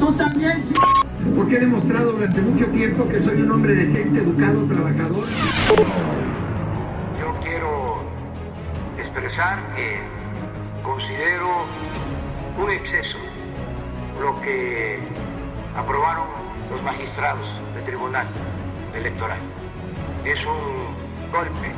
tú 0.00 0.12
también. 0.14 0.64
Porque 1.36 1.56
he 1.56 1.60
demostrado 1.60 2.12
durante 2.12 2.40
mucho 2.40 2.66
tiempo 2.68 3.06
que 3.08 3.20
soy 3.20 3.42
un 3.42 3.52
hombre 3.52 3.74
decente, 3.74 4.20
educado, 4.20 4.64
trabajador. 4.64 5.24
Yo 7.20 7.40
quiero 7.44 8.02
expresar 8.98 9.58
que 9.76 10.00
considero 10.82 11.66
un 12.58 12.70
exceso 12.70 13.18
lo 14.20 14.40
que 14.40 14.98
aprobaron 15.76 16.26
los 16.70 16.82
magistrados 16.82 17.62
del 17.74 17.84
Tribunal 17.84 18.26
Electoral. 18.94 19.38
Es 20.24 20.44
un 20.46 21.30
golpe 21.30 21.72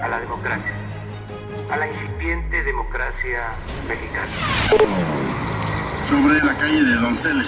a 0.00 0.08
la 0.08 0.20
democracia, 0.20 0.74
a 1.70 1.76
la 1.76 1.88
incipiente 1.88 2.62
democracia 2.62 3.40
mexicana. 3.88 4.30
Sobre 6.12 6.44
la 6.44 6.54
calle 6.58 6.84
de 6.84 6.94
Donceles, 6.96 7.46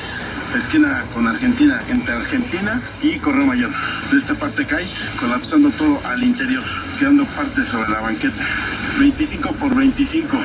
esquina 0.57 1.05
con 1.13 1.29
Argentina, 1.29 1.83
entre 1.91 2.15
Argentina 2.15 2.81
y 3.03 3.19
Correo 3.19 3.45
Mayor. 3.45 3.71
De 4.11 4.17
esta 4.17 4.33
parte 4.35 4.65
cae, 4.65 4.87
colapsando 5.21 5.71
todo 5.73 5.99
al 6.07 6.23
interior, 6.23 6.63
quedando 6.99 7.27
parte 7.27 7.63
sobre 7.65 7.91
la 7.91 8.01
banqueta. 8.01 8.43
25 8.99 9.53
por 9.53 9.75
25. 9.75 10.37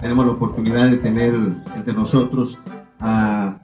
tenemos 0.00 0.26
la 0.26 0.32
oportunidad 0.32 0.88
de 0.88 0.96
tener 0.96 1.34
entre 1.76 1.92
nosotros 1.92 2.58
a 2.98 3.58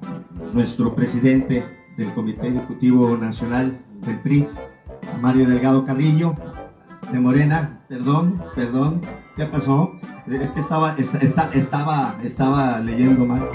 nuestro 0.52 0.94
presidente 0.94 1.64
del 1.96 2.12
Comité 2.12 2.48
Ejecutivo 2.48 3.16
Nacional 3.16 3.80
del 4.06 4.18
PRI, 4.20 4.46
Mario 5.22 5.48
Delgado 5.48 5.84
Carrillo, 5.86 6.36
de 7.10 7.18
Morena, 7.18 7.80
perdón, 7.88 8.42
perdón, 8.54 9.00
¿qué 9.38 9.46
pasó? 9.46 9.92
Es 10.26 10.50
que 10.50 10.60
estaba, 10.60 10.94
es- 10.98 11.14
esta- 11.14 11.50
estaba, 11.52 12.16
estaba 12.22 12.78
leyendo 12.80 13.24
mal. 13.24 13.48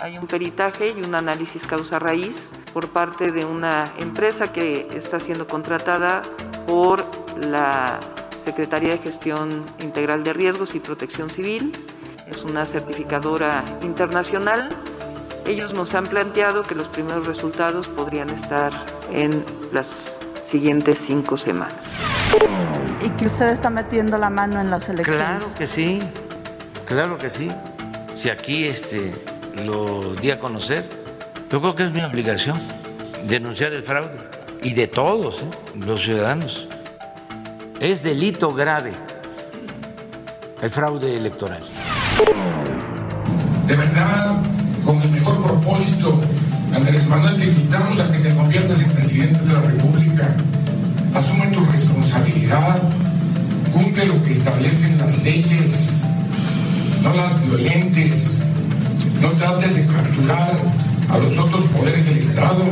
Hay 0.00 0.18
un 0.18 0.26
peritaje 0.26 0.94
y 0.98 1.02
un 1.06 1.14
análisis 1.14 1.62
causa 1.66 1.98
raíz 1.98 2.36
por 2.72 2.88
parte 2.88 3.30
de 3.30 3.44
una 3.44 3.84
empresa 3.98 4.52
que 4.52 4.88
está 4.94 5.20
siendo 5.20 5.46
contratada 5.46 6.22
por 6.66 7.04
la 7.46 8.00
Secretaría 8.44 8.92
de 8.92 8.98
Gestión 8.98 9.64
Integral 9.80 10.24
de 10.24 10.32
Riesgos 10.32 10.74
y 10.74 10.80
Protección 10.80 11.30
Civil. 11.30 11.72
Es 12.26 12.42
una 12.44 12.64
certificadora 12.64 13.64
internacional. 13.82 14.70
Ellos 15.46 15.74
nos 15.74 15.94
han 15.94 16.06
planteado 16.06 16.62
que 16.62 16.74
los 16.74 16.88
primeros 16.88 17.26
resultados 17.26 17.88
podrían 17.88 18.30
estar 18.30 18.72
en 19.10 19.44
las 19.72 20.16
siguientes 20.50 20.98
cinco 21.04 21.36
semanas. 21.36 21.74
y 23.04 23.08
que 23.10 23.26
usted 23.26 23.46
está 23.46 23.68
metiendo 23.68 24.16
la 24.18 24.30
mano 24.30 24.60
en 24.60 24.70
las 24.70 24.88
elecciones. 24.88 25.20
Claro 25.20 25.54
que 25.54 25.66
sí, 25.66 25.98
claro 26.86 27.18
que 27.18 27.28
sí. 27.28 27.50
Si 28.14 28.30
aquí 28.30 28.64
este, 28.64 29.12
lo 29.64 30.14
di 30.14 30.30
a 30.30 30.38
conocer, 30.38 30.88
yo 31.50 31.60
creo 31.60 31.74
que 31.74 31.84
es 31.84 31.92
mi 31.92 32.02
obligación 32.02 32.56
denunciar 33.26 33.72
el 33.72 33.82
fraude 33.82 34.18
y 34.62 34.74
de 34.74 34.86
todos 34.86 35.42
¿eh? 35.42 35.50
los 35.86 36.02
ciudadanos. 36.02 36.68
Es 37.80 38.02
delito 38.02 38.54
grave 38.54 38.92
el 40.60 40.70
fraude 40.70 41.16
electoral. 41.16 41.62
De 43.66 43.76
verdad, 43.76 44.40
con 44.84 45.00
el 45.02 45.10
mejor 45.10 45.31
propósito, 45.62 46.20
Andrés 46.74 47.06
Manuel, 47.06 47.36
te 47.36 47.44
invitamos 47.44 47.98
a 48.00 48.10
que 48.10 48.18
te 48.18 48.34
conviertas 48.34 48.80
en 48.80 48.90
presidente 48.90 49.40
de 49.40 49.52
la 49.52 49.60
República. 49.60 50.34
Asume 51.14 51.46
tu 51.48 51.64
responsabilidad, 51.66 52.82
cumple 53.72 54.06
lo 54.06 54.20
que 54.22 54.32
establecen 54.32 54.98
las 54.98 55.22
leyes, 55.22 55.90
no 57.02 57.14
las 57.14 57.40
violentes, 57.42 58.38
no 59.20 59.28
trates 59.32 59.74
de 59.76 59.86
capturar 59.86 60.56
a 61.08 61.18
los 61.18 61.38
otros 61.38 61.64
poderes 61.76 62.04
del 62.06 62.18
Estado. 62.18 62.64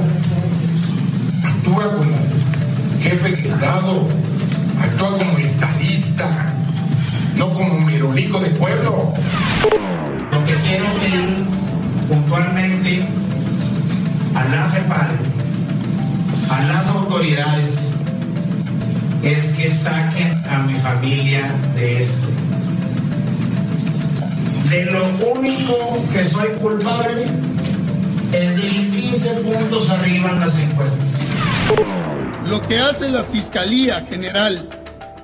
Actúa 1.45 1.97
como 1.97 2.17
jefe 3.01 3.31
de 3.31 3.49
Estado, 3.49 4.09
actúa 4.81 5.19
como 5.19 5.39
estadista, 5.39 6.55
no 7.37 7.51
como 7.51 7.81
merolico 7.83 8.41
de 8.41 8.51
pueblo. 8.51 9.13
Lo 10.33 10.45
que 10.45 10.55
quiero 10.57 10.91
pedir 10.93 11.60
puntualmente 12.11 13.07
a 14.35 14.45
la 14.49 14.69
FEPAL, 14.71 15.11
a 16.51 16.65
las 16.65 16.87
autoridades, 16.89 17.95
es 19.23 19.45
que 19.57 19.73
saquen 19.75 20.35
a 20.49 20.59
mi 20.65 20.75
familia 20.81 21.55
de 21.77 22.03
esto. 22.03 22.27
De 24.69 24.85
lo 24.87 25.05
único 25.37 26.05
que 26.13 26.25
soy 26.25 26.49
culpable 26.61 27.27
es 28.33 28.57
de 28.57 28.67
ir 28.67 28.91
15 28.91 29.31
puntos 29.43 29.89
arriba 29.91 30.31
en 30.31 30.41
las 30.41 30.59
encuestas. 30.59 31.15
Lo 32.49 32.61
que 32.63 32.79
hace 32.79 33.09
la 33.09 33.23
Fiscalía 33.25 34.05
General 34.09 34.69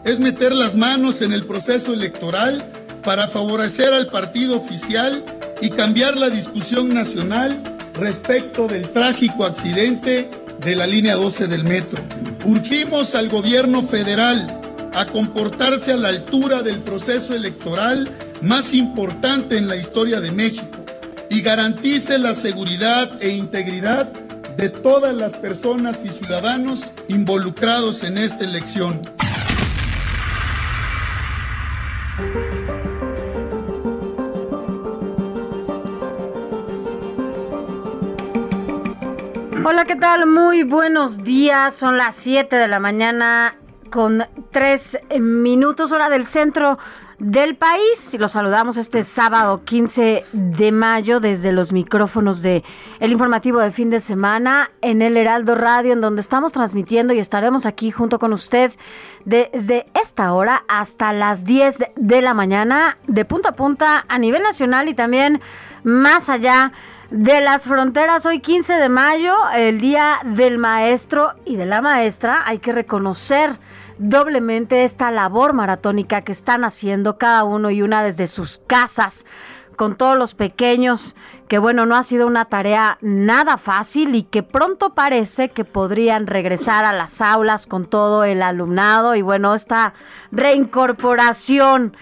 es 0.05 0.21
meter 0.21 0.53
las 0.53 0.77
manos 0.77 1.21
en 1.21 1.33
el 1.33 1.47
proceso 1.47 1.93
electoral 1.93 2.65
para 3.03 3.27
favorecer 3.29 3.93
al 3.93 4.07
partido 4.07 4.59
oficial 4.59 5.25
y 5.61 5.71
cambiar 5.71 6.17
la 6.17 6.31
discusión 6.31 6.89
nacional 6.89 7.61
respecto 7.95 8.67
del 8.67 8.89
trágico 8.91 9.45
accidente 9.45 10.31
de 10.61 10.77
la 10.77 10.87
línea 10.87 11.17
12 11.17 11.47
del 11.47 11.65
metro. 11.65 12.03
Urgimos 12.45 13.15
al 13.15 13.29
gobierno 13.29 13.83
federal 13.87 14.47
a 14.95 15.07
comportarse 15.07 15.93
a 15.93 15.97
la 15.97 16.09
altura 16.09 16.63
del 16.63 16.79
proceso 16.79 17.35
electoral 17.35 18.09
más 18.43 18.73
importante 18.75 19.57
en 19.57 19.69
la 19.69 19.77
historia 19.77 20.21
de 20.21 20.33
México 20.33 20.85
y 21.29 21.43
garantice 21.43 22.19
la 22.19 22.35
seguridad 22.35 23.23
e 23.23 23.31
integridad 23.31 24.11
de 24.57 24.71
todas 24.71 25.15
las 25.15 25.33
personas 25.35 25.99
y 26.05 26.09
ciudadanos 26.09 26.83
involucrados 27.09 28.03
en 28.05 28.19
esta 28.19 28.45
elección. 28.45 29.01
Hola, 39.69 39.85
¿qué 39.85 39.97
tal? 39.97 40.27
Muy 40.29 40.63
buenos 40.63 41.25
días. 41.25 41.75
Son 41.75 41.97
las 41.97 42.15
7 42.15 42.55
de 42.55 42.69
la 42.69 42.79
mañana 42.79 43.57
con 43.91 44.25
3 44.53 44.99
minutos 45.19 45.91
hora 45.91 46.09
del 46.09 46.25
centro 46.25 46.79
del 47.19 47.57
país. 47.57 48.15
Y 48.15 48.19
los 48.19 48.31
saludamos 48.31 48.77
este 48.77 49.03
sábado 49.03 49.65
15 49.65 50.25
de 50.33 50.71
mayo 50.71 51.19
desde 51.19 51.51
los 51.51 51.73
micrófonos 51.73 52.43
de 52.43 52.63
el 53.01 53.11
informativo 53.11 53.59
de 53.59 53.73
fin 53.73 53.91
de 53.91 53.99
semana 53.99 54.71
en 54.83 55.03
el 55.03 55.17
Heraldo 55.17 55.57
Radio, 55.57 55.95
en 55.95 56.01
donde 56.01 56.21
estamos 56.21 56.53
transmitiendo 56.53 57.13
y 57.13 57.19
estaremos 57.19 57.67
aquí 57.67 57.91
junto 57.91 58.21
con 58.21 58.33
usted 58.33 58.71
desde 59.25 59.87
esta 60.01 60.33
hora 60.33 60.63
hasta 60.69 61.13
las 61.13 61.45
10 61.45 61.79
de- 61.79 61.93
de 61.97 62.23
la 62.23 62.35
mañana, 62.35 62.99
de 63.09 63.25
punta 63.25 63.49
a 63.49 63.55
punta 63.57 64.05
a 64.09 64.17
nivel 64.19 64.45
nacional 64.45 64.89
y 64.89 64.95
también 64.95 65.41
más 65.83 66.29
allá 66.29 66.71
de 66.71 66.96
las 67.11 67.63
fronteras. 67.63 68.27
Hoy 68.27 68.41
15 68.41 68.75
de 68.75 68.89
mayo, 68.89 69.35
el 69.55 69.81
día 69.81 70.19
del 70.25 70.59
maestro 70.59 71.35
y 71.45 71.57
de 71.57 71.67
la 71.67 71.81
maestra. 71.81 72.43
Hay 72.45 72.59
que 72.59 72.73
reconocer 72.73 73.59
doblemente 73.99 74.85
esta 74.85 75.11
labor 75.11 75.53
maratónica 75.55 76.23
que 76.23 76.33
están 76.33 76.65
haciendo 76.65 77.17
cada 77.17 77.45
uno 77.45 77.71
y 77.71 77.83
una 77.83 78.03
desde 78.03 78.27
sus 78.27 78.61
casas 78.67 79.25
con 79.77 79.97
todos 79.97 80.17
los 80.17 80.35
pequeños, 80.35 81.15
que 81.49 81.59
bueno, 81.59 81.85
no 81.85 81.97
ha 81.97 82.03
sido 82.03 82.27
una 82.27 82.47
tarea 82.47 82.97
nada 83.03 83.59
fácil 83.59 84.15
y 84.15 84.23
que 84.23 84.43
pronto 84.43 84.95
parece 84.95 85.51
que 85.51 85.65
podrían 85.65 86.27
regresar 86.27 86.87
a 86.87 86.95
las 86.95 87.21
aulas 87.21 87.67
con 87.67 87.85
todo 87.85 88.25
el 88.25 88.43
alumnado 88.43 89.15
y 89.15 89.23
bueno, 89.23 89.55
esta 89.55 89.93
reincorporación 90.33 91.95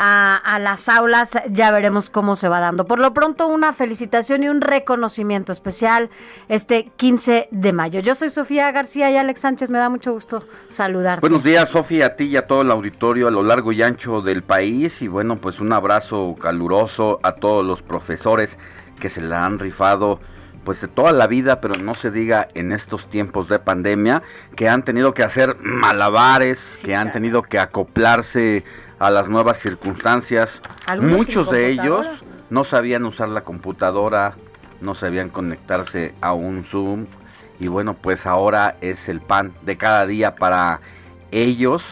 a, 0.00 0.58
las 0.60 0.88
aulas, 0.88 1.32
ya 1.50 1.72
veremos 1.72 2.08
cómo 2.08 2.36
se 2.36 2.48
va 2.48 2.60
dando. 2.60 2.86
Por 2.86 3.00
lo 3.00 3.12
pronto, 3.12 3.48
una 3.48 3.72
felicitación 3.72 4.44
y 4.44 4.48
un 4.48 4.60
reconocimiento 4.60 5.50
especial 5.50 6.08
este 6.48 6.84
15 6.96 7.48
de 7.50 7.72
mayo. 7.72 8.00
Yo 8.00 8.14
soy 8.14 8.30
Sofía 8.30 8.70
García 8.70 9.10
y 9.10 9.16
Alex 9.16 9.40
Sánchez, 9.40 9.70
me 9.70 9.78
da 9.78 9.88
mucho 9.88 10.12
gusto 10.12 10.44
saludarte. 10.68 11.20
Buenos 11.20 11.42
días, 11.42 11.68
Sofía, 11.68 12.06
a 12.06 12.16
ti 12.16 12.24
y 12.24 12.36
a 12.36 12.46
todo 12.46 12.62
el 12.62 12.70
auditorio 12.70 13.26
a 13.26 13.30
lo 13.32 13.42
largo 13.42 13.72
y 13.72 13.82
ancho 13.82 14.20
del 14.20 14.42
país 14.42 15.02
y 15.02 15.08
bueno, 15.08 15.36
pues 15.36 15.58
un 15.58 15.72
abrazo 15.72 16.36
caluroso 16.40 17.18
a 17.24 17.32
todos 17.32 17.64
los 17.64 17.82
profesores 17.82 18.56
que 19.00 19.10
se 19.10 19.20
la 19.20 19.44
han 19.44 19.58
rifado 19.58 20.20
pues 20.64 20.82
de 20.82 20.88
toda 20.88 21.12
la 21.12 21.26
vida, 21.26 21.62
pero 21.62 21.80
no 21.80 21.94
se 21.94 22.10
diga 22.10 22.48
en 22.52 22.72
estos 22.72 23.08
tiempos 23.08 23.48
de 23.48 23.58
pandemia, 23.58 24.22
que 24.54 24.68
han 24.68 24.84
tenido 24.84 25.14
que 25.14 25.22
hacer 25.22 25.56
malabares, 25.62 26.82
que 26.84 26.94
han 26.94 27.10
tenido 27.10 27.40
que 27.42 27.58
acoplarse 27.58 28.64
a 28.98 29.10
las 29.10 29.28
nuevas 29.28 29.58
circunstancias. 29.58 30.50
Muchos 31.00 31.50
de 31.50 31.68
ellos 31.68 32.06
no 32.50 32.64
sabían 32.64 33.04
usar 33.04 33.28
la 33.28 33.42
computadora, 33.42 34.34
no 34.80 34.94
sabían 34.94 35.28
conectarse 35.28 36.14
a 36.20 36.32
un 36.32 36.64
Zoom 36.64 37.06
y 37.60 37.68
bueno, 37.68 37.94
pues 37.94 38.26
ahora 38.26 38.76
es 38.80 39.08
el 39.08 39.20
pan 39.20 39.52
de 39.62 39.76
cada 39.76 40.06
día 40.06 40.36
para 40.36 40.80
ellos 41.30 41.82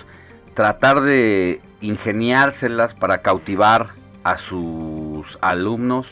tratar 0.54 1.00
de 1.02 1.60
ingeniárselas 1.80 2.94
para 2.94 3.18
cautivar 3.18 3.88
a 4.24 4.38
sus 4.38 5.38
alumnos 5.40 6.08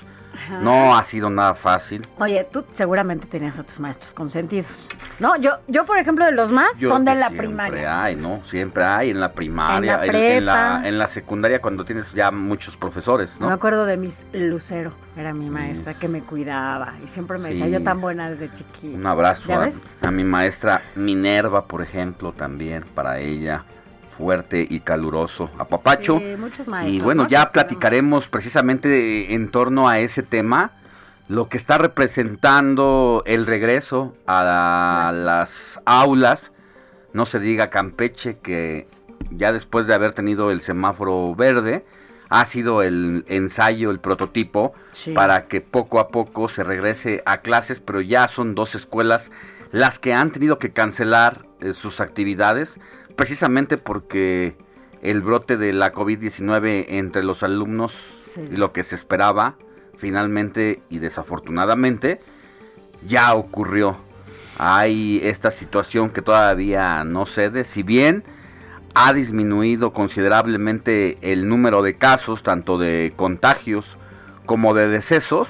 no 0.61 0.97
ha 0.97 1.05
sido 1.05 1.31
nada 1.31 1.55
fácil. 1.55 2.03
Oye, 2.19 2.47
tú 2.51 2.65
seguramente 2.73 3.27
tenías 3.27 3.59
a 3.59 3.65
tus 3.65 3.81
maestros 3.81 4.15
consentidos. 4.15 4.91
No, 5.19 5.37
yo, 5.37 5.59
yo 5.69 5.85
por 5.85 5.99
ejemplo, 5.99 6.25
de 6.25 6.33
los 6.33 6.51
más, 6.51 6.77
son 6.79 7.05
de 7.05 7.15
la 7.15 7.31
primaria. 7.31 7.73
Siempre 7.73 7.87
hay, 7.87 8.17
¿no? 8.17 8.45
Siempre 8.45 8.85
hay 8.85 9.11
en 9.11 9.21
la 9.21 9.33
primaria, 9.33 10.05
en 10.05 10.47
la, 10.47 10.83
en, 10.85 10.99
la, 10.99 11.07
secundaria 11.07 11.61
cuando 11.61 11.85
tienes 11.85 12.13
ya 12.13 12.31
muchos 12.31 12.77
profesores, 12.77 13.37
¿no? 13.39 13.49
Me 13.49 13.55
acuerdo 13.55 13.87
de 13.87 13.97
mis 13.97 14.27
Lucero, 14.33 14.93
era 15.17 15.33
mi 15.33 15.51
maestra 15.51 15.95
que 15.95 16.09
me 16.09 16.23
cuidaba 16.23 16.95
y 17.05 17.09
siempre 17.09 17.39
me 17.39 17.51
decía, 17.51 17.69
yo 17.69 17.83
tan 17.83 18.01
buena 18.01 18.31
desde 18.31 18.53
chiquita. 18.53 18.97
Un 18.97 19.07
abrazo 19.07 19.53
a 20.03 20.11
mi 20.11 20.25
maestra 20.25 20.83
Minerva, 20.95 21.67
por 21.67 21.83
ejemplo, 21.83 22.33
también 22.33 22.85
para 22.95 23.19
ella 23.19 23.65
fuerte 24.17 24.67
y 24.69 24.81
caluroso 24.81 25.51
a 25.59 25.65
Papacho. 25.67 26.21
y 26.87 27.01
bueno, 27.01 27.29
ya 27.29 27.53
platicaremos 27.53 28.29
precisamente 28.29 29.35
en 29.35 29.51
torno 29.51 29.89
a 29.89 29.99
ese 29.99 30.23
tema, 30.23 30.73
lo 31.29 31.49
que 31.49 31.57
está 31.57 31.79
representando 31.79 33.23
el 33.27 33.47
regreso 33.47 34.15
a 34.27 35.13
las 35.15 35.81
aulas, 35.85 36.53
no 37.13 37.27
se 37.27 37.41
diga 37.41 37.71
Campeche, 37.71 38.35
que 38.41 38.89
ya 39.31 39.53
después 39.53 39.87
de 39.87 39.95
haber 39.95 40.13
tenido 40.13 40.51
el 40.51 40.61
semáforo 40.61 41.35
verde, 41.35 41.85
ha 42.29 42.45
sido 42.47 42.83
el 42.83 43.25
ensayo, 43.29 43.91
el 43.91 44.01
prototipo, 44.01 44.73
para 45.15 45.47
que 45.47 45.61
poco 45.61 46.01
a 46.01 46.09
poco 46.09 46.49
se 46.49 46.65
regrese 46.65 47.23
a 47.27 47.39
clases, 47.39 47.81
pero 47.81 48.01
ya 48.01 48.29
son 48.29 48.55
dos 48.55 48.75
escuelas 48.75 49.31
las 49.75 49.99
que 49.99 50.15
han 50.15 50.31
tenido 50.31 50.59
que 50.59 50.73
cancelar 50.73 51.43
eh, 51.61 51.73
sus 51.73 52.01
actividades 52.01 52.79
precisamente 53.17 53.77
porque 53.79 54.57
el 55.03 55.21
brote 55.21 55.57
de 55.57 55.73
la 55.73 55.93
COVID-19 55.93 56.87
entre 56.89 57.23
los 57.23 57.43
alumnos 57.43 57.95
y 58.51 58.57
lo 58.57 58.73
que 58.73 58.85
se 58.85 58.95
esperaba, 58.95 59.57
finalmente 59.97 60.83
y 60.89 60.99
desafortunadamente, 60.99 62.21
ya 63.07 63.35
ocurrió. 63.35 63.97
Hay 64.59 65.21
esta 65.23 65.51
situación 65.51 66.11
que 66.11 66.23
todavía 66.23 67.05
no 67.05 67.27
cede, 67.27 67.65
si 67.65 67.83
bien 67.83 68.25
ha 68.95 69.13
disminuido 69.13 69.93
considerablemente 69.93 71.19
el 71.21 71.49
número 71.49 71.83
de 71.83 71.95
casos, 71.95 72.43
tanto 72.43 72.79
de 72.79 73.13
contagios 73.17 73.99
como 74.47 74.73
de 74.73 74.89
decesos, 74.89 75.49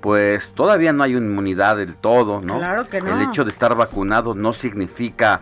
pues 0.00 0.54
todavía 0.54 0.92
no 0.92 1.04
hay 1.04 1.12
inmunidad 1.12 1.76
del 1.76 1.94
todo, 1.94 2.40
¿no? 2.40 2.60
Claro 2.60 2.88
que 2.88 3.00
no. 3.00 3.14
El 3.14 3.28
hecho 3.28 3.44
de 3.44 3.50
estar 3.50 3.76
vacunado 3.76 4.34
no 4.34 4.52
significa 4.52 5.40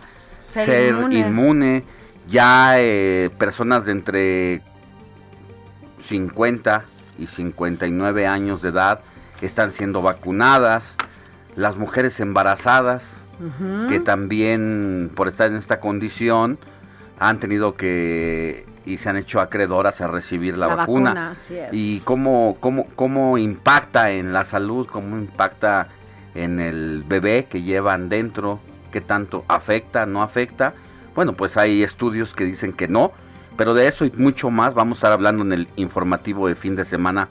ser, 0.51 0.95
inmune. 1.11 1.83
Ya 2.27 2.79
eh, 2.79 3.29
personas 3.37 3.85
de 3.85 3.91
entre 3.91 4.61
50 6.07 6.83
y 7.17 7.27
59 7.27 8.27
años 8.27 8.61
de 8.61 8.69
edad 8.69 9.01
están 9.41 9.71
siendo 9.71 10.01
vacunadas. 10.01 10.95
Las 11.55 11.75
mujeres 11.75 12.19
embarazadas, 12.19 13.17
que 13.89 13.99
también 13.99 15.11
por 15.15 15.27
estar 15.27 15.49
en 15.49 15.57
esta 15.57 15.79
condición 15.79 16.59
han 17.19 17.39
tenido 17.39 17.75
que 17.75 18.65
y 18.85 18.97
se 18.97 19.09
han 19.09 19.17
hecho 19.17 19.39
acreedoras 19.39 20.01
a 20.01 20.07
recibir 20.07 20.57
la, 20.57 20.67
vacuna. 20.67 21.33
Y 21.71 21.99
cómo, 22.01 22.57
cómo, 22.59 22.87
cómo 22.95 23.37
impacta 23.37 24.11
en 24.11 24.33
la 24.33 24.43
salud, 24.43 24.87
cómo 24.87 25.17
impacta 25.17 25.87
en 26.33 26.59
el 26.59 27.03
bebé 27.07 27.45
que 27.49 27.61
llevan 27.61 28.09
dentro, 28.09 28.59
qué 28.91 29.01
tanto 29.01 29.45
afecta, 29.47 30.05
no 30.05 30.21
afecta. 30.21 30.73
Bueno, 31.15 31.33
pues 31.33 31.57
hay 31.57 31.83
estudios 31.83 32.33
que 32.33 32.43
dicen 32.43 32.73
que 32.73 32.87
no, 32.87 33.11
pero 33.57 33.73
de 33.73 33.87
eso 33.87 34.05
y 34.05 34.11
mucho 34.11 34.49
más 34.49 34.73
vamos 34.73 34.97
a 34.97 34.99
estar 34.99 35.11
hablando 35.11 35.43
en 35.43 35.53
el 35.53 35.67
informativo 35.75 36.47
de 36.47 36.55
fin 36.55 36.75
de 36.75 36.85
semana 36.85 37.27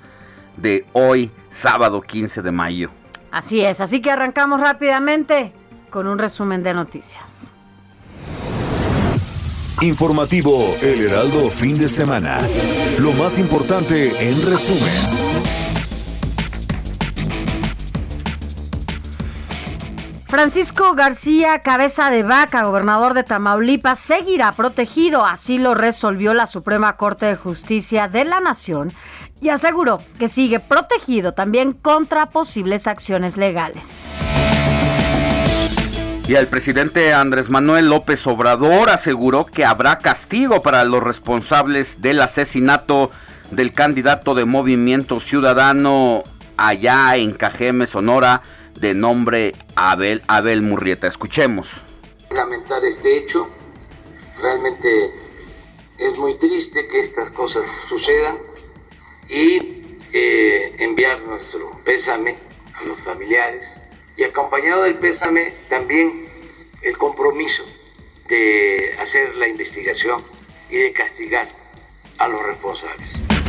de 0.56 0.86
hoy, 0.92 1.30
sábado 1.50 2.00
15 2.00 2.42
de 2.42 2.50
mayo. 2.50 2.90
Así 3.30 3.60
es, 3.60 3.80
así 3.80 4.02
que 4.02 4.10
arrancamos 4.10 4.60
rápidamente 4.60 5.52
con 5.90 6.06
un 6.06 6.18
resumen 6.18 6.62
de 6.62 6.74
noticias. 6.74 7.54
Informativo 9.80 10.74
El 10.82 11.06
Heraldo 11.06 11.48
fin 11.48 11.78
de 11.78 11.88
semana. 11.88 12.40
Lo 12.98 13.12
más 13.12 13.38
importante 13.38 14.28
en 14.28 14.42
resumen. 14.42 15.29
Francisco 20.30 20.94
García 20.94 21.58
Cabeza 21.58 22.08
de 22.08 22.22
Vaca, 22.22 22.62
gobernador 22.62 23.14
de 23.14 23.24
Tamaulipas, 23.24 23.98
seguirá 23.98 24.52
protegido, 24.52 25.24
así 25.24 25.58
lo 25.58 25.74
resolvió 25.74 26.34
la 26.34 26.46
Suprema 26.46 26.96
Corte 26.96 27.26
de 27.26 27.34
Justicia 27.34 28.06
de 28.06 28.24
la 28.24 28.38
Nación 28.38 28.92
y 29.40 29.48
aseguró 29.48 30.00
que 30.20 30.28
sigue 30.28 30.60
protegido 30.60 31.34
también 31.34 31.72
contra 31.72 32.26
posibles 32.26 32.86
acciones 32.86 33.36
legales. 33.36 34.08
Y 36.28 36.36
el 36.36 36.46
presidente 36.46 37.12
Andrés 37.12 37.50
Manuel 37.50 37.88
López 37.88 38.24
Obrador 38.28 38.88
aseguró 38.88 39.46
que 39.46 39.64
habrá 39.64 39.98
castigo 39.98 40.62
para 40.62 40.84
los 40.84 41.02
responsables 41.02 42.02
del 42.02 42.20
asesinato 42.20 43.10
del 43.50 43.72
candidato 43.72 44.34
de 44.34 44.44
Movimiento 44.44 45.18
Ciudadano 45.18 46.22
allá 46.56 47.16
en 47.16 47.32
Cajeme, 47.32 47.88
Sonora, 47.88 48.42
de 48.78 48.94
nombre 48.94 49.54
Abel, 49.76 50.22
Abel 50.28 50.62
Murrieta. 50.62 51.06
Escuchemos. 51.06 51.68
Lamentar 52.30 52.84
este 52.84 53.16
hecho, 53.16 53.48
realmente 54.40 55.12
es 55.98 56.18
muy 56.18 56.38
triste 56.38 56.86
que 56.88 57.00
estas 57.00 57.30
cosas 57.30 57.68
sucedan 57.88 58.38
y 59.28 59.96
eh, 60.12 60.74
enviar 60.78 61.20
nuestro 61.22 61.70
pésame 61.84 62.38
a 62.74 62.84
los 62.84 63.00
familiares 63.00 63.80
y 64.16 64.24
acompañado 64.24 64.82
del 64.82 64.96
pésame 64.96 65.52
también 65.68 66.28
el 66.82 66.96
compromiso 66.96 67.64
de 68.28 68.96
hacer 69.00 69.34
la 69.36 69.48
investigación 69.48 70.22
y 70.70 70.78
de 70.78 70.92
castigar 70.92 71.48
a 72.18 72.28
los 72.28 72.42
responsables. 72.44 73.39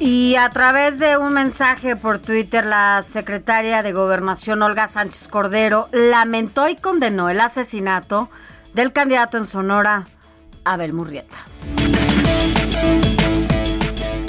Y 0.00 0.36
a 0.36 0.50
través 0.50 0.98
de 0.98 1.16
un 1.16 1.32
mensaje 1.32 1.96
por 1.96 2.18
Twitter, 2.18 2.66
la 2.66 3.02
secretaria 3.06 3.82
de 3.82 3.92
Gobernación, 3.92 4.62
Olga 4.62 4.88
Sánchez 4.88 5.28
Cordero, 5.28 5.88
lamentó 5.92 6.68
y 6.68 6.76
condenó 6.76 7.30
el 7.30 7.40
asesinato 7.40 8.28
del 8.74 8.92
candidato 8.92 9.38
en 9.38 9.46
Sonora, 9.46 10.06
Abel 10.64 10.92
Murrieta. 10.92 11.36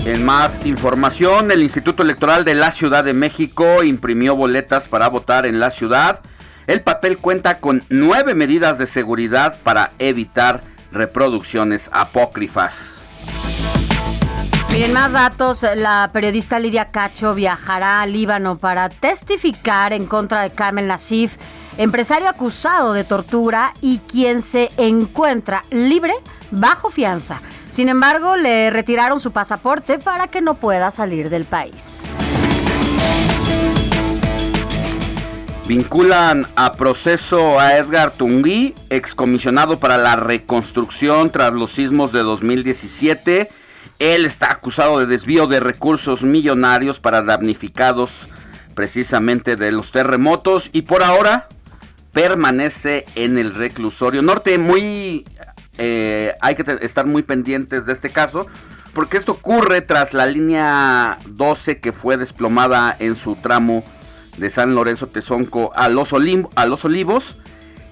En 0.06 0.24
más 0.24 0.64
información, 0.66 1.50
el 1.50 1.64
Instituto 1.64 2.04
Electoral 2.04 2.46
de 2.46 2.54
la 2.54 2.70
Ciudad 2.70 3.04
de 3.04 3.14
México 3.14 3.84
imprimió 3.84 4.36
boletas 4.36 4.88
para 4.88 5.10
votar 5.10 5.48
en 5.48 5.60
la 5.60 5.72
ciudad. 5.72 6.20
El 6.68 6.82
papel 6.82 7.18
cuenta 7.18 7.60
con 7.60 7.84
nueve 7.90 8.36
medidas 8.36 8.78
de 8.78 8.86
seguridad 8.86 9.58
para 9.64 9.94
evitar 9.98 10.62
reproducciones 10.92 11.90
apócrifas. 11.92 12.76
Miren, 14.72 14.94
más 14.94 15.14
datos. 15.14 15.66
La 15.76 16.10
periodista 16.12 16.60
Lidia 16.60 16.86
Cacho 16.86 17.34
viajará 17.34 18.02
al 18.02 18.12
Líbano 18.12 18.58
para 18.58 18.90
testificar 18.90 19.94
en 19.94 20.06
contra 20.06 20.42
de 20.42 20.52
Kamel 20.52 20.88
Nassif, 20.88 21.38
empresario 21.78 22.28
acusado 22.28 22.94
de 22.94 23.04
tortura 23.04 23.74
y 23.82 24.00
quien 24.00 24.42
se 24.42 24.70
encuentra 24.78 25.64
libre 25.72 26.14
bajo 26.52 26.90
fianza. 26.90 27.42
Sin 27.70 27.90
embargo, 27.90 28.38
le 28.38 28.70
retiraron 28.70 29.20
su 29.20 29.32
pasaporte 29.32 30.00
para 30.00 30.28
que 30.28 30.42
no 30.42 30.56
pueda 30.56 30.92
salir 30.92 31.30
del 31.30 31.46
país. 31.46 32.04
Vinculan 35.68 36.46
a 36.56 36.74
proceso 36.74 37.60
a 37.60 37.76
Edgar 37.78 38.12
Tungui, 38.12 38.76
excomisionado 38.92 39.80
para 39.80 39.98
la 39.98 40.16
reconstrucción 40.16 41.32
tras 41.32 41.54
los 41.54 41.72
sismos 41.72 42.12
de 42.12 42.20
2017. 42.20 43.50
Él 44.00 44.26
está 44.26 44.52
acusado 44.52 45.00
de 45.00 45.06
desvío 45.06 45.48
de 45.48 45.60
recursos 45.60 46.22
millonarios 46.22 47.00
para 47.00 47.22
damnificados 47.22 48.12
precisamente 48.74 49.56
de 49.56 49.72
los 49.72 49.92
terremotos 49.92 50.70
y 50.74 50.84
por 50.84 51.04
ahora 51.04 51.48
permanece 52.12 53.06
en 53.16 53.38
el 53.38 53.56
reclusorio 53.56 54.22
norte. 54.22 54.58
Muy 54.58 55.26
eh, 55.78 56.34
hay 56.42 56.56
que 56.56 56.80
estar 56.82 57.06
muy 57.06 57.24
pendientes 57.24 57.86
de 57.86 57.94
este 57.94 58.10
caso 58.10 58.48
porque 58.94 59.18
esto 59.18 59.34
ocurre 59.34 59.82
tras 59.82 60.14
la 60.14 60.26
línea 60.26 61.18
12 61.28 61.80
que 61.80 61.92
fue 61.92 62.16
desplomada 62.16 62.96
en 62.98 63.16
su 63.16 63.36
tramo 63.36 63.84
de 64.38 64.50
San 64.50 64.76
Lorenzo 64.76 65.08
Tezonco 65.08 65.72
a 65.76 65.90
los, 65.90 66.14
a 66.56 66.66
los 66.66 66.86
Olivos 66.86 67.36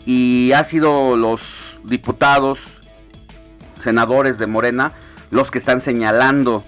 y 0.05 0.51
ha 0.53 0.63
sido 0.63 1.15
los 1.17 1.79
diputados, 1.83 2.59
senadores 3.81 4.37
de 4.37 4.47
Morena, 4.47 4.93
los 5.33 5.49
que 5.49 5.57
están 5.57 5.81
señalando 5.81 6.63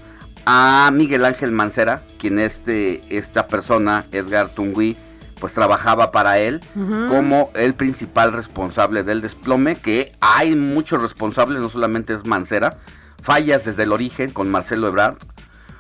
a 0.46 0.90
Miguel 0.92 1.24
Ángel 1.24 1.52
Mancera, 1.52 2.02
quien 2.20 2.40
este, 2.40 3.02
esta 3.16 3.48
persona, 3.48 4.06
Edgar 4.12 4.50
Tungui, 4.50 4.98
pues 5.40 5.54
trabajaba 5.54 6.12
para 6.12 6.40
él 6.40 6.62
como 7.10 7.52
el 7.56 7.76
principal 7.76 8.34
responsable 8.34 9.04
del 9.04 9.22
desplome, 9.22 9.76
que 9.76 10.14
hay 10.20 10.56
muchos 10.56 11.02
responsables, 11.02 11.62
no 11.62 11.70
solamente 11.70 12.14
es 12.14 12.26
Mancera, 12.26 12.80
fallas 13.22 13.66
desde 13.66 13.84
el 13.84 13.92
origen 13.92 14.32
con 14.32 14.50
Marcelo 14.50 14.88
Ebrard, 14.88 15.18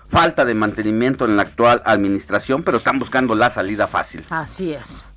falta 0.09 0.45
de 0.45 0.53
mantenimiento 0.53 1.25
en 1.25 1.37
la 1.37 1.43
actual 1.43 1.81
administración, 1.85 2.63
pero 2.63 2.77
están 2.77 2.99
buscando 2.99 3.33
la 3.33 3.49
salida 3.49 3.87
fácil. 3.87 4.23
Así 4.29 4.73
es. 4.73 5.07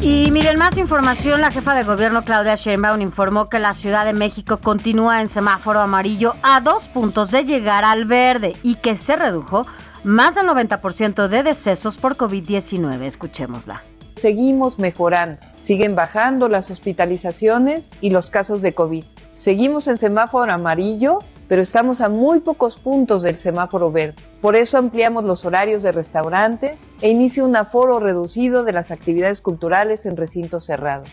Y 0.00 0.30
miren, 0.30 0.58
más 0.58 0.78
información, 0.78 1.40
la 1.40 1.50
jefa 1.50 1.74
de 1.74 1.82
gobierno 1.82 2.22
Claudia 2.22 2.54
Sheinbaum 2.54 3.00
informó 3.00 3.48
que 3.48 3.58
la 3.58 3.72
Ciudad 3.72 4.04
de 4.04 4.12
México 4.12 4.58
continúa 4.58 5.20
en 5.20 5.28
semáforo 5.28 5.80
amarillo 5.80 6.34
a 6.42 6.60
dos 6.60 6.86
puntos 6.86 7.32
de 7.32 7.44
llegar 7.44 7.84
al 7.84 8.04
verde 8.04 8.54
y 8.62 8.76
que 8.76 8.94
se 8.94 9.16
redujo 9.16 9.66
más 10.04 10.36
del 10.36 10.46
90% 10.46 11.26
de 11.26 11.42
decesos 11.42 11.98
por 11.98 12.16
COVID-19. 12.16 13.02
Escuchémosla. 13.02 13.82
Seguimos 14.14 14.78
mejorando, 14.78 15.40
siguen 15.56 15.96
bajando 15.96 16.48
las 16.48 16.70
hospitalizaciones 16.70 17.90
y 18.00 18.10
los 18.10 18.30
casos 18.30 18.62
de 18.62 18.74
COVID. 18.74 19.04
Seguimos 19.34 19.88
en 19.88 19.98
semáforo 19.98 20.52
amarillo 20.52 21.18
pero 21.48 21.62
estamos 21.62 22.00
a 22.00 22.08
muy 22.08 22.40
pocos 22.40 22.76
puntos 22.76 23.22
del 23.22 23.36
semáforo 23.36 23.90
verde. 23.90 24.16
Por 24.40 24.54
eso 24.54 24.78
ampliamos 24.78 25.24
los 25.24 25.44
horarios 25.44 25.82
de 25.82 25.92
restaurantes 25.92 26.78
e 27.00 27.08
inicia 27.08 27.44
un 27.44 27.56
aforo 27.56 27.98
reducido 27.98 28.64
de 28.64 28.72
las 28.72 28.90
actividades 28.90 29.40
culturales 29.40 30.06
en 30.06 30.16
recintos 30.16 30.66
cerrados. 30.66 31.08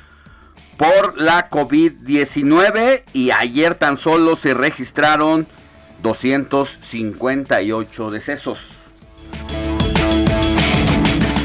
por 0.77 1.19
la 1.19 1.49
COVID-19 1.49 3.03
y 3.11 3.31
ayer 3.31 3.73
tan 3.75 3.97
solo 3.97 4.35
se 4.35 4.53
registraron 4.53 5.47
258 6.03 8.11
decesos. 8.11 8.78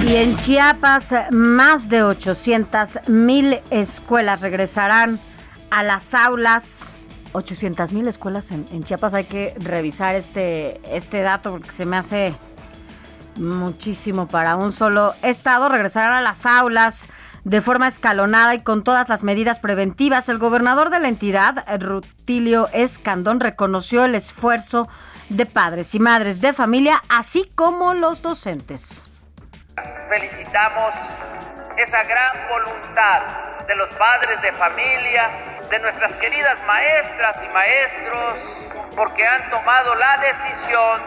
Y 0.06 0.16
en 0.16 0.37
Chiapas, 0.37 1.14
más 1.30 1.88
de 1.88 2.02
800 2.02 3.08
mil 3.08 3.62
escuelas 3.70 4.42
regresarán 4.42 5.18
a 5.70 5.82
las 5.82 6.12
aulas. 6.12 6.94
800 7.32 7.94
mil 7.94 8.06
escuelas 8.06 8.50
en, 8.50 8.84
Chiapas. 8.84 9.14
Hay 9.14 9.25
que 9.25 9.54
revisar 9.58 10.14
este, 10.14 10.78
este 10.94 11.23
dato 11.23 11.52
porque 11.52 11.70
se 11.70 11.87
me 11.87 11.96
hace 11.96 12.34
muchísimo 13.37 14.28
para 14.28 14.56
un 14.56 14.73
solo 14.73 15.14
estado. 15.23 15.70
Regresarán 15.70 16.12
a 16.12 16.20
las 16.20 16.44
aulas 16.44 17.06
de 17.44 17.62
forma 17.62 17.88
escalonada 17.88 18.54
y 18.54 18.61
con 18.61 18.84
todas 18.84 19.08
las 19.08 19.25
medidas 19.25 19.58
preventivas. 19.58 20.28
El 20.28 20.37
gobernador 20.37 20.90
de 20.90 21.00
la 21.00 21.08
entidad, 21.08 21.64
Rutilio 21.80 22.68
Escandón, 22.75 23.40
reconoció 23.40 24.04
el 24.04 24.14
esfuerzo 24.14 24.87
de 25.30 25.46
padres 25.46 25.94
y 25.94 25.99
madres 25.99 26.42
de 26.42 26.52
familia, 26.52 27.02
así 27.08 27.50
como 27.54 27.94
los 27.94 28.20
docentes. 28.20 29.04
Felicitamos 30.09 30.95
esa 31.76 32.04
gran 32.04 32.49
voluntad 32.49 33.23
de 33.66 33.75
los 33.75 33.88
padres 33.95 34.40
de 34.43 34.52
familia, 34.52 35.31
de 35.69 35.78
nuestras 35.81 36.12
queridas 36.14 36.62
maestras 36.66 37.43
y 37.43 37.49
maestros, 37.49 38.71
porque 38.95 39.26
han 39.26 39.50
tomado 39.50 39.95
la 39.97 40.19
decisión 40.19 41.02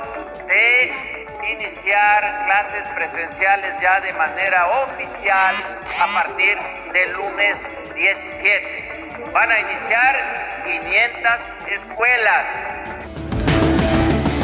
de 0.47 1.17
iniciar 1.53 2.45
clases 2.45 2.85
presenciales 2.95 3.79
ya 3.79 4.01
de 4.01 4.11
manera 4.13 4.67
oficial 4.83 5.55
a 6.01 6.21
partir 6.21 6.57
del 6.91 7.13
lunes 7.13 7.79
17. 7.95 9.31
Van 9.31 9.51
a 9.51 9.59
iniciar 9.59 10.63
500 10.65 11.41
escuelas 11.71 13.26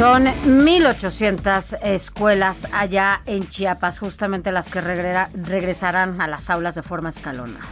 son 0.04 0.26
1.800 0.26 1.78
escuelas 1.82 2.68
allá 2.74 3.22
en 3.26 3.48
Chiapas, 3.48 4.00
justamente 4.00 4.52
las 4.52 4.70
que 4.70 4.82
regresarán 4.82 6.20
a 6.20 6.28
las 6.28 6.50
aulas 6.50 6.76
de 6.76 6.84
forma 6.84 7.08
escalonada. 7.08 7.64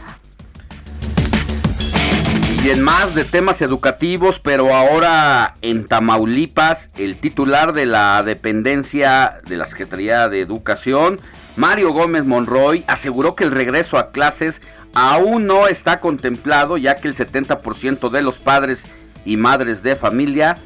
Y 2.64 2.70
en 2.70 2.80
más 2.80 3.14
de 3.14 3.26
temas 3.26 3.60
educativos, 3.60 4.38
pero 4.38 4.74
ahora 4.74 5.56
en 5.60 5.86
Tamaulipas, 5.86 6.88
el 6.96 7.18
titular 7.18 7.74
de 7.74 7.84
la 7.84 8.22
dependencia 8.22 9.42
de 9.46 9.58
la 9.58 9.66
Secretaría 9.66 10.30
de 10.30 10.40
Educación, 10.40 11.20
Mario 11.56 11.92
Gómez 11.92 12.24
Monroy, 12.24 12.82
aseguró 12.86 13.34
que 13.34 13.44
el 13.44 13.50
regreso 13.50 13.98
a 13.98 14.10
clases 14.10 14.62
aún 14.94 15.46
no 15.46 15.68
está 15.68 16.00
contemplado, 16.00 16.78
ya 16.78 16.94
que 16.94 17.08
el 17.08 17.14
70% 17.14 18.08
de 18.08 18.22
los 18.22 18.38
padres 18.38 18.84
y 19.26 19.36
madres 19.36 19.82
de 19.82 19.96
familia 19.96 20.56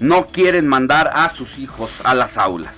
no 0.00 0.26
quieren 0.26 0.66
mandar 0.66 1.10
a 1.14 1.30
sus 1.30 1.58
hijos 1.58 2.00
a 2.04 2.14
las 2.14 2.38
aulas. 2.38 2.76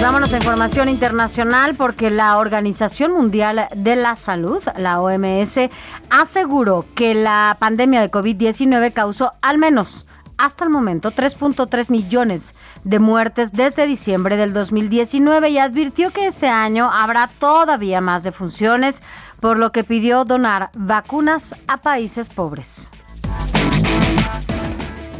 vámonos 0.00 0.32
a 0.32 0.36
información 0.36 0.88
internacional 0.88 1.74
porque 1.74 2.10
la 2.10 2.38
Organización 2.38 3.12
Mundial 3.12 3.68
de 3.74 3.96
la 3.96 4.14
Salud, 4.14 4.62
la 4.76 5.00
OMS, 5.00 5.70
aseguró 6.08 6.86
que 6.94 7.14
la 7.14 7.56
pandemia 7.58 8.00
de 8.00 8.10
COVID-19 8.10 8.92
causó 8.92 9.32
al 9.42 9.58
menos 9.58 10.06
hasta 10.38 10.64
el 10.64 10.70
momento 10.70 11.10
3.3 11.12 11.90
millones 11.90 12.54
de 12.84 13.00
muertes 13.00 13.52
desde 13.52 13.86
diciembre 13.86 14.36
del 14.36 14.52
2019 14.52 15.50
y 15.50 15.58
advirtió 15.58 16.12
que 16.12 16.26
este 16.26 16.46
año 16.48 16.90
habrá 16.92 17.28
todavía 17.40 18.00
más 18.00 18.22
defunciones, 18.22 19.02
por 19.40 19.58
lo 19.58 19.72
que 19.72 19.84
pidió 19.84 20.24
donar 20.24 20.70
vacunas 20.74 21.56
a 21.66 21.78
países 21.78 22.28
pobres. 22.28 22.90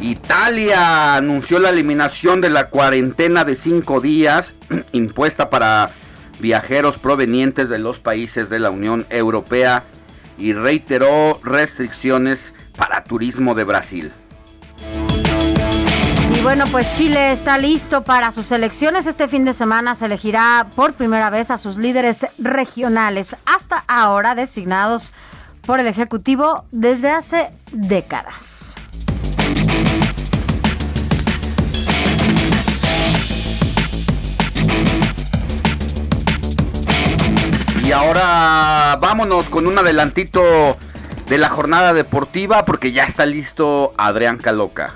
Italia 0.01 1.15
anunció 1.15 1.59
la 1.59 1.69
eliminación 1.69 2.39
de 2.39 2.49
la 2.49 2.69
cuarentena 2.69 3.43
de 3.43 3.55
cinco 3.55 3.99
días 3.99 4.55
impuesta 4.93 5.49
para 5.49 5.91
viajeros 6.39 6.97
provenientes 6.97 7.67
de 7.67 7.79
los 7.79 7.99
países 7.99 8.49
de 8.49 8.59
la 8.59 8.69
Unión 8.69 9.05
Europea 9.09 9.83
y 10.37 10.53
reiteró 10.53 11.39
restricciones 11.43 12.53
para 12.77 13.03
turismo 13.03 13.55
de 13.55 13.65
Brasil. 13.65 14.11
Y 16.33 16.41
bueno, 16.41 16.63
pues 16.71 16.87
Chile 16.95 17.33
está 17.33 17.57
listo 17.57 18.05
para 18.05 18.31
sus 18.31 18.53
elecciones. 18.53 19.05
Este 19.05 19.27
fin 19.27 19.43
de 19.43 19.51
semana 19.51 19.95
se 19.95 20.05
elegirá 20.05 20.67
por 20.77 20.93
primera 20.93 21.29
vez 21.29 21.51
a 21.51 21.57
sus 21.57 21.75
líderes 21.75 22.25
regionales, 22.37 23.35
hasta 23.45 23.83
ahora 23.89 24.35
designados 24.35 25.11
por 25.65 25.81
el 25.81 25.87
Ejecutivo 25.87 26.63
desde 26.71 27.09
hace 27.09 27.51
décadas. 27.73 28.68
Y 37.89 37.91
ahora 37.91 38.99
vámonos 39.01 39.49
con 39.49 39.65
un 39.65 39.75
adelantito 39.79 40.43
de 41.27 41.37
la 41.39 41.49
jornada 41.49 41.91
deportiva 41.91 42.63
porque 42.63 42.91
ya 42.91 43.05
está 43.05 43.25
listo 43.25 43.93
Adrián 43.97 44.37
Caloca. 44.37 44.93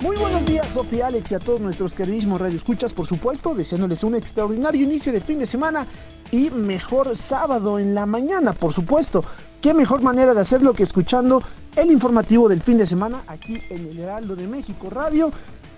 Muy 0.00 0.16
buenos 0.16 0.42
días, 0.46 0.66
Sofía, 0.72 1.08
Alex 1.08 1.32
y 1.32 1.34
a 1.34 1.38
todos 1.38 1.60
nuestros 1.60 1.92
queridísimos 1.92 2.40
radioescuchas, 2.40 2.94
por 2.94 3.06
supuesto, 3.06 3.54
deseándoles 3.54 4.02
un 4.04 4.14
extraordinario 4.14 4.84
inicio 4.86 5.12
de 5.12 5.20
fin 5.20 5.38
de 5.38 5.44
semana 5.44 5.86
y 6.32 6.48
mejor 6.48 7.14
sábado 7.14 7.78
en 7.78 7.94
la 7.94 8.06
mañana, 8.06 8.54
por 8.54 8.72
supuesto. 8.72 9.22
Qué 9.60 9.74
mejor 9.74 10.00
manera 10.00 10.32
de 10.32 10.40
hacerlo 10.40 10.72
que 10.72 10.84
escuchando 10.84 11.42
el 11.76 11.90
informativo 11.90 12.48
del 12.48 12.62
fin 12.62 12.78
de 12.78 12.86
semana 12.86 13.22
aquí 13.26 13.60
en 13.68 13.86
el 13.88 13.98
Heraldo 13.98 14.34
de 14.34 14.46
México 14.46 14.88
Radio 14.88 15.30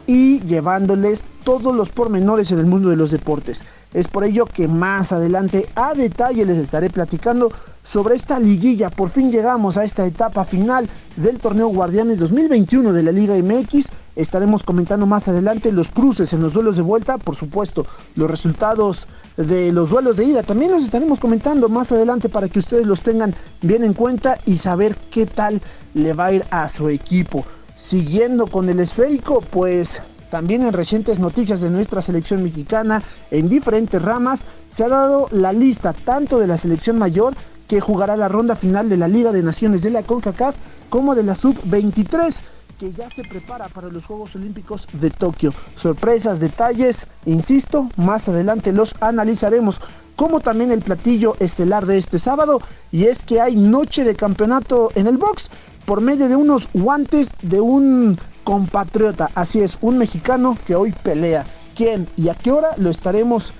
y 0.06 0.38
llevándoles 0.42 1.24
todos 1.42 1.74
los 1.74 1.88
pormenores 1.88 2.52
en 2.52 2.60
el 2.60 2.66
mundo 2.66 2.90
de 2.90 2.96
los 2.96 3.10
deportes. 3.10 3.62
Es 3.94 4.08
por 4.08 4.24
ello 4.24 4.46
que 4.46 4.68
más 4.68 5.12
adelante 5.12 5.68
a 5.74 5.94
detalle 5.94 6.44
les 6.44 6.58
estaré 6.58 6.90
platicando 6.90 7.50
sobre 7.84 8.16
esta 8.16 8.38
liguilla. 8.38 8.90
Por 8.90 9.08
fin 9.08 9.30
llegamos 9.30 9.76
a 9.76 9.84
esta 9.84 10.04
etapa 10.04 10.44
final 10.44 10.88
del 11.16 11.38
torneo 11.38 11.68
Guardianes 11.68 12.18
2021 12.18 12.92
de 12.92 13.02
la 13.02 13.12
Liga 13.12 13.36
MX. 13.36 13.88
Estaremos 14.16 14.64
comentando 14.64 15.06
más 15.06 15.28
adelante 15.28 15.72
los 15.72 15.90
cruces 15.90 16.32
en 16.32 16.42
los 16.42 16.52
duelos 16.52 16.76
de 16.76 16.82
vuelta, 16.82 17.18
por 17.18 17.36
supuesto, 17.36 17.86
los 18.16 18.30
resultados 18.30 19.06
de 19.36 19.72
los 19.72 19.90
duelos 19.90 20.16
de 20.16 20.24
ida. 20.24 20.42
También 20.42 20.72
los 20.72 20.84
estaremos 20.84 21.20
comentando 21.20 21.68
más 21.68 21.92
adelante 21.92 22.28
para 22.28 22.48
que 22.48 22.58
ustedes 22.58 22.86
los 22.86 23.02
tengan 23.02 23.34
bien 23.62 23.84
en 23.84 23.94
cuenta 23.94 24.38
y 24.46 24.56
saber 24.56 24.96
qué 25.10 25.26
tal 25.26 25.60
le 25.94 26.12
va 26.12 26.26
a 26.26 26.32
ir 26.32 26.44
a 26.50 26.68
su 26.68 26.88
equipo. 26.88 27.44
Siguiendo 27.76 28.46
con 28.46 28.68
el 28.68 28.80
esférico, 28.80 29.42
pues 29.42 30.00
también 30.36 30.64
en 30.64 30.74
recientes 30.74 31.18
noticias 31.18 31.62
de 31.62 31.70
nuestra 31.70 32.02
selección 32.02 32.42
mexicana, 32.42 33.02
en 33.30 33.48
diferentes 33.48 34.02
ramas, 34.02 34.44
se 34.68 34.84
ha 34.84 34.88
dado 34.90 35.28
la 35.30 35.50
lista 35.50 35.94
tanto 35.94 36.38
de 36.38 36.46
la 36.46 36.58
selección 36.58 36.98
mayor 36.98 37.32
que 37.66 37.80
jugará 37.80 38.18
la 38.18 38.28
ronda 38.28 38.54
final 38.54 38.90
de 38.90 38.98
la 38.98 39.08
Liga 39.08 39.32
de 39.32 39.42
Naciones 39.42 39.80
de 39.80 39.88
la 39.88 40.02
CONCACAF 40.02 40.54
como 40.90 41.14
de 41.14 41.22
la 41.22 41.34
Sub-23 41.34 42.36
que 42.78 42.92
ya 42.92 43.08
se 43.08 43.22
prepara 43.22 43.68
para 43.68 43.88
los 43.88 44.04
Juegos 44.04 44.36
Olímpicos 44.36 44.86
de 44.92 45.08
Tokio. 45.08 45.54
Sorpresas, 45.76 46.38
detalles, 46.38 47.06
insisto, 47.24 47.88
más 47.96 48.28
adelante 48.28 48.72
los 48.72 48.94
analizaremos, 49.00 49.80
como 50.16 50.40
también 50.40 50.70
el 50.70 50.82
platillo 50.82 51.36
estelar 51.40 51.86
de 51.86 51.96
este 51.96 52.18
sábado, 52.18 52.60
y 52.92 53.04
es 53.04 53.24
que 53.24 53.40
hay 53.40 53.56
noche 53.56 54.04
de 54.04 54.14
campeonato 54.14 54.90
en 54.96 55.06
el 55.06 55.16
box 55.16 55.48
por 55.86 56.02
medio 56.02 56.28
de 56.28 56.36
unos 56.36 56.68
guantes 56.74 57.30
de 57.40 57.62
un 57.62 58.18
compatriota, 58.46 59.28
así 59.34 59.60
es, 59.60 59.76
un 59.80 59.98
mexicano 59.98 60.56
que 60.64 60.76
hoy 60.76 60.92
pelea. 60.92 61.44
¿Quién 61.74 62.06
y 62.16 62.28
a 62.28 62.34
qué 62.34 62.52
hora 62.52 62.68
lo 62.76 62.90
estaremos 62.90 63.52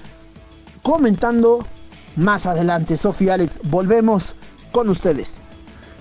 comentando 0.83 1.67
más 2.15 2.47
adelante. 2.47 2.97
Sofía 2.97 3.35
Alex, 3.35 3.59
volvemos 3.65 4.37
con 4.71 4.89
ustedes. 4.89 5.41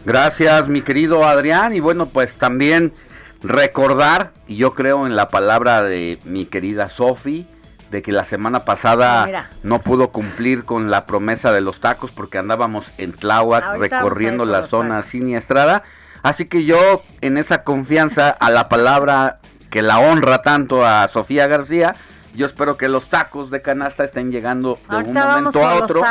Gracias, 0.05 0.67
mi 0.67 0.83
querido 0.83 1.25
Adrián. 1.25 1.75
Y 1.75 1.79
bueno, 1.79 2.05
pues 2.05 2.37
también 2.37 2.93
recordar, 3.41 4.33
y 4.45 4.57
yo 4.57 4.75
creo 4.75 5.07
en 5.07 5.15
la 5.15 5.29
palabra 5.29 5.81
de 5.81 6.19
mi 6.23 6.45
querida 6.45 6.89
Sofi, 6.89 7.47
de 7.89 8.03
que 8.03 8.11
la 8.11 8.25
semana 8.25 8.63
pasada 8.63 9.23
ah, 9.23 9.49
no 9.63 9.81
pudo 9.81 10.09
cumplir 10.09 10.65
con 10.65 10.91
la 10.91 11.07
promesa 11.07 11.51
de 11.51 11.61
los 11.61 11.79
tacos 11.79 12.11
porque 12.11 12.37
andábamos 12.37 12.85
en 12.99 13.13
Tláhuac 13.13 13.79
recorriendo 13.79 14.45
la 14.45 14.61
zona 14.67 15.01
siniestrada. 15.01 15.81
Así 16.25 16.45
que 16.45 16.65
yo, 16.65 17.03
en 17.21 17.37
esa 17.37 17.63
confianza 17.63 18.31
a 18.31 18.49
la 18.49 18.67
palabra 18.67 19.37
que 19.69 19.83
la 19.83 19.99
honra 19.99 20.41
tanto 20.41 20.83
a 20.83 21.07
Sofía 21.07 21.45
García, 21.45 21.95
yo 22.33 22.47
espero 22.47 22.77
que 22.77 22.89
los 22.89 23.09
tacos 23.09 23.51
de 23.51 23.61
canasta 23.61 24.03
estén 24.03 24.31
llegando 24.31 24.79
de 24.89 24.95
un 24.95 25.13
momento 25.13 25.63
a 25.63 25.75
otro. 25.75 26.01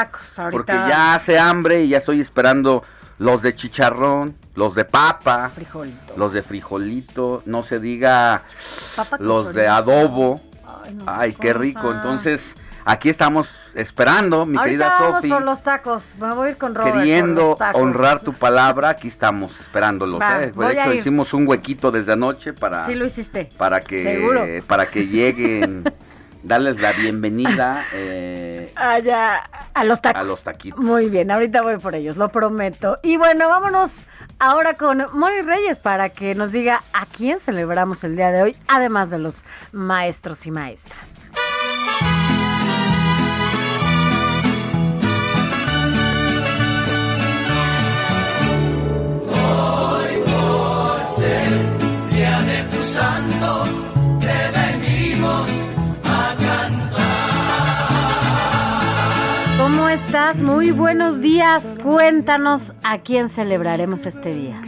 porque 0.52 0.72
ya 0.72 1.16
hace 1.16 1.36
hambre 1.36 1.82
y 1.82 1.88
ya 1.88 1.98
estoy 1.98 2.20
esperando 2.20 2.84
los 3.18 3.42
de 3.42 3.56
chicharrón, 3.56 4.36
los 4.54 4.76
de 4.76 4.84
papa, 4.84 5.50
los 6.16 6.32
de 6.32 6.44
frijolito, 6.44 7.42
no 7.44 7.64
se 7.64 7.80
diga 7.80 8.44
los 9.18 9.52
de 9.52 9.66
adobo. 9.66 10.40
Ay, 11.06 11.32
qué 11.32 11.54
rico. 11.54 11.92
Entonces, 11.92 12.54
aquí 12.84 13.08
estamos 13.08 13.48
esperando, 13.74 14.46
mi 14.46 14.58
querida 14.58 14.98
Sofi. 14.98 15.28
por 15.28 15.42
los 15.42 15.62
tacos. 15.62 16.14
Me 16.18 16.32
voy 16.34 16.48
a 16.48 16.50
ir 16.52 16.56
con 16.56 16.74
Robert 16.74 16.96
Queriendo 16.96 17.56
honrar 17.74 18.20
tu 18.20 18.32
palabra, 18.32 18.90
aquí 18.90 19.08
estamos 19.08 19.58
esperándolos. 19.60 20.20
¿eh? 20.22 20.52
De 20.54 20.72
hecho, 20.72 20.92
hicimos 20.92 21.32
un 21.34 21.46
huequito 21.46 21.90
desde 21.90 22.12
anoche 22.12 22.52
para. 22.52 22.86
Sí, 22.86 22.94
lo 22.94 23.06
hiciste. 23.06 23.50
Para 23.56 23.80
que, 23.80 24.62
para 24.66 24.86
que 24.86 25.06
lleguen 25.06 25.84
darles 26.44 26.80
la 26.80 26.92
bienvenida 26.92 27.84
eh, 27.92 28.72
Allá, 28.76 29.48
a 29.72 29.84
los 29.84 30.00
tacos. 30.00 30.20
A 30.20 30.24
los 30.24 30.44
taquitos. 30.44 30.78
Muy 30.78 31.08
bien, 31.08 31.30
ahorita 31.30 31.62
voy 31.62 31.78
por 31.78 31.94
ellos, 31.94 32.16
lo 32.16 32.28
prometo. 32.28 32.98
Y 33.02 33.16
bueno, 33.16 33.48
vámonos 33.48 34.06
ahora 34.38 34.74
con 34.74 35.06
Moni 35.12 35.40
Reyes 35.42 35.78
para 35.78 36.10
que 36.10 36.34
nos 36.34 36.52
diga 36.52 36.84
a 36.92 37.06
quién 37.06 37.40
celebramos 37.40 38.04
el 38.04 38.16
día 38.16 38.30
de 38.30 38.42
hoy, 38.42 38.56
además 38.68 39.10
de 39.10 39.18
los 39.18 39.44
maestros 39.72 40.46
y 40.46 40.50
maestras. 40.50 41.30
Muy 60.44 60.70
buenos 60.70 61.20
días. 61.20 61.64
Cuéntanos 61.82 62.72
a 62.84 62.98
quién 62.98 63.28
celebraremos 63.28 64.06
este 64.06 64.32
día. 64.32 64.62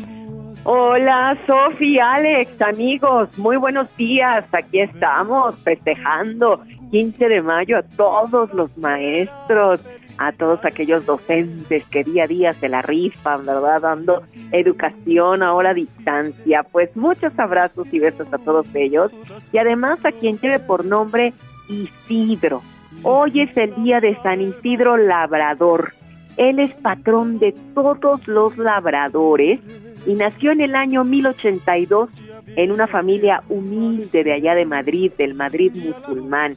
Hola, 0.65 1.39
Sofía, 1.47 2.15
Alex, 2.15 2.61
amigos, 2.61 3.39
muy 3.39 3.57
buenos 3.57 3.87
días. 3.97 4.45
Aquí 4.51 4.81
estamos 4.81 5.57
festejando 5.63 6.65
15 6.91 7.29
de 7.29 7.43
mayo 7.43 7.79
a 7.79 7.83
todos 7.85 8.53
los 8.55 8.77
maestros, 8.79 9.81
a 10.19 10.33
todos 10.33 10.65
aquellos 10.65 11.07
docentes 11.07 11.85
que 11.91 12.03
día 12.03 12.25
a 12.25 12.27
día 12.27 12.53
se 12.53 12.69
la 12.69 12.83
rifan, 12.83 13.47
¿verdad? 13.47 13.83
Dando 13.83 14.25
educación 14.51 15.45
ahora 15.45 15.71
a 15.71 15.75
distancia. 15.75 16.65
Pues 16.65 16.97
muchos 16.97 17.39
abrazos 17.39 17.87
y 17.93 18.01
besos 18.01 18.27
a 18.33 18.39
todos 18.39 18.67
ellos. 18.75 19.13
Y 19.53 19.59
además 19.59 20.01
a 20.05 20.11
quien 20.11 20.39
lleve 20.41 20.59
por 20.59 20.85
nombre 20.85 21.35
Isidro. 21.69 22.63
Hoy 23.03 23.41
es 23.41 23.57
el 23.57 23.75
día 23.83 24.01
de 24.01 24.17
San 24.23 24.41
Isidro 24.41 24.97
Labrador. 24.97 25.93
Él 26.37 26.59
es 26.59 26.73
patrón 26.75 27.39
de 27.39 27.55
todos 27.75 28.27
los 28.29 28.57
labradores 28.59 29.61
y 30.07 30.15
nació 30.15 30.53
en 30.53 30.61
el 30.61 30.75
año 30.75 31.05
1082 31.05 32.11
en 32.57 32.73
una 32.73 32.87
familia 32.87 33.43
humilde 33.49 34.23
de 34.23 34.33
allá 34.33 34.55
de 34.55 34.67
Madrid, 34.67 35.13
del 35.17 35.35
Madrid 35.35 35.73
musulmán. 35.75 36.57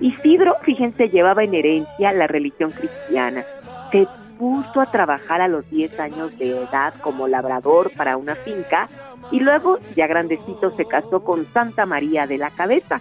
Isidro, 0.00 0.54
fíjense, 0.62 1.08
llevaba 1.08 1.44
en 1.44 1.54
herencia 1.54 2.12
la 2.12 2.26
religión 2.26 2.70
cristiana. 2.70 3.44
Se 3.92 4.06
puso 4.38 4.80
a 4.80 4.86
trabajar 4.86 5.40
a 5.40 5.48
los 5.48 5.68
10 5.70 5.98
años 6.00 6.36
de 6.38 6.50
edad 6.50 6.94
como 7.00 7.28
labrador 7.28 7.90
para 7.96 8.16
una 8.16 8.34
finca 8.36 8.88
y 9.30 9.40
luego, 9.40 9.78
ya 9.94 10.06
grandecito, 10.06 10.70
se 10.72 10.84
casó 10.84 11.24
con 11.24 11.46
Santa 11.46 11.86
María 11.86 12.26
de 12.26 12.38
la 12.38 12.50
Cabeza 12.50 13.00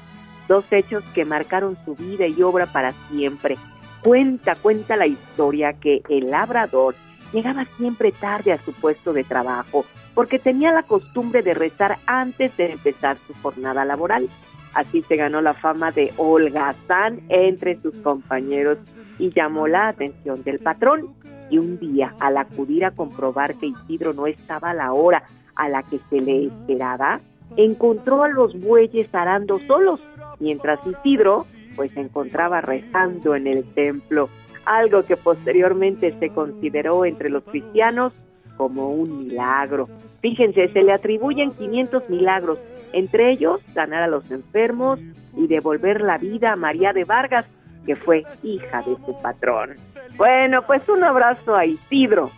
dos 0.54 0.66
hechos 0.72 1.04
que 1.16 1.26
marcaron 1.26 1.76
su 1.84 1.96
vida 1.96 2.28
y 2.28 2.44
obra 2.44 2.68
para 2.68 2.94
siempre. 3.10 3.58
Cuenta, 4.04 4.56
cuenta 4.56 4.96
la 4.96 5.08
historia 5.08 5.74
que 5.74 6.04
el 6.10 6.30
labrador 6.30 6.94
llegaba 7.32 7.66
siempre 7.76 8.12
tarde 8.12 8.52
a 8.52 8.60
su 8.60 8.72
puesto 8.72 9.14
de 9.14 9.24
trabajo 9.24 9.84
porque 10.14 10.38
tenía 10.38 10.72
la 10.72 10.84
costumbre 10.84 11.42
de 11.42 11.56
rezar 11.56 11.98
antes 12.06 12.56
de 12.56 12.74
empezar 12.74 13.18
su 13.26 13.34
jornada 13.42 13.84
laboral. 13.84 14.30
Así 14.76 15.02
se 15.02 15.16
ganó 15.16 15.42
la 15.42 15.56
fama 15.56 15.92
de 15.92 16.14
holgazán 16.18 17.22
entre 17.30 17.82
sus 17.82 17.98
compañeros 17.98 18.78
y 19.18 19.32
llamó 19.32 19.68
la 19.68 19.88
atención 19.88 20.44
del 20.44 20.60
patrón. 20.60 21.16
Y 21.50 21.58
un 21.58 21.80
día, 21.80 22.14
al 22.20 22.38
acudir 22.38 22.86
a 22.86 22.92
comprobar 22.92 23.56
que 23.56 23.68
Isidro 23.68 24.14
no 24.14 24.28
estaba 24.28 24.70
a 24.70 24.76
la 24.76 24.94
hora 24.94 25.24
a 25.56 25.68
la 25.68 25.82
que 25.82 26.00
se 26.12 26.22
le 26.22 26.46
esperaba, 26.46 27.22
encontró 27.58 28.24
a 28.24 28.30
los 28.30 28.54
bueyes 28.60 29.14
arando 29.14 29.60
solos 29.66 30.00
mientras 30.40 30.80
Isidro 30.86 31.46
pues 31.76 31.92
se 31.92 32.02
encontraba 32.02 32.62
rezando 32.62 33.36
en 33.36 33.48
el 33.48 33.64
templo, 33.74 34.30
algo 34.66 35.04
que 35.04 35.18
posteriormente 35.18 36.14
se 36.20 36.30
consideró 36.30 37.06
entre 37.06 37.30
los 37.30 37.44
cristianos 37.44 38.14
como 38.58 38.90
un 38.90 39.26
milagro. 39.26 39.90
Fíjense, 40.22 40.70
se 40.70 40.84
le 40.84 40.94
atribuyen 40.94 41.52
500 41.52 42.10
milagros, 42.10 42.60
entre 42.92 43.32
ellos 43.32 43.62
ganar 43.74 44.04
a 44.04 44.08
los 44.08 44.30
enfermos 44.32 45.00
y 45.36 45.48
devolver 45.48 46.02
la 46.02 46.18
vida 46.18 46.54
a 46.54 46.56
María 46.56 46.94
de 46.94 47.06
Vargas, 47.06 47.46
que 47.86 47.96
fue 47.96 48.24
hija 48.44 48.82
de 48.84 48.96
su 49.06 49.18
patrón. 49.22 49.72
Bueno, 50.16 50.62
pues 50.66 50.88
un 50.88 51.04
abrazo 51.04 51.56
a 51.56 51.66
Isidro, 51.66 52.30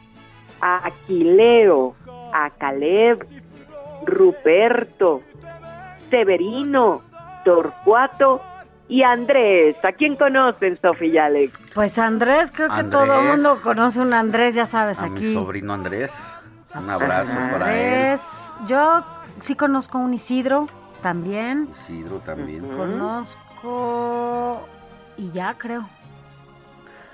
a 0.61 0.87
Aquileo, 0.87 1.95
a 2.33 2.49
Caleb, 2.51 3.25
Ruperto, 4.05 5.21
Severino, 6.09 7.01
Torcuato 7.45 8.41
y 8.89 9.03
Andrés. 9.03 9.77
¿A 9.83 9.93
quién 9.93 10.17
conocen, 10.17 10.75
Sofía 10.75 11.07
y 11.07 11.17
Alex? 11.17 11.57
Pues 11.73 11.97
Andrés, 11.97 12.51
creo 12.53 12.69
que 12.69 12.83
todo 12.83 13.21
el 13.21 13.29
mundo 13.29 13.59
conoce 13.63 14.01
un 14.01 14.13
Andrés, 14.13 14.55
ya 14.55 14.65
sabes, 14.65 14.99
a 14.99 15.05
aquí. 15.05 15.27
Mi 15.27 15.33
sobrino 15.33 15.73
Andrés. 15.73 16.11
Un 16.73 16.89
abrazo 16.89 17.33
para 17.51 18.11
él. 18.11 18.19
Yo 18.67 19.05
sí 19.39 19.55
conozco 19.55 19.97
un 19.97 20.13
Isidro, 20.13 20.67
también. 21.01 21.69
Isidro 21.83 22.17
también. 22.17 22.67
Conozco 22.75 24.67
y 25.17 25.31
ya 25.31 25.53
creo. 25.57 25.87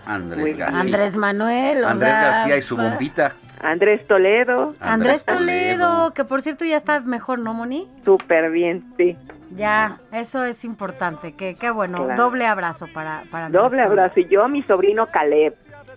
Andrés 0.05 0.57
García. 0.57 0.79
Andrés 0.79 1.15
Manuel. 1.15 1.85
Andrés 1.85 2.11
García 2.11 2.57
y 2.57 2.61
su 2.63 2.75
bombita. 2.75 3.33
Andrés 3.61 4.05
Toledo. 4.07 4.75
Andrés, 4.79 5.23
Toledo, 5.23 6.13
que 6.13 6.25
por 6.25 6.41
cierto 6.41 6.65
ya 6.65 6.77
está 6.77 6.99
mejor, 7.01 7.39
¿no, 7.39 7.53
Moni? 7.53 7.87
Súper 8.03 8.49
bien, 8.49 8.83
sí. 8.97 9.15
Ya, 9.55 9.99
eso 10.11 10.43
es 10.43 10.63
importante. 10.63 11.33
Que, 11.33 11.55
qué 11.55 11.69
bueno. 11.69 12.07
Doble 12.15 12.45
abrazo 12.45 12.87
para, 12.93 13.23
para 13.29 13.49
Doble 13.49 13.81
abrazo. 13.81 14.19
Y 14.19 14.27
yo, 14.27 14.47
mi 14.47 14.63
sobrino 14.63 15.05
Caleb. 15.07 15.55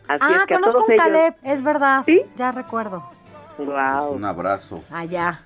Así 0.09 0.20
ah, 0.20 0.38
es 0.40 0.46
que 0.46 0.55
conozco 0.55 0.81
a 0.81 0.85
un 0.85 0.96
Caleb, 0.96 1.35
es 1.42 1.62
verdad. 1.62 2.03
Sí. 2.05 2.20
Ya 2.37 2.53
recuerdo. 2.53 3.03
Wow. 3.57 4.12
Un 4.12 4.24
abrazo. 4.24 4.83
Allá, 4.90 5.40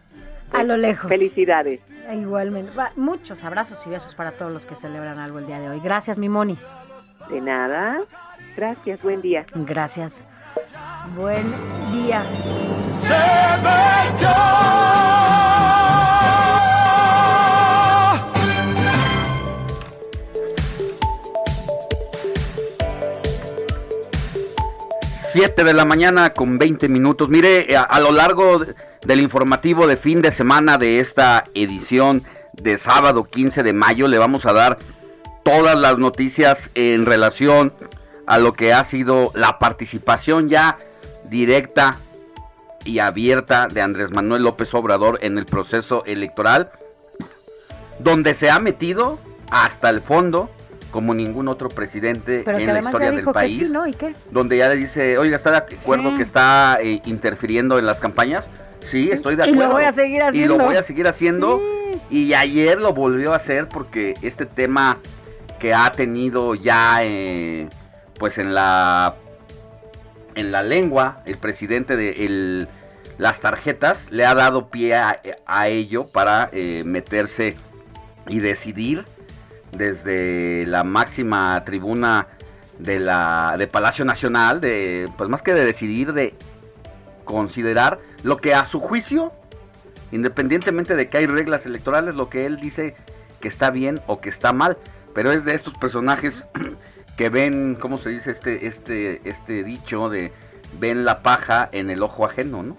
a 0.53 0.63
lo 0.65 0.77
lejos. 0.77 1.09
Felicidades. 1.09 1.81
Igualmente. 2.13 2.73
muchos 2.97 3.45
abrazos 3.45 3.87
y 3.87 3.91
besos 3.91 4.15
para 4.15 4.33
todos 4.33 4.51
los 4.51 4.67
que 4.67 4.75
celebran 4.75 5.19
algo 5.19 5.39
el 5.39 5.47
día 5.47 5.61
de 5.61 5.69
hoy. 5.69 5.81
Gracias, 5.81 6.19
mi 6.19 6.29
Moni. 6.29 6.59
De 7.31 7.41
nada. 7.41 8.01
Gracias, 8.57 9.03
buen 9.03 9.21
día. 9.21 9.45
Gracias. 9.55 10.25
Buen 11.17 11.53
día. 11.93 12.23
Siete 25.33 25.65
de 25.65 25.73
la 25.73 25.85
mañana 25.85 26.31
con 26.31 26.59
20 26.59 26.89
minutos. 26.89 27.29
Mire, 27.29 27.77
a, 27.77 27.83
a 27.83 28.01
lo 28.01 28.13
largo 28.13 28.61
del 29.05 29.21
informativo 29.21 29.87
de 29.87 29.97
fin 29.97 30.23
de 30.23 30.31
semana 30.31 30.79
de 30.79 31.01
esta 31.01 31.45
edición 31.55 32.23
de 32.53 32.79
sábado 32.79 33.25
15 33.25 33.63
de 33.63 33.73
mayo 33.73 34.09
le 34.09 34.19
vamos 34.19 34.47
a 34.47 34.53
dar 34.53 34.79
todas 35.45 35.79
las 35.79 35.99
noticias 35.99 36.71
en 36.75 37.07
relación 37.07 37.73
a 38.29 38.39
lo 38.39 38.53
que 38.53 38.75
ha 38.75 38.85
sido 38.85 39.33
la 39.35 39.59
participación 39.59 40.51
ya 40.51 40.79
directa 41.25 41.97
y 42.85 42.99
abierta 42.99 43.69
de 43.69 43.81
Andrés 43.81 44.11
Manuel 44.11 44.43
López 44.43 44.73
Obrador 44.75 45.19
en 45.23 45.39
el 45.39 45.47
proceso 45.47 46.05
electoral, 46.05 46.71
donde 47.99 48.35
se 48.35 48.51
ha 48.51 48.59
metido 48.59 49.19
hasta 49.51 49.89
el 49.89 50.03
fondo 50.03 50.51
como 50.91 51.15
ningún 51.15 51.49
otro 51.49 51.71
presidente 51.71 52.45
en 52.47 52.67
la 52.67 52.81
historia 52.81 53.11
del 53.11 53.25
país, 53.25 53.73
donde 54.31 54.59
ya 54.59 54.69
le 54.69 54.77
dice, 54.77 55.17
oiga, 55.17 55.37
¿está 55.37 55.51
de 55.51 55.57
acuerdo 55.57 56.15
que 56.15 56.23
está 56.23 56.79
eh, 56.83 57.01
interfiriendo 57.07 57.79
en 57.79 57.87
las 57.87 57.99
campañas? 57.99 58.45
Sí, 58.81 59.11
estoy 59.11 59.37
de 59.37 59.45
acuerdo. 59.45 59.63
Y 59.63 59.67
lo 59.67 59.73
voy 59.73 59.85
a 59.85 59.93
seguir 59.93 60.23
haciendo. 60.23 60.55
Y 60.55 60.59
lo 60.59 60.65
voy 60.65 60.77
a 60.77 60.83
seguir 60.83 61.09
haciendo. 61.09 61.61
Y 62.11 62.35
ayer 62.35 62.79
lo 62.79 62.93
volvió 62.93 63.33
a 63.33 63.37
hacer 63.37 63.69
porque 63.69 64.15
este 64.23 64.45
tema 64.45 64.99
que 65.59 65.75
ha 65.75 65.91
tenido 65.93 66.55
ya 66.55 67.01
eh, 67.03 67.69
pues 68.19 68.39
en 68.39 68.55
la 68.55 69.17
en 70.35 70.53
la 70.53 70.63
lengua 70.63 71.23
el 71.27 71.37
presidente 71.37 71.97
de 71.97 72.67
las 73.19 73.41
tarjetas 73.41 74.11
le 74.11 74.25
ha 74.25 74.35
dado 74.35 74.69
pie 74.69 74.95
a, 74.95 75.69
ello 75.69 76.07
para 76.13 76.51
eh, 76.53 76.83
meterse 76.85 77.57
y 78.29 78.39
decidir 78.39 79.07
desde 79.73 80.65
la 80.67 80.85
máxima 80.85 81.63
tribuna 81.65 82.29
de 82.79 83.01
la 83.01 83.57
de 83.59 83.67
Palacio 83.67 84.05
Nacional 84.05 84.61
de 84.61 85.09
pues 85.17 85.29
más 85.29 85.43
que 85.43 85.55
de 85.55 85.65
decidir 85.65 86.13
de 86.13 86.35
considerar 87.25 87.99
lo 88.23 88.37
que 88.37 88.55
a 88.55 88.65
su 88.65 88.81
juicio 88.81 89.33
independientemente 90.13 90.97
de 90.97 91.09
que 91.09 91.19
hay 91.19 91.27
reglas 91.27 91.67
electorales 91.67 92.15
lo 92.15 92.31
que 92.31 92.47
él 92.47 92.59
dice 92.59 92.95
que 93.41 93.49
está 93.49 93.71
bien 93.71 94.01
o 94.07 94.21
que 94.21 94.29
está 94.29 94.53
mal. 94.53 94.79
Pero 95.15 95.33
es 95.33 95.45
de 95.45 95.55
estos 95.55 95.75
personajes 95.75 96.47
que 97.19 97.29
ven, 97.31 97.77
¿cómo 97.79 97.99
se 97.99 98.11
dice 98.11 98.31
este, 98.31 98.69
este, 98.69 99.29
este 99.29 99.65
dicho 99.65 100.09
de 100.09 100.33
ven 100.79 101.05
la 101.05 101.21
paja 101.23 101.69
en 101.73 101.91
el 101.91 102.03
ojo 102.03 102.25
ajeno, 102.25 102.63
¿no? 102.63 102.77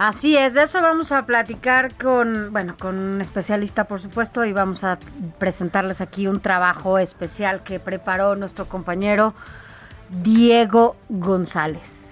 Así 0.00 0.36
es, 0.36 0.54
de 0.54 0.64
eso 0.64 0.82
vamos 0.82 1.12
a 1.12 1.24
platicar 1.24 1.94
con, 1.94 2.52
bueno, 2.52 2.76
con 2.78 2.98
un 2.98 3.20
especialista, 3.20 3.84
por 3.84 4.00
supuesto, 4.00 4.44
y 4.44 4.52
vamos 4.52 4.82
a 4.82 4.98
presentarles 5.38 6.00
aquí 6.00 6.26
un 6.26 6.40
trabajo 6.40 6.98
especial 6.98 7.62
que 7.62 7.78
preparó 7.78 8.34
nuestro 8.34 8.66
compañero 8.66 9.32
Diego 10.10 10.96
González. 11.08 12.05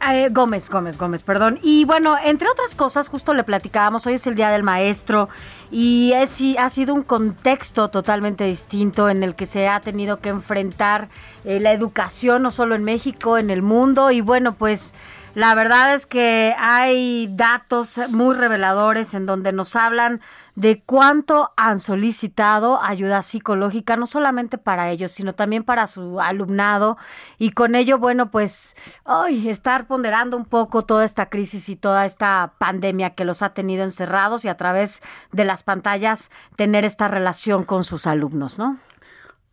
Eh, 0.00 0.28
Gómez, 0.30 0.70
Gómez, 0.70 0.96
Gómez, 0.96 1.22
perdón. 1.24 1.58
Y 1.60 1.84
bueno, 1.84 2.16
entre 2.22 2.48
otras 2.48 2.76
cosas, 2.76 3.08
justo 3.08 3.34
le 3.34 3.42
platicábamos, 3.42 4.06
hoy 4.06 4.14
es 4.14 4.26
el 4.28 4.36
Día 4.36 4.50
del 4.50 4.62
Maestro 4.62 5.28
y 5.72 6.12
es, 6.12 6.40
ha 6.56 6.70
sido 6.70 6.94
un 6.94 7.02
contexto 7.02 7.88
totalmente 7.88 8.44
distinto 8.44 9.08
en 9.08 9.24
el 9.24 9.34
que 9.34 9.44
se 9.44 9.68
ha 9.68 9.80
tenido 9.80 10.20
que 10.20 10.28
enfrentar 10.28 11.08
eh, 11.44 11.58
la 11.58 11.72
educación, 11.72 12.42
no 12.42 12.52
solo 12.52 12.76
en 12.76 12.84
México, 12.84 13.38
en 13.38 13.50
el 13.50 13.60
mundo. 13.60 14.12
Y 14.12 14.20
bueno, 14.20 14.54
pues 14.54 14.94
la 15.34 15.54
verdad 15.54 15.94
es 15.94 16.06
que 16.06 16.54
hay 16.58 17.28
datos 17.32 17.98
muy 18.10 18.36
reveladores 18.36 19.14
en 19.14 19.26
donde 19.26 19.52
nos 19.52 19.74
hablan 19.74 20.20
de 20.58 20.82
cuánto 20.84 21.52
han 21.56 21.78
solicitado 21.78 22.82
ayuda 22.82 23.22
psicológica, 23.22 23.96
no 23.96 24.06
solamente 24.06 24.58
para 24.58 24.90
ellos, 24.90 25.12
sino 25.12 25.32
también 25.32 25.62
para 25.62 25.86
su 25.86 26.20
alumnado. 26.20 26.98
Y 27.38 27.52
con 27.52 27.76
ello, 27.76 27.98
bueno, 27.98 28.32
pues 28.32 28.74
ay, 29.04 29.48
estar 29.48 29.86
ponderando 29.86 30.36
un 30.36 30.44
poco 30.44 30.84
toda 30.84 31.04
esta 31.04 31.30
crisis 31.30 31.68
y 31.68 31.76
toda 31.76 32.06
esta 32.06 32.54
pandemia 32.58 33.10
que 33.10 33.24
los 33.24 33.42
ha 33.42 33.50
tenido 33.50 33.84
encerrados 33.84 34.44
y 34.44 34.48
a 34.48 34.56
través 34.56 35.00
de 35.30 35.44
las 35.44 35.62
pantallas 35.62 36.28
tener 36.56 36.84
esta 36.84 37.06
relación 37.06 37.62
con 37.62 37.84
sus 37.84 38.08
alumnos, 38.08 38.58
¿no? 38.58 38.80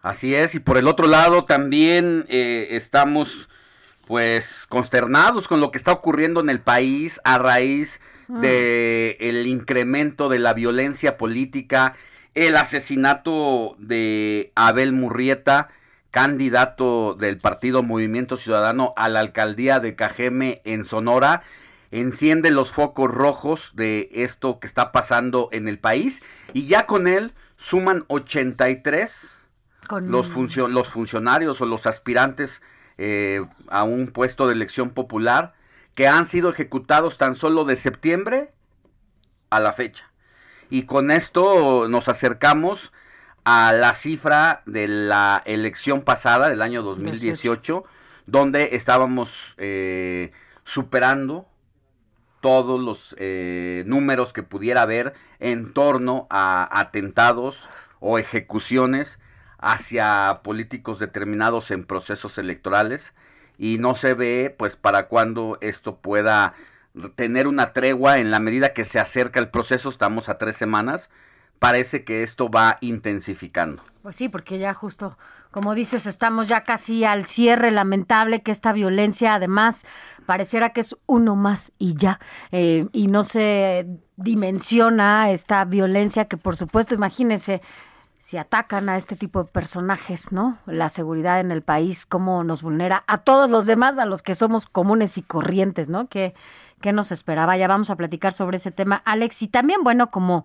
Así 0.01 0.33
es, 0.33 0.55
y 0.55 0.59
por 0.59 0.75
el 0.75 0.87
otro 0.87 1.05
lado 1.05 1.45
también 1.45 2.25
eh, 2.29 2.69
estamos 2.71 3.47
pues 4.07 4.65
consternados 4.69 5.47
con 5.47 5.59
lo 5.59 5.69
que 5.69 5.77
está 5.77 5.91
ocurriendo 5.91 6.39
en 6.39 6.49
el 6.49 6.61
país 6.61 7.21
a 7.23 7.37
raíz 7.37 8.01
mm. 8.27 8.41
de 8.41 9.17
el 9.19 9.47
incremento 9.47 10.29
de 10.29 10.39
la 10.39 10.53
violencia 10.53 11.17
política, 11.17 11.95
el 12.33 12.57
asesinato 12.57 13.75
de 13.79 14.51
Abel 14.55 14.91
Murrieta, 14.91 15.69
candidato 16.11 17.13
del 17.13 17.37
partido 17.37 17.83
Movimiento 17.83 18.37
Ciudadano 18.37 18.93
a 18.95 19.09
la 19.09 19.19
alcaldía 19.19 19.79
de 19.79 19.95
Cajeme 19.95 20.61
en 20.63 20.85
Sonora, 20.85 21.43
enciende 21.91 22.51
los 22.51 22.71
focos 22.71 23.11
rojos 23.11 23.71
de 23.73 24.09
esto 24.13 24.59
que 24.59 24.67
está 24.67 24.91
pasando 24.91 25.49
en 25.51 25.67
el 25.67 25.79
país 25.79 26.21
y 26.53 26.67
ya 26.67 26.85
con 26.85 27.07
él 27.07 27.33
suman 27.57 28.05
83 28.07 29.47
los, 30.01 30.29
los 30.69 30.87
funcionarios 30.87 31.61
o 31.61 31.65
los 31.65 31.85
aspirantes 31.85 32.61
eh, 32.97 33.45
a 33.69 33.83
un 33.83 34.07
puesto 34.07 34.47
de 34.47 34.53
elección 34.53 34.91
popular 34.91 35.53
que 35.95 36.07
han 36.07 36.25
sido 36.25 36.49
ejecutados 36.49 37.17
tan 37.17 37.35
solo 37.35 37.65
de 37.65 37.77
septiembre 37.77 38.51
a 39.49 39.59
la 39.59 39.73
fecha. 39.73 40.11
Y 40.69 40.83
con 40.83 41.09
esto 41.09 41.87
nos 41.87 42.09
acercamos 42.09 42.91
a 43.45 43.73
la 43.73 43.93
cifra 43.93 44.61
de 44.65 44.87
la 44.87 45.41
elección 45.45 46.01
pasada 46.01 46.49
del 46.49 46.61
año 46.61 46.83
2018, 46.83 47.85
donde 48.25 48.75
estábamos 48.75 49.53
eh, 49.57 50.31
superando 50.63 51.47
todos 52.41 52.79
los 52.79 53.15
eh, 53.17 53.83
números 53.85 54.33
que 54.33 54.43
pudiera 54.43 54.81
haber 54.81 55.13
en 55.39 55.73
torno 55.73 56.27
a 56.29 56.79
atentados 56.79 57.69
o 57.99 58.19
ejecuciones 58.19 59.19
hacia 59.59 60.41
políticos 60.43 60.99
determinados 60.99 61.71
en 61.71 61.85
procesos 61.85 62.37
electorales 62.37 63.13
y 63.57 63.77
no 63.77 63.95
se 63.95 64.13
ve 64.13 64.53
pues 64.57 64.75
para 64.75 65.07
cuándo 65.07 65.57
esto 65.61 65.97
pueda 65.97 66.53
tener 67.15 67.47
una 67.47 67.73
tregua 67.73 68.19
en 68.19 68.31
la 68.31 68.39
medida 68.39 68.73
que 68.73 68.85
se 68.85 68.99
acerca 68.99 69.39
el 69.39 69.49
proceso, 69.49 69.89
estamos 69.89 70.29
a 70.29 70.37
tres 70.37 70.55
semanas, 70.55 71.09
parece 71.59 72.03
que 72.03 72.23
esto 72.23 72.49
va 72.49 72.77
intensificando. 72.81 73.81
Pues 74.01 74.15
sí, 74.15 74.29
porque 74.29 74.59
ya 74.59 74.73
justo, 74.73 75.17
como 75.51 75.73
dices, 75.73 76.05
estamos 76.05 76.47
ya 76.47 76.63
casi 76.63 77.03
al 77.03 77.25
cierre, 77.25 77.71
lamentable 77.71 78.41
que 78.43 78.51
esta 78.51 78.71
violencia 78.71 79.35
además 79.35 79.83
pareciera 80.25 80.69
que 80.69 80.81
es 80.81 80.95
uno 81.05 81.35
más 81.35 81.73
y 81.77 81.95
ya, 81.95 82.19
eh, 82.51 82.87
y 82.91 83.07
no 83.07 83.23
se 83.23 83.87
dimensiona 84.15 85.31
esta 85.31 85.65
violencia 85.65 86.25
que 86.25 86.37
por 86.37 86.55
supuesto, 86.55 86.93
imagínense, 86.93 87.61
si 88.25 88.37
atacan 88.37 88.89
a 88.89 88.97
este 88.97 89.15
tipo 89.15 89.43
de 89.43 89.49
personajes, 89.51 90.31
¿no? 90.31 90.57
La 90.65 90.89
seguridad 90.89 91.39
en 91.39 91.51
el 91.51 91.61
país, 91.61 92.07
cómo 92.07 92.43
nos 92.43 92.63
vulnera 92.63 93.03
a 93.05 93.19
todos 93.19 93.51
los 93.51 93.67
demás, 93.67 93.99
a 93.99 94.05
los 94.05 94.23
que 94.23 94.33
somos 94.33 94.65
comunes 94.65 95.19
y 95.19 95.21
corrientes, 95.21 95.89
¿no? 95.89 96.07
Que 96.09 96.33
qué 96.81 96.91
nos 96.91 97.11
esperaba. 97.11 97.55
Ya 97.55 97.67
vamos 97.67 97.91
a 97.91 97.95
platicar 97.95 98.33
sobre 98.33 98.57
ese 98.57 98.71
tema, 98.71 99.03
Alex. 99.05 99.43
Y 99.43 99.47
también, 99.47 99.83
bueno, 99.83 100.09
como, 100.09 100.43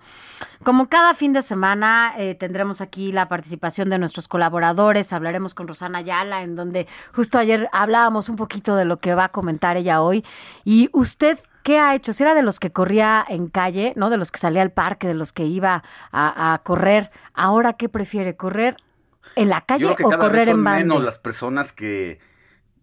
como 0.63 0.91
cada 0.91 1.15
fin 1.15 1.33
de 1.33 1.41
semana, 1.41 2.13
eh, 2.19 2.35
tendremos 2.35 2.83
aquí 2.83 3.13
la 3.13 3.31
participación 3.31 3.89
de 3.89 3.99
nuestros 3.99 4.29
colaboradores. 4.29 5.15
Hablaremos 5.15 5.55
con 5.55 5.67
Rosana 5.67 6.01
Ayala, 6.01 6.43
en 6.43 6.57
donde 6.57 6.87
justo 7.15 7.39
ayer 7.39 7.71
hablábamos 7.73 8.29
un 8.29 8.37
poquito 8.37 8.77
de 8.77 8.85
lo 8.85 8.99
que 8.99 9.15
va 9.15 9.25
a 9.25 9.29
comentar 9.31 9.79
ella 9.79 10.03
hoy. 10.03 10.23
Y 10.65 10.91
usted 10.93 11.39
¿qué 11.63 11.79
ha 11.79 11.95
hecho? 11.95 12.13
Si 12.13 12.23
era 12.23 12.35
de 12.35 12.43
los 12.43 12.59
que 12.59 12.71
corría 12.71 13.25
en 13.29 13.49
calle, 13.49 13.93
¿no? 13.97 14.11
De 14.11 14.17
los 14.17 14.31
que 14.31 14.39
salía 14.39 14.63
al 14.63 14.73
parque, 14.73 15.07
de 15.07 15.15
los 15.15 15.33
que 15.33 15.45
iba 15.45 15.83
a, 16.13 16.61
correr, 16.65 17.11
¿ahora 17.35 17.75
qué 17.75 17.89
prefiere? 17.89 18.37
¿Correr 18.37 18.77
en 19.37 19.49
la 19.49 19.61
calle 19.63 19.87
o 19.87 19.97
correr 19.97 20.49
en 20.49 20.65
banda? 20.65 20.81
menos 20.81 21.05
las 21.05 21.19
personas 21.19 21.73
que, 21.73 22.19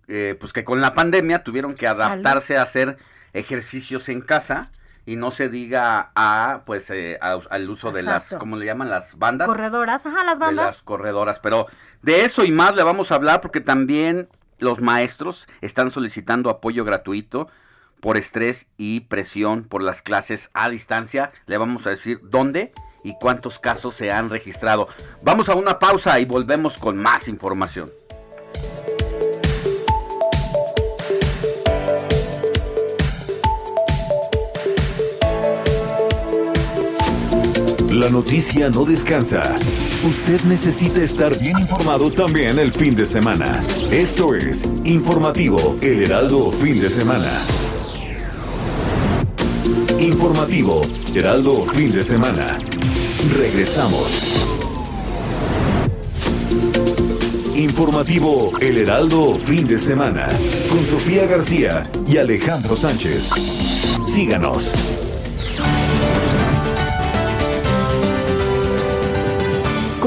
eh, 0.07 0.35
pues 0.39 0.53
que 0.53 0.63
con 0.63 0.81
la 0.81 0.93
pandemia 0.93 1.43
tuvieron 1.43 1.75
que 1.75 1.87
adaptarse 1.87 2.57
a 2.57 2.63
hacer 2.63 2.97
ejercicios 3.33 4.09
en 4.09 4.21
casa 4.21 4.71
y 5.05 5.15
no 5.15 5.31
se 5.31 5.47
diga 5.47 6.11
a 6.15 6.63
pues 6.65 6.89
eh, 6.89 7.17
al 7.21 7.69
uso 7.69 7.91
de 7.91 8.03
las 8.03 8.35
¿cómo 8.37 8.57
le 8.57 8.65
llaman 8.65 8.89
las 8.89 9.17
bandas? 9.17 9.47
Corredoras, 9.47 10.05
ajá, 10.05 10.23
las 10.25 10.37
bandas. 10.37 10.65
De 10.65 10.71
las 10.71 10.81
corredoras, 10.81 11.39
pero 11.39 11.67
de 12.01 12.25
eso 12.25 12.43
y 12.43 12.51
más 12.51 12.75
le 12.75 12.83
vamos 12.83 13.11
a 13.11 13.15
hablar 13.15 13.39
porque 13.39 13.61
también 13.61 14.27
los 14.59 14.81
maestros 14.81 15.47
están 15.61 15.91
solicitando 15.91 16.49
apoyo 16.49 16.83
gratuito 16.83 17.47
por 17.99 18.17
estrés 18.17 18.67
y 18.77 19.01
presión 19.01 19.63
por 19.63 19.81
las 19.81 20.01
clases 20.01 20.49
a 20.53 20.69
distancia. 20.69 21.31
Le 21.45 21.57
vamos 21.57 21.87
a 21.87 21.91
decir 21.91 22.19
dónde 22.23 22.71
y 23.03 23.15
cuántos 23.19 23.59
casos 23.59 23.95
se 23.95 24.11
han 24.11 24.29
registrado. 24.29 24.87
Vamos 25.21 25.49
a 25.49 25.55
una 25.55 25.79
pausa 25.79 26.19
y 26.19 26.25
volvemos 26.25 26.77
con 26.77 26.97
más 26.97 27.27
información. 27.27 27.89
La 37.97 38.11
noticia 38.11 38.69
no 38.69 38.85
descansa. 38.85 39.55
Usted 40.03 40.39
necesita 40.43 41.01
estar 41.01 41.39
bien 41.39 41.57
informado 41.59 42.11
también 42.11 42.59
el 42.59 42.71
fin 42.71 42.93
de 42.93 43.07
semana. 43.07 43.63
Esto 43.91 44.35
es 44.35 44.63
Informativo 44.83 45.79
El 45.81 46.03
Heraldo 46.03 46.51
Fin 46.51 46.79
de 46.79 46.91
Semana. 46.91 47.41
Informativo 49.99 50.81
Heraldo 51.15 51.65
Fin 51.65 51.89
de 51.89 52.03
Semana. 52.03 52.59
Regresamos. 53.35 54.45
Informativo 57.55 58.51
El 58.59 58.77
Heraldo 58.77 59.33
Fin 59.33 59.67
de 59.67 59.77
Semana. 59.77 60.27
Con 60.69 60.85
Sofía 60.85 61.25
García 61.25 61.89
y 62.07 62.17
Alejandro 62.17 62.75
Sánchez. 62.75 63.31
Síganos. 64.05 64.71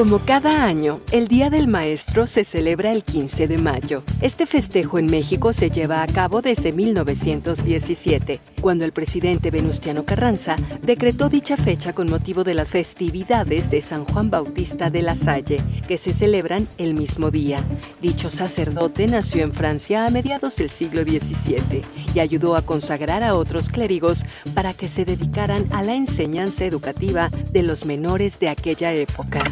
Como 0.00 0.18
cada 0.18 0.64
año, 0.64 0.98
el 1.12 1.28
Día 1.28 1.50
del 1.50 1.68
Maestro 1.68 2.26
se 2.26 2.42
celebra 2.42 2.90
el 2.90 3.04
15 3.04 3.46
de 3.46 3.58
mayo. 3.58 4.02
Este 4.22 4.46
festejo 4.46 4.98
en 4.98 5.04
México 5.04 5.52
se 5.52 5.68
lleva 5.68 6.02
a 6.02 6.06
cabo 6.06 6.40
desde 6.40 6.72
1917, 6.72 8.40
cuando 8.62 8.86
el 8.86 8.92
presidente 8.92 9.50
Venustiano 9.50 10.06
Carranza 10.06 10.56
decretó 10.80 11.28
dicha 11.28 11.58
fecha 11.58 11.92
con 11.92 12.08
motivo 12.08 12.44
de 12.44 12.54
las 12.54 12.70
festividades 12.70 13.70
de 13.70 13.82
San 13.82 14.06
Juan 14.06 14.30
Bautista 14.30 14.88
de 14.88 15.02
la 15.02 15.14
Salle, 15.14 15.58
que 15.86 15.98
se 15.98 16.14
celebran 16.14 16.66
el 16.78 16.94
mismo 16.94 17.30
día. 17.30 17.62
Dicho 18.00 18.30
sacerdote 18.30 19.06
nació 19.06 19.42
en 19.42 19.52
Francia 19.52 20.06
a 20.06 20.10
mediados 20.10 20.56
del 20.56 20.70
siglo 20.70 21.02
XVII 21.02 21.82
y 22.14 22.20
ayudó 22.20 22.56
a 22.56 22.62
consagrar 22.62 23.22
a 23.22 23.34
otros 23.34 23.68
clérigos 23.68 24.24
para 24.54 24.72
que 24.72 24.88
se 24.88 25.04
dedicaran 25.04 25.66
a 25.74 25.82
la 25.82 25.94
enseñanza 25.94 26.64
educativa 26.64 27.28
de 27.28 27.62
los 27.62 27.84
menores 27.84 28.40
de 28.40 28.48
aquella 28.48 28.94
época. 28.94 29.42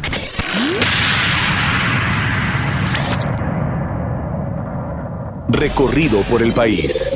Recorrido 5.49 6.21
por 6.29 6.41
el 6.41 6.53
país. 6.53 7.11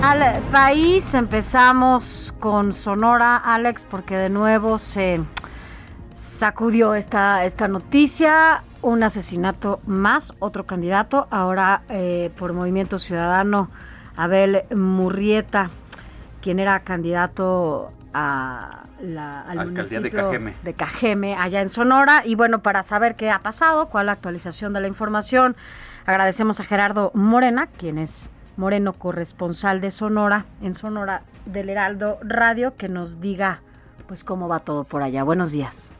Al 0.00 0.42
país 0.52 1.12
empezamos 1.12 2.32
con 2.38 2.72
Sonora, 2.72 3.36
Alex, 3.36 3.86
porque 3.90 4.16
de 4.16 4.30
nuevo 4.30 4.78
se 4.78 5.20
sacudió 6.14 6.94
esta, 6.94 7.44
esta 7.44 7.68
noticia. 7.68 8.62
Un 8.80 9.02
asesinato 9.02 9.80
más, 9.86 10.32
otro 10.38 10.64
candidato, 10.66 11.26
ahora 11.30 11.82
eh, 11.88 12.30
por 12.38 12.52
Movimiento 12.52 12.98
Ciudadano, 12.98 13.68
Abel 14.16 14.62
Murrieta 14.74 15.70
quien 16.44 16.60
era 16.60 16.80
candidato 16.80 17.90
a 18.12 18.84
la 19.00 19.40
al 19.48 19.70
municipio 19.70 20.02
de 20.02 20.10
Cajeme. 20.10 20.54
de 20.62 20.74
Cajeme, 20.74 21.36
allá 21.36 21.62
en 21.62 21.70
Sonora. 21.70 22.22
Y 22.26 22.34
bueno, 22.34 22.62
para 22.62 22.82
saber 22.82 23.16
qué 23.16 23.30
ha 23.30 23.38
pasado, 23.38 23.88
cuál 23.88 24.04
es 24.04 24.06
la 24.08 24.12
actualización 24.12 24.74
de 24.74 24.82
la 24.82 24.86
información, 24.86 25.56
agradecemos 26.04 26.60
a 26.60 26.64
Gerardo 26.64 27.12
Morena, 27.14 27.66
quien 27.66 27.96
es 27.96 28.30
Moreno 28.58 28.92
corresponsal 28.92 29.80
de 29.80 29.90
Sonora, 29.90 30.44
en 30.60 30.74
Sonora 30.74 31.22
del 31.46 31.70
Heraldo 31.70 32.18
Radio, 32.22 32.76
que 32.76 32.90
nos 32.90 33.22
diga 33.22 33.62
pues 34.06 34.22
cómo 34.22 34.46
va 34.46 34.60
todo 34.60 34.84
por 34.84 35.02
allá. 35.02 35.24
Buenos 35.24 35.50
días. 35.50 35.94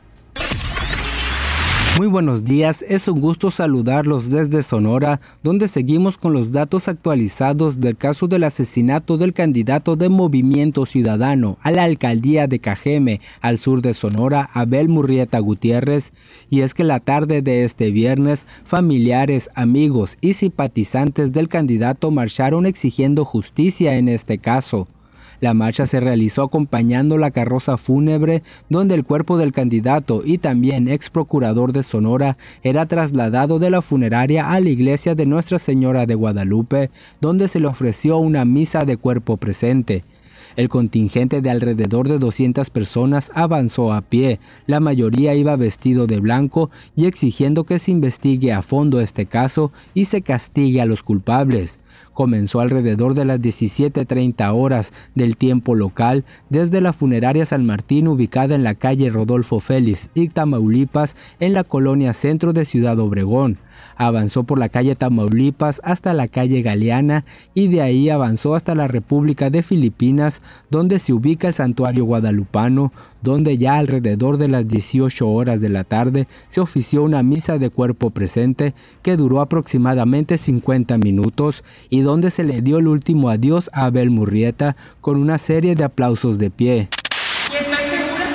Muy 1.97 2.07
buenos 2.07 2.43
días, 2.43 2.83
es 2.85 3.07
un 3.07 3.21
gusto 3.21 3.51
saludarlos 3.51 4.29
desde 4.29 4.63
Sonora, 4.63 5.21
donde 5.43 5.69
seguimos 5.69 6.17
con 6.17 6.33
los 6.33 6.51
datos 6.51 6.89
actualizados 6.89 7.79
del 7.79 7.95
caso 7.95 8.27
del 8.27 8.43
asesinato 8.43 9.17
del 9.17 9.31
candidato 9.31 9.95
de 9.95 10.09
Movimiento 10.09 10.85
Ciudadano 10.85 11.57
a 11.61 11.71
la 11.71 11.83
alcaldía 11.85 12.47
de 12.47 12.59
Cajeme, 12.59 13.21
al 13.39 13.59
sur 13.59 13.81
de 13.81 13.93
Sonora, 13.93 14.49
Abel 14.53 14.89
Murrieta 14.89 15.39
Gutiérrez, 15.39 16.11
y 16.49 16.61
es 16.61 16.73
que 16.73 16.83
la 16.83 16.99
tarde 16.99 17.41
de 17.41 17.63
este 17.63 17.91
viernes, 17.91 18.45
familiares, 18.65 19.49
amigos 19.55 20.17
y 20.19 20.33
simpatizantes 20.33 21.31
del 21.31 21.47
candidato 21.47 22.11
marcharon 22.11 22.65
exigiendo 22.65 23.23
justicia 23.23 23.95
en 23.95 24.09
este 24.09 24.37
caso. 24.37 24.89
La 25.41 25.53
marcha 25.53 25.85
se 25.85 25.99
realizó 25.99 26.43
acompañando 26.43 27.17
la 27.17 27.31
carroza 27.31 27.77
fúnebre 27.77 28.43
donde 28.69 28.95
el 28.95 29.03
cuerpo 29.03 29.37
del 29.37 29.51
candidato 29.51 30.21
y 30.23 30.37
también 30.37 30.87
ex 30.87 31.09
procurador 31.09 31.73
de 31.73 31.83
Sonora 31.83 32.37
era 32.63 32.85
trasladado 32.85 33.59
de 33.59 33.69
la 33.69 33.81
funeraria 33.81 34.51
a 34.51 34.59
la 34.59 34.69
iglesia 34.69 35.15
de 35.15 35.25
Nuestra 35.25 35.59
Señora 35.59 36.05
de 36.05 36.15
Guadalupe, 36.15 36.89
donde 37.21 37.47
se 37.47 37.59
le 37.59 37.67
ofreció 37.67 38.17
una 38.17 38.45
misa 38.45 38.85
de 38.85 38.97
cuerpo 38.97 39.37
presente. 39.37 40.03
El 40.55 40.69
contingente 40.69 41.41
de 41.41 41.49
alrededor 41.49 42.07
de 42.07 42.17
200 42.17 42.69
personas 42.69 43.29
avanzó 43.35 43.91
a 43.91 44.01
pie, 44.01 44.39
la 44.67 44.79
mayoría 44.79 45.35
iba 45.35 45.57
vestido 45.57 46.07
de 46.07 46.21
blanco 46.21 46.69
y 46.95 47.07
exigiendo 47.07 47.65
que 47.65 47.77
se 47.77 47.91
investigue 47.91 48.53
a 48.53 48.61
fondo 48.61 49.01
este 49.01 49.25
caso 49.25 49.73
y 49.93 50.05
se 50.05 50.21
castigue 50.21 50.79
a 50.79 50.85
los 50.85 51.03
culpables 51.03 51.79
comenzó 52.15 52.61
alrededor 52.61 53.13
de 53.13 53.25
las 53.25 53.39
17.30 53.39 54.51
horas 54.55 54.91
del 55.13 55.37
tiempo 55.37 55.75
local 55.75 56.25
desde 56.49 56.81
la 56.81 56.93
funeraria 56.93 57.45
San 57.45 57.67
Martín 57.67 58.07
ubicada 58.07 58.55
en 58.55 58.63
la 58.63 58.73
calle 58.73 59.11
Rodolfo 59.11 59.59
Félix 59.59 60.09
y 60.15 60.31
en 61.39 61.53
la 61.53 61.63
colonia 61.63 62.13
centro 62.13 62.53
de 62.53 62.65
Ciudad 62.65 62.97
Obregón. 62.99 63.59
Avanzó 63.95 64.43
por 64.43 64.59
la 64.59 64.69
calle 64.69 64.95
Tamaulipas 64.95 65.81
hasta 65.83 66.13
la 66.13 66.27
calle 66.27 66.61
Galeana 66.61 67.25
y 67.53 67.67
de 67.67 67.81
ahí 67.81 68.09
avanzó 68.09 68.55
hasta 68.55 68.75
la 68.75 68.87
República 68.87 69.49
de 69.49 69.63
Filipinas, 69.63 70.41
donde 70.69 70.99
se 70.99 71.13
ubica 71.13 71.47
el 71.47 71.53
santuario 71.53 72.05
guadalupano, 72.05 72.91
donde 73.21 73.57
ya 73.57 73.77
alrededor 73.77 74.37
de 74.37 74.47
las 74.47 74.67
18 74.67 75.27
horas 75.27 75.59
de 75.59 75.69
la 75.69 75.83
tarde 75.83 76.27
se 76.47 76.61
ofició 76.61 77.03
una 77.03 77.23
misa 77.23 77.57
de 77.57 77.69
cuerpo 77.69 78.11
presente 78.11 78.73
que 79.01 79.17
duró 79.17 79.41
aproximadamente 79.41 80.37
50 80.37 80.97
minutos 80.97 81.63
y 81.89 82.01
donde 82.01 82.29
se 82.29 82.43
le 82.43 82.61
dio 82.61 82.77
el 82.77 82.87
último 82.87 83.29
adiós 83.29 83.69
a 83.73 83.85
Abel 83.85 84.11
Murrieta 84.11 84.75
con 85.01 85.17
una 85.17 85.37
serie 85.37 85.75
de 85.75 85.83
aplausos 85.83 86.37
de 86.37 86.49
pie. 86.51 86.89
Y 87.51 87.55
estoy 87.55 87.83
segura 87.83 88.25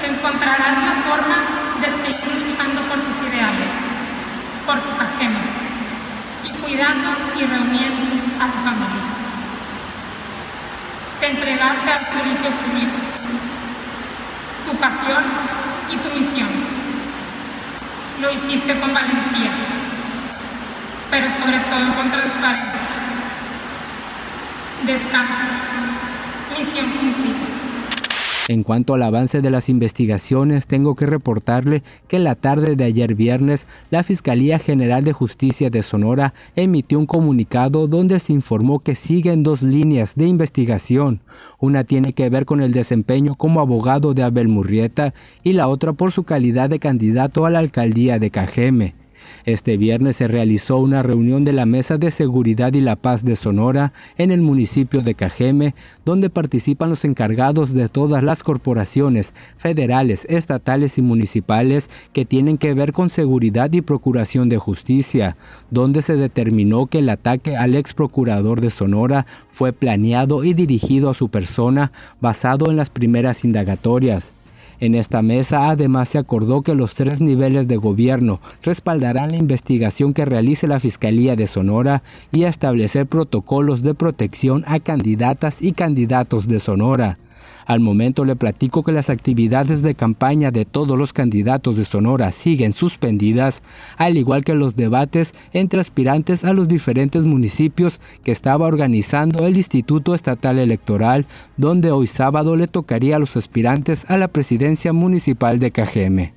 que 0.00 0.06
encontrarás 0.06 0.76
la 0.78 0.94
forma 1.06 1.38
de 1.80 1.88
seguir 1.90 2.44
luchando 2.44 2.80
por 2.88 2.98
tus 3.00 3.16
ideales, 3.28 3.70
por 4.64 4.78
tu 4.78 4.90
ajeno 5.00 5.38
y 6.44 6.50
cuidando 6.62 7.08
y 7.36 7.40
reuniendo 7.46 8.06
a 8.40 8.46
tu 8.52 8.58
familia. 8.64 9.16
Te 11.26 11.32
entregaste 11.32 11.90
al 11.90 12.06
servicio 12.06 12.50
público, 12.50 12.98
tu 14.64 14.76
pasión 14.76 15.24
y 15.90 15.96
tu 15.96 16.16
misión. 16.16 16.48
Lo 18.20 18.30
hiciste 18.30 18.78
con 18.78 18.94
valentía, 18.94 19.50
pero 21.10 21.28
sobre 21.28 21.58
todo 21.58 21.96
con 21.96 22.12
transparencia 22.12 22.80
Descanso. 24.84 25.46
Misión 26.56 26.90
cumplida. 26.92 27.45
En 28.48 28.62
cuanto 28.62 28.94
al 28.94 29.02
avance 29.02 29.42
de 29.42 29.50
las 29.50 29.68
investigaciones, 29.68 30.68
tengo 30.68 30.94
que 30.94 31.06
reportarle 31.06 31.82
que 32.06 32.20
la 32.20 32.36
tarde 32.36 32.76
de 32.76 32.84
ayer 32.84 33.16
viernes, 33.16 33.66
la 33.90 34.04
Fiscalía 34.04 34.60
General 34.60 35.02
de 35.02 35.12
Justicia 35.12 35.68
de 35.68 35.82
Sonora 35.82 36.32
emitió 36.54 37.00
un 37.00 37.06
comunicado 37.06 37.88
donde 37.88 38.20
se 38.20 38.32
informó 38.32 38.78
que 38.78 38.94
siguen 38.94 39.42
dos 39.42 39.62
líneas 39.62 40.14
de 40.14 40.26
investigación. 40.26 41.22
Una 41.58 41.82
tiene 41.82 42.12
que 42.12 42.30
ver 42.30 42.44
con 42.44 42.62
el 42.62 42.70
desempeño 42.70 43.34
como 43.34 43.60
abogado 43.60 44.14
de 44.14 44.22
Abel 44.22 44.46
Murrieta 44.46 45.12
y 45.42 45.54
la 45.54 45.66
otra 45.66 45.92
por 45.94 46.12
su 46.12 46.22
calidad 46.22 46.70
de 46.70 46.78
candidato 46.78 47.46
a 47.46 47.50
la 47.50 47.58
alcaldía 47.58 48.20
de 48.20 48.30
Cajeme. 48.30 49.05
Este 49.46 49.76
viernes 49.76 50.16
se 50.16 50.26
realizó 50.26 50.78
una 50.78 51.04
reunión 51.04 51.44
de 51.44 51.52
la 51.52 51.66
Mesa 51.66 51.98
de 51.98 52.10
Seguridad 52.10 52.74
y 52.74 52.80
la 52.80 52.96
Paz 52.96 53.24
de 53.24 53.36
Sonora 53.36 53.92
en 54.18 54.32
el 54.32 54.40
municipio 54.40 55.02
de 55.02 55.14
Cajeme, 55.14 55.76
donde 56.04 56.30
participan 56.30 56.90
los 56.90 57.04
encargados 57.04 57.72
de 57.72 57.88
todas 57.88 58.24
las 58.24 58.42
corporaciones 58.42 59.34
federales, 59.56 60.26
estatales 60.28 60.98
y 60.98 61.02
municipales 61.02 61.90
que 62.12 62.24
tienen 62.24 62.58
que 62.58 62.74
ver 62.74 62.92
con 62.92 63.08
seguridad 63.08 63.72
y 63.72 63.82
procuración 63.82 64.48
de 64.48 64.58
justicia, 64.58 65.36
donde 65.70 66.02
se 66.02 66.16
determinó 66.16 66.86
que 66.86 66.98
el 66.98 67.08
ataque 67.08 67.54
al 67.54 67.76
ex 67.76 67.94
procurador 67.94 68.60
de 68.60 68.70
Sonora 68.70 69.26
fue 69.48 69.72
planeado 69.72 70.42
y 70.42 70.54
dirigido 70.54 71.08
a 71.08 71.14
su 71.14 71.28
persona 71.28 71.92
basado 72.20 72.68
en 72.68 72.76
las 72.76 72.90
primeras 72.90 73.44
indagatorias. 73.44 74.32
En 74.78 74.94
esta 74.94 75.22
mesa 75.22 75.70
además 75.70 76.10
se 76.10 76.18
acordó 76.18 76.62
que 76.62 76.74
los 76.74 76.94
tres 76.94 77.20
niveles 77.20 77.66
de 77.66 77.76
gobierno 77.76 78.40
respaldarán 78.62 79.30
la 79.30 79.36
investigación 79.36 80.12
que 80.12 80.24
realice 80.24 80.66
la 80.66 80.80
Fiscalía 80.80 81.34
de 81.34 81.46
Sonora 81.46 82.02
y 82.30 82.44
establecer 82.44 83.06
protocolos 83.06 83.82
de 83.82 83.94
protección 83.94 84.64
a 84.66 84.80
candidatas 84.80 85.62
y 85.62 85.72
candidatos 85.72 86.46
de 86.46 86.60
Sonora. 86.60 87.18
Al 87.66 87.80
momento 87.80 88.24
le 88.24 88.36
platico 88.36 88.84
que 88.84 88.92
las 88.92 89.10
actividades 89.10 89.82
de 89.82 89.96
campaña 89.96 90.52
de 90.52 90.64
todos 90.64 90.96
los 90.96 91.12
candidatos 91.12 91.76
de 91.76 91.84
Sonora 91.84 92.30
siguen 92.30 92.72
suspendidas, 92.72 93.62
al 93.96 94.16
igual 94.16 94.44
que 94.44 94.54
los 94.54 94.76
debates 94.76 95.34
entre 95.52 95.80
aspirantes 95.80 96.44
a 96.44 96.52
los 96.52 96.68
diferentes 96.68 97.24
municipios 97.24 98.00
que 98.22 98.30
estaba 98.30 98.66
organizando 98.66 99.44
el 99.44 99.56
Instituto 99.56 100.14
Estatal 100.14 100.60
Electoral, 100.60 101.26
donde 101.56 101.90
hoy 101.90 102.06
sábado 102.06 102.54
le 102.54 102.68
tocaría 102.68 103.16
a 103.16 103.18
los 103.18 103.36
aspirantes 103.36 104.08
a 104.08 104.16
la 104.16 104.28
presidencia 104.28 104.92
municipal 104.92 105.58
de 105.58 105.72
Cajeme. 105.72 106.34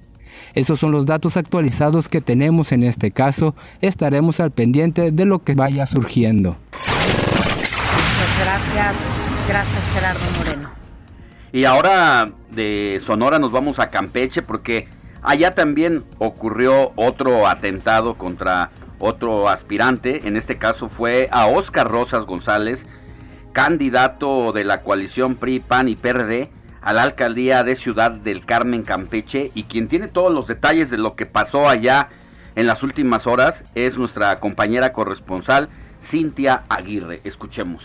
Esos 0.56 0.80
son 0.80 0.92
los 0.92 1.06
datos 1.06 1.38
actualizados 1.38 2.10
que 2.10 2.22
tenemos 2.22 2.72
en 2.72 2.84
este 2.84 3.12
caso. 3.12 3.54
Estaremos 3.82 4.39
al 4.39 4.50
pendiente 4.50 5.12
de 5.12 5.26
lo 5.26 5.44
que 5.44 5.54
vaya 5.54 5.86
surgiendo. 5.86 6.58
gracias, 8.39 8.96
gracias 9.48 9.84
Gerardo 9.94 10.26
Moreno. 10.38 10.79
Y 11.52 11.66
ahora 11.66 12.32
de 12.52 13.02
Sonora 13.04 13.40
nos 13.40 13.52
vamos 13.52 13.80
a 13.80 13.90
Campeche 13.90 14.42
porque 14.42 14.88
allá 15.22 15.56
también 15.56 16.04
ocurrió 16.20 16.92
otro 16.96 17.48
atentado 17.48 18.16
contra 18.16 18.70
otro 19.00 19.50
aspirante. 19.50 20.28
En 20.28 20.38
este 20.38 20.58
caso 20.58 20.90
fue 20.90 21.28
a 21.32 21.48
Oscar 21.48 21.90
Rosas 21.90 22.26
González, 22.26 22.86
candidato 23.52 24.52
de 24.52 24.64
la 24.64 24.82
coalición 24.82 25.36
PRI, 25.36 25.60
PAN 25.60 25.90
y 25.90 25.96
PRD 25.96 26.52
a 26.82 26.94
la 26.94 27.04
alcaldía 27.04 27.64
de 27.64 27.76
Ciudad 27.76 28.12
del 28.12 28.46
Carmen 28.46 28.84
Campeche 28.84 29.52
y 29.54 29.64
quien 29.64 29.88
tiene 29.88 30.08
todos 30.08 30.32
los 30.32 30.48
detalles 30.48 30.90
de 30.90 30.98
lo 30.98 31.16
que 31.16 31.26
pasó 31.26 31.68
allá 31.68 32.10
en 32.56 32.68
las 32.68 32.84
últimas 32.84 33.28
horas 33.28 33.64
es 33.76 33.98
nuestra 33.98 34.40
compañera 34.40 34.94
corresponsal 34.94 35.70
Cintia 36.02 36.64
Aguirre. 36.70 37.22
Escuchemos. 37.24 37.84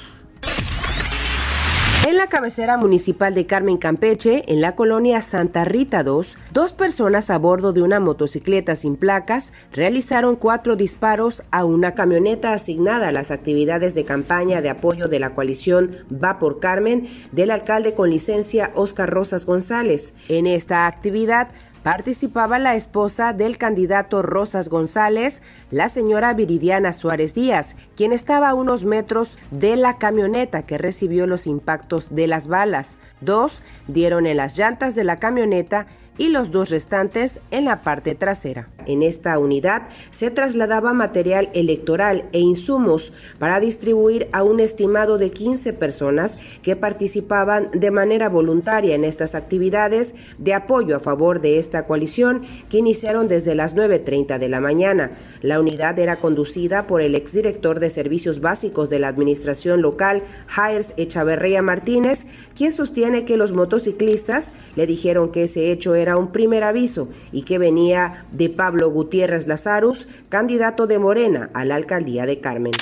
En 2.07 2.19
la 2.19 2.27
cabecera 2.27 2.77
municipal 2.77 3.33
de 3.33 3.47
Carmen 3.47 3.79
Campeche, 3.79 4.45
en 4.53 4.61
la 4.61 4.77
colonia 4.77 5.23
Santa 5.23 5.65
Rita 5.65 6.03
2, 6.03 6.37
dos 6.53 6.73
personas 6.75 7.31
a 7.31 7.39
bordo 7.39 7.73
de 7.73 7.81
una 7.81 7.99
motocicleta 7.99 8.77
sin 8.77 8.97
placas 8.97 9.55
realizaron 9.73 10.37
cuatro 10.37 10.77
disparos 10.77 11.45
a 11.51 11.65
una 11.65 11.95
camioneta 11.95 12.53
asignada 12.53 13.09
a 13.09 13.13
las 13.13 13.31
actividades 13.31 13.95
de 13.95 14.05
campaña 14.05 14.61
de 14.61 14.69
apoyo 14.69 15.09
de 15.09 15.19
la 15.19 15.35
coalición 15.35 15.97
Va 16.13 16.39
por 16.39 16.61
Carmen 16.61 17.09
del 17.33 17.51
alcalde 17.51 17.95
con 17.95 18.11
licencia 18.11 18.71
Oscar 18.75 19.09
Rosas 19.09 19.47
González. 19.47 20.13
En 20.29 20.47
esta 20.47 20.87
actividad 20.87 21.49
participaba 21.85 22.59
la 22.59 22.75
esposa 22.77 23.35
del 23.35 23.59
candidato 23.59 24.23
Rosas 24.23 24.71
González, 24.71 25.43
la 25.71 25.91
señora 25.91 26.33
Viridiana 26.33 26.95
Suárez 26.95 27.35
Díaz, 27.35 27.77
quien 27.95 28.13
estaba 28.13 28.49
a 28.49 28.55
unos 28.55 28.85
metros 28.85 29.39
de 29.51 29.77
la 29.77 29.99
camioneta 29.99 30.63
que 30.63 30.79
recibió 30.79 31.27
los 31.27 31.47
impactos 31.47 32.15
de 32.15 32.27
las 32.27 32.49
balas. 32.49 32.99
Dos 33.21 33.63
dieron 33.87 34.27
en 34.27 34.39
las 34.39 34.57
llantas 34.57 34.95
de 34.95 35.05
la 35.05 35.19
camioneta 35.19 35.87
y 36.19 36.29
los 36.29 36.51
dos 36.51 36.71
restantes 36.71 37.41
en 37.51 37.65
la 37.65 37.83
parte 37.83 38.15
trasera. 38.15 38.69
En 38.87 39.03
esta 39.03 39.39
unidad 39.39 39.89
se 40.11 40.31
trasladaba 40.31 40.93
material 40.93 41.49
electoral 41.55 42.27
e 42.33 42.41
insumos 42.41 43.13
para 43.39 43.59
distribuir 43.59 44.29
a 44.33 44.43
un 44.43 44.61
estimado 44.61 45.19
de 45.19 45.31
15 45.31 45.73
personas 45.73 46.39
que 46.63 46.77
participaban 46.77 47.71
de 47.73 47.91
manera 47.91 48.29
voluntaria 48.29 48.95
en 48.95 49.05
estas 49.05 49.35
actividades 49.35 50.15
de 50.39 50.55
apoyo 50.55 50.97
a 50.97 51.01
favor 51.01 51.41
de 51.41 51.59
esta 51.59 51.87
coalición 51.87 52.43
que 52.69 52.79
iniciaron 52.79 53.27
desde 53.27 53.55
las 53.55 53.75
9.30 53.75 54.39
de 54.39 54.49
la 54.49 54.61
mañana. 54.61 55.13
La 55.41 55.59
unidad 55.61 55.99
era 55.99 56.17
conducida 56.17 56.87
por 56.87 57.01
el 57.01 57.15
exdirector 57.15 57.81
de 57.81 57.91
Servicios 57.91 58.41
Básicos 58.41 58.91
de 58.91 58.99
la 58.99 59.09
Administración 59.09 59.81
Local, 59.81 60.23
Jaires 60.47 60.93
Echaverría 60.97 61.63
Martínez, 61.63 62.27
quien 62.55 62.73
sostiene 62.73 63.25
que 63.25 63.37
los 63.37 63.53
motociclistas 63.53 64.53
le 64.77 64.87
dijeron 64.87 65.31
que 65.31 65.45
ese 65.45 65.71
hecho 65.71 65.95
era 65.95 66.04
un 66.13 66.31
primer 66.31 66.63
aviso 66.63 67.09
y 67.33 67.43
que 67.43 67.59
venía 67.59 68.27
de 68.31 68.51
Pablo 68.51 68.91
Gutiérrez 68.91 69.47
Lazarus, 69.47 70.07
candidato 70.29 70.87
de 70.87 70.99
Morena 70.99 71.51
a 71.55 71.65
la 71.65 71.77
alcaldía 71.77 72.27
de 72.27 72.41
Carmen. 72.41 72.73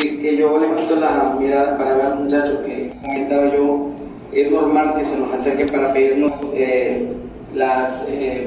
Que, 0.00 0.36
yo 0.36 0.58
le 0.60 0.68
quito 0.76 0.96
la 0.96 1.36
mirada 1.38 1.76
para 1.76 1.96
ver 1.96 2.06
al 2.06 2.20
muchacho 2.20 2.62
que 2.64 2.92
comentaba 3.02 3.52
yo, 3.52 3.90
es 4.32 4.50
normal 4.50 4.94
que 4.96 5.04
se 5.04 5.18
nos 5.18 5.32
acerque 5.32 5.66
para 5.66 5.92
pedirnos 5.92 6.32
eh, 6.54 7.12
las 7.54 8.04
eh, 8.08 8.46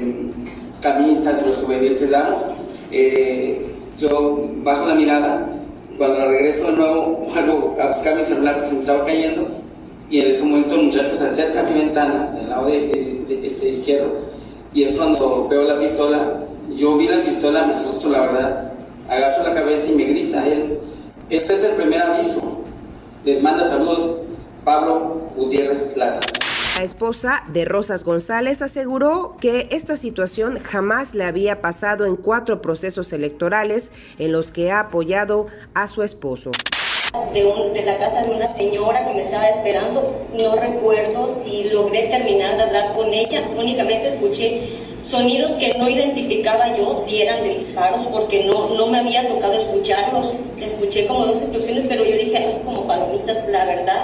camisas, 0.82 1.46
los 1.46 1.58
obedientes 1.64 2.10
damos. 2.10 2.44
Eh, 2.92 3.66
yo 4.00 4.50
bajo 4.64 4.86
la 4.86 4.96
mirada, 4.96 5.50
cuando 5.98 6.30
regreso 6.30 6.72
de 6.72 6.78
nuevo, 6.78 7.28
vuelvo 7.34 7.78
a 7.82 7.88
buscar 7.88 8.16
mi 8.16 8.24
celular 8.24 8.62
que 8.62 8.68
se 8.68 8.74
me 8.74 8.80
estaba 8.80 9.06
cayendo 9.06 9.62
y 10.12 10.20
en 10.20 10.32
ese 10.32 10.44
momento 10.44 10.76
el 10.76 10.84
muchacho 10.88 11.18
se 11.18 11.26
acerca 11.26 11.62
a 11.62 11.64
mi 11.64 11.80
ventana 11.80 12.32
del 12.36 12.50
lado 12.50 12.68
de, 12.68 13.24
de, 13.28 13.70
izquierdo 13.70 14.12
y 14.74 14.84
es 14.84 14.98
cuando 14.98 15.48
veo 15.48 15.64
la 15.64 15.80
pistola. 15.80 16.44
Yo 16.70 16.98
vi 16.98 17.08
la 17.08 17.24
pistola, 17.24 17.66
me 17.66 17.74
asusto 17.74 18.10
la 18.10 18.22
verdad, 18.22 18.72
agacho 19.10 19.44
la 19.44 19.54
cabeza 19.54 19.88
y 19.88 19.96
me 19.96 20.04
grita 20.04 20.48
él, 20.48 20.80
este 21.30 21.54
es 21.54 21.64
el 21.64 21.72
primer 21.72 22.02
aviso, 22.02 22.62
les 23.26 23.42
manda 23.42 23.68
saludos 23.70 24.20
Pablo 24.64 25.30
Gutiérrez 25.36 25.82
Plaza. 25.94 26.20
La 26.78 26.84
esposa 26.84 27.44
de 27.48 27.66
Rosas 27.66 28.04
González 28.04 28.62
aseguró 28.62 29.36
que 29.40 29.68
esta 29.72 29.98
situación 29.98 30.60
jamás 30.60 31.14
le 31.14 31.26
había 31.26 31.62
pasado 31.62 32.06
en 32.06 32.16
cuatro 32.16 32.62
procesos 32.62 33.12
electorales 33.12 33.92
en 34.18 34.32
los 34.32 34.52
que 34.52 34.72
ha 34.72 34.80
apoyado 34.82 35.48
a 35.74 35.88
su 35.88 36.04
esposo 36.04 36.52
de, 37.34 37.72
de, 37.74 37.86
la 37.86 37.98
casa 37.98 38.24
de 38.24 38.32
una 38.32 38.48
señora 38.48 39.06
que 39.08 39.14
me 39.14 39.22
estaba 39.22 39.50
esperando. 39.50 40.16
No 40.34 40.56
recuerdo 40.56 41.28
si 41.28 41.66
logré 41.66 42.04
terminar 42.04 42.56
de 42.56 42.64
hablar 42.64 42.94
con 42.94 43.14
ella. 43.14 43.44
Únicamente 43.58 44.08
escuché 44.08 44.70
sonidos 45.04 45.54
que 45.54 45.74
no 45.78 45.90
identificaba 45.90 46.78
yo 46.78 46.96
si 46.96 47.22
eran 47.22 47.44
de 47.44 47.56
disparos 47.56 48.06
porque 48.08 48.46
no, 48.46 48.70
no 48.76 48.88
me 48.88 49.00
había 49.00 49.28
tocado 49.28 49.54
escucharlos. 49.54 50.32
Escuché 50.60 51.08
como 51.08 51.26
dos 51.26 51.42
explosiones, 51.42 51.86
pero 51.90 52.06
yo 52.06 52.16
dije, 52.16 52.60
como 52.64 52.88
palomitas, 52.88 53.48
la 53.50 53.66
verdad. 53.66 54.04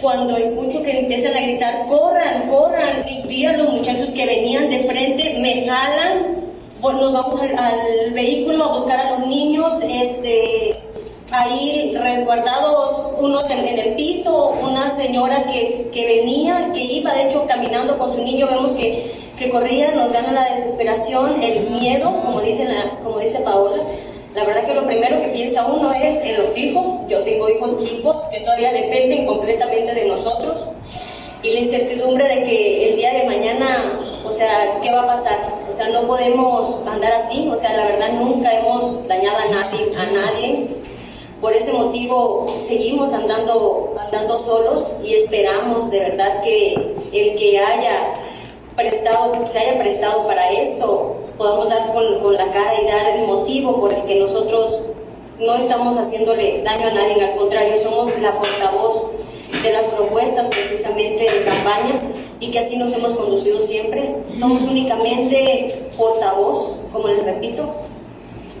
Cuando 0.00 0.36
escucho 0.36 0.82
que 0.82 1.00
empiezan 1.00 1.34
a 1.34 1.40
gritar, 1.40 1.86
corran, 1.86 2.48
corran, 2.48 3.08
y 3.08 3.26
vi 3.26 3.46
a 3.46 3.56
los 3.56 3.72
muchachos 3.72 4.10
que 4.10 4.26
venían 4.26 4.70
de 4.70 4.80
frente, 4.80 5.38
me 5.40 5.66
jalan, 5.66 6.36
bueno, 6.80 7.10
nos 7.10 7.12
vamos 7.14 7.40
al, 7.40 7.58
al 7.58 8.12
vehículo 8.12 8.64
a 8.64 8.72
buscar 8.74 9.00
a 9.00 9.10
los 9.12 9.26
niños, 9.26 9.72
este, 9.82 10.76
ahí 11.36 11.94
resguardados 11.96 13.12
unos 13.18 13.48
en, 13.50 13.78
el 13.78 13.94
piso, 13.94 14.56
unas 14.62 14.96
señoras 14.96 15.44
que, 15.44 15.88
que, 15.92 16.06
venían, 16.06 16.72
que 16.72 16.80
iba 16.80 17.12
de 17.12 17.28
hecho 17.28 17.46
caminando 17.46 17.98
con 17.98 18.12
su 18.12 18.22
niño, 18.22 18.46
vemos 18.46 18.72
que, 18.72 19.12
que 19.38 19.50
corrían, 19.50 19.96
nos 19.96 20.12
gana 20.12 20.32
la 20.32 20.54
desesperación, 20.54 21.42
el 21.42 21.70
miedo, 21.70 22.10
como 22.24 22.40
dice, 22.40 22.66
como 23.02 23.18
dice 23.18 23.40
Paola. 23.40 23.82
La 24.34 24.44
verdad 24.44 24.66
que 24.66 24.74
lo 24.74 24.86
primero 24.86 25.18
que 25.18 25.28
piensa 25.28 25.66
uno 25.66 25.92
es 25.92 26.22
en 26.22 26.42
los 26.42 26.56
hijos, 26.56 27.08
yo 27.08 27.22
tengo 27.22 27.48
hijos 27.48 27.78
chicos 27.78 28.16
que 28.30 28.40
todavía 28.40 28.72
dependen 28.72 29.26
completamente 29.26 29.94
de 29.94 30.06
nosotros. 30.06 30.62
Y 31.42 31.52
la 31.52 31.60
incertidumbre 31.60 32.26
de 32.26 32.44
que 32.44 32.90
el 32.90 32.96
día 32.96 33.12
de 33.14 33.24
mañana, 33.24 34.00
o 34.24 34.32
sea, 34.32 34.78
¿qué 34.82 34.90
va 34.90 35.02
a 35.02 35.06
pasar? 35.06 35.38
O 35.68 35.72
sea, 35.72 35.88
no 35.90 36.06
podemos 36.06 36.86
andar 36.86 37.12
así, 37.12 37.48
o 37.50 37.56
sea, 37.56 37.76
la 37.76 37.86
verdad 37.86 38.12
nunca 38.12 38.52
hemos 38.52 39.06
dañado 39.06 39.36
a 39.38 39.54
nadie, 39.54 39.86
a 39.96 40.12
nadie 40.12 40.85
por 41.40 41.52
ese 41.52 41.72
motivo 41.72 42.46
seguimos 42.66 43.12
andando, 43.12 43.94
andando 44.00 44.38
solos 44.38 44.92
y 45.04 45.14
esperamos 45.14 45.90
de 45.90 46.00
verdad 46.00 46.42
que 46.42 46.74
el 47.12 47.38
que 47.38 47.58
haya 47.58 48.14
prestado, 48.74 49.46
se 49.46 49.58
haya 49.58 49.78
prestado 49.78 50.26
para 50.26 50.50
esto, 50.50 51.16
podamos 51.36 51.68
dar 51.68 51.92
con, 51.92 52.20
con 52.20 52.34
la 52.34 52.46
cara 52.52 52.80
y 52.80 52.86
dar 52.86 53.16
el 53.16 53.26
motivo 53.26 53.80
por 53.80 53.92
el 53.92 54.02
que 54.04 54.16
nosotros 54.16 54.82
no 55.38 55.54
estamos 55.56 55.98
haciéndole 55.98 56.62
daño 56.62 56.88
a 56.88 56.92
nadie, 56.92 57.22
al 57.22 57.36
contrario, 57.36 57.78
somos 57.78 58.18
la 58.20 58.38
portavoz 58.38 59.10
de 59.62 59.72
las 59.72 59.84
propuestas 59.84 60.46
precisamente 60.48 61.24
de 61.24 61.44
campaña 61.44 61.98
y 62.40 62.50
que 62.50 62.58
así 62.58 62.76
nos 62.76 62.92
hemos 62.94 63.12
conducido 63.12 63.60
siempre. 63.60 64.16
Somos 64.26 64.62
únicamente 64.64 65.88
portavoz, 65.96 66.76
como 66.92 67.08
les 67.08 67.24
repito, 67.24 67.74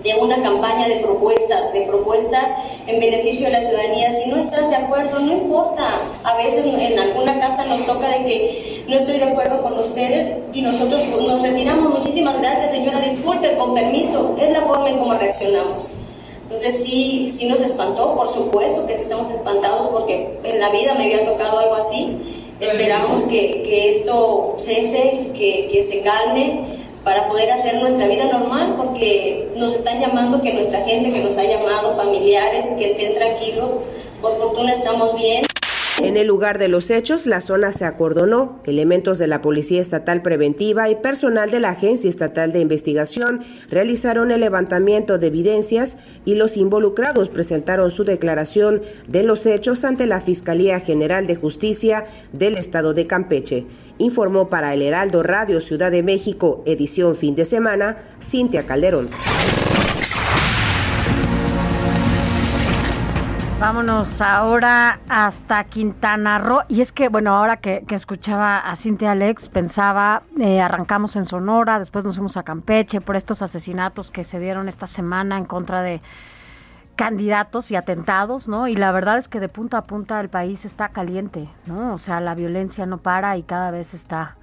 de 0.06 0.14
una 0.20 0.40
campaña 0.40 0.86
de 0.88 0.96
propuestas, 0.96 1.72
de 1.72 1.82
propuestas 1.82 2.48
en 2.86 3.00
beneficio 3.00 3.46
de 3.46 3.52
la 3.52 3.60
ciudadanía. 3.60 4.10
Si 4.22 4.30
no 4.30 4.36
estás 4.36 4.70
de 4.70 4.76
acuerdo, 4.76 5.18
no 5.18 5.32
importa. 5.32 6.00
A 6.22 6.36
veces 6.36 6.64
en 6.64 6.98
alguna 6.98 7.38
casa 7.40 7.64
nos 7.66 7.84
toca 7.86 8.08
de 8.08 8.24
que 8.24 8.84
no 8.86 8.96
estoy 8.96 9.18
de 9.18 9.24
acuerdo 9.24 9.62
con 9.62 9.78
ustedes 9.78 10.36
y 10.52 10.62
nosotros 10.62 11.02
nos 11.08 11.42
retiramos. 11.42 11.98
Muchísimas 11.98 12.38
gracias, 12.40 12.70
señora. 12.70 13.00
Disculpe, 13.00 13.56
con 13.56 13.74
permiso. 13.74 14.36
Es 14.40 14.52
la 14.52 14.60
forma 14.60 14.90
en 14.90 14.98
cómo 14.98 15.14
reaccionamos. 15.14 15.88
Entonces 16.44 16.84
sí, 16.84 17.34
sí 17.36 17.48
nos 17.48 17.60
espantó, 17.60 18.14
por 18.14 18.32
supuesto 18.32 18.86
que 18.86 18.94
sí 18.94 19.02
estamos 19.02 19.28
espantados 19.30 19.88
porque 19.88 20.38
en 20.44 20.60
la 20.60 20.70
vida 20.70 20.94
me 20.94 21.06
había 21.06 21.26
tocado 21.26 21.58
algo 21.58 21.74
así. 21.74 22.44
Esperamos 22.60 23.22
que, 23.22 23.64
que 23.64 23.88
esto 23.90 24.54
cese, 24.60 25.32
que, 25.36 25.68
que 25.72 25.82
se 25.82 26.02
calme 26.02 26.75
para 27.06 27.28
poder 27.28 27.52
hacer 27.52 27.76
nuestra 27.76 28.08
vida 28.08 28.24
normal, 28.24 28.74
porque 28.76 29.48
nos 29.56 29.76
están 29.76 30.00
llamando, 30.00 30.42
que 30.42 30.52
nuestra 30.52 30.80
gente 30.80 31.12
que 31.12 31.22
nos 31.22 31.38
ha 31.38 31.44
llamado, 31.44 31.94
familiares, 31.94 32.64
que 32.76 32.90
estén 32.90 33.14
tranquilos. 33.14 33.70
Por 34.20 34.36
fortuna 34.36 34.72
estamos 34.72 35.14
bien. 35.14 35.46
En 36.02 36.16
el 36.16 36.26
lugar 36.26 36.58
de 36.58 36.66
los 36.66 36.90
hechos, 36.90 37.24
la 37.24 37.40
zona 37.40 37.70
se 37.70 37.84
acordonó. 37.84 38.60
Elementos 38.66 39.18
de 39.18 39.28
la 39.28 39.40
Policía 39.40 39.80
Estatal 39.80 40.20
Preventiva 40.20 40.90
y 40.90 40.96
personal 40.96 41.48
de 41.50 41.60
la 41.60 41.70
Agencia 41.70 42.10
Estatal 42.10 42.52
de 42.52 42.58
Investigación 42.58 43.44
realizaron 43.70 44.32
el 44.32 44.40
levantamiento 44.40 45.18
de 45.18 45.28
evidencias 45.28 45.96
y 46.24 46.34
los 46.34 46.56
involucrados 46.56 47.28
presentaron 47.28 47.92
su 47.92 48.04
declaración 48.04 48.82
de 49.06 49.22
los 49.22 49.46
hechos 49.46 49.84
ante 49.84 50.06
la 50.06 50.20
Fiscalía 50.20 50.80
General 50.80 51.28
de 51.28 51.36
Justicia 51.36 52.06
del 52.32 52.56
Estado 52.56 52.92
de 52.92 53.06
Campeche. 53.06 53.66
Informó 53.98 54.48
para 54.48 54.74
el 54.74 54.82
Heraldo 54.82 55.22
Radio 55.22 55.60
Ciudad 55.60 55.90
de 55.90 56.02
México, 56.02 56.62
edición 56.66 57.16
fin 57.16 57.34
de 57.34 57.46
semana, 57.46 57.96
Cintia 58.20 58.66
Calderón. 58.66 59.08
Vámonos 63.58 64.20
ahora 64.20 65.00
hasta 65.08 65.64
Quintana 65.64 66.38
Roo. 66.38 66.60
Y 66.68 66.82
es 66.82 66.92
que, 66.92 67.08
bueno, 67.08 67.34
ahora 67.34 67.56
que, 67.56 67.82
escuchaba 67.88 68.58
a 68.58 68.76
Cintia 68.76 69.12
Alex, 69.12 69.48
pensaba, 69.48 70.24
eh, 70.38 70.60
arrancamos 70.60 71.16
en 71.16 71.24
Sonora, 71.24 71.78
después 71.78 72.04
nos 72.04 72.16
fuimos 72.16 72.36
a 72.36 72.42
Campeche 72.42 73.00
por 73.00 73.16
estos 73.16 73.40
asesinatos 73.40 74.10
que 74.10 74.24
se 74.24 74.38
dieron 74.40 74.68
esta 74.68 74.86
semana 74.86 75.38
en 75.38 75.46
contra 75.46 75.80
de 75.80 76.02
candidatos 76.96 77.70
y 77.70 77.76
atentados, 77.76 78.48
¿no? 78.48 78.68
Y 78.68 78.74
la 78.74 78.90
verdad 78.90 79.18
es 79.18 79.28
que 79.28 79.38
de 79.38 79.48
punta 79.48 79.78
a 79.78 79.84
punta 79.84 80.20
el 80.20 80.28
país 80.28 80.64
está 80.64 80.88
caliente, 80.88 81.48
¿no? 81.66 81.94
O 81.94 81.98
sea, 81.98 82.20
la 82.20 82.34
violencia 82.34 82.86
no 82.86 82.98
para 82.98 83.36
y 83.36 83.42
cada 83.42 83.70
vez 83.70 83.94
está 83.94 84.36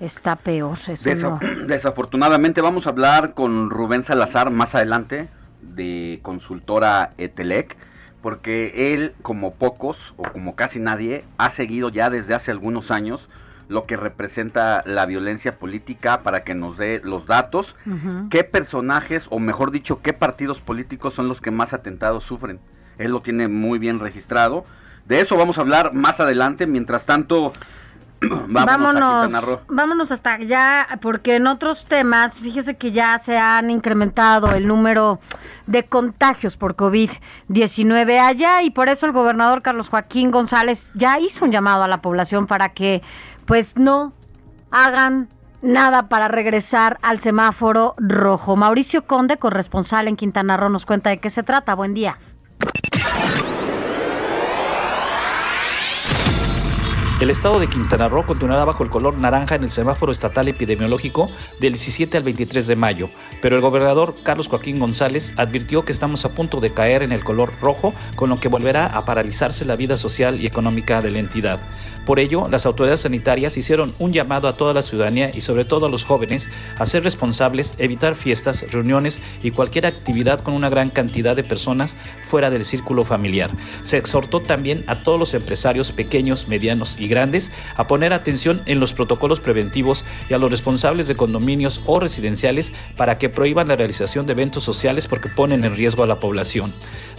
está 0.00 0.36
peor. 0.36 0.76
Desafortunadamente 1.66 2.60
vamos 2.60 2.86
a 2.86 2.90
hablar 2.90 3.34
con 3.34 3.70
Rubén 3.70 4.02
Salazar 4.02 4.50
más 4.50 4.74
adelante 4.74 5.28
de 5.62 6.20
consultora 6.22 7.12
Etelec 7.18 7.76
porque 8.22 8.92
él, 8.92 9.14
como 9.22 9.54
pocos 9.54 10.14
o 10.16 10.22
como 10.24 10.54
casi 10.54 10.78
nadie, 10.78 11.24
ha 11.38 11.50
seguido 11.50 11.88
ya 11.88 12.10
desde 12.10 12.34
hace 12.34 12.50
algunos 12.50 12.90
años 12.90 13.28
lo 13.70 13.86
que 13.86 13.96
representa 13.96 14.82
la 14.84 15.06
violencia 15.06 15.56
política 15.58 16.22
para 16.22 16.42
que 16.42 16.54
nos 16.54 16.76
dé 16.76 17.00
los 17.04 17.26
datos, 17.26 17.76
qué 18.28 18.42
personajes 18.42 19.28
o 19.30 19.38
mejor 19.38 19.70
dicho, 19.70 20.02
qué 20.02 20.12
partidos 20.12 20.60
políticos 20.60 21.14
son 21.14 21.28
los 21.28 21.40
que 21.40 21.52
más 21.52 21.72
atentados 21.72 22.24
sufren. 22.24 22.58
Él 22.98 23.12
lo 23.12 23.22
tiene 23.22 23.46
muy 23.46 23.78
bien 23.78 24.00
registrado. 24.00 24.64
De 25.06 25.20
eso 25.20 25.36
vamos 25.36 25.56
a 25.56 25.60
hablar 25.62 25.94
más 25.94 26.20
adelante. 26.20 26.66
Mientras 26.66 27.06
tanto, 27.06 27.52
vámonos, 28.48 29.32
vámonos, 29.68 30.10
hasta 30.10 30.34
allá, 30.34 30.86
porque 31.00 31.36
en 31.36 31.46
otros 31.46 31.86
temas, 31.86 32.40
fíjese 32.40 32.76
que 32.76 32.92
ya 32.92 33.18
se 33.18 33.38
han 33.38 33.70
incrementado 33.70 34.52
el 34.52 34.66
número 34.66 35.20
de 35.66 35.86
contagios 35.86 36.56
por 36.56 36.76
COVID-19 36.76 38.18
allá 38.18 38.62
y 38.62 38.70
por 38.70 38.88
eso 38.88 39.06
el 39.06 39.12
gobernador 39.12 39.62
Carlos 39.62 39.88
Joaquín 39.88 40.32
González 40.32 40.90
ya 40.94 41.18
hizo 41.20 41.44
un 41.44 41.52
llamado 41.52 41.84
a 41.84 41.88
la 41.88 42.02
población 42.02 42.46
para 42.46 42.70
que 42.70 43.02
pues 43.50 43.76
no 43.76 44.12
hagan 44.70 45.28
nada 45.60 46.08
para 46.08 46.28
regresar 46.28 47.00
al 47.02 47.18
semáforo 47.18 47.96
rojo. 47.98 48.54
Mauricio 48.54 49.08
Conde, 49.08 49.38
corresponsal 49.38 50.06
en 50.06 50.14
Quintana 50.14 50.56
Roo, 50.56 50.68
nos 50.68 50.86
cuenta 50.86 51.10
de 51.10 51.18
qué 51.18 51.30
se 51.30 51.42
trata. 51.42 51.74
Buen 51.74 51.92
día. 51.92 52.16
El 57.20 57.28
estado 57.28 57.58
de 57.58 57.68
Quintana 57.68 58.08
Roo 58.08 58.24
continuará 58.24 58.64
bajo 58.64 58.82
el 58.82 58.88
color 58.88 59.18
naranja 59.18 59.56
en 59.56 59.64
el 59.64 59.70
semáforo 59.70 60.10
estatal 60.10 60.48
epidemiológico 60.48 61.28
del 61.60 61.74
17 61.74 62.16
al 62.16 62.22
23 62.22 62.66
de 62.66 62.76
mayo, 62.76 63.10
pero 63.42 63.56
el 63.56 63.62
gobernador 63.62 64.14
Carlos 64.22 64.48
Joaquín 64.48 64.80
González 64.80 65.34
advirtió 65.36 65.84
que 65.84 65.92
estamos 65.92 66.24
a 66.24 66.30
punto 66.30 66.60
de 66.60 66.70
caer 66.70 67.02
en 67.02 67.12
el 67.12 67.22
color 67.22 67.52
rojo, 67.60 67.92
con 68.16 68.30
lo 68.30 68.40
que 68.40 68.48
volverá 68.48 68.86
a 68.86 69.04
paralizarse 69.04 69.66
la 69.66 69.76
vida 69.76 69.98
social 69.98 70.40
y 70.40 70.46
económica 70.46 71.02
de 71.02 71.10
la 71.10 71.18
entidad. 71.18 71.60
Por 72.06 72.18
ello, 72.18 72.44
las 72.50 72.66
autoridades 72.66 73.00
sanitarias 73.00 73.56
hicieron 73.56 73.92
un 73.98 74.12
llamado 74.12 74.48
a 74.48 74.56
toda 74.56 74.74
la 74.74 74.82
ciudadanía 74.82 75.30
y 75.34 75.42
sobre 75.42 75.64
todo 75.64 75.86
a 75.86 75.90
los 75.90 76.04
jóvenes 76.04 76.50
a 76.78 76.86
ser 76.86 77.04
responsables, 77.04 77.74
evitar 77.78 78.14
fiestas, 78.14 78.64
reuniones 78.70 79.22
y 79.42 79.50
cualquier 79.50 79.86
actividad 79.86 80.40
con 80.40 80.54
una 80.54 80.70
gran 80.70 80.90
cantidad 80.90 81.36
de 81.36 81.44
personas 81.44 81.96
fuera 82.22 82.50
del 82.50 82.64
círculo 82.64 83.04
familiar. 83.04 83.50
Se 83.82 83.96
exhortó 83.96 84.40
también 84.40 84.84
a 84.86 85.02
todos 85.02 85.18
los 85.18 85.34
empresarios 85.34 85.92
pequeños, 85.92 86.48
medianos 86.48 86.96
y 86.98 87.08
grandes 87.08 87.50
a 87.76 87.86
poner 87.86 88.12
atención 88.12 88.62
en 88.66 88.80
los 88.80 88.92
protocolos 88.92 89.40
preventivos 89.40 90.04
y 90.28 90.34
a 90.34 90.38
los 90.38 90.50
responsables 90.50 91.08
de 91.08 91.14
condominios 91.14 91.82
o 91.86 92.00
residenciales 92.00 92.72
para 92.96 93.18
que 93.18 93.28
prohíban 93.28 93.68
la 93.68 93.76
realización 93.76 94.26
de 94.26 94.32
eventos 94.32 94.64
sociales 94.64 95.06
porque 95.06 95.28
ponen 95.28 95.64
en 95.64 95.76
riesgo 95.76 96.02
a 96.02 96.06
la 96.06 96.20
población. 96.20 96.72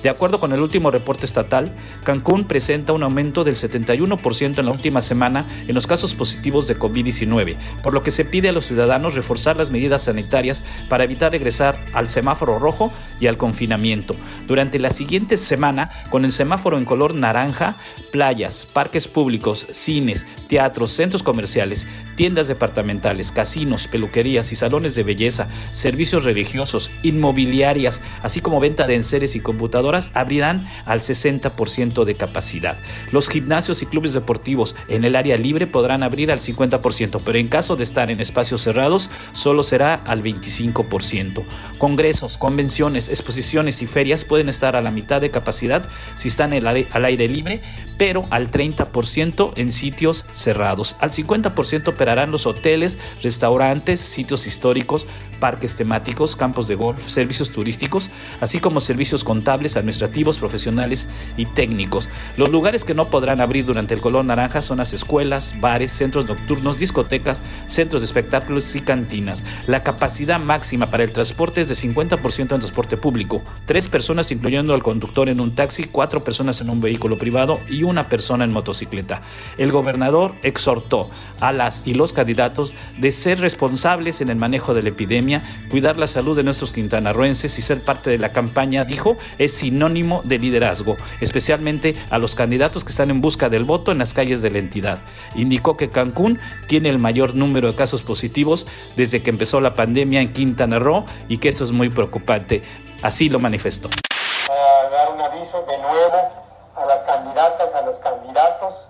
De 0.03 0.09
acuerdo 0.09 0.39
con 0.39 0.51
el 0.51 0.61
último 0.61 0.89
reporte 0.89 1.25
estatal, 1.25 1.75
Cancún 2.03 2.45
presenta 2.45 2.91
un 2.93 3.03
aumento 3.03 3.43
del 3.43 3.55
71% 3.55 4.57
en 4.57 4.65
la 4.65 4.70
última 4.71 5.01
semana 5.01 5.45
en 5.67 5.75
los 5.75 5.87
casos 5.87 6.15
positivos 6.15 6.67
de 6.67 6.77
COVID-19, 6.77 7.55
por 7.83 7.93
lo 7.93 8.03
que 8.03 8.11
se 8.11 8.25
pide 8.25 8.49
a 8.49 8.51
los 8.51 8.65
ciudadanos 8.65 9.15
reforzar 9.15 9.57
las 9.57 9.69
medidas 9.69 10.03
sanitarias 10.03 10.63
para 10.89 11.03
evitar 11.03 11.31
regresar 11.31 11.79
al 11.93 12.09
semáforo 12.09 12.59
rojo 12.59 12.91
y 13.19 13.27
al 13.27 13.37
confinamiento. 13.37 14.15
Durante 14.47 14.79
la 14.79 14.89
siguiente 14.89 15.37
semana, 15.37 15.91
con 16.09 16.25
el 16.25 16.31
semáforo 16.31 16.77
en 16.77 16.85
color 16.85 17.13
naranja, 17.13 17.77
playas, 18.11 18.67
parques 18.71 19.07
públicos, 19.07 19.67
cines, 19.71 20.25
teatros, 20.47 20.91
centros 20.91 21.23
comerciales, 21.23 21.87
tiendas 22.15 22.47
departamentales, 22.47 23.31
casinos, 23.31 23.87
peluquerías 23.87 24.51
y 24.51 24.55
salones 24.55 24.95
de 24.95 25.03
belleza, 25.03 25.47
servicios 25.71 26.23
religiosos, 26.23 26.91
inmobiliarias, 27.03 28.01
así 28.21 28.41
como 28.41 28.59
venta 28.59 28.87
de 28.87 28.95
enseres 28.95 29.35
y 29.35 29.39
computadoras 29.39 30.11
abrirán 30.13 30.67
al 30.85 30.99
60% 30.99 32.03
de 32.03 32.15
capacidad. 32.15 32.77
Los 33.11 33.29
gimnasios 33.29 33.81
y 33.81 33.85
clubes 33.85 34.13
deportivos 34.13 34.60
en 34.87 35.03
el 35.03 35.15
área 35.15 35.37
libre 35.37 35.67
podrán 35.67 36.03
abrir 36.03 36.31
al 36.31 36.39
50%, 36.39 37.21
pero 37.23 37.37
en 37.37 37.47
caso 37.47 37.75
de 37.75 37.83
estar 37.83 38.11
en 38.11 38.19
espacios 38.19 38.61
cerrados 38.61 39.09
solo 39.31 39.63
será 39.63 39.95
al 40.07 40.23
25%. 40.23 41.43
Congresos, 41.77 42.37
convenciones, 42.37 43.09
exposiciones 43.09 43.81
y 43.81 43.87
ferias 43.87 44.25
pueden 44.25 44.49
estar 44.49 44.75
a 44.75 44.81
la 44.81 44.91
mitad 44.91 45.21
de 45.21 45.31
capacidad 45.31 45.87
si 46.15 46.27
están 46.27 46.53
al 46.53 47.05
aire 47.05 47.27
libre, 47.27 47.61
pero 47.97 48.21
al 48.29 48.51
30% 48.51 49.53
en 49.55 49.71
sitios 49.71 50.25
cerrados. 50.31 50.95
Al 50.99 51.11
50% 51.11 51.89
operarán 51.89 52.31
los 52.31 52.45
hoteles, 52.45 52.97
restaurantes, 53.21 53.99
sitios 53.99 54.47
históricos, 54.47 55.07
parques 55.41 55.75
temáticos, 55.75 56.37
campos 56.37 56.69
de 56.69 56.75
golf, 56.75 57.09
servicios 57.09 57.51
turísticos, 57.51 58.09
así 58.39 58.59
como 58.59 58.79
servicios 58.79 59.25
contables, 59.25 59.75
administrativos, 59.75 60.37
profesionales 60.37 61.09
y 61.35 61.47
técnicos. 61.47 62.07
Los 62.37 62.49
lugares 62.49 62.85
que 62.85 62.93
no 62.93 63.09
podrán 63.09 63.41
abrir 63.41 63.65
durante 63.65 63.93
el 63.93 63.99
color 63.99 64.23
naranja 64.23 64.61
son 64.61 64.77
las 64.77 64.93
escuelas, 64.93 65.53
bares, 65.59 65.91
centros 65.91 66.29
nocturnos, 66.29 66.77
discotecas, 66.77 67.41
centros 67.65 68.03
de 68.03 68.05
espectáculos 68.05 68.73
y 68.75 68.79
cantinas. 68.79 69.43
La 69.65 69.83
capacidad 69.83 70.39
máxima 70.39 70.91
para 70.91 71.03
el 71.03 71.11
transporte 71.11 71.61
es 71.61 71.67
de 71.67 71.73
50% 71.73 72.39
en 72.39 72.47
transporte 72.47 72.95
público, 72.95 73.41
tres 73.65 73.87
personas 73.87 74.31
incluyendo 74.31 74.75
al 74.75 74.83
conductor 74.83 75.27
en 75.27 75.41
un 75.41 75.55
taxi, 75.55 75.85
cuatro 75.85 76.23
personas 76.23 76.61
en 76.61 76.69
un 76.69 76.81
vehículo 76.81 77.17
privado 77.17 77.59
y 77.67 77.81
una 77.81 78.07
persona 78.07 78.45
en 78.45 78.53
motocicleta. 78.53 79.21
El 79.57 79.71
gobernador 79.71 80.35
exhortó 80.43 81.09
a 81.39 81.51
las 81.51 81.81
y 81.85 81.95
los 81.95 82.13
candidatos 82.13 82.75
de 82.99 83.11
ser 83.11 83.39
responsables 83.39 84.21
en 84.21 84.29
el 84.29 84.35
manejo 84.35 84.73
de 84.73 84.83
la 84.83 84.89
epidemia, 84.89 85.30
cuidar 85.69 85.97
la 85.97 86.07
salud 86.07 86.35
de 86.35 86.43
nuestros 86.43 86.71
quintanarroenses 86.71 87.57
y 87.57 87.61
ser 87.61 87.83
parte 87.83 88.09
de 88.09 88.17
la 88.17 88.31
campaña, 88.33 88.83
dijo, 88.83 89.17
es 89.37 89.53
sinónimo 89.53 90.21
de 90.23 90.39
liderazgo, 90.39 90.97
especialmente 91.21 91.93
a 92.09 92.17
los 92.17 92.35
candidatos 92.35 92.83
que 92.83 92.91
están 92.91 93.09
en 93.09 93.21
busca 93.21 93.49
del 93.49 93.63
voto 93.63 93.91
en 93.91 93.99
las 93.99 94.13
calles 94.13 94.41
de 94.41 94.51
la 94.51 94.59
entidad. 94.59 94.99
Indicó 95.35 95.77
que 95.77 95.89
Cancún 95.89 96.39
tiene 96.67 96.89
el 96.89 96.99
mayor 96.99 97.35
número 97.35 97.69
de 97.69 97.75
casos 97.75 98.03
positivos 98.03 98.67
desde 98.95 99.23
que 99.23 99.29
empezó 99.29 99.61
la 99.61 99.75
pandemia 99.75 100.21
en 100.21 100.33
Quintana 100.33 100.79
Roo 100.79 101.05
y 101.27 101.37
que 101.37 101.49
esto 101.49 101.63
es 101.63 101.71
muy 101.71 101.89
preocupante. 101.89 102.63
Así 103.01 103.29
lo 103.29 103.39
manifestó. 103.39 103.89
dar 104.91 105.11
un 105.13 105.21
aviso 105.21 105.63
de 105.67 105.77
nuevo 105.77 106.29
a 106.75 106.85
las 106.85 107.01
candidatas, 107.01 107.73
a 107.73 107.81
los 107.81 107.97
candidatos, 107.99 108.87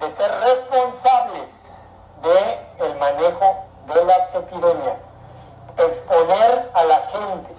de 0.00 0.08
ser 0.08 0.30
responsables 0.40 1.82
del 2.22 2.86
el 2.86 2.98
manejo 2.98 3.66
de 3.94 4.04
la 4.04 4.16
epidemia. 4.34 4.96
Exponer 5.76 6.70
a 6.74 6.84
la 6.84 7.00
gente 7.02 7.54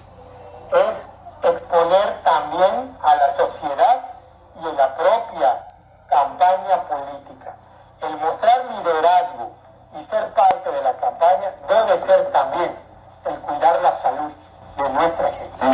exponer 1.49 2.21
también 2.23 2.97
a 3.01 3.15
la 3.15 3.29
sociedad 3.35 4.01
y 4.61 4.67
en 4.67 4.75
la 4.75 4.95
propia 4.95 5.67
campaña 6.09 6.81
política. 6.87 7.55
El 8.01 8.17
mostrar 8.17 8.65
liderazgo 8.65 9.51
y 9.99 10.03
ser 10.03 10.33
parte 10.33 10.71
de 10.71 10.81
la 10.81 10.93
campaña 10.97 11.51
debe 11.67 11.97
ser 11.99 12.31
también 12.31 12.75
el 13.25 13.39
cuidar 13.39 13.81
la 13.81 13.91
salud 13.91 14.31
de 14.77 14.89
nuestra 14.89 15.31
gente. 15.31 15.65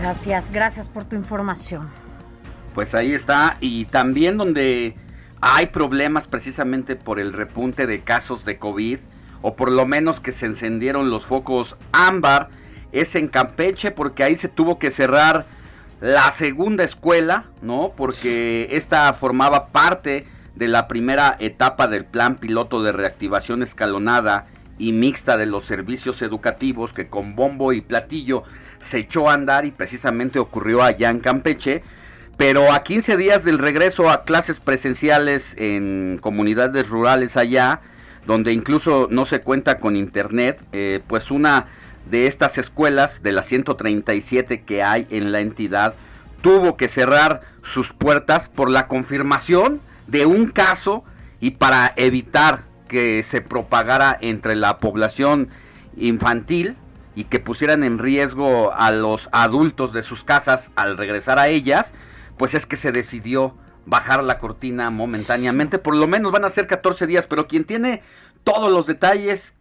Gracias, 0.00 0.50
gracias 0.50 0.88
por 0.88 1.04
tu 1.04 1.14
información. 1.14 2.09
Pues 2.74 2.94
ahí 2.94 3.12
está, 3.12 3.56
y 3.60 3.86
también 3.86 4.36
donde 4.36 4.94
hay 5.40 5.66
problemas 5.66 6.26
precisamente 6.26 6.96
por 6.96 7.18
el 7.18 7.32
repunte 7.32 7.86
de 7.86 8.00
casos 8.00 8.44
de 8.44 8.58
COVID, 8.58 8.98
o 9.42 9.56
por 9.56 9.72
lo 9.72 9.86
menos 9.86 10.20
que 10.20 10.32
se 10.32 10.46
encendieron 10.46 11.10
los 11.10 11.24
focos 11.24 11.76
ámbar, 11.92 12.48
es 12.92 13.14
en 13.14 13.28
Campeche, 13.28 13.90
porque 13.90 14.22
ahí 14.22 14.36
se 14.36 14.48
tuvo 14.48 14.78
que 14.78 14.90
cerrar 14.90 15.46
la 16.00 16.30
segunda 16.32 16.84
escuela, 16.84 17.44
¿no? 17.62 17.92
Porque 17.96 18.68
esta 18.70 19.12
formaba 19.12 19.68
parte 19.68 20.26
de 20.54 20.68
la 20.68 20.88
primera 20.88 21.36
etapa 21.38 21.88
del 21.88 22.04
plan 22.04 22.36
piloto 22.36 22.82
de 22.82 22.92
reactivación 22.92 23.62
escalonada 23.62 24.46
y 24.78 24.92
mixta 24.92 25.36
de 25.36 25.46
los 25.46 25.64
servicios 25.64 26.22
educativos 26.22 26.92
que 26.92 27.08
con 27.08 27.36
bombo 27.36 27.72
y 27.72 27.80
platillo 27.80 28.44
se 28.80 28.98
echó 28.98 29.28
a 29.28 29.34
andar 29.34 29.66
y 29.66 29.72
precisamente 29.72 30.38
ocurrió 30.38 30.82
allá 30.82 31.10
en 31.10 31.20
Campeche. 31.20 31.82
Pero 32.40 32.72
a 32.72 32.82
15 32.84 33.18
días 33.18 33.44
del 33.44 33.58
regreso 33.58 34.08
a 34.08 34.24
clases 34.24 34.60
presenciales 34.60 35.54
en 35.58 36.18
comunidades 36.22 36.88
rurales 36.88 37.36
allá, 37.36 37.82
donde 38.26 38.54
incluso 38.54 39.08
no 39.10 39.26
se 39.26 39.42
cuenta 39.42 39.78
con 39.78 39.94
internet, 39.94 40.58
eh, 40.72 41.02
pues 41.06 41.30
una 41.30 41.66
de 42.10 42.28
estas 42.28 42.56
escuelas, 42.56 43.22
de 43.22 43.32
las 43.32 43.44
137 43.44 44.62
que 44.62 44.82
hay 44.82 45.06
en 45.10 45.32
la 45.32 45.40
entidad, 45.40 45.92
tuvo 46.40 46.78
que 46.78 46.88
cerrar 46.88 47.42
sus 47.62 47.92
puertas 47.92 48.48
por 48.48 48.70
la 48.70 48.86
confirmación 48.86 49.82
de 50.06 50.24
un 50.24 50.46
caso 50.46 51.04
y 51.40 51.50
para 51.50 51.92
evitar 51.96 52.62
que 52.88 53.22
se 53.22 53.42
propagara 53.42 54.16
entre 54.18 54.56
la 54.56 54.78
población 54.78 55.50
infantil 55.94 56.78
y 57.14 57.24
que 57.24 57.38
pusieran 57.38 57.84
en 57.84 57.98
riesgo 57.98 58.72
a 58.72 58.92
los 58.92 59.28
adultos 59.30 59.92
de 59.92 60.02
sus 60.02 60.24
casas 60.24 60.70
al 60.74 60.96
regresar 60.96 61.38
a 61.38 61.48
ellas, 61.48 61.92
pues 62.40 62.54
es 62.54 62.64
que 62.64 62.76
se 62.76 62.90
decidió 62.90 63.54
bajar 63.84 64.24
la 64.24 64.38
cortina 64.38 64.88
momentáneamente. 64.88 65.78
Por 65.78 65.94
lo 65.94 66.06
menos 66.06 66.32
van 66.32 66.46
a 66.46 66.48
ser 66.48 66.66
14 66.66 67.06
días, 67.06 67.26
pero 67.26 67.46
quien 67.46 67.64
tiene 67.64 68.00
todos 68.44 68.72
los 68.72 68.86
detalles 68.86 69.54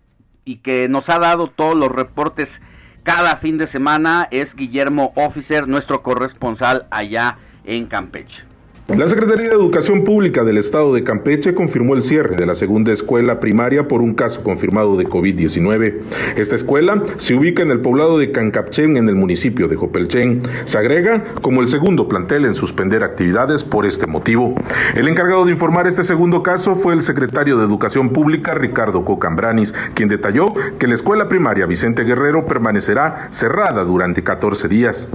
y 0.45 0.59
que 0.59 0.88
nos 0.88 1.09
ha 1.09 1.19
dado 1.19 1.47
todos 1.47 1.75
los 1.75 1.91
reportes 1.91 2.61
cada 3.03 3.36
fin 3.36 3.57
de 3.57 3.67
semana 3.67 4.30
es 4.32 4.55
Guillermo 4.55 5.11
Officer, 5.17 5.67
nuestro 5.67 6.01
corresponsal 6.03 6.88
allá 6.89 7.38
en 7.65 7.86
Campeche. 7.86 8.49
La 8.98 9.06
Secretaría 9.06 9.50
de 9.50 9.56
Educación 9.56 10.04
Pública 10.04 10.44
del 10.44 10.58
Estado 10.58 10.92
de 10.96 11.04
Campeche 11.04 11.54
confirmó 11.54 11.94
el 11.94 12.02
cierre 12.02 12.36
de 12.36 12.48
la 12.48 12.56
segunda 12.56 12.92
escuela 12.92 13.40
primaria 13.40 13.88
por 13.88 14.02
un 14.02 14.16
caso 14.16 14.42
confirmado 14.42 14.98
de 14.98 15.06
COVID-19. 15.06 15.94
Esta 16.36 16.56
escuela 16.56 17.04
se 17.18 17.36
ubica 17.36 17.62
en 17.62 17.70
el 17.70 17.82
poblado 17.82 18.18
de 18.18 18.32
Cancapchen, 18.32 18.98
en 18.98 19.08
el 19.08 19.14
municipio 19.14 19.68
de 19.68 19.76
Jopelchen. 19.76 20.42
Se 20.64 20.80
agrega 20.80 21.24
como 21.42 21.62
el 21.62 21.68
segundo 21.68 22.08
plantel 22.08 22.46
en 22.46 22.56
suspender 22.56 23.04
actividades 23.04 23.64
por 23.64 23.86
este 23.86 24.08
motivo. 24.08 24.56
El 24.96 25.08
encargado 25.08 25.46
de 25.46 25.52
informar 25.52 25.86
este 25.86 26.04
segundo 26.04 26.42
caso 26.42 26.76
fue 26.76 26.94
el 26.94 27.04
secretario 27.04 27.60
de 27.60 27.66
Educación 27.66 28.10
Pública, 28.10 28.56
Ricardo 28.56 29.06
Cocambranis, 29.06 29.72
quien 29.94 30.10
detalló 30.10 30.48
que 30.80 30.88
la 30.88 30.96
escuela 30.96 31.28
primaria 31.28 31.68
Vicente 31.68 32.04
Guerrero 32.04 32.48
permanecerá 32.48 33.28
cerrada 33.30 33.84
durante 33.84 34.24
14 34.24 34.68
días 34.68 35.08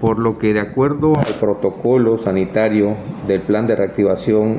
por 0.00 0.18
lo 0.18 0.38
que 0.38 0.54
de 0.54 0.60
acuerdo 0.60 1.12
al 1.18 1.34
protocolo 1.34 2.18
sanitario 2.18 2.94
del 3.26 3.40
plan 3.42 3.66
de 3.66 3.76
reactivación 3.76 4.58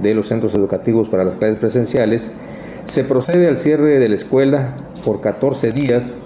de 0.00 0.14
los 0.14 0.28
centros 0.28 0.54
educativos 0.54 1.08
para 1.08 1.24
las 1.24 1.36
clases 1.36 1.58
presenciales, 1.58 2.30
se 2.84 3.04
procede 3.04 3.48
al 3.48 3.56
cierre 3.56 3.98
de 3.98 4.08
la 4.08 4.14
escuela 4.14 4.74
por 5.04 5.20
14 5.20 5.72
días 5.72 6.16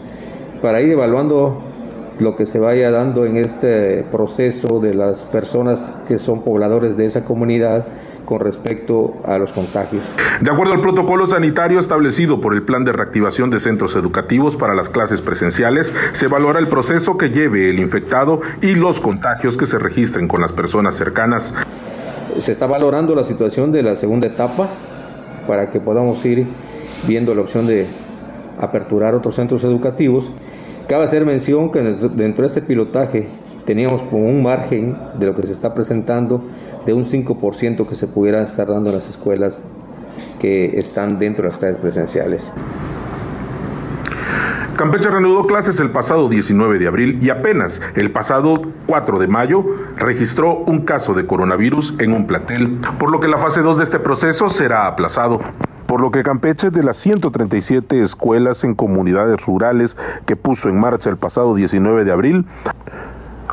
para 0.62 0.80
ir 0.80 0.90
evaluando 0.90 1.62
lo 2.18 2.36
que 2.36 2.46
se 2.46 2.58
vaya 2.58 2.90
dando 2.90 3.26
en 3.26 3.36
este 3.36 4.02
proceso 4.04 4.80
de 4.80 4.94
las 4.94 5.24
personas 5.24 5.92
que 6.08 6.18
son 6.18 6.42
pobladores 6.42 6.96
de 6.96 7.04
esa 7.04 7.24
comunidad 7.24 7.86
con 8.26 8.40
respecto 8.40 9.14
a 9.24 9.38
los 9.38 9.52
contagios. 9.52 10.12
De 10.42 10.50
acuerdo 10.50 10.74
al 10.74 10.82
protocolo 10.82 11.26
sanitario 11.26 11.80
establecido 11.80 12.42
por 12.42 12.54
el 12.54 12.62
Plan 12.62 12.84
de 12.84 12.92
Reactivación 12.92 13.48
de 13.48 13.58
Centros 13.58 13.96
Educativos 13.96 14.56
para 14.56 14.74
las 14.74 14.90
clases 14.90 15.22
presenciales, 15.22 15.94
se 16.12 16.26
evaluará 16.26 16.58
el 16.58 16.68
proceso 16.68 17.16
que 17.16 17.30
lleve 17.30 17.70
el 17.70 17.78
infectado 17.78 18.42
y 18.60 18.74
los 18.74 19.00
contagios 19.00 19.56
que 19.56 19.64
se 19.64 19.78
registren 19.78 20.28
con 20.28 20.42
las 20.42 20.52
personas 20.52 20.96
cercanas. 20.96 21.54
Se 22.36 22.52
está 22.52 22.66
valorando 22.66 23.14
la 23.14 23.24
situación 23.24 23.72
de 23.72 23.82
la 23.82 23.96
segunda 23.96 24.26
etapa 24.26 24.68
para 25.46 25.70
que 25.70 25.80
podamos 25.80 26.22
ir 26.26 26.46
viendo 27.06 27.34
la 27.34 27.40
opción 27.40 27.66
de 27.66 27.86
aperturar 28.58 29.14
otros 29.14 29.36
centros 29.36 29.64
educativos. 29.64 30.32
Cabe 30.88 31.04
hacer 31.04 31.24
mención 31.24 31.70
que 31.70 31.80
dentro 31.80 32.42
de 32.42 32.46
este 32.46 32.62
pilotaje 32.62 33.28
teníamos 33.66 34.02
como 34.04 34.24
un 34.24 34.42
margen 34.42 34.96
de 35.18 35.26
lo 35.26 35.34
que 35.34 35.46
se 35.46 35.52
está 35.52 35.74
presentando 35.74 36.42
de 36.86 36.94
un 36.94 37.04
5% 37.04 37.86
que 37.86 37.94
se 37.94 38.06
pudiera 38.06 38.42
estar 38.42 38.68
dando 38.68 38.90
en 38.90 38.96
las 38.96 39.08
escuelas 39.08 39.62
que 40.38 40.78
están 40.78 41.18
dentro 41.18 41.42
de 41.42 41.48
las 41.50 41.58
clases 41.58 41.78
presenciales. 41.78 42.52
Campeche 44.76 45.10
reanudó 45.10 45.46
clases 45.46 45.80
el 45.80 45.90
pasado 45.90 46.28
19 46.28 46.78
de 46.78 46.86
abril 46.86 47.18
y 47.22 47.30
apenas 47.30 47.80
el 47.94 48.12
pasado 48.12 48.60
4 48.86 49.18
de 49.18 49.26
mayo 49.26 49.64
registró 49.96 50.58
un 50.66 50.84
caso 50.84 51.14
de 51.14 51.26
coronavirus 51.26 51.94
en 51.98 52.12
un 52.12 52.26
plantel, 52.26 52.78
por 52.98 53.10
lo 53.10 53.18
que 53.18 53.26
la 53.26 53.38
fase 53.38 53.62
2 53.62 53.78
de 53.78 53.84
este 53.84 53.98
proceso 53.98 54.50
será 54.50 54.86
aplazado. 54.86 55.40
Por 55.86 56.02
lo 56.02 56.10
que 56.10 56.22
Campeche 56.22 56.70
de 56.70 56.82
las 56.82 56.98
137 56.98 58.02
escuelas 58.02 58.64
en 58.64 58.74
comunidades 58.74 59.46
rurales 59.46 59.96
que 60.26 60.36
puso 60.36 60.68
en 60.68 60.78
marcha 60.78 61.08
el 61.08 61.16
pasado 61.16 61.54
19 61.54 62.04
de 62.04 62.12
abril, 62.12 62.44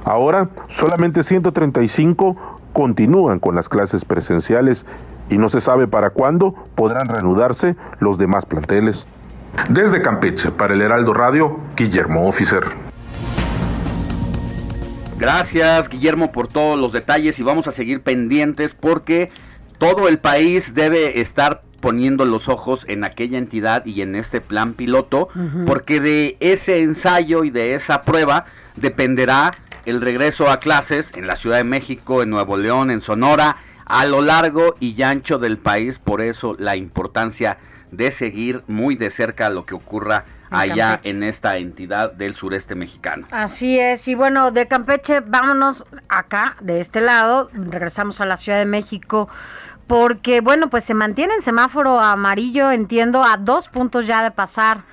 Ahora 0.06 0.50
solamente 0.70 1.24
135 1.24 2.60
continúan 2.74 3.40
con 3.40 3.56
las 3.56 3.70
clases 3.70 4.04
presenciales 4.06 4.86
y 5.30 5.38
no 5.38 5.50
se 5.50 5.62
sabe 5.62 5.88
para 5.88 6.10
cuándo 6.10 6.54
podrán 6.76 7.08
reanudarse 7.08 7.76
los 8.00 8.18
demás 8.18 8.46
planteles. 8.46 9.08
Desde 9.70 10.02
Campeche, 10.02 10.52
para 10.52 10.74
el 10.74 10.82
Heraldo 10.82 11.14
Radio, 11.14 11.60
Guillermo 11.78 12.28
Officer. 12.28 12.64
Gracias 15.18 15.88
Guillermo 15.90 16.32
por 16.32 16.48
todos 16.48 16.78
los 16.78 16.92
detalles 16.92 17.40
y 17.40 17.44
vamos 17.44 17.68
a 17.68 17.72
seguir 17.72 18.02
pendientes 18.02 18.74
porque 18.74 19.32
todo 19.78 20.10
el 20.10 20.18
país 20.18 20.74
debe 20.74 21.22
estar 21.22 21.62
poniendo 21.80 22.26
los 22.26 22.50
ojos 22.50 22.86
en 22.88 23.04
aquella 23.04 23.38
entidad 23.38 23.86
y 23.86 24.02
en 24.02 24.16
este 24.16 24.40
plan 24.40 24.74
piloto, 24.74 25.28
porque 25.68 26.00
de 26.00 26.38
ese 26.40 26.82
ensayo 26.82 27.44
y 27.44 27.50
de 27.50 27.76
esa 27.76 28.04
prueba 28.04 28.46
dependerá 28.78 29.54
el 29.86 30.02
regreso 30.02 30.50
a 30.50 30.60
clases 30.60 31.12
en 31.16 31.28
la 31.28 31.36
Ciudad 31.36 31.58
de 31.58 31.64
México, 31.64 32.24
en 32.24 32.30
Nuevo 32.30 32.58
León, 32.58 32.92
en 32.92 33.02
Sonora, 33.02 33.58
a 33.86 34.06
lo 34.06 34.22
largo 34.22 34.76
y 34.80 35.02
ancho 35.02 35.38
del 35.40 35.58
país. 35.58 36.00
Por 36.00 36.22
eso 36.22 36.56
la 36.58 36.76
importancia 36.76 37.58
de 37.92 38.12
seguir 38.12 38.64
muy 38.68 38.96
de 38.96 39.10
cerca 39.10 39.50
lo 39.50 39.66
que 39.66 39.76
ocurra 39.76 40.26
allá 40.50 41.00
en 41.04 41.24
esta 41.24 41.58
entidad 41.58 42.12
del 42.14 42.36
sureste 42.36 42.76
mexicano. 42.76 43.28
Así 43.32 43.80
es, 43.80 44.08
y 44.08 44.16
bueno, 44.16 44.52
de 44.52 44.68
Campeche 44.68 45.22
vámonos 45.22 45.86
acá, 46.10 46.58
de 46.62 46.80
este 46.80 47.02
lado, 47.02 47.50
regresamos 47.54 48.22
a 48.22 48.26
la 48.26 48.36
Ciudad 48.38 48.60
de 48.60 48.66
México, 48.66 49.30
porque 49.88 50.42
bueno, 50.42 50.70
pues 50.70 50.84
se 50.84 50.94
mantiene 50.94 51.34
el 51.36 51.42
semáforo 51.42 52.00
amarillo, 52.00 52.72
entiendo, 52.72 53.24
a 53.24 53.38
dos 53.38 53.68
puntos 53.70 54.06
ya 54.06 54.24
de 54.24 54.32
pasar 54.32 54.84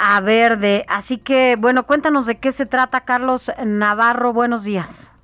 a 0.00 0.20
verde. 0.20 0.84
Así 0.88 1.18
que, 1.18 1.56
bueno, 1.58 1.86
cuéntanos 1.86 2.26
de 2.26 2.38
qué 2.38 2.50
se 2.50 2.66
trata, 2.66 3.02
Carlos 3.02 3.52
Navarro. 3.64 4.32
Buenos 4.32 4.64
días. 4.64 5.14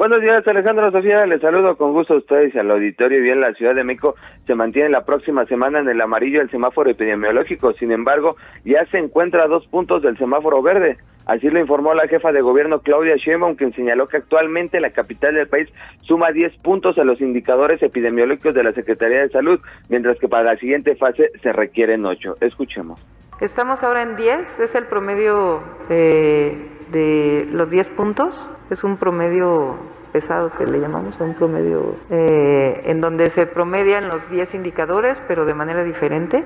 Buenos 0.00 0.22
días, 0.22 0.46
Alejandro 0.46 0.90
Sofía. 0.90 1.26
Les 1.26 1.42
saludo 1.42 1.76
con 1.76 1.92
gusto 1.92 2.14
a 2.14 2.16
ustedes 2.16 2.54
y 2.54 2.58
al 2.58 2.70
auditorio. 2.70 3.20
Bien, 3.20 3.38
la 3.38 3.52
Ciudad 3.52 3.74
de 3.74 3.84
México 3.84 4.14
se 4.46 4.54
mantiene 4.54 4.88
la 4.88 5.04
próxima 5.04 5.44
semana 5.44 5.80
en 5.80 5.90
el 5.90 6.00
amarillo 6.00 6.38
del 6.38 6.50
semáforo 6.50 6.88
epidemiológico. 6.88 7.74
Sin 7.74 7.92
embargo, 7.92 8.36
ya 8.64 8.86
se 8.86 8.96
encuentra 8.96 9.44
a 9.44 9.46
dos 9.46 9.66
puntos 9.66 10.00
del 10.00 10.16
semáforo 10.16 10.62
verde. 10.62 10.96
Así 11.26 11.50
lo 11.50 11.60
informó 11.60 11.92
la 11.92 12.08
jefa 12.08 12.32
de 12.32 12.40
gobierno 12.40 12.80
Claudia 12.80 13.16
Sheinbaum, 13.16 13.56
quien 13.56 13.74
señaló 13.74 14.08
que 14.08 14.16
actualmente 14.16 14.80
la 14.80 14.90
capital 14.90 15.34
del 15.34 15.48
país 15.48 15.68
suma 16.00 16.30
10 16.32 16.56
puntos 16.62 16.96
a 16.96 17.04
los 17.04 17.20
indicadores 17.20 17.82
epidemiológicos 17.82 18.54
de 18.54 18.64
la 18.64 18.72
Secretaría 18.72 19.20
de 19.20 19.28
Salud, 19.28 19.60
mientras 19.90 20.18
que 20.18 20.28
para 20.28 20.54
la 20.54 20.56
siguiente 20.56 20.96
fase 20.96 21.30
se 21.42 21.52
requieren 21.52 22.06
8. 22.06 22.38
Escuchemos. 22.40 22.98
Estamos 23.40 23.82
ahora 23.82 24.02
en 24.02 24.16
10, 24.16 24.60
es 24.60 24.74
el 24.74 24.84
promedio 24.84 25.62
de, 25.88 27.48
los 27.50 27.70
10 27.70 27.88
puntos, 27.88 28.50
es 28.68 28.84
un 28.84 28.98
promedio 28.98 29.78
pesado 30.12 30.52
que 30.58 30.66
le 30.66 30.78
llamamos, 30.78 31.18
un 31.20 31.34
promedio 31.34 31.96
eh, 32.10 32.82
en 32.84 33.00
donde 33.00 33.30
se 33.30 33.46
promedian 33.46 34.08
los 34.08 34.28
10 34.28 34.56
indicadores, 34.56 35.18
pero 35.26 35.46
de 35.46 35.54
manera 35.54 35.82
diferente. 35.84 36.44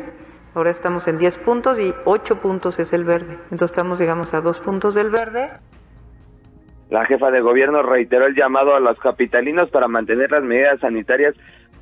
Ahora 0.54 0.70
estamos 0.70 1.08
en 1.08 1.18
10 1.18 1.36
puntos 1.38 1.80
y 1.80 1.92
8 2.04 2.36
puntos 2.36 2.78
es 2.78 2.92
el 2.92 3.02
verde. 3.02 3.38
Entonces 3.50 3.72
estamos, 3.72 3.98
digamos, 3.98 4.32
a 4.32 4.40
2 4.40 4.60
puntos 4.60 4.94
del 4.94 5.10
verde. 5.10 5.50
La 6.90 7.06
jefa 7.06 7.32
de 7.32 7.40
gobierno 7.40 7.82
reiteró 7.82 8.26
el 8.26 8.36
llamado 8.36 8.76
a 8.76 8.78
los 8.78 9.00
capitalinos 9.00 9.68
para 9.70 9.88
mantener 9.88 10.30
las 10.30 10.44
medidas 10.44 10.78
sanitarias 10.78 11.34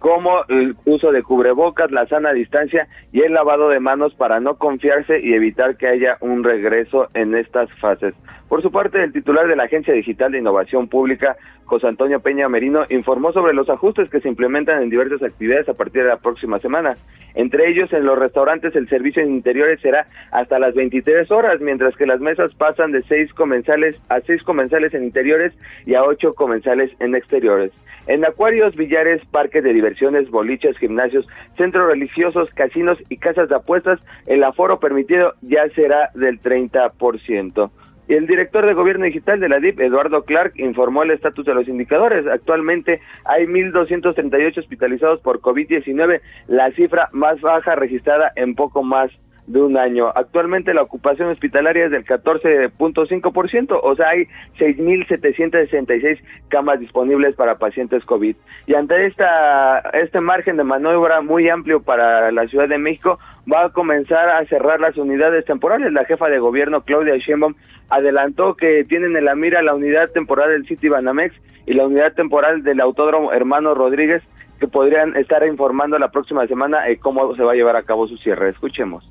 como 0.02 0.44
el 0.48 0.74
uso 0.84 1.12
de 1.12 1.22
cubrebocas, 1.22 1.92
la 1.92 2.08
sana 2.08 2.32
distancia 2.32 2.88
y 3.12 3.20
el 3.20 3.32
lavado 3.32 3.68
de 3.68 3.78
manos 3.78 4.12
para 4.14 4.40
no 4.40 4.56
confiarse 4.56 5.20
y 5.20 5.32
evitar 5.32 5.76
que 5.76 5.86
haya 5.86 6.18
un 6.20 6.42
regreso 6.42 7.08
en 7.14 7.36
estas 7.36 7.72
fases. 7.78 8.12
Por 8.52 8.60
su 8.60 8.70
parte, 8.70 9.02
el 9.02 9.14
titular 9.14 9.48
de 9.48 9.56
la 9.56 9.62
Agencia 9.62 9.94
Digital 9.94 10.30
de 10.30 10.38
Innovación 10.38 10.86
Pública, 10.86 11.38
José 11.64 11.86
Antonio 11.86 12.20
Peña 12.20 12.50
Merino, 12.50 12.84
informó 12.90 13.32
sobre 13.32 13.54
los 13.54 13.70
ajustes 13.70 14.10
que 14.10 14.20
se 14.20 14.28
implementan 14.28 14.82
en 14.82 14.90
diversas 14.90 15.22
actividades 15.22 15.70
a 15.70 15.72
partir 15.72 16.02
de 16.02 16.10
la 16.10 16.18
próxima 16.18 16.58
semana. 16.58 16.92
Entre 17.34 17.70
ellos, 17.70 17.90
en 17.94 18.04
los 18.04 18.18
restaurantes 18.18 18.76
el 18.76 18.90
servicio 18.90 19.22
en 19.22 19.32
interiores 19.32 19.80
será 19.80 20.06
hasta 20.32 20.58
las 20.58 20.74
23 20.74 21.30
horas, 21.30 21.62
mientras 21.62 21.96
que 21.96 22.04
las 22.04 22.20
mesas 22.20 22.54
pasan 22.56 22.92
de 22.92 23.02
seis 23.04 23.32
comensales 23.32 23.96
a 24.10 24.20
seis 24.20 24.42
comensales 24.42 24.92
en 24.92 25.04
interiores 25.04 25.54
y 25.86 25.94
a 25.94 26.04
ocho 26.04 26.34
comensales 26.34 26.90
en 27.00 27.14
exteriores. 27.14 27.72
En 28.06 28.22
acuarios, 28.22 28.76
billares, 28.76 29.24
parques 29.30 29.64
de 29.64 29.72
diversiones, 29.72 30.28
boliches, 30.28 30.76
gimnasios, 30.76 31.26
centros 31.56 31.86
religiosos, 31.86 32.50
casinos 32.50 32.98
y 33.08 33.16
casas 33.16 33.48
de 33.48 33.56
apuestas, 33.56 33.98
el 34.26 34.44
aforo 34.44 34.78
permitido 34.78 35.36
ya 35.40 35.66
será 35.74 36.10
del 36.12 36.38
30%. 36.42 37.70
El 38.08 38.26
director 38.26 38.66
de 38.66 38.74
Gobierno 38.74 39.04
Digital 39.04 39.38
de 39.38 39.48
la 39.48 39.60
DIP, 39.60 39.80
Eduardo 39.80 40.24
Clark, 40.24 40.54
informó 40.56 41.02
el 41.04 41.12
estatus 41.12 41.46
de 41.46 41.54
los 41.54 41.68
indicadores. 41.68 42.26
Actualmente 42.26 43.00
hay 43.24 43.46
1.238 43.46 44.58
hospitalizados 44.58 45.20
por 45.20 45.40
COVID-19, 45.40 46.20
la 46.48 46.70
cifra 46.72 47.08
más 47.12 47.40
baja 47.40 47.76
registrada 47.76 48.32
en 48.34 48.54
poco 48.54 48.82
más 48.82 49.10
de 49.46 49.60
un 49.60 49.76
año. 49.76 50.08
Actualmente 50.14 50.74
la 50.74 50.82
ocupación 50.82 51.28
hospitalaria 51.28 51.86
es 51.86 51.90
del 51.90 52.04
14.5%, 52.04 53.80
o 53.82 53.96
sea, 53.96 54.10
hay 54.10 54.26
6.766 54.58 56.20
camas 56.48 56.80
disponibles 56.80 57.34
para 57.34 57.58
pacientes 57.58 58.04
COVID. 58.04 58.36
Y 58.66 58.74
ante 58.74 59.06
esta 59.06 59.80
este 59.92 60.20
margen 60.20 60.56
de 60.56 60.64
maniobra 60.64 61.20
muy 61.22 61.48
amplio 61.48 61.82
para 61.82 62.30
la 62.30 62.46
Ciudad 62.46 62.68
de 62.68 62.78
México, 62.78 63.18
va 63.52 63.66
a 63.66 63.70
comenzar 63.70 64.28
a 64.28 64.44
cerrar 64.46 64.80
las 64.80 64.96
unidades 64.96 65.44
temporales. 65.44 65.92
La 65.92 66.04
jefa 66.04 66.28
de 66.28 66.38
gobierno, 66.38 66.82
Claudia 66.82 67.16
Sheinbaum, 67.16 67.54
adelantó 67.88 68.54
que 68.54 68.84
tienen 68.84 69.16
en 69.16 69.24
la 69.24 69.34
mira 69.34 69.62
la 69.62 69.74
unidad 69.74 70.10
temporal 70.10 70.50
del 70.50 70.66
City 70.66 70.88
Banamex 70.88 71.34
y 71.66 71.74
la 71.74 71.86
unidad 71.86 72.14
temporal 72.14 72.62
del 72.62 72.80
Autódromo 72.80 73.32
Hermano 73.32 73.74
Rodríguez, 73.74 74.22
que 74.60 74.68
podrían 74.68 75.16
estar 75.16 75.44
informando 75.46 75.98
la 75.98 76.10
próxima 76.10 76.46
semana 76.46 76.88
eh, 76.88 76.98
cómo 76.98 77.34
se 77.34 77.42
va 77.42 77.52
a 77.52 77.56
llevar 77.56 77.76
a 77.76 77.82
cabo 77.82 78.06
su 78.06 78.16
cierre. 78.18 78.50
Escuchemos. 78.50 79.04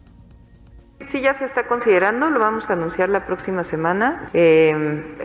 Sí, 1.12 1.20
ya 1.20 1.34
se 1.34 1.43
está 1.43 1.68
considerando, 1.68 2.30
lo 2.30 2.39
vamos 2.39 2.70
a 2.70 2.74
anunciar 2.74 3.09
la 3.09 3.26
próxima 3.26 3.66
semana. 3.66 4.30
Eh, 4.34 4.72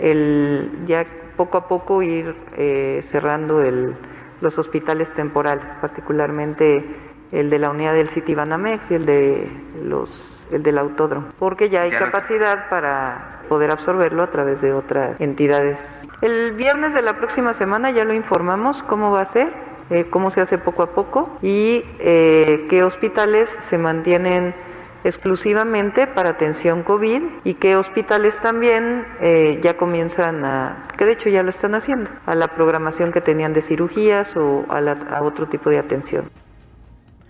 el, 0.01 0.84
ya 0.87 1.05
poco 1.37 1.59
a 1.59 1.68
poco 1.68 2.03
ir 2.03 2.34
eh, 2.57 3.03
cerrando 3.05 3.62
el, 3.62 3.95
los 4.41 4.59
hospitales 4.59 5.12
temporales, 5.14 5.64
particularmente 5.80 6.84
el 7.30 7.51
de 7.51 7.59
la 7.61 7.70
unidad 7.70 7.95
del 7.95 8.09
City 8.11 8.34
Banamex 8.34 8.91
y 8.91 8.95
el 8.95 9.07
de 9.07 9.49
los 9.84 10.32
el 10.51 10.62
del 10.62 10.78
autódromo, 10.78 11.28
porque 11.41 11.68
ya 11.70 11.82
hay 11.82 11.91
capacidad 11.91 12.68
para 12.68 13.43
poder 13.49 13.72
absorberlo 13.72 14.22
a 14.22 14.30
través 14.30 14.61
de 14.61 14.72
otras 14.72 15.20
entidades. 15.20 15.80
El 16.22 16.53
viernes 16.53 16.95
de 16.95 17.03
la 17.03 17.14
próxima 17.14 17.53
semana 17.55 17.91
ya 17.91 18.05
lo 18.05 18.14
informamos 18.14 18.82
cómo 18.84 19.11
va 19.11 19.22
a 19.22 19.26
ser, 19.26 19.53
eh, 19.91 20.07
cómo 20.09 20.30
se 20.30 20.41
hace 20.41 20.59
poco 20.59 20.84
a 20.84 20.95
poco 20.95 21.37
y 21.43 21.84
eh, 21.99 22.66
qué 22.70 22.84
hospitales 22.84 23.51
se 23.68 23.76
mantienen 23.76 24.55
exclusivamente 25.07 26.07
para 26.07 26.30
atención 26.30 26.82
COVID 26.82 27.22
y 27.44 27.54
qué 27.54 27.76
hospitales 27.76 28.36
también 28.40 29.04
eh, 29.20 29.61
ya 29.62 29.76
comienzan 29.76 30.44
a, 30.44 30.88
que 30.98 31.04
de 31.04 31.12
hecho 31.12 31.28
ya 31.28 31.42
lo 31.42 31.50
están 31.50 31.74
haciendo, 31.74 32.11
a 32.26 32.34
la 32.34 32.48
programación 32.48 33.12
que 33.12 33.20
tenían 33.20 33.52
de 33.52 33.62
cirugías 33.62 34.36
o 34.36 34.64
a, 34.68 34.78
a 34.78 35.22
otro 35.22 35.46
tipo 35.46 35.70
de 35.70 35.78
atención. 35.78 36.30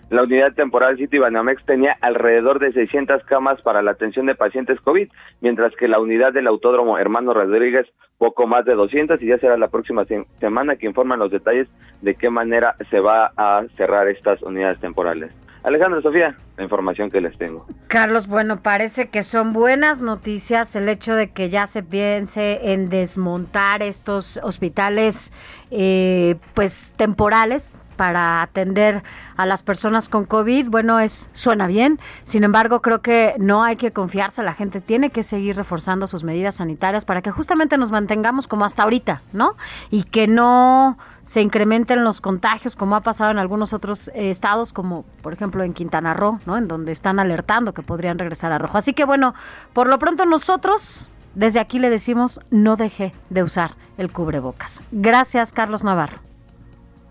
La 0.09 0.23
unidad 0.23 0.53
temporal 0.53 0.97
City 0.97 1.17
Banamex 1.17 1.65
tenía 1.65 1.97
alrededor 1.99 2.59
de 2.59 2.71
600 2.71 3.23
camas 3.25 3.61
para 3.61 3.81
la 3.81 3.91
atención 3.91 4.25
de 4.25 4.35
pacientes 4.35 4.79
COVID, 4.79 5.09
mientras 5.41 5.75
que 5.75 5.89
la 5.89 5.99
unidad 5.99 6.31
del 6.31 6.47
Autódromo 6.47 6.97
Hermano 6.97 7.33
Rodríguez 7.33 7.85
poco 8.17 8.47
más 8.47 8.63
de 8.65 8.73
200 8.73 9.21
y 9.21 9.27
ya 9.27 9.37
será 9.37 9.57
la 9.57 9.67
próxima 9.67 10.05
semana 10.39 10.77
que 10.77 10.87
informan 10.87 11.19
los 11.19 11.29
detalles 11.29 11.67
de 12.01 12.15
qué 12.15 12.29
manera 12.29 12.75
se 12.89 13.01
va 13.01 13.31
a 13.35 13.65
cerrar 13.75 14.07
estas 14.07 14.41
unidades 14.41 14.79
temporales. 14.79 15.31
Alejandro, 15.63 16.01
Sofía, 16.01 16.37
la 16.57 16.63
información 16.63 17.11
que 17.11 17.21
les 17.21 17.37
tengo. 17.37 17.65
Carlos, 17.87 18.27
bueno, 18.27 18.57
parece 18.57 19.09
que 19.09 19.23
son 19.23 19.53
buenas 19.53 20.01
noticias 20.01 20.75
el 20.75 20.89
hecho 20.89 21.15
de 21.15 21.29
que 21.29 21.49
ya 21.49 21.67
se 21.67 21.83
piense 21.83 22.73
en 22.73 22.89
desmontar 22.89 23.83
estos 23.83 24.39
hospitales, 24.43 25.31
eh, 25.69 26.35
pues 26.55 26.93
temporales 26.97 27.71
para 27.95 28.41
atender 28.41 29.03
a 29.35 29.45
las 29.45 29.63
personas 29.63 30.07
con 30.07 30.25
COVID, 30.25 30.69
bueno, 30.69 30.99
es 30.99 31.29
suena 31.33 31.67
bien. 31.67 31.99
Sin 32.23 32.43
embargo, 32.43 32.81
creo 32.81 33.01
que 33.01 33.35
no 33.39 33.63
hay 33.63 33.75
que 33.75 33.91
confiarse, 33.91 34.43
la 34.43 34.53
gente 34.53 34.79
tiene 34.79 35.09
que 35.09 35.23
seguir 35.23 35.57
reforzando 35.57 36.07
sus 36.07 36.23
medidas 36.23 36.55
sanitarias 36.55 37.05
para 37.05 37.21
que 37.21 37.31
justamente 37.31 37.77
nos 37.77 37.91
mantengamos 37.91 38.47
como 38.47 38.65
hasta 38.65 38.83
ahorita, 38.83 39.21
¿no? 39.33 39.57
Y 39.89 40.03
que 40.03 40.27
no 40.27 40.97
se 41.23 41.41
incrementen 41.41 42.05
los 42.05 42.21
contagios 42.21 42.77
como 42.77 42.95
ha 42.95 43.01
pasado 43.01 43.31
en 43.31 43.37
algunos 43.37 43.73
otros 43.73 44.07
eh, 44.09 44.29
estados, 44.29 44.71
como 44.71 45.03
por 45.21 45.33
ejemplo 45.33 45.63
en 45.63 45.73
Quintana 45.73 46.13
Roo, 46.13 46.39
¿no? 46.47 46.57
En 46.57 46.67
donde 46.67 46.91
están 46.91 47.19
alertando 47.19 47.73
que 47.73 47.83
podrían 47.83 48.17
regresar 48.17 48.51
a 48.51 48.57
rojo. 48.57 48.79
Así 48.79 48.93
que 48.93 49.05
bueno, 49.05 49.35
por 49.73 49.87
lo 49.87 49.99
pronto 49.99 50.25
nosotros 50.25 51.11
desde 51.35 51.59
aquí 51.59 51.77
le 51.77 51.91
decimos 51.91 52.39
no 52.49 52.75
deje 52.77 53.13
de 53.29 53.43
usar 53.43 53.71
el 53.99 54.11
cubrebocas. 54.11 54.81
Gracias, 54.91 55.53
Carlos 55.53 55.83
Navarro. 55.83 56.17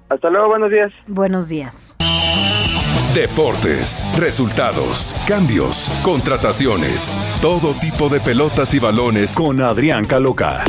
Hasta 0.08 0.30
luego, 0.30 0.48
buenos 0.48 0.70
días. 0.70 0.92
Buenos 1.06 1.48
días. 1.48 1.96
Deportes, 3.14 4.04
resultados, 4.18 5.14
cambios, 5.26 5.90
contrataciones, 6.02 7.16
todo 7.40 7.72
tipo 7.80 8.08
de 8.08 8.20
pelotas 8.20 8.74
y 8.74 8.78
balones 8.78 9.34
con 9.34 9.60
Adrián 9.60 10.04
Caloca. 10.04 10.64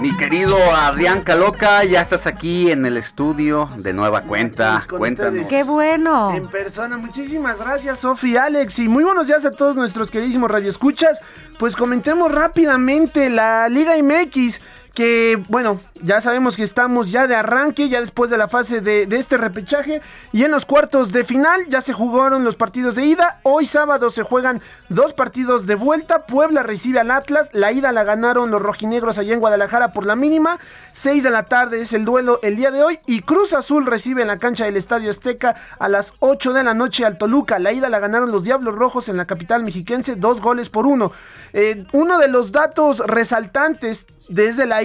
Mi 0.00 0.14
querido 0.14 0.58
Adrián 0.74 1.22
Caloca, 1.22 1.82
ya 1.84 2.02
estás 2.02 2.26
aquí 2.26 2.70
en 2.70 2.84
el 2.84 2.98
estudio 2.98 3.70
de 3.78 3.94
nueva 3.94 4.22
cuenta. 4.22 4.86
Cuéntanos. 4.90 5.48
¡Qué 5.48 5.62
bueno! 5.62 6.34
En 6.34 6.48
persona, 6.48 6.98
muchísimas 6.98 7.60
gracias, 7.60 8.00
Sofi, 8.00 8.36
Alex, 8.36 8.78
y 8.78 8.88
muy 8.88 9.04
buenos 9.04 9.26
días 9.26 9.46
a 9.46 9.52
todos 9.52 9.74
nuestros 9.74 10.10
queridísimos 10.10 10.50
radioescuchas. 10.50 11.18
Pues 11.58 11.76
comentemos 11.76 12.30
rápidamente 12.30 13.30
la 13.30 13.70
Liga 13.70 13.94
MX 13.96 14.60
que 14.96 15.38
bueno, 15.50 15.78
ya 16.02 16.22
sabemos 16.22 16.56
que 16.56 16.62
estamos 16.62 17.12
ya 17.12 17.26
de 17.26 17.36
arranque, 17.36 17.90
ya 17.90 18.00
después 18.00 18.30
de 18.30 18.38
la 18.38 18.48
fase 18.48 18.80
de, 18.80 19.02
este 19.10 19.36
repechaje. 19.36 20.00
Y 20.32 20.44
en 20.44 20.50
los 20.50 20.64
cuartos 20.64 21.12
de 21.12 21.22
final 21.22 21.66
ya 21.68 21.82
se 21.82 21.92
jugaron 21.92 22.44
los 22.44 22.56
partidos 22.56 22.94
de 22.94 23.04
ida, 23.04 23.38
hoy 23.42 23.66
sábado 23.66 24.10
se 24.10 24.22
juegan 24.22 24.62
dos 24.88 25.12
partidos 25.12 25.66
de 25.66 25.74
vuelta, 25.74 26.24
Puebla 26.24 26.62
recibe 26.62 26.98
al 26.98 27.10
Atlas, 27.10 27.50
la 27.52 27.72
ida 27.72 27.92
la 27.92 28.04
ganaron 28.04 28.50
los 28.50 28.62
rojinegros 28.62 29.18
allá 29.18 29.34
en 29.34 29.40
Guadalajara 29.40 29.92
por 29.92 30.06
la 30.06 30.16
mínima, 30.16 30.58
6 30.94 31.22
de 31.22 31.30
la 31.30 31.42
tarde 31.42 31.82
es 31.82 31.92
el 31.92 32.06
duelo 32.06 32.40
el 32.42 32.56
día 32.56 32.70
de 32.70 32.82
hoy. 32.82 32.98
Y 33.04 33.20
Cruz 33.20 33.52
Azul 33.52 33.84
recibe 33.84 34.22
en 34.22 34.28
la 34.28 34.38
cancha 34.38 34.64
del 34.64 34.78
Estadio 34.78 35.10
Azteca 35.10 35.56
a 35.78 35.90
las 35.90 36.14
8 36.20 36.54
de 36.54 36.64
la 36.64 36.72
noche 36.72 37.04
al 37.04 37.18
Toluca, 37.18 37.58
la 37.58 37.72
ida 37.72 37.90
la 37.90 37.98
ganaron 37.98 38.32
los 38.32 38.44
Diablos 38.44 38.74
Rojos 38.74 39.10
en 39.10 39.18
la 39.18 39.26
capital 39.26 39.62
mexiquense, 39.62 40.16
dos 40.16 40.40
goles 40.40 40.70
por 40.70 40.86
uno. 40.86 41.12
Eh, 41.52 41.84
uno 41.92 42.18
de 42.18 42.28
los 42.28 42.50
datos 42.50 43.00
resaltantes 43.00 44.06
desde 44.28 44.66
la 44.66 44.82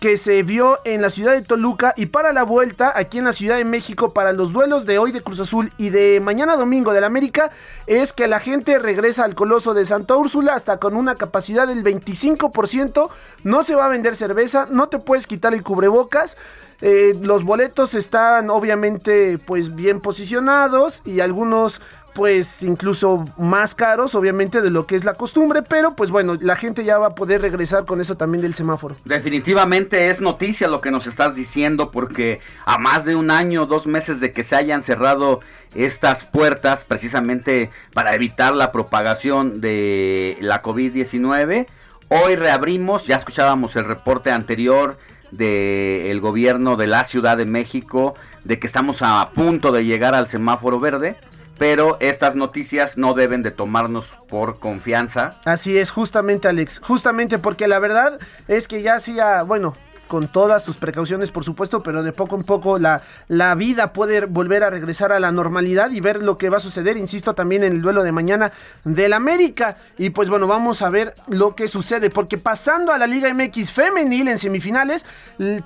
que 0.00 0.16
se 0.16 0.42
vio 0.42 0.78
en 0.84 1.00
la 1.00 1.10
ciudad 1.10 1.32
de 1.32 1.42
Toluca 1.42 1.94
y 1.96 2.06
para 2.06 2.32
la 2.32 2.42
vuelta 2.42 2.92
aquí 2.94 3.18
en 3.18 3.24
la 3.24 3.32
Ciudad 3.32 3.56
de 3.56 3.64
México 3.64 4.12
para 4.12 4.32
los 4.32 4.52
duelos 4.52 4.84
de 4.84 4.98
hoy 4.98 5.10
de 5.10 5.22
Cruz 5.22 5.40
Azul 5.40 5.72
y 5.78 5.88
de 5.88 6.20
mañana 6.20 6.56
domingo 6.56 6.92
del 6.92 7.04
América 7.04 7.50
es 7.86 8.12
que 8.12 8.28
la 8.28 8.38
gente 8.40 8.78
regresa 8.78 9.24
al 9.24 9.34
Coloso 9.34 9.72
de 9.72 9.84
Santa 9.84 10.14
Úrsula 10.16 10.54
hasta 10.54 10.78
con 10.78 10.96
una 10.96 11.14
capacidad 11.14 11.66
del 11.66 11.82
25%, 11.82 13.08
no 13.44 13.62
se 13.62 13.74
va 13.74 13.86
a 13.86 13.88
vender 13.88 14.16
cerveza, 14.16 14.66
no 14.70 14.88
te 14.88 14.98
puedes 14.98 15.26
quitar 15.26 15.54
el 15.54 15.62
cubrebocas, 15.62 16.36
eh, 16.82 17.16
los 17.22 17.42
boletos 17.42 17.94
están 17.94 18.50
obviamente 18.50 19.38
pues 19.38 19.74
bien 19.74 20.00
posicionados 20.00 21.00
y 21.06 21.20
algunos 21.20 21.80
pues 22.16 22.62
incluso 22.62 23.28
más 23.36 23.74
caros, 23.74 24.14
obviamente, 24.14 24.62
de 24.62 24.70
lo 24.70 24.86
que 24.86 24.96
es 24.96 25.04
la 25.04 25.14
costumbre, 25.14 25.60
pero 25.60 25.94
pues 25.94 26.10
bueno, 26.10 26.38
la 26.40 26.56
gente 26.56 26.82
ya 26.82 26.96
va 26.96 27.08
a 27.08 27.14
poder 27.14 27.42
regresar 27.42 27.84
con 27.84 28.00
eso 28.00 28.16
también 28.16 28.40
del 28.40 28.54
semáforo. 28.54 28.96
Definitivamente 29.04 30.08
es 30.08 30.22
noticia 30.22 30.66
lo 30.66 30.80
que 30.80 30.90
nos 30.90 31.06
estás 31.06 31.34
diciendo, 31.34 31.90
porque 31.90 32.40
a 32.64 32.78
más 32.78 33.04
de 33.04 33.16
un 33.16 33.30
año, 33.30 33.66
dos 33.66 33.86
meses 33.86 34.18
de 34.18 34.32
que 34.32 34.44
se 34.44 34.56
hayan 34.56 34.82
cerrado 34.82 35.40
estas 35.74 36.24
puertas, 36.24 36.84
precisamente 36.88 37.70
para 37.92 38.14
evitar 38.14 38.54
la 38.54 38.72
propagación 38.72 39.60
de 39.60 40.38
la 40.40 40.62
COVID-19, 40.62 41.66
hoy 42.08 42.36
reabrimos, 42.36 43.06
ya 43.06 43.16
escuchábamos 43.16 43.76
el 43.76 43.84
reporte 43.84 44.30
anterior 44.30 44.96
del 45.32 46.18
gobierno 46.20 46.76
de 46.76 46.86
la 46.86 47.04
Ciudad 47.04 47.36
de 47.36 47.44
México, 47.44 48.14
de 48.44 48.58
que 48.58 48.66
estamos 48.66 49.02
a 49.02 49.32
punto 49.34 49.70
de 49.70 49.84
llegar 49.84 50.14
al 50.14 50.28
semáforo 50.28 50.80
verde 50.80 51.16
pero 51.58 51.96
estas 52.00 52.34
noticias 52.36 52.96
no 52.96 53.14
deben 53.14 53.42
de 53.42 53.50
tomarnos 53.50 54.06
por 54.28 54.58
confianza. 54.58 55.40
Así 55.44 55.78
es, 55.78 55.90
justamente 55.90 56.48
Alex, 56.48 56.80
justamente 56.80 57.38
porque 57.38 57.68
la 57.68 57.78
verdad 57.78 58.18
es 58.48 58.68
que 58.68 58.82
ya 58.82 58.96
hacía, 58.96 59.42
bueno, 59.42 59.74
con 60.06 60.28
todas 60.28 60.62
sus 60.62 60.76
precauciones, 60.76 61.30
por 61.30 61.44
supuesto, 61.44 61.82
pero 61.82 62.02
de 62.02 62.12
poco 62.12 62.36
en 62.36 62.44
poco 62.44 62.78
la, 62.78 63.02
la 63.28 63.54
vida 63.54 63.92
puede 63.92 64.26
volver 64.26 64.64
a 64.64 64.70
regresar 64.70 65.12
a 65.12 65.20
la 65.20 65.32
normalidad 65.32 65.90
y 65.90 66.00
ver 66.00 66.22
lo 66.22 66.38
que 66.38 66.50
va 66.50 66.58
a 66.58 66.60
suceder, 66.60 66.96
insisto, 66.96 67.34
también 67.34 67.64
en 67.64 67.72
el 67.74 67.82
duelo 67.82 68.02
de 68.02 68.12
mañana 68.12 68.52
del 68.84 69.12
América. 69.12 69.76
Y 69.98 70.10
pues 70.10 70.28
bueno, 70.28 70.46
vamos 70.46 70.82
a 70.82 70.90
ver 70.90 71.14
lo 71.28 71.54
que 71.54 71.68
sucede, 71.68 72.10
porque 72.10 72.38
pasando 72.38 72.92
a 72.92 72.98
la 72.98 73.06
Liga 73.06 73.32
MX 73.32 73.72
femenil 73.72 74.28
en 74.28 74.38
semifinales, 74.38 75.04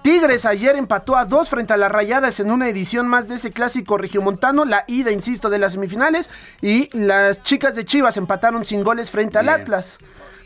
Tigres 0.02 0.46
ayer 0.46 0.76
empató 0.76 1.16
a 1.16 1.24
dos 1.24 1.48
frente 1.48 1.72
a 1.72 1.76
las 1.76 1.92
Rayadas 1.92 2.40
en 2.40 2.50
una 2.50 2.68
edición 2.68 3.08
más 3.08 3.28
de 3.28 3.36
ese 3.36 3.50
clásico 3.50 3.98
regiomontano, 3.98 4.64
la 4.64 4.84
ida, 4.86 5.10
insisto, 5.10 5.50
de 5.50 5.58
las 5.58 5.72
semifinales, 5.72 6.30
y 6.62 6.88
las 6.96 7.42
chicas 7.42 7.74
de 7.74 7.84
Chivas 7.84 8.16
empataron 8.16 8.64
sin 8.64 8.82
goles 8.82 9.10
frente 9.10 9.38
al 9.38 9.48
Atlas. 9.48 9.98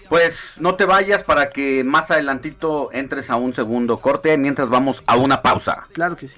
Pues 0.09 0.35
no 0.59 0.75
te 0.75 0.85
vayas 0.85 1.23
para 1.23 1.51
que 1.51 1.83
más 1.85 2.11
adelantito 2.11 2.91
entres 2.93 3.31
a 3.31 3.37
un 3.37 3.55
segundo 3.55 3.99
corte 3.99 4.37
mientras 4.37 4.69
vamos 4.69 5.03
a 5.07 5.17
una 5.17 5.43
pausa. 5.43 5.87
Claro 5.93 6.17
que 6.17 6.29
sí. 6.29 6.37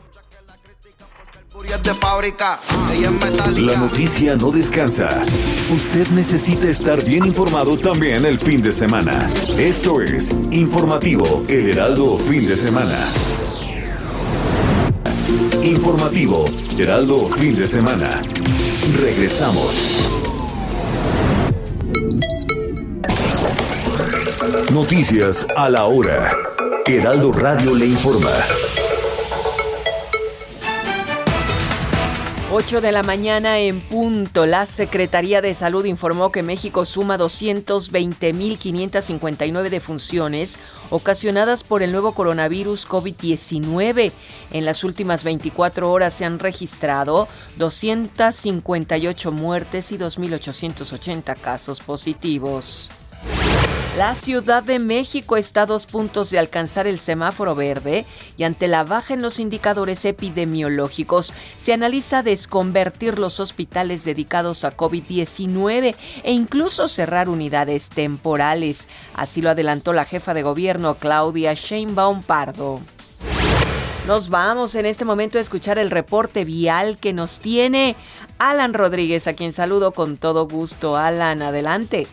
La 3.56 3.76
noticia 3.76 4.36
no 4.36 4.50
descansa. 4.50 5.22
Usted 5.70 6.06
necesita 6.08 6.68
estar 6.68 7.02
bien 7.02 7.24
informado 7.24 7.78
también 7.78 8.26
el 8.26 8.38
fin 8.38 8.60
de 8.60 8.72
semana. 8.72 9.28
Esto 9.56 10.02
es 10.02 10.30
Informativo 10.50 11.44
El 11.48 11.70
Heraldo 11.70 12.18
Fin 12.18 12.46
de 12.46 12.56
Semana. 12.56 13.06
Informativo 15.62 16.44
Heraldo 16.78 17.28
Fin 17.30 17.54
de 17.54 17.66
Semana. 17.66 18.22
Regresamos. 19.00 20.12
Noticias 24.72 25.46
a 25.56 25.68
la 25.70 25.84
hora. 25.84 26.32
Heraldo 26.86 27.30
Radio 27.32 27.72
le 27.74 27.86
informa. 27.86 28.32
8 32.50 32.80
de 32.80 32.90
la 32.90 33.04
mañana 33.04 33.60
en 33.60 33.80
punto. 33.80 34.44
La 34.44 34.66
Secretaría 34.66 35.40
de 35.40 35.54
Salud 35.54 35.84
informó 35.84 36.32
que 36.32 36.42
México 36.42 36.84
suma 36.84 37.16
220.559 37.16 39.68
defunciones 39.68 40.58
ocasionadas 40.90 41.62
por 41.62 41.84
el 41.84 41.92
nuevo 41.92 42.10
coronavirus 42.12 42.88
COVID-19. 42.88 44.10
En 44.50 44.64
las 44.64 44.82
últimas 44.82 45.22
24 45.22 45.92
horas 45.92 46.14
se 46.14 46.24
han 46.24 46.40
registrado 46.40 47.28
258 47.56 49.32
muertes 49.32 49.92
y 49.92 49.98
2.880 49.98 51.36
casos 51.36 51.78
positivos. 51.80 52.90
La 53.96 54.14
Ciudad 54.14 54.62
de 54.62 54.78
México 54.78 55.38
está 55.38 55.62
a 55.62 55.66
dos 55.66 55.86
puntos 55.86 56.28
de 56.28 56.38
alcanzar 56.38 56.86
el 56.86 57.00
semáforo 57.00 57.54
verde 57.54 58.04
y 58.36 58.42
ante 58.42 58.68
la 58.68 58.84
baja 58.84 59.14
en 59.14 59.22
los 59.22 59.38
indicadores 59.38 60.04
epidemiológicos 60.04 61.32
se 61.56 61.72
analiza 61.72 62.22
desconvertir 62.22 63.18
los 63.18 63.40
hospitales 63.40 64.04
dedicados 64.04 64.64
a 64.64 64.76
COVID-19 64.76 65.96
e 66.24 66.32
incluso 66.32 66.88
cerrar 66.88 67.30
unidades 67.30 67.88
temporales. 67.88 68.86
Así 69.14 69.40
lo 69.40 69.48
adelantó 69.48 69.94
la 69.94 70.04
jefa 70.04 70.34
de 70.34 70.42
gobierno 70.42 70.96
Claudia 70.96 71.54
Sheinbaum 71.54 72.22
Pardo. 72.22 72.82
Nos 74.06 74.28
vamos 74.28 74.74
en 74.74 74.84
este 74.84 75.06
momento 75.06 75.38
a 75.38 75.40
escuchar 75.40 75.78
el 75.78 75.90
reporte 75.90 76.44
vial 76.44 76.98
que 76.98 77.14
nos 77.14 77.40
tiene 77.40 77.96
Alan 78.38 78.74
Rodríguez, 78.74 79.26
a 79.26 79.32
quien 79.32 79.54
saludo 79.54 79.92
con 79.92 80.18
todo 80.18 80.46
gusto. 80.46 80.98
Alan, 80.98 81.40
adelante. 81.40 82.06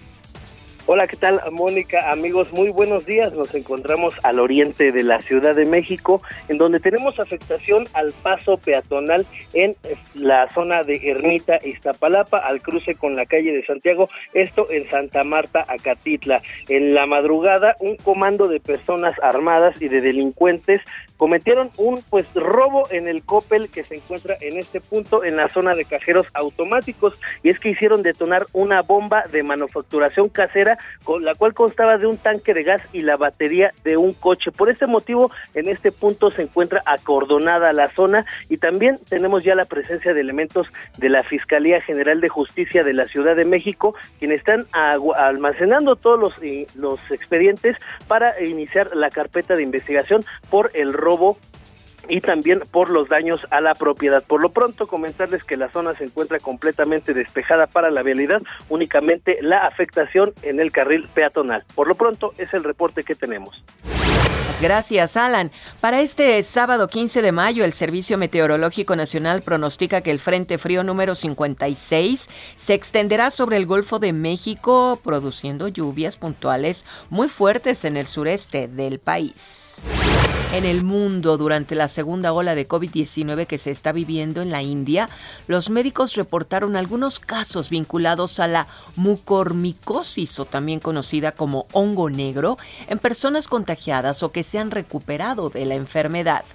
Hola, 0.85 1.07
¿qué 1.07 1.15
tal, 1.15 1.39
Mónica? 1.49 2.11
Amigos, 2.11 2.51
muy 2.51 2.67
buenos 2.67 3.05
días. 3.05 3.33
Nos 3.37 3.55
encontramos 3.55 4.13
al 4.21 4.37
oriente 4.37 4.91
de 4.91 5.03
la 5.03 5.21
Ciudad 5.21 5.55
de 5.55 5.65
México, 5.65 6.21
en 6.49 6.57
donde 6.57 6.81
tenemos 6.81 7.17
afectación 7.21 7.85
al 7.93 8.11
paso 8.11 8.57
peatonal 8.57 9.25
en 9.53 9.77
la 10.13 10.49
zona 10.49 10.83
de 10.83 10.99
Ermita, 11.09 11.57
Iztapalapa, 11.63 12.39
al 12.39 12.61
cruce 12.61 12.95
con 12.95 13.15
la 13.15 13.25
calle 13.25 13.53
de 13.53 13.65
Santiago, 13.65 14.09
esto 14.33 14.69
en 14.69 14.89
Santa 14.89 15.23
Marta, 15.23 15.65
Acatitla. 15.69 16.41
En 16.67 16.93
la 16.93 17.05
madrugada, 17.05 17.77
un 17.79 17.95
comando 17.95 18.49
de 18.49 18.59
personas 18.59 19.13
armadas 19.23 19.81
y 19.81 19.87
de 19.87 20.01
delincuentes 20.01 20.81
cometieron 21.23 21.71
un 21.77 22.03
pues 22.09 22.25
robo 22.33 22.83
en 22.91 23.07
el 23.07 23.23
Coppel 23.23 23.69
que 23.69 23.85
se 23.85 23.95
encuentra 23.95 24.35
en 24.41 24.57
este 24.57 24.81
punto 24.81 25.23
en 25.23 25.37
la 25.37 25.47
zona 25.47 25.73
de 25.73 25.85
cajeros 25.85 26.27
automáticos 26.33 27.17
y 27.43 27.49
es 27.49 27.59
que 27.59 27.69
hicieron 27.69 28.03
detonar 28.03 28.47
una 28.51 28.81
bomba 28.81 29.23
de 29.31 29.41
manufacturación 29.41 30.27
casera 30.27 30.77
con 31.05 31.23
la 31.23 31.33
cual 31.33 31.53
constaba 31.53 31.97
de 31.97 32.07
un 32.07 32.17
tanque 32.17 32.53
de 32.53 32.63
gas 32.63 32.81
y 32.91 33.03
la 33.03 33.15
batería 33.15 33.71
de 33.85 33.95
un 33.95 34.11
coche. 34.11 34.51
Por 34.51 34.69
este 34.69 34.85
motivo 34.85 35.31
en 35.53 35.69
este 35.69 35.93
punto 35.93 36.29
se 36.29 36.41
encuentra 36.41 36.83
acordonada 36.85 37.71
la 37.71 37.87
zona 37.87 38.25
y 38.49 38.57
también 38.57 38.99
tenemos 39.07 39.45
ya 39.45 39.55
la 39.55 39.63
presencia 39.63 40.13
de 40.13 40.19
elementos 40.19 40.67
de 40.97 41.07
la 41.07 41.23
Fiscalía 41.23 41.79
General 41.79 42.19
de 42.19 42.27
Justicia 42.27 42.83
de 42.83 42.93
la 42.93 43.05
Ciudad 43.05 43.37
de 43.37 43.45
México 43.45 43.95
quienes 44.19 44.39
están 44.39 44.65
almacenando 44.73 45.95
todos 45.95 46.19
los, 46.19 46.33
eh, 46.41 46.67
los 46.75 46.99
expedientes 47.11 47.77
para 48.09 48.43
iniciar 48.43 48.93
la 48.93 49.09
carpeta 49.09 49.55
de 49.55 49.63
investigación 49.63 50.25
por 50.49 50.69
el 50.73 50.91
robo 50.91 51.12
y 52.07 52.21
también 52.21 52.61
por 52.71 52.89
los 52.89 53.09
daños 53.09 53.41
a 53.49 53.61
la 53.61 53.75
propiedad. 53.75 54.23
Por 54.23 54.41
lo 54.41 54.49
pronto, 54.49 54.87
comentarles 54.87 55.43
que 55.43 55.57
la 55.57 55.69
zona 55.71 55.95
se 55.95 56.05
encuentra 56.05 56.39
completamente 56.39 57.13
despejada 57.13 57.67
para 57.67 57.91
la 57.91 58.03
vialidad, 58.03 58.41
únicamente 58.69 59.37
la 59.41 59.65
afectación 59.65 60.33
en 60.41 60.59
el 60.59 60.71
carril 60.71 61.07
peatonal. 61.13 61.63
Por 61.75 61.87
lo 61.87 61.95
pronto, 61.95 62.33
es 62.37 62.53
el 62.53 62.63
reporte 62.63 63.03
que 63.03 63.15
tenemos. 63.15 63.63
Gracias, 64.61 65.17
Alan. 65.17 65.51
Para 65.81 65.99
este 66.01 66.41
sábado 66.43 66.87
15 66.87 67.21
de 67.21 67.31
mayo, 67.33 67.65
el 67.65 67.73
Servicio 67.73 68.17
Meteorológico 68.17 68.95
Nacional 68.95 69.41
pronostica 69.41 70.01
que 70.01 70.11
el 70.11 70.19
Frente 70.19 70.57
Frío 70.57 70.83
número 70.83 71.15
56 71.15 72.29
se 72.55 72.73
extenderá 72.73 73.29
sobre 73.29 73.57
el 73.57 73.65
Golfo 73.65 73.99
de 73.99 74.13
México, 74.13 74.99
produciendo 75.03 75.67
lluvias 75.67 76.15
puntuales 76.15 76.85
muy 77.09 77.27
fuertes 77.27 77.83
en 77.83 77.97
el 77.97 78.07
sureste 78.07 78.69
del 78.69 78.99
país 78.99 79.62
en 80.53 80.65
el 80.65 80.83
mundo 80.83 81.35
durante 81.37 81.73
la 81.73 81.87
segunda 81.87 82.31
ola 82.31 82.53
de 82.53 82.67
COVID-19 82.67 83.47
que 83.47 83.57
se 83.57 83.71
está 83.71 83.91
viviendo 83.91 84.43
en 84.43 84.51
la 84.51 84.61
India, 84.61 85.09
los 85.47 85.71
médicos 85.71 86.15
reportaron 86.15 86.75
algunos 86.75 87.19
casos 87.19 87.71
vinculados 87.71 88.39
a 88.39 88.47
la 88.47 88.67
mucormicosis 88.95 90.39
o 90.39 90.45
también 90.45 90.79
conocida 90.79 91.31
como 91.31 91.65
hongo 91.71 92.11
negro 92.11 92.57
en 92.87 92.99
personas 92.99 93.47
contagiadas 93.47 94.21
o 94.21 94.31
que 94.31 94.43
se 94.43 94.59
han 94.59 94.69
recuperado 94.69 95.49
de 95.49 95.65
la 95.65 95.73
enfermedad. 95.73 96.45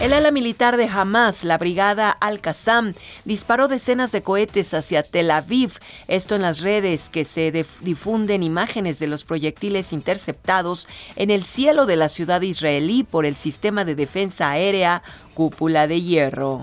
El 0.00 0.12
ala 0.12 0.30
militar 0.30 0.76
de 0.76 0.86
Hamas, 0.86 1.42
la 1.42 1.58
brigada 1.58 2.10
Al-Qassam, 2.10 2.94
disparó 3.24 3.66
decenas 3.66 4.12
de 4.12 4.22
cohetes 4.22 4.72
hacia 4.72 5.02
Tel 5.02 5.28
Aviv. 5.32 5.72
Esto 6.06 6.36
en 6.36 6.42
las 6.42 6.60
redes 6.60 7.08
que 7.08 7.24
se 7.24 7.50
difunden 7.80 8.44
imágenes 8.44 9.00
de 9.00 9.08
los 9.08 9.24
proyectiles 9.24 9.92
interceptados 9.92 10.86
en 11.16 11.32
el 11.32 11.42
cielo 11.42 11.84
de 11.84 11.96
la 11.96 12.08
ciudad 12.08 12.42
israelí 12.42 13.02
por 13.02 13.26
el 13.26 13.34
sistema 13.34 13.84
de 13.84 13.96
defensa 13.96 14.50
aérea 14.50 15.02
Cúpula 15.34 15.88
de 15.88 16.00
Hierro. 16.00 16.60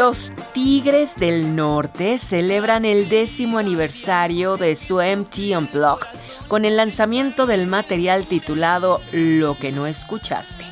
Los 0.00 0.32
Tigres 0.54 1.14
del 1.16 1.54
Norte 1.54 2.16
celebran 2.16 2.86
el 2.86 3.10
décimo 3.10 3.58
aniversario 3.58 4.56
de 4.56 4.74
su 4.74 4.94
MT 4.94 5.54
Unplugged 5.54 6.06
con 6.48 6.64
el 6.64 6.78
lanzamiento 6.78 7.44
del 7.44 7.66
material 7.66 8.24
titulado 8.24 9.02
Lo 9.12 9.58
que 9.58 9.72
no 9.72 9.86
escuchaste. 9.86 10.64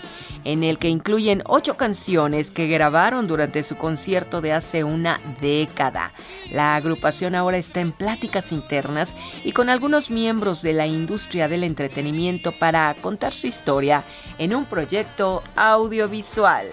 en 0.44 0.64
el 0.64 0.78
que 0.78 0.88
incluyen 0.88 1.42
ocho 1.44 1.76
canciones 1.76 2.50
que 2.50 2.68
grabaron 2.68 3.28
durante 3.28 3.62
su 3.62 3.76
concierto 3.76 4.40
de 4.40 4.54
hace 4.54 4.82
una 4.82 5.20
década. 5.42 6.12
La 6.50 6.74
agrupación 6.74 7.34
ahora 7.34 7.58
está 7.58 7.80
en 7.80 7.92
pláticas 7.92 8.50
internas 8.50 9.14
y 9.44 9.52
con 9.52 9.68
algunos 9.68 10.08
miembros 10.08 10.62
de 10.62 10.72
la 10.72 10.86
industria 10.86 11.48
del 11.48 11.64
entretenimiento 11.64 12.52
para 12.52 12.94
contar 13.02 13.34
su 13.34 13.46
historia 13.46 14.04
en 14.38 14.54
un 14.54 14.64
proyecto 14.64 15.42
audiovisual. 15.54 16.68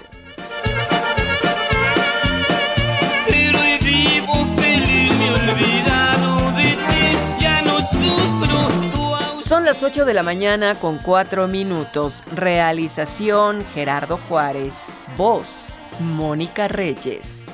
Son 9.48 9.64
las 9.64 9.84
8 9.84 10.06
de 10.06 10.14
la 10.14 10.24
mañana 10.24 10.76
con 10.76 10.98
4 10.98 11.48
minutos. 11.48 12.24
Realización 12.34 13.64
Gerardo 13.74 14.20
Juárez. 14.28 14.74
Voz 15.18 15.80
Mónica 16.00 16.68
Reyes. 16.68 17.46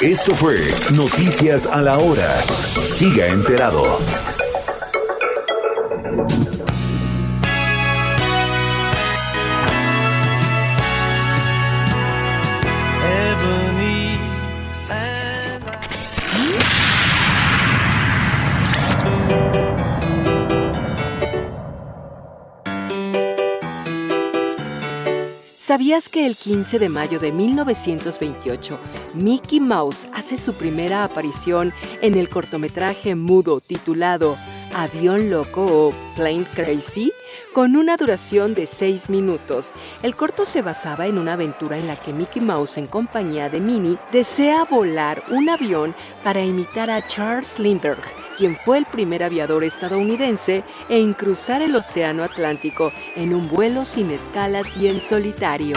Esto 0.00 0.34
fue 0.34 0.58
Noticias 0.94 1.66
a 1.66 1.80
la 1.80 1.98
Hora. 1.98 2.40
Siga 2.82 3.28
enterado. 3.28 4.00
¿Sabías 25.64 26.08
que 26.08 26.26
el 26.26 26.36
15 26.36 26.80
de 26.80 26.88
mayo 26.88 27.20
de 27.20 27.30
1928 27.30 28.80
Mickey 29.14 29.60
Mouse 29.60 30.08
hace 30.12 30.36
su 30.36 30.54
primera 30.54 31.04
aparición 31.04 31.72
en 32.00 32.16
el 32.16 32.28
cortometraje 32.28 33.14
mudo 33.14 33.60
titulado 33.60 34.36
Avión 34.74 35.30
Loco 35.30 35.64
o 35.64 35.94
Plane 36.14 36.46
Crazy, 36.54 37.12
con 37.52 37.76
una 37.76 37.96
duración 37.96 38.54
de 38.54 38.66
6 38.66 39.10
minutos. 39.10 39.72
El 40.02 40.14
corto 40.16 40.44
se 40.44 40.62
basaba 40.62 41.06
en 41.06 41.18
una 41.18 41.34
aventura 41.34 41.76
en 41.76 41.86
la 41.86 41.96
que 41.96 42.12
Mickey 42.12 42.42
Mouse, 42.42 42.78
en 42.78 42.86
compañía 42.86 43.48
de 43.48 43.60
Minnie, 43.60 43.98
desea 44.10 44.64
volar 44.64 45.22
un 45.30 45.48
avión 45.48 45.94
para 46.24 46.42
imitar 46.42 46.90
a 46.90 47.04
Charles 47.06 47.58
Lindbergh, 47.58 48.02
quien 48.36 48.56
fue 48.56 48.78
el 48.78 48.86
primer 48.86 49.22
aviador 49.22 49.64
estadounidense 49.64 50.64
en 50.88 51.12
cruzar 51.14 51.62
el 51.62 51.76
Océano 51.76 52.22
Atlántico 52.24 52.92
en 53.16 53.34
un 53.34 53.48
vuelo 53.48 53.84
sin 53.84 54.10
escalas 54.10 54.66
y 54.76 54.88
en 54.88 55.00
solitario. 55.00 55.76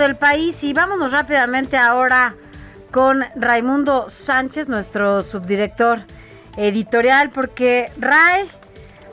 Del 0.00 0.16
país 0.16 0.64
y 0.64 0.72
vámonos 0.72 1.12
rápidamente 1.12 1.76
ahora 1.76 2.34
con 2.90 3.22
Raimundo 3.36 4.08
Sánchez, 4.08 4.66
nuestro 4.66 5.22
subdirector 5.22 6.00
editorial, 6.56 7.30
porque 7.30 7.92
Ray, 7.98 8.48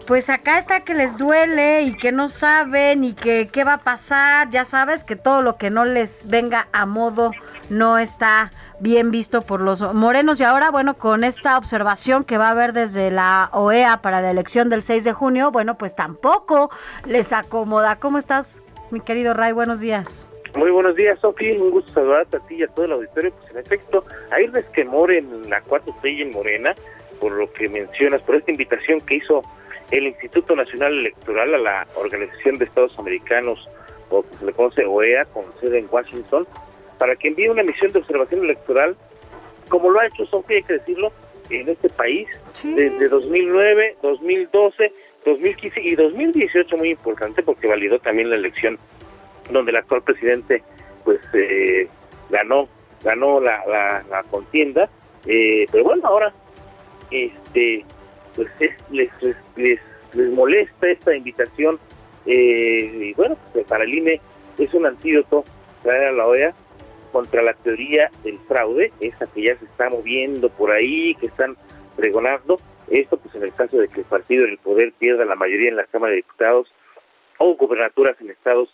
pues 0.07 0.29
acá 0.29 0.57
está 0.57 0.79
que 0.79 0.93
les 0.93 1.17
duele 1.17 1.81
y 1.83 1.93
que 1.97 2.13
no 2.13 2.29
saben 2.29 3.03
y 3.03 3.11
que 3.11 3.49
qué 3.51 3.65
va 3.65 3.73
a 3.73 3.77
pasar, 3.79 4.49
ya 4.49 4.63
sabes 4.63 5.03
que 5.03 5.17
todo 5.17 5.41
lo 5.41 5.57
que 5.57 5.69
no 5.69 5.83
les 5.83 6.27
venga 6.27 6.69
a 6.71 6.85
modo 6.85 7.31
no 7.69 7.97
está 7.97 8.51
bien 8.79 9.11
visto 9.11 9.41
por 9.41 9.59
los 9.59 9.81
morenos 9.93 10.39
y 10.39 10.45
ahora 10.45 10.71
bueno 10.71 10.97
con 10.97 11.25
esta 11.25 11.57
observación 11.57 12.23
que 12.23 12.37
va 12.37 12.47
a 12.47 12.51
haber 12.51 12.71
desde 12.71 13.11
la 13.11 13.49
OEA 13.51 14.01
para 14.01 14.21
la 14.21 14.31
elección 14.31 14.69
del 14.69 14.83
6 14.83 15.03
de 15.03 15.11
junio, 15.11 15.51
bueno 15.51 15.77
pues 15.77 15.95
tampoco 15.95 16.71
les 17.05 17.33
acomoda. 17.33 17.97
¿Cómo 17.97 18.17
estás, 18.17 18.63
mi 18.89 19.01
querido 19.01 19.33
Ray? 19.33 19.51
Buenos 19.51 19.81
días. 19.81 20.29
Muy 20.57 20.71
buenos 20.71 20.95
días, 20.95 21.19
Sofi. 21.19 21.51
Un 21.51 21.69
gusto 21.69 21.93
saludarte 21.93 22.37
a 22.37 22.39
ti 22.47 22.55
y 22.55 22.63
a 22.63 22.67
todo 22.67 22.85
el 22.85 22.93
auditorio. 22.93 23.31
Pues 23.31 23.51
en 23.51 23.59
efecto, 23.59 24.03
hay 24.31 24.47
resquemor 24.47 25.11
en 25.11 25.47
la 25.51 25.63
4T 25.63 26.11
y 26.11 26.23
en 26.23 26.31
Morena, 26.31 26.73
por 27.21 27.31
lo 27.33 27.53
que 27.53 27.69
mencionas, 27.69 28.23
por 28.23 28.37
esta 28.37 28.49
invitación 28.49 28.99
que 29.01 29.17
hizo 29.17 29.43
el 29.91 30.07
Instituto 30.07 30.55
Nacional 30.55 30.93
Electoral 30.93 31.53
a 31.53 31.57
la 31.59 31.87
Organización 31.95 32.57
de 32.57 32.65
Estados 32.65 32.97
Americanos, 32.97 33.69
o 34.09 34.23
que 34.23 34.35
se 34.35 34.45
le 34.47 34.53
conoce 34.53 34.83
OEA, 34.83 35.25
con 35.25 35.43
sede 35.59 35.77
en 35.77 35.87
Washington, 35.91 36.47
para 36.97 37.15
que 37.15 37.27
envíe 37.27 37.49
una 37.49 37.61
misión 37.61 37.91
de 37.91 37.99
observación 37.99 38.43
electoral, 38.43 38.97
como 39.69 39.91
lo 39.91 39.99
ha 39.99 40.07
hecho 40.07 40.25
Sofi, 40.25 40.55
hay 40.55 40.63
que 40.63 40.73
decirlo, 40.73 41.11
en 41.51 41.69
este 41.69 41.89
país, 41.89 42.27
desde 42.63 43.09
2009, 43.09 43.97
2012, 44.01 44.91
2015 45.23 45.81
y 45.81 45.95
2018, 45.95 46.77
muy 46.77 46.89
importante, 46.89 47.43
porque 47.43 47.67
validó 47.67 47.99
también 47.99 48.31
la 48.31 48.37
elección 48.37 48.79
donde 49.49 49.71
el 49.71 49.77
actual 49.77 50.01
presidente 50.01 50.63
pues 51.03 51.19
eh, 51.33 51.87
ganó 52.29 52.67
ganó 53.03 53.39
la, 53.39 53.63
la, 54.09 54.23
contienda. 54.23 54.89
Eh, 55.25 55.65
pero 55.71 55.83
bueno 55.83 56.07
ahora 56.07 56.33
este 57.11 57.85
pues 58.35 58.47
les, 58.91 59.09
les, 59.21 59.79
les, 60.13 60.31
molesta 60.31 60.89
esta 60.89 61.15
invitación. 61.15 61.79
Eh, 62.25 63.09
y 63.09 63.13
bueno 63.13 63.37
pues 63.53 63.65
para 63.65 63.83
el 63.83 63.93
INE 63.93 64.21
es 64.57 64.73
un 64.73 64.85
antídoto 64.85 65.43
traer 65.83 66.09
a 66.09 66.11
la 66.11 66.27
OEA 66.27 66.53
contra 67.11 67.41
la 67.41 67.53
teoría 67.53 68.09
del 68.23 68.37
fraude 68.39 68.91
esa 68.99 69.27
que 69.27 69.43
ya 69.43 69.57
se 69.57 69.65
está 69.65 69.89
moviendo 69.89 70.49
por 70.49 70.71
ahí 70.71 71.15
que 71.15 71.27
están 71.27 71.55
pregonando. 71.95 72.59
Esto 72.89 73.17
pues 73.17 73.33
en 73.35 73.43
el 73.43 73.53
caso 73.53 73.77
de 73.77 73.87
que 73.87 74.01
el 74.01 74.05
partido 74.05 74.45
del 74.45 74.57
poder 74.57 74.93
pierda 74.93 75.25
la 75.25 75.35
mayoría 75.35 75.69
en 75.69 75.77
la 75.77 75.85
Cámara 75.85 76.11
de 76.11 76.17
Diputados 76.17 76.71
o 77.37 77.55
gobernaturas 77.55 78.15
en 78.21 78.31
estados 78.31 78.69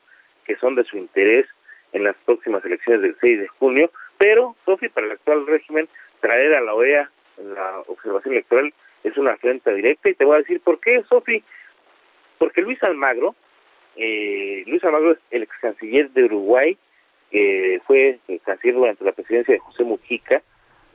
que 0.45 0.55
son 0.57 0.75
de 0.75 0.83
su 0.83 0.97
interés 0.97 1.47
en 1.91 2.03
las 2.03 2.15
próximas 2.25 2.63
elecciones 2.65 3.01
del 3.01 3.15
6 3.21 3.39
de 3.39 3.47
junio, 3.47 3.91
pero, 4.17 4.55
Sofi, 4.65 4.89
para 4.89 5.07
el 5.07 5.13
actual 5.13 5.45
régimen, 5.47 5.87
traer 6.21 6.55
a 6.55 6.61
la 6.61 6.73
OEA 6.73 7.09
la 7.37 7.79
observación 7.87 8.33
electoral 8.35 8.73
es 9.03 9.17
una 9.17 9.33
afrenta 9.33 9.73
directa 9.73 10.09
y 10.09 10.13
te 10.13 10.25
voy 10.25 10.35
a 10.35 10.39
decir 10.39 10.61
por 10.61 10.79
qué, 10.79 11.03
Sofi. 11.09 11.43
Porque 12.37 12.61
Luis 12.61 12.81
Almagro, 12.83 13.35
eh, 13.95 14.63
Luis 14.67 14.83
Almagro 14.83 15.11
es 15.11 15.19
el 15.31 15.43
ex 15.43 15.51
canciller 15.59 16.09
de 16.11 16.25
Uruguay, 16.25 16.77
que 17.31 17.81
fue 17.85 18.19
canciller 18.43 18.75
durante 18.75 19.03
la 19.03 19.11
presidencia 19.11 19.53
de 19.53 19.59
José 19.59 19.83
Mujica, 19.83 20.41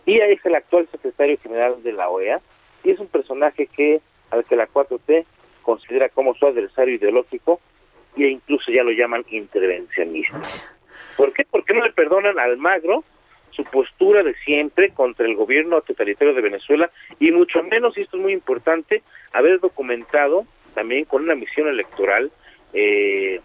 y 0.06 0.20
es 0.20 0.44
el 0.44 0.54
actual 0.54 0.88
secretario 0.90 1.36
general 1.42 1.82
de 1.82 1.92
la 1.92 2.08
OEA, 2.08 2.40
y 2.84 2.90
es 2.90 2.98
un 2.98 3.08
personaje 3.08 3.66
que 3.66 4.00
al 4.30 4.44
que 4.44 4.56
la 4.56 4.68
4T 4.68 5.24
considera 5.62 6.08
como 6.08 6.34
su 6.34 6.46
adversario 6.46 6.94
ideológico 6.94 7.60
incluso 8.26 8.72
ya 8.72 8.82
lo 8.82 8.90
llaman 8.90 9.24
intervencionista. 9.30 10.40
¿Por 11.16 11.32
qué? 11.32 11.44
Porque 11.50 11.74
no 11.74 11.82
le 11.84 11.92
perdonan 11.92 12.38
al 12.38 12.56
Magro 12.56 13.04
su 13.50 13.64
postura 13.64 14.22
de 14.22 14.34
siempre 14.44 14.90
contra 14.90 15.26
el 15.26 15.34
gobierno 15.34 15.80
totalitario 15.80 16.34
de 16.34 16.42
Venezuela 16.42 16.90
y 17.18 17.30
mucho 17.32 17.62
menos, 17.62 17.96
y 17.96 18.02
esto 18.02 18.16
es 18.16 18.22
muy 18.22 18.32
importante, 18.32 19.02
haber 19.32 19.60
documentado 19.60 20.46
también 20.74 21.04
con 21.04 21.22
una 21.22 21.34
misión 21.34 21.68
electoral 21.68 22.30
eh, 22.72 23.40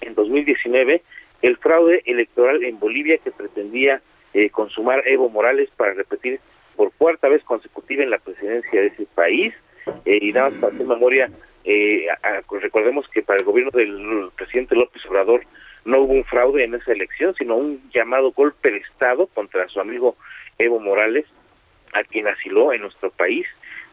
en 0.00 0.14
2019 0.14 1.02
el 1.42 1.56
fraude 1.56 2.02
electoral 2.06 2.62
en 2.62 2.78
Bolivia 2.78 3.18
que 3.18 3.32
pretendía 3.32 4.00
eh, 4.32 4.50
consumar 4.50 5.02
Evo 5.06 5.28
Morales 5.28 5.68
para 5.76 5.92
repetir 5.92 6.40
por 6.76 6.92
cuarta 6.92 7.28
vez 7.28 7.42
consecutiva 7.44 8.02
en 8.02 8.10
la 8.10 8.18
presidencia 8.18 8.80
de 8.80 8.86
ese 8.86 9.06
país. 9.14 9.52
Eh, 10.04 10.18
y 10.22 10.32
nada 10.32 10.50
más 10.50 10.58
para 10.60 10.72
hacer 10.72 10.86
memoria, 10.86 11.30
eh, 11.64 12.06
recordemos 12.60 13.08
que 13.08 13.22
para 13.22 13.38
el 13.38 13.44
gobierno 13.44 13.70
del 13.70 14.30
presidente 14.36 14.74
López 14.74 15.04
Obrador 15.06 15.42
no 15.84 16.00
hubo 16.00 16.12
un 16.12 16.24
fraude 16.24 16.64
en 16.64 16.74
esa 16.74 16.92
elección, 16.92 17.34
sino 17.34 17.56
un 17.56 17.82
llamado 17.90 18.32
golpe 18.32 18.70
de 18.70 18.78
Estado 18.78 19.26
contra 19.28 19.68
su 19.68 19.80
amigo 19.80 20.16
Evo 20.58 20.80
Morales, 20.80 21.26
a 21.92 22.04
quien 22.04 22.26
asiló 22.28 22.72
en 22.72 22.82
nuestro 22.82 23.10
país 23.10 23.46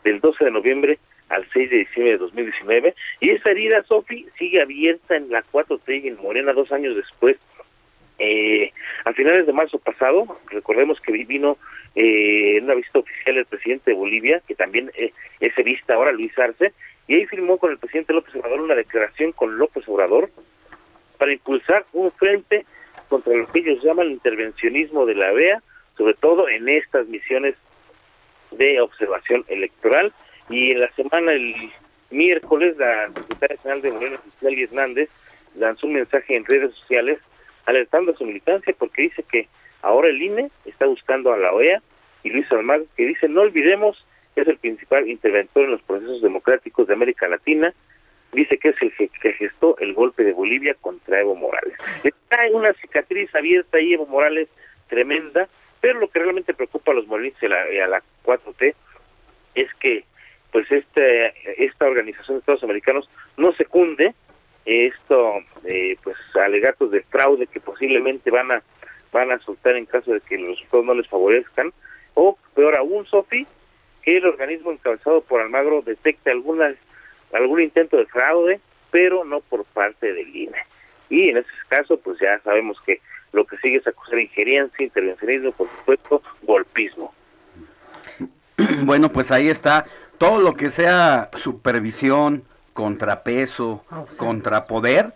del 0.04 0.20
12 0.20 0.46
de 0.46 0.52
noviembre 0.52 1.00
al 1.30 1.48
6 1.52 1.70
de 1.70 1.78
diciembre 1.78 2.14
de 2.14 2.18
2019. 2.18 2.96
Y 3.20 3.32
esa 3.32 3.52
herida, 3.52 3.84
Sofi, 3.84 4.28
sigue 4.38 4.62
abierta 4.62 5.16
en 5.16 5.30
la 5.30 5.44
4T 5.52 6.04
y 6.04 6.08
en 6.08 6.18
Morena 6.18 6.54
dos 6.54 6.72
años 6.72 6.96
después 6.96 7.38
Eh, 8.22 8.74
a 9.06 9.14
finales 9.14 9.48
de 9.48 9.54
marzo 9.54 9.80
pasado, 9.80 10.38
recordemos 10.52 11.00
que 11.00 11.14
vino 11.14 11.58
eh, 11.96 12.60
una 12.62 12.76
visita 12.76 13.00
oficial 13.00 13.38
el 13.38 13.46
presidente 13.46 13.92
de 13.92 13.98
Bolivia, 13.98 14.42
que 14.46 14.56
también 14.56 14.92
eh, 14.96 15.14
es 15.40 15.56
vista 15.64 15.94
ahora, 15.94 16.12
Luis 16.12 16.38
Arce, 16.38 16.74
y 17.10 17.16
ahí 17.16 17.26
firmó 17.26 17.58
con 17.58 17.72
el 17.72 17.80
presidente 17.80 18.14
López 18.14 18.36
Obrador 18.36 18.62
una 18.62 18.76
declaración 18.76 19.32
con 19.32 19.58
López 19.58 19.84
Obrador 19.90 20.30
para 21.18 21.34
impulsar 21.34 21.84
un 21.92 22.12
frente 22.12 22.68
contra 23.10 23.36
lo 23.36 23.48
que 23.48 23.60
ellos 23.60 23.84
llaman 23.84 24.06
el 24.06 24.14
intervencionismo 24.14 25.08
de 25.08 25.16
la 25.16 25.32
OEA, 25.34 25.64
sobre 25.98 26.14
todo 26.14 26.48
en 26.48 26.70
estas 26.70 27.08
misiones 27.08 27.56
de 28.52 28.80
observación 28.80 29.44
electoral. 29.48 30.14
Y 30.52 30.70
en 30.70 30.82
la 30.82 30.92
semana, 30.92 31.32
el 31.32 31.72
miércoles, 32.12 32.78
la 32.78 33.08
secretaria 33.08 33.58
general 33.58 33.82
de 33.82 33.92
Morena, 33.92 34.20
Citlali 34.24 34.64
Hernández, 34.66 35.10
lanzó 35.56 35.88
un 35.88 35.94
mensaje 35.94 36.36
en 36.36 36.46
redes 36.46 36.76
sociales 36.76 37.18
alertando 37.66 38.12
a 38.12 38.18
su 38.18 38.24
militancia 38.24 38.76
porque 38.78 39.02
dice 39.02 39.24
que 39.24 39.48
ahora 39.82 40.10
el 40.10 40.22
INE 40.22 40.52
está 40.66 40.86
buscando 40.86 41.34
a 41.34 41.38
la 41.38 41.54
OEA 41.54 41.82
y 42.22 42.30
Luis 42.30 42.52
Almagro 42.52 42.86
que 42.96 43.08
dice 43.08 43.28
no 43.28 43.42
olvidemos 43.42 44.06
es 44.36 44.48
el 44.48 44.58
principal 44.58 45.08
interventor 45.08 45.66
en 45.66 45.72
los 45.72 45.82
procesos 45.82 46.22
democráticos 46.22 46.88
de 46.88 46.94
América 46.94 47.28
Latina 47.28 47.74
dice 48.32 48.58
que 48.58 48.70
es 48.70 48.76
el 48.82 48.94
que, 48.94 49.34
gestó 49.34 49.78
el 49.80 49.94
golpe 49.94 50.24
de 50.24 50.34
Bolivia 50.34 50.76
contra 50.80 51.20
Evo 51.20 51.36
Morales. 51.36 51.76
Le 52.04 52.14
una 52.54 52.74
cicatriz 52.74 53.34
abierta 53.36 53.78
ahí 53.78 53.94
Evo 53.94 54.06
Morales 54.06 54.48
tremenda, 54.88 55.48
pero 55.82 56.00
lo 56.00 56.10
que 56.10 56.20
realmente 56.20 56.54
preocupa 56.54 56.92
a 56.92 56.96
los 56.96 57.08
morenistas 57.08 57.44
y 57.44 57.78
a 57.80 57.88
la, 57.88 58.04
4T 58.24 58.76
es 59.56 59.74
que 59.76 60.04
pues 60.52 60.72
este 60.72 61.34
esta 61.64 61.86
organización 61.86 62.38
de 62.38 62.40
Estados 62.40 62.64
Americanos 62.64 63.10
no 63.38 63.54
secunde 63.54 64.14
esto 64.66 65.36
eh, 65.64 65.96
pues 66.04 66.18
alegatos 66.36 66.92
de 66.92 67.02
fraude 67.04 67.48
que 67.48 67.60
posiblemente 67.60 68.30
van 68.32 68.52
a 68.52 68.64
van 69.12 69.32
a 69.32 69.40
soltar 69.40 69.76
en 69.76 69.86
caso 69.86 70.12
de 70.12 70.22
que 70.22 70.38
los 70.38 70.50
resultados 70.50 70.86
no 70.86 70.94
les 70.96 71.08
favorezcan 71.08 71.72
o 72.16 72.38
peor 72.56 72.76
aún 72.78 73.06
Sofi 73.06 73.48
que 74.02 74.18
el 74.18 74.26
organismo 74.26 74.72
encabezado 74.72 75.22
por 75.22 75.42
Almagro 75.42 75.82
detecte 75.82 76.32
alguna 76.32 76.74
algún 77.34 77.62
intento 77.62 77.98
de 77.98 78.06
fraude, 78.08 78.60
pero 78.92 79.24
no 79.24 79.42
por 79.42 79.66
parte 79.66 80.14
del 80.14 80.36
INE. 80.36 80.58
Y 81.10 81.30
en 81.30 81.38
ese 81.38 81.50
caso, 81.68 81.98
pues 81.98 82.20
ya 82.20 82.40
sabemos 82.44 82.80
que 82.86 83.02
lo 83.32 83.46
que 83.46 83.58
sigue 83.58 83.78
es 83.78 83.88
acusar 83.88 84.20
injerencia, 84.20 84.84
intervencionismo, 84.84 85.52
por 85.52 85.68
supuesto, 85.70 86.22
golpismo. 86.42 87.14
Bueno, 88.84 89.10
pues 89.10 89.32
ahí 89.32 89.48
está 89.48 89.86
todo 90.18 90.42
lo 90.42 90.54
que 90.54 90.70
sea 90.70 91.30
supervisión, 91.34 92.44
contrapeso, 92.74 93.86
contrapoder, 94.18 95.14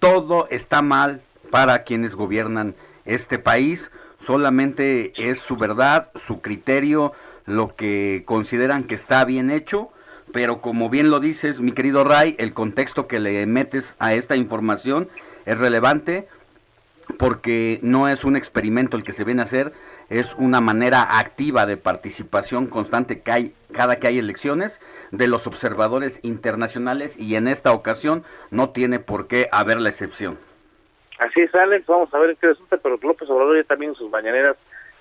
todo 0.00 0.48
está 0.50 0.80
mal 0.80 1.20
para 1.50 1.84
quienes 1.84 2.14
gobiernan 2.14 2.74
este 3.04 3.38
país. 3.38 3.90
Solamente 4.18 5.12
es 5.16 5.40
su 5.40 5.56
verdad, 5.56 6.10
su 6.14 6.40
criterio, 6.40 7.12
lo 7.46 7.74
que 7.74 8.24
consideran 8.26 8.84
que 8.84 8.94
está 8.94 9.24
bien 9.24 9.50
hecho 9.50 9.90
pero 10.32 10.60
como 10.60 10.90
bien 10.90 11.10
lo 11.10 11.20
dices, 11.20 11.60
mi 11.60 11.72
querido 11.72 12.04
Ray, 12.04 12.34
el 12.38 12.52
contexto 12.52 13.06
que 13.06 13.20
le 13.20 13.46
metes 13.46 13.96
a 13.98 14.14
esta 14.14 14.36
información 14.36 15.08
es 15.44 15.58
relevante 15.58 16.28
porque 17.18 17.78
no 17.82 18.08
es 18.08 18.24
un 18.24 18.36
experimento 18.36 18.96
el 18.96 19.04
que 19.04 19.12
se 19.12 19.24
viene 19.24 19.42
a 19.42 19.44
hacer, 19.44 19.72
es 20.10 20.34
una 20.34 20.60
manera 20.60 21.18
activa 21.18 21.64
de 21.64 21.76
participación 21.76 22.66
constante 22.66 23.20
que 23.22 23.32
hay, 23.32 23.54
cada 23.72 23.96
que 23.96 24.08
hay 24.08 24.18
elecciones 24.18 24.80
de 25.12 25.28
los 25.28 25.46
observadores 25.46 26.20
internacionales 26.22 27.16
y 27.18 27.36
en 27.36 27.48
esta 27.48 27.72
ocasión 27.72 28.24
no 28.50 28.70
tiene 28.70 28.98
por 28.98 29.28
qué 29.28 29.48
haber 29.52 29.80
la 29.80 29.88
excepción. 29.88 30.38
Así 31.18 31.40
es, 31.40 31.54
Alex, 31.54 31.86
vamos 31.86 32.12
a 32.12 32.18
ver 32.18 32.36
qué 32.38 32.48
resulta, 32.48 32.76
pero 32.76 32.98
López 33.00 33.30
Obrador 33.30 33.56
ya 33.56 33.64
también 33.64 33.94
sus 33.94 34.10
mañaneras 34.10 34.56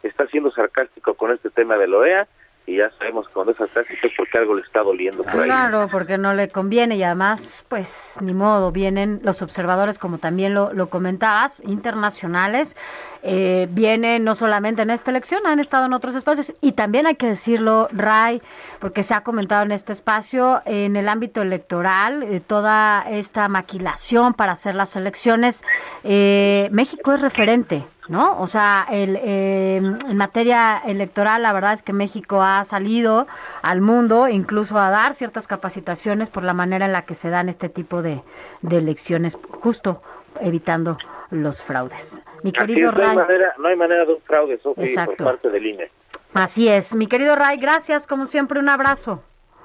está 0.07 0.27
siendo 0.27 0.51
sarcástico 0.51 1.13
con 1.15 1.31
este 1.31 1.49
tema 1.49 1.77
de 1.77 1.87
la 1.87 1.97
OEA 1.97 2.27
y 2.67 2.77
ya 2.77 2.89
sabemos 2.97 3.27
que 3.27 3.33
cuando 3.33 3.51
es 3.51 3.57
sarcástico 3.59 4.07
porque 4.17 4.37
algo 4.39 4.55
le 4.55 4.61
está 4.63 4.81
doliendo 4.81 5.23
por 5.23 5.41
ahí. 5.41 5.45
Claro, 5.45 5.87
porque 5.91 6.17
no 6.17 6.33
le 6.33 6.49
conviene 6.49 6.95
y 6.95 7.03
además, 7.03 7.63
pues 7.67 8.15
ni 8.21 8.33
modo, 8.33 8.71
vienen 8.71 9.19
los 9.23 9.41
observadores, 9.43 9.99
como 9.99 10.17
también 10.17 10.55
lo, 10.55 10.73
lo 10.73 10.89
comentabas, 10.89 11.61
internacionales, 11.61 12.75
eh, 13.21 13.67
vienen 13.69 14.23
no 14.23 14.33
solamente 14.33 14.81
en 14.81 14.89
esta 14.89 15.11
elección, 15.11 15.45
han 15.45 15.59
estado 15.59 15.85
en 15.85 15.93
otros 15.93 16.15
espacios 16.15 16.53
y 16.59 16.71
también 16.71 17.05
hay 17.05 17.15
que 17.15 17.27
decirlo, 17.27 17.87
Ray, 17.91 18.41
porque 18.79 19.03
se 19.03 19.13
ha 19.13 19.21
comentado 19.21 19.63
en 19.63 19.71
este 19.71 19.93
espacio, 19.93 20.61
en 20.65 20.95
el 20.95 21.07
ámbito 21.07 21.43
electoral, 21.43 22.23
eh, 22.23 22.39
toda 22.39 23.03
esta 23.07 23.47
maquilación 23.47 24.33
para 24.33 24.53
hacer 24.53 24.73
las 24.73 24.95
elecciones, 24.95 25.63
eh, 26.03 26.69
México 26.71 27.13
es 27.13 27.21
referente 27.21 27.85
¿no? 28.07 28.39
O 28.39 28.47
sea, 28.47 28.85
el, 28.91 29.17
eh, 29.21 29.77
en 29.77 30.17
materia 30.17 30.81
electoral, 30.85 31.43
la 31.43 31.53
verdad 31.53 31.73
es 31.73 31.83
que 31.83 31.93
México 31.93 32.41
ha 32.41 32.63
salido 32.65 33.27
al 33.61 33.81
mundo, 33.81 34.27
incluso 34.27 34.77
a 34.77 34.89
dar 34.89 35.13
ciertas 35.13 35.47
capacitaciones 35.47 36.29
por 36.29 36.43
la 36.43 36.53
manera 36.53 36.85
en 36.85 36.93
la 36.93 37.03
que 37.03 37.13
se 37.13 37.29
dan 37.29 37.49
este 37.49 37.69
tipo 37.69 38.01
de, 38.01 38.21
elecciones, 38.69 39.37
justo 39.61 40.01
evitando 40.41 40.97
los 41.31 41.63
fraudes. 41.63 42.21
Mi 42.43 42.51
querido 42.51 42.91
Ray. 42.91 43.15
No 43.57 43.67
hay, 43.67 43.75
manera, 43.75 44.05
de 44.05 44.13
un 44.13 44.21
fraude, 44.21 44.59
Sofía, 44.59 45.05
por 45.05 45.15
parte 45.17 45.49
del 45.49 45.65
INE. 45.65 45.89
Así 46.33 46.67
es. 46.67 46.93
Mi 46.93 47.07
querido 47.07 47.35
Ray, 47.35 47.57
gracias, 47.57 48.05
como 48.05 48.25
siempre, 48.25 48.59
un 48.59 48.69
abrazo. 48.69 49.23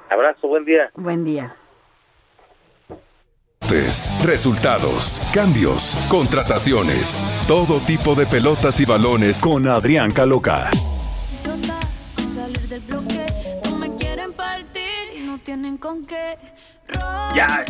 Abrazo, 0.09 0.49
buen 0.49 0.65
día. 0.65 0.91
Buen 0.95 1.25
día. 1.25 1.57
Resultados, 4.25 5.23
cambios, 5.33 5.97
contrataciones, 6.09 7.23
todo 7.47 7.79
tipo 7.81 8.15
de 8.15 8.27
pelotas 8.27 8.81
y 8.81 8.85
balones 8.85 9.41
con 9.41 9.69
Adrián 9.69 10.11
Caloca. 10.11 10.71
Ya 17.35 17.65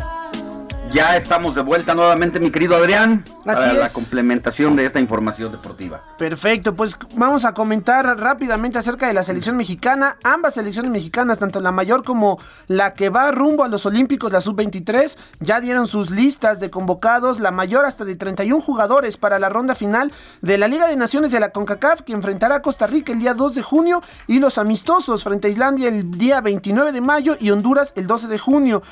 ya 0.92 1.16
estamos 1.16 1.54
de 1.54 1.62
vuelta 1.62 1.94
nuevamente, 1.94 2.40
mi 2.40 2.50
querido 2.50 2.76
Adrián, 2.76 3.24
para 3.44 3.72
la 3.72 3.90
complementación 3.90 4.76
de 4.76 4.84
esta 4.84 5.00
información 5.00 5.52
deportiva. 5.52 6.02
Perfecto, 6.18 6.74
pues 6.74 6.96
vamos 7.14 7.44
a 7.44 7.54
comentar 7.54 8.04
rápidamente 8.18 8.78
acerca 8.78 9.06
de 9.06 9.14
la 9.14 9.22
selección 9.22 9.56
mexicana. 9.56 10.16
Ambas 10.24 10.54
selecciones 10.54 10.90
mexicanas, 10.90 11.38
tanto 11.38 11.60
la 11.60 11.72
mayor 11.72 12.04
como 12.04 12.38
la 12.66 12.94
que 12.94 13.08
va 13.08 13.30
rumbo 13.30 13.64
a 13.64 13.68
los 13.68 13.86
Olímpicos, 13.86 14.32
la 14.32 14.40
sub-23, 14.40 15.16
ya 15.40 15.60
dieron 15.60 15.86
sus 15.86 16.10
listas 16.10 16.60
de 16.60 16.70
convocados. 16.70 17.40
La 17.40 17.50
mayor 17.50 17.84
hasta 17.84 18.04
de 18.04 18.16
31 18.16 18.60
jugadores 18.60 19.16
para 19.16 19.38
la 19.38 19.48
ronda 19.48 19.74
final 19.74 20.12
de 20.42 20.58
la 20.58 20.68
Liga 20.68 20.88
de 20.88 20.96
Naciones 20.96 21.30
de 21.30 21.40
la 21.40 21.50
CONCACAF, 21.50 22.02
que 22.02 22.12
enfrentará 22.12 22.56
a 22.56 22.62
Costa 22.62 22.86
Rica 22.86 23.12
el 23.12 23.20
día 23.20 23.34
2 23.34 23.54
de 23.54 23.62
junio, 23.62 24.02
y 24.26 24.38
los 24.40 24.58
amistosos 24.58 25.24
frente 25.24 25.48
a 25.48 25.50
Islandia 25.50 25.88
el 25.88 26.10
día 26.10 26.40
29 26.40 26.92
de 26.92 27.00
mayo 27.00 27.36
y 27.38 27.50
Honduras 27.50 27.92
el 27.96 28.06
12 28.06 28.28
de 28.28 28.38
junio 28.38 28.82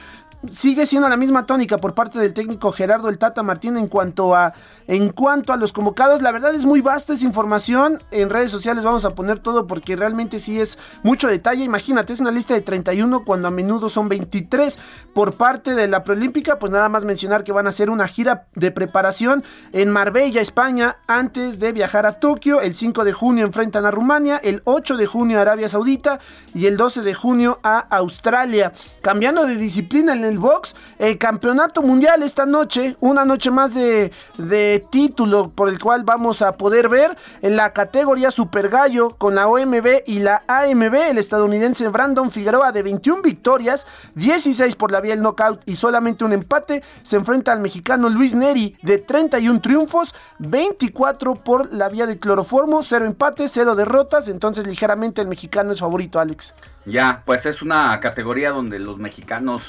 sigue 0.51 0.87
siendo 0.87 1.09
la 1.09 1.17
misma 1.17 1.47
tónica 1.47 1.79
por 1.79 1.95
parte 1.95 2.19
del 2.19 2.33
técnico 2.33 2.73
Gerardo 2.73 3.09
el 3.09 3.19
Tata 3.19 3.43
Martín 3.43 3.77
en 3.77 3.89
cuanto 3.89 4.35
a 4.35 4.55
en 4.87 5.11
cuanto 5.11 5.53
a 5.53 5.57
los 5.57 5.73
convocados. 5.73 6.23
La 6.23 6.33
verdad 6.33 6.55
es 6.55 6.65
muy 6.65 6.81
vasta 6.81 7.13
esa 7.13 7.25
información. 7.25 8.03
En 8.11 8.31
redes 8.31 8.51
sociales 8.51 8.85
vamos 8.85 9.05
a 9.05 9.15
poner 9.15 9.41
todo 9.41 9.67
porque 9.67 9.97
realmente 9.97 10.39
sí 10.39 10.61
es 10.61 10.79
mucho 11.03 11.29
detalle. 11.29 11.65
Imagínate, 11.65 12.13
es 12.13 12.21
una 12.21 12.31
lista 12.31 12.55
de 12.55 12.63
31 12.63 13.25
cuando 13.25 13.49
a 13.49 13.51
menudo 13.51 13.89
son 13.89 14.09
23 14.09 14.79
por 15.13 15.35
parte 15.35 15.75
de 15.75 15.89
la 15.89 16.05
Preolímpica. 16.05 16.59
Pues 16.59 16.73
nada 16.73 16.89
más 16.89 17.05
mencionar 17.05 17.45
que 17.45 17.53
van 17.53 17.67
a 17.67 17.71
hacer 17.71 17.91
una 17.91 18.09
gira 18.09 18.47
de 18.55 18.71
preparación 18.71 19.45
en 19.73 19.91
Marbella, 19.91 20.41
España, 20.41 20.99
antes 21.07 21.59
de 21.59 21.73
viajar 21.73 22.07
a 22.07 22.15
Tokio. 22.15 22.61
El 22.61 22.75
5 22.75 23.05
de 23.05 23.13
junio 23.13 23.45
enfrentan 23.45 23.85
a 23.85 23.91
Rumania, 23.91 24.39
el 24.39 24.63
8 24.65 24.97
de 24.97 25.07
junio 25.07 25.39
a 25.39 25.43
Arabia 25.43 25.69
Saudita 25.69 26.21
y 26.55 26.67
el 26.67 26.77
12 26.77 27.03
de 27.03 27.15
junio 27.15 27.61
a 27.63 27.79
Australia. 27.79 28.73
Cambiando 29.03 29.45
de 29.45 29.57
disciplina 29.57 30.15
en 30.15 30.25
el 30.29 30.39
box. 30.39 30.75
El 30.99 31.19
campeonato 31.19 31.83
mundial 31.83 32.23
esta 32.23 32.47
noche, 32.47 32.97
una 33.01 33.25
noche 33.25 33.51
más 33.51 33.75
de, 33.75 34.13
de 34.37 34.85
título 34.91 35.51
por 35.55 35.69
el 35.69 35.79
cual 35.79 36.05
vamos 36.05 36.43
a 36.43 36.53
poder 36.57 36.89
ver 36.89 37.17
en 37.43 37.57
la 37.57 37.73
categoría 37.73 38.31
Super 38.31 38.69
Gallo 38.69 39.17
con 39.17 39.35
la 39.35 39.49
OMB 39.49 40.03
y 40.07 40.21
la 40.21 40.43
AMB. 40.47 40.95
El 40.95 41.19
estadounidense 41.19 41.89
Brandon 41.89 42.31
Figueroa 42.31 42.73
de 42.73 42.83
21 42.83 43.23
victorias, 43.23 43.87
16 44.15 44.75
por 44.77 44.93
la 44.93 45.01
vía 45.01 45.15
del 45.15 45.23
knockout 45.23 45.63
y 45.67 45.77
solamente 45.77 46.25
un 46.25 46.33
empate. 46.33 46.83
Se 47.03 47.17
enfrenta 47.17 47.53
al 47.53 47.61
mexicano 47.61 48.09
Luis 48.09 48.35
Neri 48.35 48.77
de 48.83 48.99
31 48.99 49.61
triunfos, 49.61 50.15
24 50.39 51.37
por 51.37 51.73
la 51.73 51.89
vía 51.89 52.07
del 52.07 52.19
cloroformo, 52.19 52.83
0 52.83 53.07
empates, 53.07 53.51
0 53.55 53.75
derrotas. 53.75 54.29
Entonces 54.29 54.67
ligeramente 54.67 55.21
el 55.21 55.29
mexicano 55.29 55.73
es 55.73 55.81
favorito, 55.81 56.21
Alex. 56.21 56.55
Ya, 56.85 57.23
pues 57.25 57.45
es 57.47 57.61
una 57.61 57.99
categoría 58.01 58.51
donde 58.51 58.79
los 58.79 58.99
mexicanos 58.99 59.63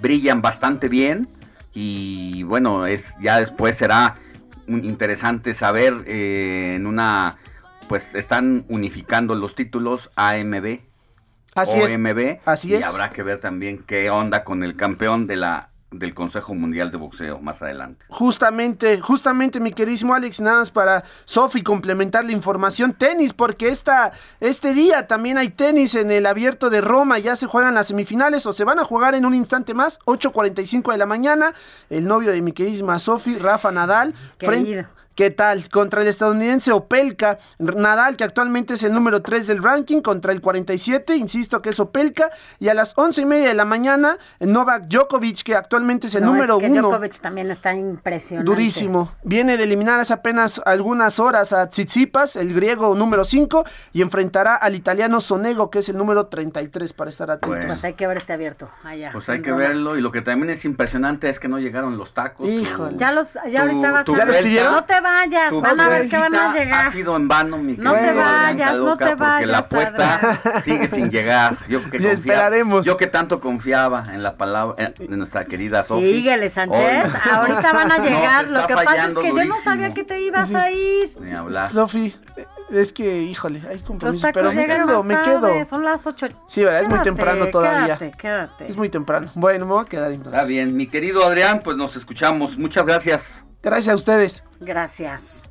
brillan 0.00 0.42
bastante 0.42 0.88
bien 0.88 1.28
y 1.72 2.42
bueno, 2.44 2.86
es 2.86 3.14
ya 3.20 3.38
después 3.38 3.76
será 3.76 4.16
interesante 4.66 5.54
saber 5.54 5.94
eh, 6.06 6.74
en 6.76 6.86
una 6.86 7.38
pues 7.88 8.14
están 8.14 8.64
unificando 8.68 9.34
los 9.34 9.54
títulos 9.54 10.10
AMB 10.14 10.78
Así 11.56 11.80
OMB 11.80 12.38
Así 12.44 12.74
y 12.74 12.82
habrá 12.82 13.10
que 13.10 13.24
ver 13.24 13.40
también 13.40 13.82
qué 13.84 14.10
onda 14.10 14.44
con 14.44 14.62
el 14.62 14.76
campeón 14.76 15.26
de 15.26 15.36
la 15.36 15.69
del 15.90 16.14
Consejo 16.14 16.54
Mundial 16.54 16.90
de 16.90 16.96
Boxeo 16.96 17.40
más 17.40 17.62
adelante. 17.62 18.06
Justamente, 18.08 19.00
justamente 19.00 19.58
mi 19.60 19.72
queridísimo 19.72 20.14
Alex, 20.14 20.40
nada 20.40 20.60
más 20.60 20.70
para 20.70 21.04
Sofi 21.24 21.62
complementar 21.62 22.24
la 22.24 22.32
información, 22.32 22.92
tenis, 22.92 23.32
porque 23.32 23.68
esta, 23.68 24.12
este 24.38 24.72
día 24.72 25.06
también 25.06 25.38
hay 25.38 25.50
tenis 25.50 25.94
en 25.96 26.10
el 26.10 26.26
abierto 26.26 26.70
de 26.70 26.80
Roma, 26.80 27.18
ya 27.18 27.34
se 27.34 27.46
juegan 27.46 27.74
las 27.74 27.88
semifinales 27.88 28.46
o 28.46 28.52
se 28.52 28.64
van 28.64 28.78
a 28.78 28.84
jugar 28.84 29.14
en 29.14 29.26
un 29.26 29.34
instante 29.34 29.74
más, 29.74 29.98
8.45 30.06 30.92
de 30.92 30.98
la 30.98 31.06
mañana, 31.06 31.54
el 31.88 32.06
novio 32.06 32.30
de 32.30 32.40
mi 32.40 32.52
queridísima 32.52 32.98
Sofi, 32.98 33.36
Rafa 33.38 33.72
Nadal, 33.72 34.14
frente, 34.38 34.86
¿Qué 35.20 35.30
tal? 35.30 35.68
Contra 35.68 36.00
el 36.00 36.08
estadounidense 36.08 36.72
Opelka, 36.72 37.36
Nadal, 37.58 38.16
que 38.16 38.24
actualmente 38.24 38.72
es 38.72 38.82
el 38.84 38.94
número 38.94 39.20
3 39.20 39.48
del 39.48 39.62
ranking, 39.62 40.00
contra 40.00 40.32
el 40.32 40.40
47, 40.40 41.14
insisto 41.14 41.60
que 41.60 41.68
es 41.68 41.78
Opelka, 41.78 42.30
y 42.58 42.68
a 42.68 42.74
las 42.74 42.96
once 42.96 43.20
y 43.20 43.26
media 43.26 43.48
de 43.48 43.54
la 43.54 43.66
mañana, 43.66 44.16
Novak 44.38 44.84
Djokovic, 44.84 45.42
que 45.42 45.54
actualmente 45.54 46.06
es 46.06 46.14
el 46.14 46.24
número 46.24 46.56
1. 46.56 46.80
Djokovic 46.80 47.20
también 47.20 47.50
está 47.50 47.74
impresionante. 47.74 48.50
Durísimo. 48.50 49.12
Viene 49.22 49.58
de 49.58 49.64
eliminar 49.64 50.00
hace 50.00 50.14
apenas 50.14 50.58
algunas 50.64 51.18
horas 51.18 51.52
a 51.52 51.68
Tsitsipas, 51.68 52.36
el 52.36 52.54
griego 52.54 52.94
número 52.94 53.26
5, 53.26 53.66
y 53.92 54.00
enfrentará 54.00 54.56
al 54.56 54.74
italiano 54.74 55.20
Sonego, 55.20 55.68
que 55.68 55.80
es 55.80 55.90
el 55.90 55.98
número 55.98 56.28
33, 56.28 56.94
para 56.94 57.10
estar 57.10 57.30
atentos. 57.30 57.66
Pues 57.66 57.84
hay 57.84 57.92
que 57.92 58.06
ver 58.06 58.16
este 58.16 58.32
abierto 58.32 58.70
allá. 58.84 59.10
Pues 59.12 59.28
hay 59.28 59.42
que 59.42 59.52
verlo, 59.52 59.98
y 59.98 60.00
lo 60.00 60.12
que 60.12 60.22
también 60.22 60.48
es 60.48 60.64
impresionante 60.64 61.28
es 61.28 61.38
que 61.38 61.48
no 61.48 61.58
llegaron 61.58 61.98
los 61.98 62.14
tacos. 62.14 62.48
Híjole. 62.48 62.96
Ya 62.96 63.12
los, 63.12 63.34
ya 63.50 63.60
ahorita 63.60 63.92
vas 63.92 64.08
a 64.08 64.24
ver. 64.24 64.62
No 64.62 64.84
te 64.84 64.98
vayas, 65.10 65.60
van 65.60 65.80
a 65.80 65.88
ver 65.88 66.08
que 66.08 66.16
van 66.16 66.34
a 66.34 66.54
llegar. 66.54 66.86
Ha 66.86 66.92
sido 66.92 67.16
en 67.16 67.28
vano, 67.28 67.58
mi 67.58 67.76
No 67.76 67.92
te 67.94 68.12
vayas, 68.12 68.76
no 68.76 68.96
te 68.96 69.14
vayas. 69.14 69.16
Porque 69.18 69.46
la 69.46 69.58
apuesta 69.58 70.62
sigue 70.64 70.88
sin 70.88 71.10
llegar. 71.10 71.56
Yo 71.68 71.78
que 71.84 71.90
confiaba, 71.90 72.12
esperaremos. 72.12 72.86
Yo 72.86 72.96
que 72.96 73.06
tanto 73.06 73.40
confiaba 73.40 74.04
en 74.12 74.22
la 74.22 74.36
palabra 74.36 74.92
de 74.96 75.16
nuestra 75.16 75.44
querida 75.44 75.84
Sofía. 75.84 76.14
Síguele, 76.14 76.48
Sánchez. 76.48 77.14
Ahorita 77.30 77.72
van 77.72 77.92
a 77.92 77.98
llegar. 77.98 78.48
Lo 78.48 78.66
que 78.66 78.74
pasa 78.74 79.08
es 79.08 79.18
que 79.18 79.28
yo 79.28 79.44
no 79.44 79.56
sabía 79.62 79.94
que 79.94 80.04
te 80.04 80.20
ibas 80.20 80.54
a 80.54 80.70
ir. 80.70 81.08
Ni 81.20 81.32
hablar. 81.32 81.70
Sofi, 81.70 82.14
es 82.70 82.92
que, 82.92 83.22
híjole, 83.22 83.62
hay 83.68 83.78
compromisos, 83.80 84.30
pero 84.32 84.52
me 84.52 84.66
quedo, 84.66 85.04
me 85.04 85.20
quedo. 85.22 85.64
Son 85.64 85.84
las 85.84 86.06
8. 86.06 86.28
Sí, 86.46 86.64
¿verdad? 86.64 86.82
es 86.82 86.88
muy 86.88 87.00
temprano 87.00 87.48
todavía. 87.50 87.96
Quédate, 87.98 88.18
quédate. 88.18 88.68
Es 88.68 88.76
muy 88.76 88.88
temprano. 88.88 89.30
Bueno, 89.34 89.66
me 89.66 89.72
voy 89.72 89.82
a 89.82 89.88
quedar 89.88 90.12
entonces. 90.12 90.34
Está 90.34 90.46
bien, 90.46 90.76
mi 90.76 90.86
querido 90.86 91.24
Adrián, 91.24 91.62
pues 91.64 91.76
nos 91.76 91.96
escuchamos. 91.96 92.56
Muchas 92.58 92.86
gracias. 92.86 93.44
Gracias 93.62 93.92
a 93.92 93.96
ustedes. 93.96 94.42
Gracias. 94.60 95.44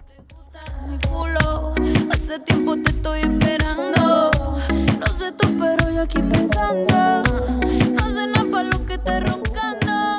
Hace 2.12 2.40
tiempo 2.40 2.76
te 2.82 2.92
estoy 2.92 3.22
esperando. 3.22 4.32
No 5.00 5.08
sé 5.18 5.32
tú, 5.34 5.56
pero 5.60 5.92
yo 5.92 6.02
aquí 6.02 6.22
pensando. 6.22 7.24
No 7.92 8.12
sé 8.12 8.28
nada 8.28 8.46
para 8.52 8.64
lo 8.64 8.86
que 8.86 8.98
te 8.98 9.20
roncando. 9.20 10.16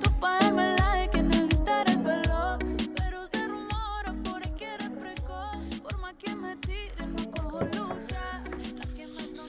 Tú 0.00 0.10
pa' 0.18 0.38
darme 0.40 0.76
like 0.76 1.18
en 1.18 1.32
el 1.32 1.42
Instagram 1.44 2.02
veloz. 2.02 2.58
Pero 2.96 3.26
se 3.28 3.46
rumora 3.46 4.14
por 4.24 4.42
aquí 4.44 4.64
eres 4.64 4.90
precoz. 4.90 5.80
Forma 5.82 6.14
que 6.14 6.34
me 6.34 6.56
tire, 6.56 7.06
no 7.06 7.30
cojo 7.30 7.60
lucha. 7.60 8.42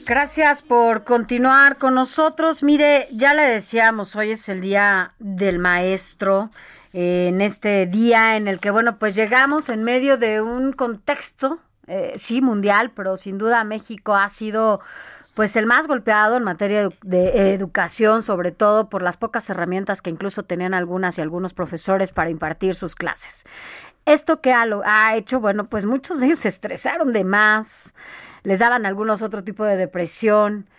Gracias 0.05 0.61
por 0.61 1.03
continuar 1.03 1.77
con 1.77 1.95
nosotros. 1.95 2.61
Mire, 2.61 3.07
ya 3.11 3.33
le 3.33 3.43
decíamos, 3.43 4.15
hoy 4.15 4.31
es 4.31 4.47
el 4.47 4.61
día 4.61 5.13
del 5.17 5.57
maestro 5.57 6.51
en 6.93 7.41
este 7.41 7.87
día 7.87 8.37
en 8.37 8.47
el 8.47 8.59
que, 8.59 8.69
bueno, 8.69 8.99
pues 8.99 9.15
llegamos 9.15 9.69
en 9.69 9.83
medio 9.83 10.17
de 10.17 10.41
un 10.41 10.73
contexto, 10.73 11.59
eh, 11.87 12.13
sí, 12.17 12.41
mundial, 12.41 12.91
pero 12.95 13.17
sin 13.17 13.39
duda 13.39 13.63
México 13.63 14.15
ha 14.15 14.29
sido 14.29 14.79
pues 15.33 15.55
el 15.55 15.65
más 15.65 15.87
golpeado 15.87 16.37
en 16.37 16.43
materia 16.43 16.89
de 17.01 17.53
educación, 17.53 18.21
sobre 18.21 18.51
todo 18.51 18.87
por 18.89 19.01
las 19.01 19.17
pocas 19.17 19.49
herramientas 19.49 20.03
que 20.03 20.11
incluso 20.11 20.43
tenían 20.43 20.75
algunas 20.75 21.17
y 21.17 21.21
algunos 21.21 21.55
profesores 21.55 22.11
para 22.11 22.29
impartir 22.29 22.75
sus 22.75 22.93
clases. 22.93 23.43
Esto 24.05 24.41
que 24.41 24.53
ha, 24.53 24.63
ha 24.85 25.15
hecho, 25.15 25.39
bueno, 25.39 25.65
pues 25.67 25.85
muchos 25.85 26.19
de 26.19 26.27
ellos 26.27 26.39
se 26.39 26.49
estresaron 26.49 27.13
de 27.13 27.23
más, 27.23 27.95
les 28.43 28.59
daban 28.59 28.85
algunos 28.85 29.23
otro 29.23 29.43
tipo 29.43 29.65
de 29.65 29.75
depresión. 29.75 30.69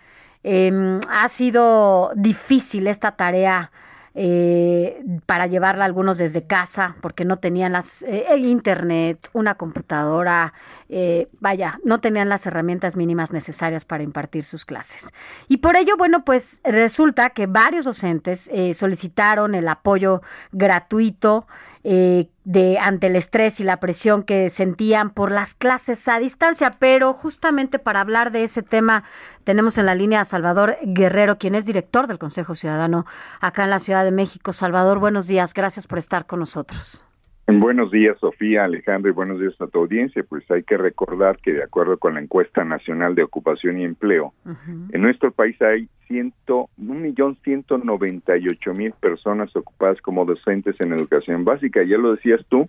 Eh, 0.45 1.01
ha 1.09 1.29
sido 1.29 2.13
difícil 2.15 2.87
esta 2.87 3.17
tarea 3.17 3.73
eh, 4.15 5.05
para 5.27 5.47
llevarla 5.47 5.85
algunos 5.85 6.19
desde 6.19 6.47
casa 6.47 6.95
porque 7.01 7.25
no 7.25 7.39
tenían 7.39 7.73
las 7.73 8.03
eh, 8.05 8.37
internet, 8.39 9.29
una 9.33 9.57
computadora, 9.57 10.53
eh, 10.89 11.29
vaya, 11.41 11.81
no 11.85 11.99
tenían 11.99 12.29
las 12.29 12.47
herramientas 12.47 12.95
mínimas 12.97 13.33
necesarias 13.33 13.85
para 13.85 14.03
impartir 14.03 14.45
sus 14.45 14.65
clases. 14.65 15.13
Y 15.49 15.57
por 15.57 15.77
ello, 15.77 15.97
bueno, 15.97 16.25
pues 16.25 16.61
resulta 16.63 17.31
que 17.31 17.47
varios 17.47 17.85
docentes 17.85 18.49
eh, 18.53 18.75
solicitaron 18.75 19.55
el 19.55 19.67
apoyo 19.69 20.23
gratuito 20.53 21.47
eh, 21.85 22.29
de 22.45 22.79
ante 22.79 23.09
el 23.09 23.17
estrés 23.17 23.61
y 23.61 23.65
la 23.65 23.79
presión 23.79 24.23
que 24.23 24.51
sentían 24.51 25.11
por 25.11 25.31
las 25.31 25.55
clases 25.55 26.09
a 26.09 26.19
distancia, 26.19 26.77
pero 26.79 27.13
justamente 27.13 27.79
para 27.79 28.01
hablar 28.01 28.33
de 28.33 28.45
ese 28.45 28.63
tema 28.63 29.05
tenemos 29.45 29.79
en 29.79 29.87
la 29.87 29.95
línea 29.95 30.21
a 30.21 30.25
Salvador 30.25 30.77
Guerrero, 30.83 31.39
quien 31.39 31.55
es 31.55 31.67
director 31.67 32.07
del 32.07 32.19
Consejo 32.19 32.55
Ciudadano 32.55 33.05
acá 33.41 33.65
en 33.65 33.71
la 33.71 33.79
Ciudad 33.79 34.05
de 34.05 34.11
México. 34.11 34.53
Salvador, 34.53 34.99
buenos 34.99 35.27
días, 35.27 35.55
gracias 35.55 35.87
por 35.87 35.99
estar 35.99 36.27
con 36.27 36.41
nosotros. 36.41 37.05
Buenos 37.47 37.91
días, 37.91 38.19
Sofía, 38.21 38.65
Alejandro, 38.65 39.11
y 39.11 39.15
buenos 39.15 39.39
días 39.39 39.55
a 39.61 39.67
tu 39.67 39.81
audiencia. 39.81 40.25
Pues 40.27 40.51
hay 40.51 40.63
que 40.63 40.79
recordar 40.79 41.39
que 41.39 41.53
de 41.53 41.63
acuerdo 41.63 41.99
con 41.99 42.15
la 42.15 42.21
encuesta 42.21 42.65
nacional 42.65 43.15
de 43.15 43.23
ocupación 43.23 43.79
y 43.79 43.85
empleo, 43.85 44.33
uh 44.47 44.51
-huh. 44.51 44.95
en 44.95 45.03
nuestro 45.03 45.31
país 45.31 45.61
hay 45.61 45.89
ciento, 46.07 46.71
un 46.79 47.03
millón 47.03 47.37
ciento 47.45 47.77
noventa 47.77 48.37
y 48.39 48.49
ocho 48.49 48.73
mil 48.73 48.93
personas 48.93 49.55
ocupadas 49.55 50.01
como 50.01 50.25
docentes 50.25 50.81
en 50.81 50.95
educación 50.95 51.45
básica. 51.45 51.83
Ya 51.83 51.99
lo 51.99 52.15
decías 52.15 52.41
tú, 52.49 52.67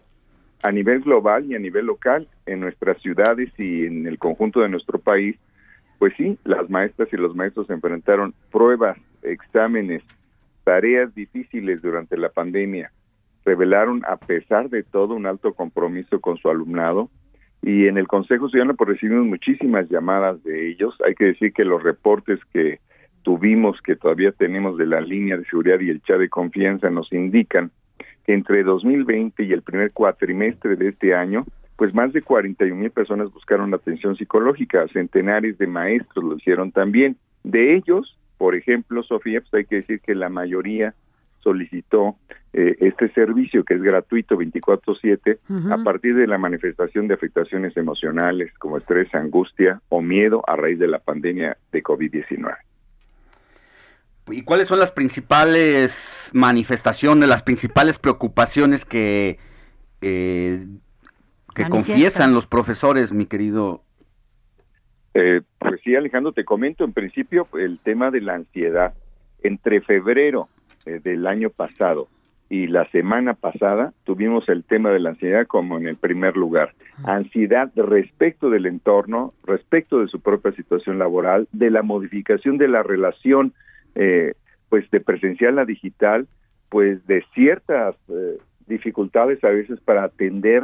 a 0.61 0.71
nivel 0.71 1.01
global 1.01 1.45
y 1.45 1.55
a 1.55 1.59
nivel 1.59 1.86
local, 1.86 2.28
en 2.45 2.59
nuestras 2.59 3.01
ciudades 3.01 3.49
y 3.57 3.86
en 3.86 4.07
el 4.07 4.17
conjunto 4.17 4.59
de 4.59 4.69
nuestro 4.69 4.99
país, 4.99 5.38
pues 5.99 6.13
sí, 6.17 6.38
las 6.43 6.69
maestras 6.69 7.07
y 7.13 7.17
los 7.17 7.34
maestros 7.34 7.69
enfrentaron 7.69 8.34
pruebas, 8.51 8.97
exámenes, 9.23 10.03
tareas 10.65 11.15
difíciles 11.15 11.82
durante 11.82 12.17
la 12.17 12.30
pandemia 12.30 12.91
revelaron 13.45 14.01
a 14.05 14.17
pesar 14.17 14.69
de 14.69 14.83
todo 14.83 15.13
un 15.13 15.27
alto 15.27 15.53
compromiso 15.53 16.19
con 16.19 16.37
su 16.37 16.49
alumnado 16.49 17.09
y 17.61 17.87
en 17.87 17.97
el 17.97 18.07
Consejo 18.07 18.49
Ciudadano 18.49 18.75
pues 18.75 18.89
recibimos 18.89 19.25
muchísimas 19.25 19.89
llamadas 19.89 20.43
de 20.43 20.69
ellos. 20.69 20.95
Hay 21.05 21.15
que 21.15 21.25
decir 21.25 21.53
que 21.53 21.63
los 21.63 21.81
reportes 21.81 22.39
que 22.51 22.79
tuvimos, 23.23 23.81
que 23.81 23.95
todavía 23.95 24.31
tenemos 24.31 24.77
de 24.77 24.85
la 24.85 25.01
línea 25.01 25.37
de 25.37 25.45
seguridad 25.45 25.79
y 25.79 25.89
el 25.89 26.01
chat 26.01 26.19
de 26.19 26.29
confianza 26.29 26.89
nos 26.89 27.11
indican 27.11 27.71
que 28.25 28.33
entre 28.33 28.63
2020 28.63 29.43
y 29.43 29.51
el 29.51 29.63
primer 29.63 29.91
cuatrimestre 29.91 30.75
de 30.75 30.89
este 30.89 31.15
año, 31.15 31.45
pues 31.75 31.93
más 31.93 32.13
de 32.13 32.21
41 32.21 32.75
mil 32.75 32.91
personas 32.91 33.31
buscaron 33.31 33.73
atención 33.73 34.15
psicológica, 34.15 34.87
centenares 34.89 35.57
de 35.57 35.67
maestros 35.67 36.23
lo 36.23 36.35
hicieron 36.35 36.71
también. 36.71 37.17
De 37.43 37.75
ellos, 37.75 38.17
por 38.37 38.55
ejemplo, 38.55 39.03
Sofía, 39.03 39.41
pues 39.41 39.53
hay 39.53 39.65
que 39.65 39.77
decir 39.77 40.01
que 40.01 40.15
la 40.15 40.29
mayoría 40.29 40.93
solicitó 41.45 42.15
eh, 42.53 42.75
este 42.79 43.09
servicio 43.13 43.63
que 43.63 43.75
es 43.75 43.81
gratuito 43.81 44.35
24/7 44.35 45.37
uh 45.47 45.53
-huh. 45.53 45.79
a 45.79 45.83
partir 45.83 46.15
de 46.15 46.25
la 46.25 46.39
manifestación 46.39 47.07
de 47.07 47.13
afectaciones 47.13 47.77
emocionales 47.77 48.51
como 48.57 48.77
estrés, 48.77 49.13
angustia 49.13 49.79
o 49.89 50.01
miedo 50.01 50.41
a 50.47 50.55
raíz 50.55 50.79
de 50.79 50.87
la 50.87 50.99
pandemia 50.99 51.55
de 51.71 51.83
COVID-19. 51.83 52.55
¿Y 54.31 54.41
cuáles 54.41 54.67
son 54.67 54.79
las 54.79 54.91
principales 54.91 56.31
manifestaciones, 56.33 57.29
las 57.29 57.43
principales 57.43 57.99
preocupaciones 57.99 58.83
que, 58.83 59.37
eh, 60.01 60.65
que 61.53 61.69
confiesan 61.69 62.33
los 62.33 62.47
profesores, 62.47 63.13
mi 63.13 63.27
querido? 63.27 63.83
Eh, 65.13 65.41
pues 65.59 65.79
sí, 65.83 65.95
Alejandro, 65.95 66.31
te 66.31 66.43
comento 66.43 66.83
en 66.83 66.93
principio 66.93 67.47
el 67.53 67.79
tema 67.83 68.09
de 68.09 68.21
la 68.21 68.33
ansiedad. 68.33 68.95
Entre 69.43 69.81
febrero 69.81 70.49
eh, 70.86 70.99
del 71.03 71.28
año 71.28 71.49
pasado 71.49 72.07
y 72.49 72.67
la 72.67 72.87
semana 72.91 73.33
pasada 73.33 73.93
tuvimos 74.03 74.47
el 74.49 74.63
tema 74.63 74.91
de 74.91 74.99
la 74.99 75.12
ansiedad 75.12 75.47
como 75.47 75.78
en 75.78 75.87
el 75.87 75.95
primer 75.95 76.37
lugar. 76.37 76.74
Ansiedad 77.03 77.71
respecto 77.75 78.49
del 78.49 78.67
entorno, 78.67 79.33
respecto 79.43 79.99
de 79.99 80.07
su 80.07 80.20
propia 80.20 80.51
situación 80.51 80.99
laboral, 80.99 81.47
de 81.51 81.71
la 81.71 81.82
modificación 81.82 82.57
de 82.57 82.67
la 82.67 82.83
relación 82.83 83.53
eh, 83.95 84.33
pues 84.70 84.89
de 84.91 84.99
presencial 84.99 85.57
a 85.57 85.66
digital, 85.66 86.28
pues 86.70 87.05
de 87.07 87.24
ciertas 87.33 87.95
eh, 88.09 88.37
dificultades 88.67 89.43
a 89.43 89.49
veces 89.49 89.79
para 89.79 90.03
atender 90.03 90.63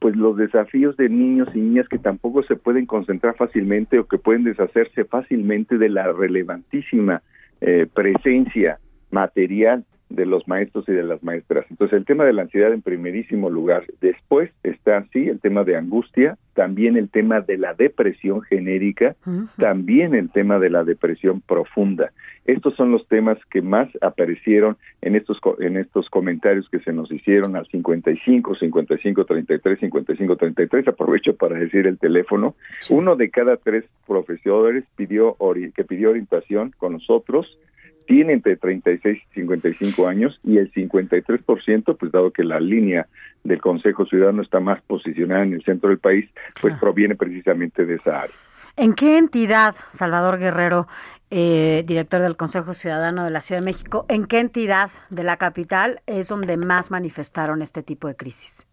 pues 0.00 0.16
los 0.16 0.36
desafíos 0.36 0.96
de 0.96 1.08
niños 1.08 1.48
y 1.54 1.60
niñas 1.60 1.88
que 1.88 1.98
tampoco 1.98 2.42
se 2.42 2.56
pueden 2.56 2.84
concentrar 2.84 3.36
fácilmente 3.36 3.98
o 3.98 4.06
que 4.06 4.18
pueden 4.18 4.44
deshacerse 4.44 5.04
fácilmente 5.04 5.78
de 5.78 5.88
la 5.88 6.12
relevantísima 6.12 7.22
eh, 7.60 7.86
presencia 7.92 8.78
material 9.14 9.84
de 10.10 10.26
los 10.26 10.46
maestros 10.46 10.88
y 10.88 10.92
de 10.92 11.02
las 11.02 11.22
maestras. 11.22 11.64
Entonces, 11.70 11.96
el 11.96 12.04
tema 12.04 12.24
de 12.24 12.32
la 12.32 12.42
ansiedad 12.42 12.72
en 12.72 12.82
primerísimo 12.82 13.50
lugar. 13.50 13.84
Después 14.00 14.50
está, 14.62 15.06
sí, 15.12 15.28
el 15.28 15.40
tema 15.40 15.64
de 15.64 15.76
angustia, 15.76 16.36
también 16.52 16.96
el 16.96 17.08
tema 17.08 17.40
de 17.40 17.58
la 17.58 17.74
depresión 17.74 18.42
genérica, 18.42 19.16
también 19.56 20.14
el 20.14 20.30
tema 20.30 20.58
de 20.58 20.70
la 20.70 20.84
depresión 20.84 21.40
profunda. 21.40 22.12
Estos 22.44 22.76
son 22.76 22.92
los 22.92 23.08
temas 23.08 23.38
que 23.50 23.62
más 23.62 23.88
aparecieron 24.02 24.76
en 25.00 25.16
estos 25.16 25.38
en 25.60 25.78
estos 25.78 26.08
comentarios 26.10 26.68
que 26.68 26.78
se 26.80 26.92
nos 26.92 27.10
hicieron 27.10 27.56
al 27.56 27.66
55 27.66 28.54
55 28.54 29.24
33 29.24 29.80
55 29.80 30.36
33. 30.36 30.88
Aprovecho 30.88 31.34
para 31.34 31.58
decir 31.58 31.86
el 31.86 31.98
teléfono. 31.98 32.54
Uno 32.90 33.16
de 33.16 33.30
cada 33.30 33.56
tres 33.56 33.84
profesores 34.06 34.84
pidió 34.94 35.36
que 35.74 35.84
pidió 35.84 36.10
orientación 36.10 36.74
con 36.76 36.92
nosotros 36.92 37.58
tiene 38.06 38.34
entre 38.34 38.56
36 38.56 39.18
y 39.18 39.34
55 39.34 40.06
años 40.06 40.38
y 40.44 40.58
el 40.58 40.72
53%, 40.72 41.96
pues 41.96 42.12
dado 42.12 42.30
que 42.30 42.44
la 42.44 42.60
línea 42.60 43.06
del 43.42 43.60
Consejo 43.60 44.06
Ciudadano 44.06 44.42
está 44.42 44.60
más 44.60 44.80
posicionada 44.82 45.42
en 45.42 45.54
el 45.54 45.64
centro 45.64 45.90
del 45.90 45.98
país, 45.98 46.28
pues 46.60 46.74
proviene 46.78 47.14
precisamente 47.14 47.84
de 47.84 47.94
esa 47.94 48.22
área. 48.22 48.36
¿En 48.76 48.94
qué 48.94 49.18
entidad, 49.18 49.76
Salvador 49.90 50.38
Guerrero, 50.38 50.88
eh, 51.30 51.84
director 51.86 52.20
del 52.20 52.36
Consejo 52.36 52.74
Ciudadano 52.74 53.24
de 53.24 53.30
la 53.30 53.40
Ciudad 53.40 53.60
de 53.60 53.66
México, 53.66 54.04
en 54.08 54.26
qué 54.26 54.40
entidad 54.40 54.90
de 55.10 55.22
la 55.22 55.36
capital 55.36 56.00
es 56.06 56.28
donde 56.28 56.56
más 56.56 56.90
manifestaron 56.90 57.62
este 57.62 57.82
tipo 57.82 58.08
de 58.08 58.16
crisis? 58.16 58.66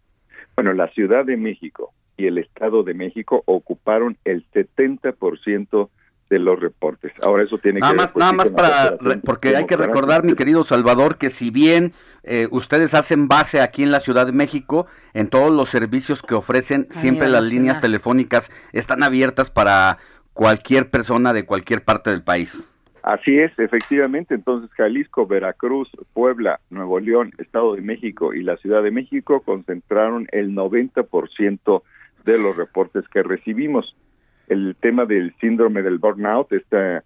Bueno, 0.55 0.73
la 0.73 0.87
Ciudad 0.89 1.25
de 1.25 1.37
México 1.37 1.93
y 2.17 2.25
el 2.27 2.37
Estado 2.37 2.83
de 2.83 2.93
México 2.93 3.43
ocuparon 3.45 4.17
el 4.25 4.45
70% 4.51 5.89
de 6.31 6.39
los 6.39 6.59
reportes. 6.59 7.11
Ahora 7.23 7.43
eso 7.43 7.57
tiene 7.57 7.81
nada 7.81 7.91
que 7.91 7.97
más, 7.97 8.15
nada 8.15 8.31
más 8.31 8.49
para 8.49 8.97
porque 9.23 9.55
hay 9.55 9.65
que 9.65 9.75
recordar, 9.75 10.23
mi 10.23 10.33
querido 10.33 10.63
Salvador, 10.63 11.17
que 11.17 11.29
si 11.29 11.51
bien 11.51 11.91
eh, 12.23 12.47
ustedes 12.51 12.93
hacen 12.93 13.27
base 13.27 13.59
aquí 13.59 13.83
en 13.83 13.91
la 13.91 13.99
Ciudad 13.99 14.25
de 14.25 14.31
México, 14.31 14.87
en 15.13 15.27
todos 15.27 15.51
los 15.51 15.67
servicios 15.67 16.21
que 16.21 16.33
ofrecen, 16.33 16.87
siempre 16.89 17.27
las 17.27 17.45
líneas 17.45 17.81
telefónicas 17.81 18.49
están 18.71 19.03
abiertas 19.03 19.51
para 19.51 19.97
cualquier 20.31 20.89
persona 20.89 21.33
de 21.33 21.45
cualquier 21.45 21.83
parte 21.83 22.09
del 22.09 22.23
país. 22.23 22.57
Así 23.03 23.37
es, 23.37 23.51
efectivamente. 23.59 24.33
Entonces, 24.33 24.71
Jalisco, 24.71 25.27
Veracruz, 25.27 25.89
Puebla, 26.13 26.61
Nuevo 26.69 27.01
León, 27.01 27.33
Estado 27.39 27.75
de 27.75 27.81
México 27.81 28.33
y 28.33 28.41
la 28.41 28.55
Ciudad 28.57 28.81
de 28.83 28.91
México 28.91 29.41
concentraron 29.41 30.27
el 30.31 30.55
90% 30.55 31.81
de 32.23 32.37
los 32.41 32.55
reportes 32.55 33.03
que 33.09 33.21
recibimos 33.21 33.97
el 34.51 34.75
tema 34.79 35.05
del 35.05 35.33
síndrome 35.39 35.81
del 35.81 35.97
burnout, 35.97 36.51
esta 36.51 37.03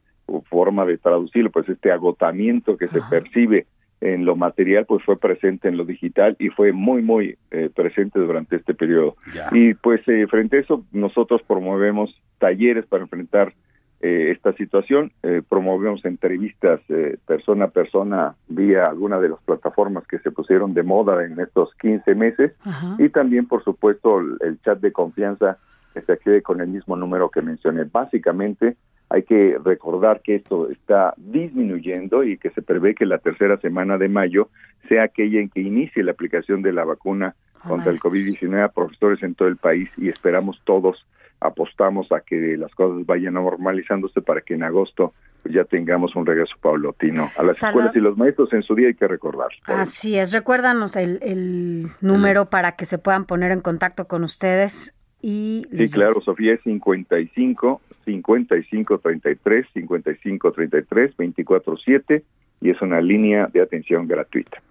forma 0.49 0.83
de 0.85 0.97
traducirlo, 0.97 1.51
pues 1.51 1.69
este 1.69 1.91
agotamiento 1.91 2.75
que 2.75 2.87
se 2.87 2.99
percibe 3.09 3.67
en 4.01 4.25
lo 4.25 4.35
material, 4.35 4.85
pues 4.87 5.03
fue 5.03 5.17
presente 5.17 5.67
en 5.67 5.77
lo 5.77 5.85
digital 5.85 6.35
y 6.39 6.49
fue 6.49 6.71
muy, 6.71 7.03
muy 7.03 7.37
eh, 7.51 7.69
presente 7.73 8.19
durante 8.19 8.55
este 8.55 8.73
periodo. 8.73 9.15
Y 9.51 9.75
pues 9.75 10.01
eh, 10.07 10.25
frente 10.27 10.57
a 10.57 10.59
eso, 10.61 10.83
nosotros 10.91 11.41
promovemos 11.43 12.19
talleres 12.39 12.85
para 12.87 13.03
enfrentar 13.03 13.53
eh, 14.01 14.31
esta 14.31 14.51
situación, 14.53 15.11
promovemos 15.47 16.03
entrevistas 16.03 16.81
persona 17.25 17.65
a 17.65 17.69
persona 17.69 18.35
vía 18.47 18.85
alguna 18.85 19.19
de 19.19 19.29
las 19.29 19.39
plataformas 19.45 20.05
que 20.07 20.19
se 20.19 20.31
pusieron 20.31 20.73
de 20.73 20.83
moda 20.83 21.23
en 21.23 21.39
estos 21.39 21.73
15 21.75 22.13
meses 22.15 22.53
y 22.97 23.09
también, 23.09 23.47
por 23.47 23.63
supuesto, 23.63 24.19
el 24.19 24.59
chat 24.63 24.79
de 24.79 24.91
confianza 24.91 25.57
que 25.95 26.01
se 26.01 26.11
accede 26.11 26.41
con 26.41 26.59
el 26.59 26.67
mismo 26.67 26.95
número 26.97 27.29
que 27.29 27.41
mencioné. 27.41 27.85
Básicamente, 27.85 28.75
hay 29.09 29.23
que 29.23 29.57
recordar 29.63 30.21
que 30.21 30.35
esto 30.35 30.69
está 30.69 31.13
disminuyendo 31.15 32.23
y 32.23 32.37
que 32.37 32.49
se 32.49 32.61
prevé 32.61 32.95
que 32.95 33.05
la 33.05 33.19
tercera 33.19 33.57
semana 33.57 33.97
de 33.97 34.09
mayo 34.09 34.49
sea 34.89 35.03
aquella 35.03 35.39
en 35.39 35.49
que 35.49 35.61
inicie 35.61 36.03
la 36.03 36.11
aplicación 36.11 36.61
de 36.61 36.73
la 36.73 36.83
vacuna 36.83 37.33
contra 37.65 37.91
el 37.91 37.99
COVID-19 37.99 38.63
a 38.63 38.69
profesores 38.69 39.23
en 39.23 39.33
todo 39.33 39.47
el 39.47 39.57
país 39.57 39.89
y 39.97 40.09
esperamos 40.09 40.61
todos, 40.65 41.05
apostamos 41.39 42.11
a 42.11 42.19
que 42.19 42.57
las 42.57 42.73
cosas 42.75 43.05
vayan 43.05 43.35
normalizándose 43.35 44.21
para 44.21 44.41
que 44.41 44.53
en 44.53 44.63
agosto 44.63 45.13
ya 45.45 45.63
tengamos 45.63 46.15
un 46.15 46.25
regreso 46.25 46.55
paulatino 46.59 47.29
a 47.37 47.43
las 47.43 47.61
escuelas 47.61 47.95
y 47.95 47.99
los 47.99 48.17
maestros 48.17 48.51
en 48.53 48.63
su 48.63 48.75
día 48.75 48.87
hay 48.87 48.95
que 48.95 49.07
recordar. 49.07 49.49
Así 49.65 50.17
es, 50.17 50.31
recuérdanos 50.31 50.95
el, 50.95 51.19
el 51.21 51.87
número 52.01 52.49
para 52.49 52.73
que 52.73 52.85
se 52.85 52.97
puedan 52.97 53.25
poner 53.25 53.51
en 53.51 53.61
contacto 53.61 54.07
con 54.07 54.23
ustedes 54.23 54.94
y 55.27 55.63
sí, 55.75 55.89
claro, 55.89 56.21
Sofía 56.21 56.53
es 56.53 56.61
55 56.61 57.81
55 58.05 58.99
33 58.99 59.65
55 59.73 60.51
33 60.51 61.17
24 61.17 61.77
7 61.77 62.23
y 62.61 62.69
es 62.69 62.79
una 62.79 63.01
línea 63.01 63.47
de 63.51 63.59
atención 63.59 64.07
gratuita. 64.07 64.61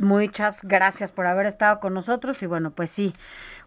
Muchas 0.00 0.64
gracias 0.64 1.12
por 1.12 1.26
haber 1.26 1.44
estado 1.44 1.78
con 1.78 1.92
nosotros 1.92 2.42
y 2.42 2.46
bueno, 2.46 2.70
pues 2.70 2.88
sí, 2.88 3.12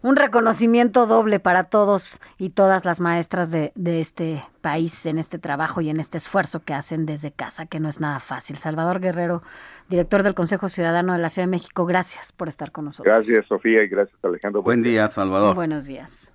un 0.02 0.16
reconocimiento 0.16 1.06
doble 1.06 1.38
para 1.38 1.62
todos 1.62 2.20
y 2.38 2.50
todas 2.50 2.84
las 2.84 3.00
maestras 3.00 3.52
de, 3.52 3.70
de, 3.76 4.00
este 4.00 4.42
país 4.60 5.06
en 5.06 5.18
este 5.18 5.38
trabajo 5.38 5.80
y 5.80 5.90
en 5.90 6.00
este 6.00 6.18
esfuerzo 6.18 6.64
que 6.64 6.74
hacen 6.74 7.06
desde 7.06 7.30
casa, 7.30 7.66
que 7.66 7.78
no 7.78 7.88
es 7.88 8.00
nada 8.00 8.18
fácil. 8.18 8.56
Salvador 8.56 8.98
Guerrero, 8.98 9.44
director 9.88 10.24
del 10.24 10.34
Consejo 10.34 10.68
Ciudadano 10.68 11.12
de 11.12 11.20
la 11.20 11.28
Ciudad 11.28 11.46
de 11.46 11.52
México, 11.52 11.86
gracias 11.86 12.32
por 12.32 12.48
estar 12.48 12.72
con 12.72 12.86
nosotros. 12.86 13.14
Gracias, 13.14 13.46
Sofía, 13.46 13.84
y 13.84 13.86
gracias, 13.86 14.18
Alejandro. 14.24 14.60
Buen 14.60 14.82
día, 14.82 15.06
Salvador. 15.06 15.54
Buenos 15.54 15.86
días. 15.86 16.32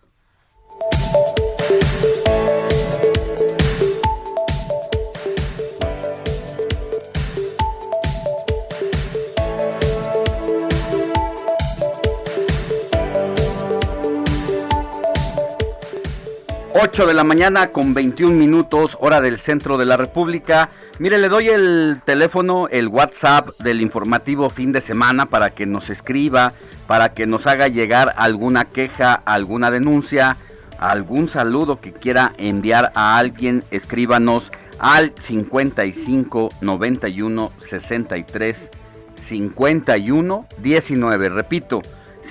8 16.82 17.08
de 17.08 17.14
la 17.14 17.26
mañana 17.26 17.72
con 17.72 17.94
21 17.94 18.34
minutos, 18.38 18.98
hora 19.02 19.20
del 19.20 19.38
centro 19.38 19.78
de 19.78 19.86
la 19.86 19.98
República. 19.98 20.70
Mire, 20.98 21.18
le 21.18 21.28
doy 21.28 21.50
el 21.50 21.98
teléfono, 22.06 22.70
el 22.70 22.88
WhatsApp 22.88 23.50
del 23.60 23.82
informativo 23.82 24.50
fin 24.50 24.72
de 24.72 24.80
semana 24.80 25.26
para 25.26 25.50
que 25.50 25.66
nos 25.66 25.90
escriba, 25.90 26.54
para 26.88 27.14
que 27.14 27.28
nos 27.28 27.48
haga 27.48 27.68
llegar 27.68 28.14
alguna 28.16 28.64
queja, 28.64 29.14
alguna 29.14 29.72
denuncia, 29.72 30.38
algún 30.78 31.28
saludo 31.28 31.82
que 31.82 31.92
quiera 31.92 32.32
enviar 32.38 32.94
a 32.96 33.18
alguien. 33.18 33.66
Escríbanos 33.72 34.50
al 34.80 35.12
55 35.20 36.50
91 36.62 37.52
63 37.60 38.70
51 39.16 40.46
19. 40.60 41.30
Repito, 41.30 41.82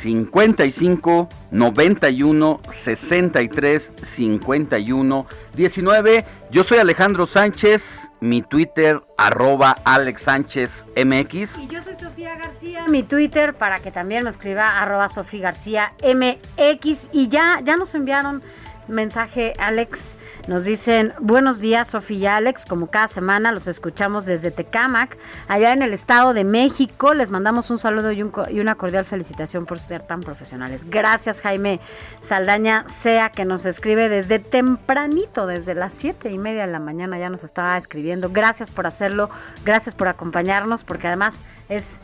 55 0.00 1.28
91 1.50 2.60
63 2.70 3.92
51 4.02 5.26
19. 5.54 6.24
Yo 6.50 6.64
soy 6.64 6.78
Alejandro 6.78 7.26
Sánchez, 7.26 8.10
mi 8.20 8.42
Twitter 8.42 9.02
arroba 9.16 9.76
Alex 9.84 10.22
Sánchez 10.22 10.86
MX. 10.96 11.58
Y 11.58 11.66
yo 11.66 11.82
soy 11.82 11.96
Sofía 11.96 12.36
García, 12.36 12.86
mi 12.88 13.02
Twitter 13.02 13.54
para 13.54 13.80
que 13.80 13.90
también 13.90 14.24
me 14.24 14.30
escriba 14.30 14.80
arroba 14.80 15.08
Sofía 15.08 15.42
García 15.42 15.92
MX. 16.02 17.10
Y 17.12 17.28
ya, 17.28 17.60
ya 17.64 17.76
nos 17.76 17.94
enviaron 17.94 18.42
mensaje, 18.88 19.54
Alex. 19.58 20.18
Nos 20.46 20.64
dicen, 20.64 21.12
buenos 21.20 21.60
días, 21.60 21.88
Sofía 21.88 22.18
y 22.18 22.26
Alex. 22.26 22.66
Como 22.66 22.88
cada 22.90 23.08
semana 23.08 23.52
los 23.52 23.66
escuchamos 23.66 24.26
desde 24.26 24.50
Tecámac, 24.50 25.16
allá 25.46 25.72
en 25.72 25.82
el 25.82 25.92
Estado 25.92 26.34
de 26.34 26.44
México. 26.44 27.14
Les 27.14 27.30
mandamos 27.30 27.70
un 27.70 27.78
saludo 27.78 28.12
y, 28.12 28.22
una 28.22 28.74
cordial 28.74 29.04
felicitación 29.04 29.66
por 29.66 29.78
ser 29.78 30.02
tan 30.02 30.20
profesionales. 30.20 30.88
Gracias, 30.88 31.40
Jaime 31.40 31.80
Saldaña, 32.20 32.86
sea 32.88 33.30
que 33.30 33.44
nos 33.44 33.64
escribe 33.66 34.08
desde 34.08 34.38
tempranito, 34.38 35.46
desde 35.46 35.74
las 35.74 35.92
siete 35.92 36.30
y 36.30 36.38
media 36.38 36.66
de 36.66 36.72
la 36.72 36.78
mañana 36.80 37.18
ya 37.18 37.28
nos 37.28 37.44
estaba 37.44 37.76
escribiendo. 37.76 38.30
Gracias 38.30 38.70
por 38.70 38.86
hacerlo, 38.86 39.28
gracias 39.64 39.94
por 39.94 40.08
acompañarnos, 40.08 40.84
porque 40.84 41.06
además 41.06 41.36
es 41.68 42.00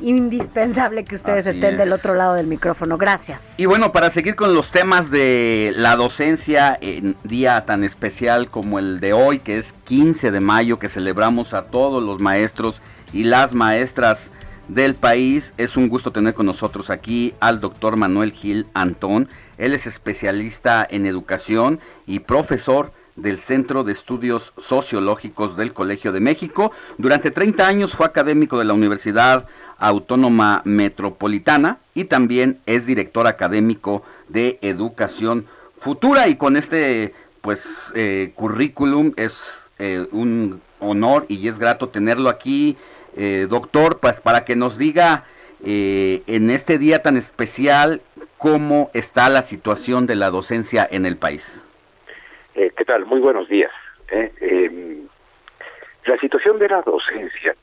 indispensable 0.00 1.04
que 1.04 1.14
ustedes 1.14 1.46
estén 1.46 1.76
del 1.76 1.92
otro 1.92 2.14
lado 2.14 2.34
del 2.34 2.46
micrófono. 2.46 2.98
Gracias. 2.98 3.58
Y 3.58 3.66
bueno, 3.66 3.92
para 3.92 4.10
seguir 4.10 4.36
con 4.36 4.54
los 4.54 4.70
temas 4.70 5.10
de 5.10 5.72
la 5.76 5.96
docencia 5.96 6.78
en 6.80 7.16
día 7.24 7.64
tan 7.66 7.84
especial 7.84 8.50
como 8.50 8.78
el 8.78 9.00
de 9.00 9.12
hoy, 9.12 9.40
que 9.40 9.58
es 9.58 9.72
15 9.84 10.30
de 10.30 10.40
mayo, 10.40 10.78
que 10.78 10.88
celebramos 10.88 11.54
a 11.54 11.64
todos 11.64 12.02
los 12.02 12.20
maestros 12.20 12.80
y 13.12 13.24
las 13.24 13.52
maestras 13.52 14.30
del 14.68 14.94
país, 14.94 15.54
es 15.56 15.76
un 15.76 15.88
gusto 15.88 16.12
tener 16.12 16.34
con 16.34 16.46
nosotros 16.46 16.90
aquí 16.90 17.34
al 17.40 17.60
doctor 17.60 17.96
Manuel 17.96 18.32
Gil 18.32 18.66
Antón. 18.74 19.28
Él 19.56 19.74
es 19.74 19.86
especialista 19.86 20.86
en 20.88 21.06
educación 21.06 21.80
y 22.06 22.20
profesor 22.20 22.92
del 23.18 23.38
Centro 23.38 23.84
de 23.84 23.92
Estudios 23.92 24.52
Sociológicos 24.56 25.56
del 25.56 25.72
Colegio 25.72 26.12
de 26.12 26.20
México. 26.20 26.72
Durante 26.96 27.30
30 27.30 27.66
años 27.66 27.92
fue 27.92 28.06
académico 28.06 28.58
de 28.58 28.64
la 28.64 28.74
Universidad 28.74 29.46
Autónoma 29.78 30.62
Metropolitana 30.64 31.78
y 31.94 32.04
también 32.04 32.60
es 32.66 32.86
director 32.86 33.26
académico 33.26 34.02
de 34.28 34.58
Educación 34.62 35.46
Futura 35.78 36.28
y 36.28 36.36
con 36.36 36.56
este 36.56 37.14
pues 37.40 37.92
eh, 37.94 38.32
currículum 38.34 39.12
es 39.16 39.70
eh, 39.78 40.06
un 40.10 40.60
honor 40.80 41.24
y 41.28 41.46
es 41.48 41.58
grato 41.58 41.88
tenerlo 41.88 42.28
aquí. 42.28 42.76
eh, 43.16 43.46
doctor, 43.48 43.98
pues 43.98 44.20
para 44.20 44.44
que 44.44 44.54
nos 44.54 44.78
diga 44.78 45.24
eh, 45.64 46.22
en 46.26 46.50
este 46.50 46.78
día 46.78 47.02
tan 47.02 47.16
especial 47.16 48.00
cómo 48.36 48.90
está 48.94 49.28
la 49.28 49.42
situación 49.42 50.06
de 50.06 50.14
la 50.14 50.30
docencia 50.30 50.86
en 50.88 51.04
el 51.04 51.16
país. 51.16 51.64
Eh, 52.58 52.72
¿Qué 52.76 52.84
tal? 52.84 53.06
Muy 53.06 53.20
buenos 53.20 53.48
días. 53.48 53.70
Em, 54.10 55.06
la 56.06 56.18
situación 56.18 56.58
de 56.58 56.68
la 56.68 56.82
docencia 56.82 57.54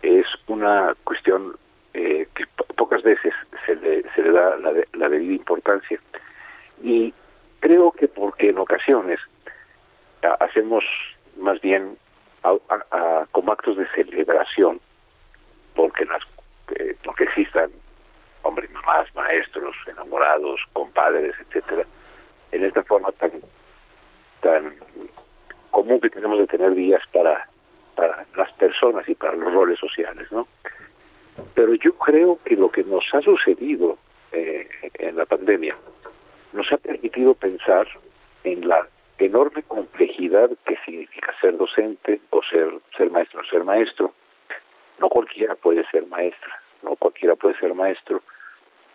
es 0.00 0.26
una 0.46 0.94
cuestión 1.04 1.58
que 1.92 2.46
pocas 2.74 3.02
veces 3.02 3.34
se 3.66 3.76
le, 3.76 4.02
se 4.14 4.22
le 4.22 4.32
da 4.32 4.56
la, 4.56 4.72
la 4.94 5.08
debida 5.10 5.34
importancia 5.34 6.00
y 6.82 7.12
creo 7.60 7.92
que 7.92 8.08
porque 8.08 8.48
en 8.48 8.58
ocasiones 8.58 9.20
hacemos 10.40 10.84
más 11.36 11.60
bien 11.60 11.98
como 13.30 13.52
actos 13.52 13.76
de 13.76 13.86
celebración 13.94 14.80
porque 15.74 16.06
las 16.06 16.22
eh, 16.76 16.96
porque 17.04 17.24
existan 17.24 17.70
hombres 18.42 18.70
mamás 18.72 19.14
maestros 19.14 19.76
enamorados 19.86 20.60
compadres 20.72 21.34
etcétera 21.40 21.84
en 22.52 22.64
esta 22.64 22.82
forma 22.82 23.12
tan 23.12 23.30
tan 24.44 24.74
común 25.70 26.00
que 26.00 26.10
tenemos 26.10 26.38
de 26.38 26.46
tener 26.46 26.74
días 26.74 27.02
para 27.12 27.48
para 27.96 28.26
las 28.36 28.52
personas 28.52 29.08
y 29.08 29.14
para 29.14 29.34
los 29.34 29.52
roles 29.52 29.78
sociales 29.78 30.30
no 30.30 30.46
pero 31.54 31.74
yo 31.74 31.94
creo 31.94 32.38
que 32.44 32.56
lo 32.56 32.70
que 32.70 32.84
nos 32.84 33.04
ha 33.12 33.20
sucedido 33.22 33.98
eh, 34.32 34.68
en 34.94 35.16
la 35.16 35.26
pandemia 35.26 35.76
nos 36.52 36.70
ha 36.72 36.76
permitido 36.76 37.34
pensar 37.34 37.86
en 38.44 38.68
la 38.68 38.86
enorme 39.18 39.62
complejidad 39.62 40.50
que 40.66 40.76
significa 40.84 41.32
ser 41.40 41.56
docente 41.56 42.20
o 42.30 42.42
ser 42.42 42.68
ser 42.96 43.10
maestro 43.10 43.40
o 43.40 43.44
ser 43.44 43.64
maestro. 43.64 44.12
No 44.98 45.08
cualquiera 45.08 45.54
puede 45.54 45.84
ser 45.90 46.06
maestra, 46.06 46.60
no 46.82 46.96
cualquiera 46.96 47.34
puede 47.36 47.58
ser 47.58 47.74
maestro. 47.74 48.22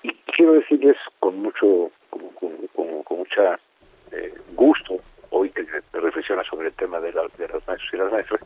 Y 0.04 0.14
quiero 0.36 0.54
decirles 0.54 0.98
con 1.20 1.42
mucho, 1.42 1.92
con, 2.10 2.30
con, 3.04 3.18
mucha 3.18 3.60
eh, 4.12 4.34
gusto, 4.56 5.00
hoy 5.32 5.50
que 5.50 5.66
reflexiona 5.94 6.44
sobre 6.44 6.68
el 6.68 6.74
tema 6.74 7.00
de, 7.00 7.12
de 7.12 7.48
los 7.48 7.68
maestros 7.68 7.94
y 7.94 7.98
las 7.98 8.12
maestras, 8.12 8.42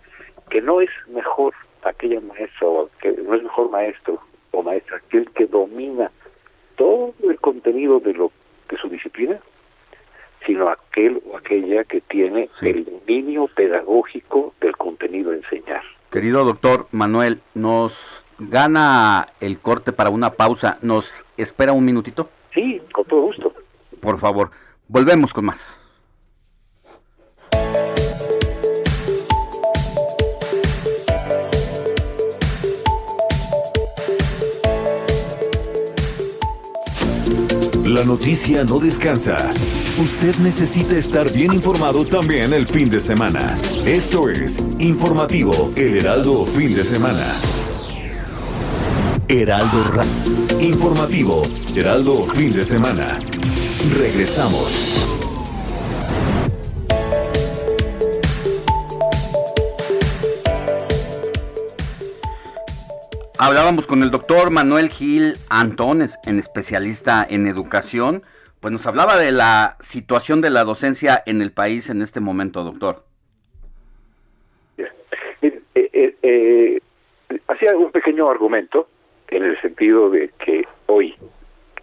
que 0.50 0.62
no 0.62 0.82
es 0.82 0.90
mejor 1.08 1.54
aquella 1.84 2.20
maestra 2.22 2.68
o 2.68 2.90
que 3.02 3.12
no 3.12 3.36
es 3.36 3.44
mejor 3.44 3.70
maestro 3.70 4.20
o 4.52 4.64
maestra 4.64 4.98
aquel 4.98 5.30
que 5.32 5.46
domina 5.46 6.12
todo 6.76 7.14
el 7.24 7.40
contenido 7.40 8.00
de 8.00 8.14
lo 8.14 8.32
de 8.70 8.78
su 8.78 8.90
disciplina 8.90 9.40
sino 10.46 10.70
aquel 10.70 11.22
o 11.30 11.38
aquella 11.38 11.84
que 11.84 12.02
tiene 12.02 12.50
el 12.62 12.86
dominio 12.86 13.48
pedagógico 13.48 14.54
del 14.60 14.76
contenido 14.76 15.32
a 15.32 15.36
enseñar. 15.36 15.84
Querido 16.12 16.44
doctor 16.44 16.88
Manuel, 16.92 17.42
nos 17.54 18.26
gana 18.38 19.30
el 19.40 19.60
corte 19.60 19.94
para 19.94 20.10
una 20.10 20.32
pausa. 20.32 20.78
¿Nos 20.82 21.26
espera 21.38 21.74
un 21.74 21.86
minutito? 21.86 22.30
Sí, 22.54 22.82
con 22.92 23.06
todo 23.06 23.22
gusto. 23.22 23.54
Por 24.02 24.20
favor, 24.20 24.52
volvemos 24.88 25.34
con 25.34 25.46
más. 25.46 25.83
La 37.94 38.04
noticia 38.04 38.64
no 38.64 38.80
descansa. 38.80 39.52
Usted 40.00 40.36
necesita 40.38 40.98
estar 40.98 41.32
bien 41.32 41.54
informado 41.54 42.04
también 42.04 42.52
el 42.52 42.66
fin 42.66 42.90
de 42.90 43.00
semana. 43.00 43.56
Esto 43.86 44.30
es 44.30 44.58
Informativo 44.80 45.72
El 45.76 45.98
Heraldo 45.98 46.44
Fin 46.44 46.74
de 46.74 46.84
Semana. 46.84 47.36
Heraldo 49.28 49.84
Ra 49.92 50.06
Informativo 50.60 51.44
Heraldo 51.76 52.26
Fin 52.26 52.52
de 52.52 52.64
Semana. 52.64 53.20
Regresamos. 53.96 55.03
Hablábamos 63.46 63.88
con 63.88 64.04
el 64.04 64.10
doctor 64.10 64.52
Manuel 64.52 64.88
Gil 64.88 65.34
Antones, 65.50 66.18
en 66.26 66.40
especialista 66.40 67.28
en 67.30 67.46
educación, 67.46 68.24
pues 68.62 68.72
nos 68.72 68.88
hablaba 68.88 69.18
de 69.18 69.34
la 69.34 69.76
situación 69.82 70.40
de 70.40 70.50
la 70.50 70.64
docencia 70.64 71.22
en 71.26 71.42
el 71.42 71.52
país 71.52 71.90
en 71.90 72.02
este 72.02 72.22
momento, 72.22 72.64
doctor. 72.64 73.04
Eh, 74.78 75.62
eh, 75.76 76.16
eh, 76.22 76.80
hacía 77.50 77.76
un 77.76 77.92
pequeño 77.92 78.30
argumento 78.30 78.88
en 79.28 79.44
el 79.44 79.60
sentido 79.60 80.10
de 80.10 80.30
que 80.40 80.66
hoy, 80.86 81.14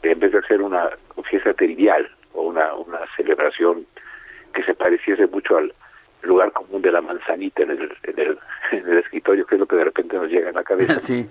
en 0.02 0.18
vez 0.18 0.32
de 0.32 0.38
hacer 0.38 0.62
una 0.62 0.88
fiesta 1.28 1.52
trivial 1.52 2.10
o 2.32 2.40
una, 2.40 2.72
una 2.72 3.00
celebración 3.18 3.84
que 4.54 4.64
se 4.64 4.72
pareciese 4.72 5.26
mucho 5.26 5.58
al 5.58 5.74
lugar 6.22 6.52
común 6.52 6.80
de 6.80 6.90
la 6.90 7.02
manzanita 7.02 7.64
en 7.64 7.72
el, 7.72 7.92
en 8.04 8.18
el, 8.18 8.38
en 8.72 8.88
el 8.88 8.96
escritorio, 8.96 9.44
que 9.44 9.56
es 9.56 9.60
lo 9.60 9.66
que 9.66 9.76
de 9.76 9.84
repente 9.84 10.16
nos 10.16 10.30
llega 10.30 10.48
a 10.48 10.54
la 10.54 10.64
cabeza. 10.64 10.98
Sí 11.00 11.28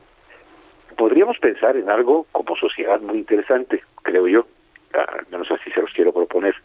podríamos 0.97 1.37
pensar 1.39 1.77
en 1.77 1.89
algo 1.89 2.25
como 2.31 2.55
sociedad 2.55 2.99
muy 3.01 3.19
interesante, 3.19 3.83
creo 4.03 4.27
yo, 4.27 4.45
al 4.93 5.25
menos 5.31 5.49
así 5.51 5.71
se 5.71 5.81
los 5.81 5.91
quiero 5.91 6.13
proponer. 6.13 6.55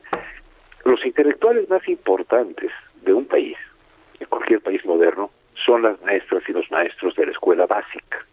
Los 0.84 1.04
intelectuales 1.04 1.68
más 1.68 1.86
importantes 1.88 2.70
de 3.02 3.12
un 3.12 3.26
país, 3.26 3.56
de 4.18 4.26
cualquier 4.26 4.60
país 4.60 4.84
moderno, 4.84 5.30
son 5.54 5.82
las 5.82 6.00
maestras 6.02 6.42
y 6.48 6.52
los 6.52 6.70
maestros 6.70 7.14
de 7.16 7.26
la 7.26 7.32
escuela 7.32 7.66
básica. 7.66 8.24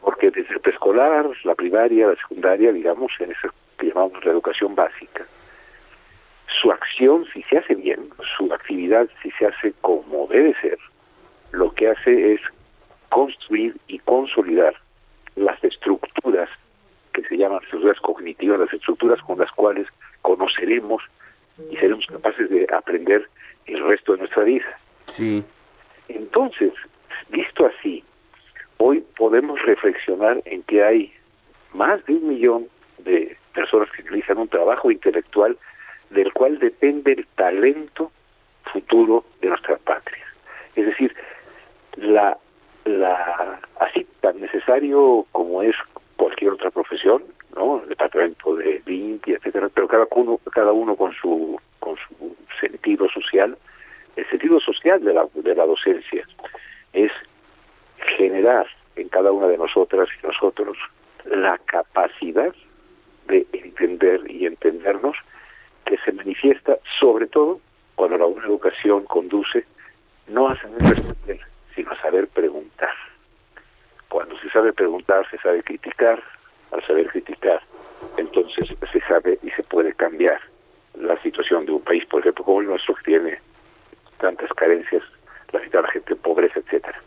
Porque 0.00 0.30
desde 0.30 0.54
el 0.54 0.60
preescolar, 0.60 1.26
la 1.44 1.54
primaria, 1.54 2.08
la 2.08 2.16
secundaria, 2.16 2.72
digamos, 2.72 3.12
en 3.20 3.32
eso 3.32 3.48
que 3.78 3.86
llamamos 3.88 4.24
la 4.24 4.32
educación 4.32 4.74
básica, 4.74 5.24
su 6.60 6.70
acción, 6.70 7.26
si 7.32 7.42
se 7.44 7.58
hace 7.58 7.74
bien, 7.74 8.10
su 8.36 8.52
actividad, 8.52 9.08
si 9.22 9.30
se 9.32 9.46
hace 9.46 9.72
como 9.80 10.26
debe 10.28 10.54
ser, 10.60 10.78
lo 11.52 11.72
que 11.72 11.88
hace 11.88 12.34
es 12.34 12.40
construir 13.14 13.76
y 13.86 14.00
consolidar 14.00 14.74
las 15.36 15.62
estructuras 15.62 16.50
que 17.12 17.22
se 17.22 17.36
llaman 17.36 17.62
estructuras 17.62 18.00
cognitivas, 18.00 18.58
las 18.58 18.72
estructuras 18.72 19.20
con 19.22 19.38
las 19.38 19.52
cuales 19.52 19.86
conoceremos 20.22 21.00
y 21.70 21.76
seremos 21.76 22.04
capaces 22.08 22.50
de 22.50 22.66
aprender 22.74 23.28
el 23.66 23.84
resto 23.84 24.14
de 24.14 24.18
nuestra 24.18 24.42
vida. 24.42 24.80
Sí. 25.12 25.44
Entonces, 26.08 26.72
visto 27.28 27.66
así, 27.66 28.02
hoy 28.78 29.04
podemos 29.16 29.62
reflexionar 29.62 30.42
en 30.44 30.64
que 30.64 30.82
hay 30.82 31.12
más 31.72 32.04
de 32.06 32.14
un 32.14 32.28
millón 32.30 32.66
de 32.98 33.36
personas 33.54 33.92
que 33.92 34.02
realizan 34.02 34.38
un 34.38 34.48
trabajo 34.48 34.90
intelectual 34.90 35.56
del 36.10 36.32
cual 36.32 36.58
depende 36.58 37.12
el 37.12 37.28
talento 37.36 38.10
futuro 38.72 39.24
de 39.40 39.50
nuestra 39.50 39.76
patria. 39.76 40.26
Es 40.74 40.86
decir, 40.86 41.14
la 41.94 42.38
la 42.84 43.60
así 43.80 44.06
tan 44.20 44.40
necesario 44.40 45.26
como 45.32 45.62
es 45.62 45.74
cualquier 46.16 46.52
otra 46.52 46.70
profesión, 46.70 47.22
¿no? 47.56 47.82
El 47.82 47.88
departamento 47.88 48.56
de 48.56 48.82
limpia, 48.86 49.36
etcétera, 49.36 49.68
pero 49.72 49.88
cada 49.88 50.06
uno 50.10 50.38
cada 50.52 50.72
uno 50.72 50.96
con 50.96 51.12
su 51.14 51.60
con 51.80 51.96
su 51.96 52.36
sentido 52.60 53.08
social. 53.08 53.56
El 54.16 54.28
sentido 54.28 54.60
social 54.60 55.02
de 55.02 55.14
la 55.14 55.26
de 55.34 55.54
la 55.54 55.66
docencia 55.66 56.26
es 56.92 57.10
generar 58.16 58.66
en 58.96 59.08
cada 59.08 59.32
una 59.32 59.48
de 59.48 59.58
nosotras 59.58 60.08
y 60.22 60.26
nosotros 60.26 60.76
la 61.24 61.58
capacidad 61.64 62.54
de 63.26 63.46
entender 63.52 64.20
y 64.30 64.46
entendernos 64.46 65.16
que 65.84 65.96
se 65.98 66.12
manifiesta 66.12 66.78
sobre 67.00 67.26
todo 67.26 67.60
cuando 67.94 68.18
la 68.18 68.26
una 68.26 68.44
educación 68.44 69.04
conduce 69.04 69.64
no 70.28 70.48
a 70.48 70.56
saber 70.56 70.80
responder, 70.80 71.40
sino 71.74 71.94
saber 71.96 72.28
preguntar. 72.28 72.94
Cuando 74.08 74.38
se 74.38 74.48
sabe 74.50 74.72
preguntar, 74.72 75.28
se 75.30 75.38
sabe 75.38 75.62
criticar. 75.62 76.22
Al 76.72 76.84
saber 76.86 77.06
criticar, 77.06 77.60
entonces 78.16 78.64
se 78.90 79.00
sabe 79.02 79.38
y 79.44 79.50
se 79.50 79.62
puede 79.62 79.92
cambiar 79.92 80.40
la 80.94 81.20
situación 81.22 81.66
de 81.66 81.72
un 81.72 81.82
país, 81.82 82.04
por 82.06 82.20
ejemplo, 82.20 82.44
como 82.44 82.62
el 82.62 82.66
nuestro, 82.66 82.96
que 82.96 83.02
tiene 83.04 83.38
tantas 84.18 84.50
carencias, 84.54 85.02
la 85.52 85.60
mitad 85.60 85.80
de 85.80 85.82
la 85.82 85.92
gente 85.92 86.14
en 86.14 86.18
pobreza, 86.18 86.58
etcétera. 86.58 87.00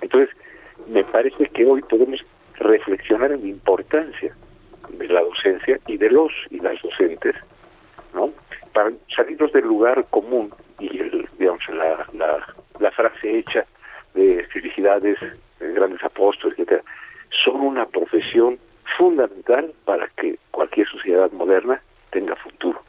Entonces, 0.00 0.34
me 0.86 1.04
parece 1.04 1.46
que 1.48 1.66
hoy 1.66 1.82
podemos 1.82 2.24
reflexionar 2.56 3.32
en 3.32 3.42
la 3.42 3.48
importancia 3.48 4.34
de 4.88 5.08
la 5.08 5.20
docencia 5.20 5.78
y 5.86 5.98
de 5.98 6.10
los 6.10 6.32
y 6.50 6.60
las 6.60 6.80
docentes, 6.80 7.34
¿no? 8.14 8.30
Para 8.72 8.90
salirnos 9.14 9.52
del 9.52 9.64
lugar 9.64 10.06
común 10.10 10.50
y, 10.78 10.98
el, 10.98 11.28
digamos, 11.38 11.66
la, 11.68 12.06
la, 12.14 12.54
la 12.78 12.90
frase 12.90 13.38
hecha 13.38 13.66
de 14.14 14.44
felicidades, 14.52 15.18
de 15.60 15.72
grandes 15.72 16.02
apóstoles, 16.02 16.58
etcétera, 16.58 16.82
son 17.44 17.60
una 17.60 17.86
profesión 17.86 18.58
fundamental 18.96 19.72
para 19.84 20.08
que 20.16 20.38
cualquier 20.50 20.88
sociedad 20.88 21.30
moderna 21.32 21.80
tenga 22.10 22.36
futuro. 22.36 22.80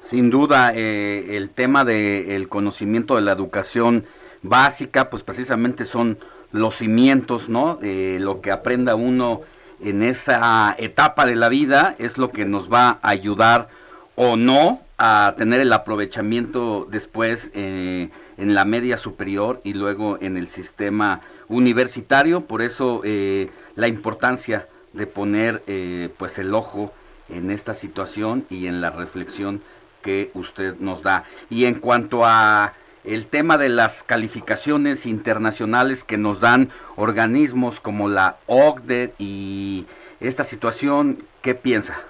Sin 0.00 0.30
duda, 0.30 0.72
eh, 0.74 1.36
el 1.36 1.50
tema 1.50 1.84
del 1.84 2.48
conocimiento 2.48 3.16
de 3.16 3.22
la 3.22 3.32
educación 3.32 4.04
básica, 4.42 5.10
pues 5.10 5.22
precisamente 5.22 5.84
son 5.84 6.18
los 6.52 6.76
cimientos, 6.76 7.48
¿no? 7.48 7.78
lo 7.80 8.40
que 8.40 8.50
aprenda 8.50 8.96
uno 8.96 9.42
en 9.80 10.02
esa 10.02 10.74
etapa 10.78 11.26
de 11.26 11.36
la 11.36 11.48
vida 11.48 11.94
es 11.98 12.18
lo 12.18 12.30
que 12.30 12.44
nos 12.44 12.72
va 12.72 12.98
a 13.02 13.10
ayudar 13.10 13.68
o 14.16 14.36
no 14.36 14.80
a 15.02 15.34
tener 15.38 15.62
el 15.62 15.72
aprovechamiento 15.72 16.86
después 16.90 17.50
eh, 17.54 18.10
en 18.36 18.54
la 18.54 18.66
media 18.66 18.98
superior 18.98 19.62
y 19.64 19.72
luego 19.72 20.18
en 20.20 20.36
el 20.36 20.46
sistema 20.46 21.22
universitario. 21.48 22.42
Por 22.42 22.60
eso 22.60 23.00
eh, 23.02 23.48
la 23.76 23.88
importancia 23.88 24.68
de 24.92 25.06
poner 25.06 25.62
eh, 25.66 26.10
pues 26.18 26.38
el 26.38 26.54
ojo 26.54 26.92
en 27.30 27.50
esta 27.50 27.72
situación 27.72 28.44
y 28.50 28.66
en 28.66 28.82
la 28.82 28.90
reflexión 28.90 29.62
que 30.02 30.30
usted 30.34 30.76
nos 30.80 31.02
da. 31.02 31.24
Y 31.48 31.64
en 31.64 31.76
cuanto 31.76 32.26
a 32.26 32.74
el 33.02 33.26
tema 33.26 33.56
de 33.56 33.70
las 33.70 34.02
calificaciones 34.02 35.06
internacionales 35.06 36.04
que 36.04 36.18
nos 36.18 36.40
dan 36.40 36.68
organismos 36.96 37.80
como 37.80 38.06
la 38.10 38.36
OCDE 38.46 39.14
y 39.18 39.86
esta 40.20 40.44
situación, 40.44 41.24
¿qué 41.40 41.54
piensa? 41.54 42.02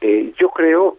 Eh, 0.00 0.32
yo 0.38 0.48
creo 0.48 0.96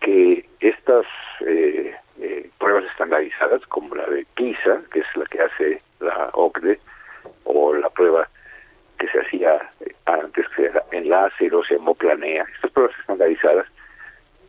que 0.00 0.46
estas 0.60 1.06
eh, 1.40 1.94
eh, 2.20 2.50
pruebas 2.58 2.84
estandarizadas, 2.90 3.62
como 3.66 3.94
la 3.94 4.06
de 4.06 4.26
PISA, 4.34 4.82
que 4.92 5.00
es 5.00 5.16
la 5.16 5.24
que 5.26 5.40
hace 5.40 5.82
la 6.00 6.30
OCDE, 6.32 6.78
o 7.44 7.74
la 7.74 7.90
prueba 7.90 8.28
que 8.98 9.08
se 9.08 9.20
hacía 9.20 9.70
antes, 10.06 10.46
que 10.54 10.66
era 10.66 10.82
enlace, 10.92 11.52
o 11.52 11.64
se 11.64 11.74
hemoplanea, 11.74 12.46
estas 12.54 12.70
pruebas 12.70 12.96
estandarizadas 13.00 13.66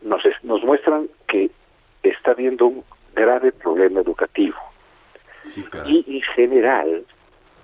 nos, 0.02 0.24
nos 0.44 0.64
muestran 0.64 1.10
que 1.28 1.50
está 2.04 2.32
habiendo 2.32 2.68
un 2.68 2.84
grave 3.16 3.52
problema 3.52 4.02
educativo. 4.02 4.58
Y 5.86 6.18
en 6.18 6.22
general, 6.36 7.06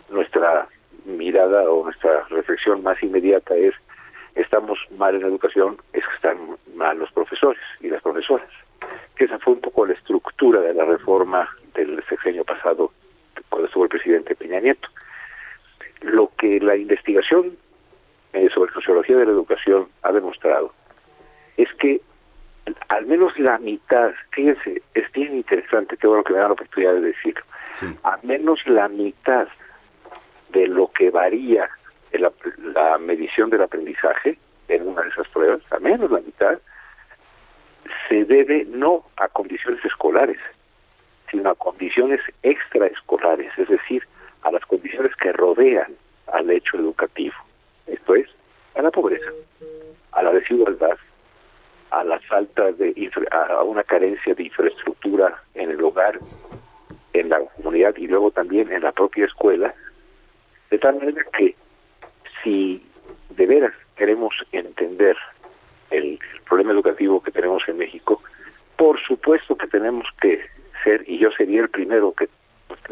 nuestra 0.10 0.68
mirada 1.06 1.70
o 1.70 1.84
nuestra 1.84 2.24
reflexión 2.30 2.82
más 2.82 3.02
inmediata 3.04 3.56
es 3.56 3.74
estamos 4.36 4.80
mal 4.98 5.16
en 5.16 5.22
la 5.22 5.28
educación, 5.28 5.78
es 5.94 6.04
que 6.06 6.16
están 6.16 6.38
mal 6.76 6.98
los 6.98 7.12
profesores 7.12 7.62
y 7.82 7.90
las 7.90 8.02
profesoras. 8.02 8.50
Que 9.16 9.26
esa 9.26 9.40
fue 9.40 9.54
un 9.54 9.62
poco 9.62 9.86
la 9.86 9.94
estructura 9.94 10.62
de 10.62 10.74
la 10.74 10.86
reforma 10.86 11.50
del 11.74 12.04
sexenio 12.10 12.44
pasado 12.44 12.92
cuando 13.50 13.68
estuvo 13.68 13.84
el 13.84 13.90
presidente 13.90 14.36
Peña 14.36 14.60
Nieto. 14.60 14.88
Lo 16.02 16.32
que 16.38 16.60
la 16.60 16.76
investigación 16.76 17.56
eh, 18.34 18.50
sobre 18.54 18.74
sociología 18.74 19.18
de 19.18 19.26
la 19.26 19.32
educación 19.32 19.88
ha 20.02 20.12
demostrado 20.12 20.74
es 21.58 21.72
que 21.76 22.02
al 22.88 23.06
menos 23.06 23.38
la 23.38 23.58
mitad, 23.60 24.12
fíjense, 24.32 24.82
es 24.94 25.12
bien 25.12 25.36
interesante, 25.36 25.98
qué 25.98 26.08
bueno 26.08 26.24
que 26.24 26.34
me 26.34 26.40
dan 26.40 26.50
la 26.50 26.54
oportunidad 26.54 26.94
de 26.94 27.02
decirlo, 27.02 27.44
al 28.04 28.20
menos 28.24 28.60
la 28.66 28.88
mitad 28.88 29.48
de 30.50 30.68
lo 30.68 30.90
que 30.92 31.10
varía 31.10 31.70
la, 32.20 32.32
la 32.74 32.98
medición 32.98 33.50
del 33.50 33.64
aprendizaje 33.64 34.38
en 34.68 34.88
una 34.88 35.02
de 35.02 35.10
esas 35.10 35.28
pruebas, 35.30 35.62
al 35.72 35.82
menos 35.82 36.12
la 36.12 36.20
mitad, 36.20 36.60
se 38.08 38.26
debe 38.26 38.66
no 38.66 39.06
a 39.18 39.28
condiciones 39.28 39.84
escolares, 39.84 40.40
sino 41.30 41.50
a 41.50 41.56
condiciones 41.56 42.22
extraescolares, 42.44 43.52
es 43.58 43.68
decir, 43.68 44.04
a 44.44 44.52
las 44.52 44.66
condiciones 44.66 45.16
que 45.16 45.32
rodean 45.32 45.94
al 46.32 46.50
hecho 46.50 46.78
educativo. 46.78 47.36
Esto 47.88 48.16
es, 48.16 48.28
a 48.76 48.82
la 48.82 48.92
pobreza, 48.92 49.32
a 50.12 50.24
la 50.24 50.32
desigualdad, 50.32 50.98
a 51.92 52.04
la 52.04 52.20
falta 52.22 52.72
de 52.72 53.12
a 53.32 53.64
una 53.64 53.84
carencia 53.84 54.34
de 54.34 54.44
infraestructura 54.44 55.42
en 55.54 55.72
el 55.72 55.84
hogar, 55.84 56.20
en 57.14 57.30
la 57.30 57.40
comunidad 57.40 57.96
y 57.98 58.08
luego 58.08 58.32
también 58.32 58.72
en 58.72 58.82
la 58.82 58.92
propia 58.92 59.26
escuela, 59.26 59.74
de 60.72 60.80
tal 60.80 60.96
manera 60.96 61.24
que 61.38 61.56
si 62.44 62.84
de 63.30 63.46
veras 63.46 63.74
queremos 63.96 64.34
entender 64.52 65.18
el, 65.92 66.20
problema 66.48 66.74
educativo 66.74 67.24
que 67.24 67.32
tenemos 67.32 67.64
en 67.68 67.78
México, 67.78 68.22
por 68.76 69.02
supuesto 69.02 69.56
que 69.56 69.68
tenemos 69.68 70.06
que 70.22 70.42
ser, 70.84 71.04
y 71.08 71.18
yo 71.18 71.32
sería 71.32 71.62
el 71.62 71.70
primero 71.70 72.14
que, 72.14 72.28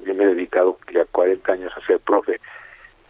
que 0.03 0.13
me 0.13 0.23
he 0.23 0.27
dedicado 0.27 0.79
ya 0.91 1.05
40 1.05 1.51
años 1.51 1.71
a 1.75 1.85
ser 1.85 1.99
profe, 1.99 2.39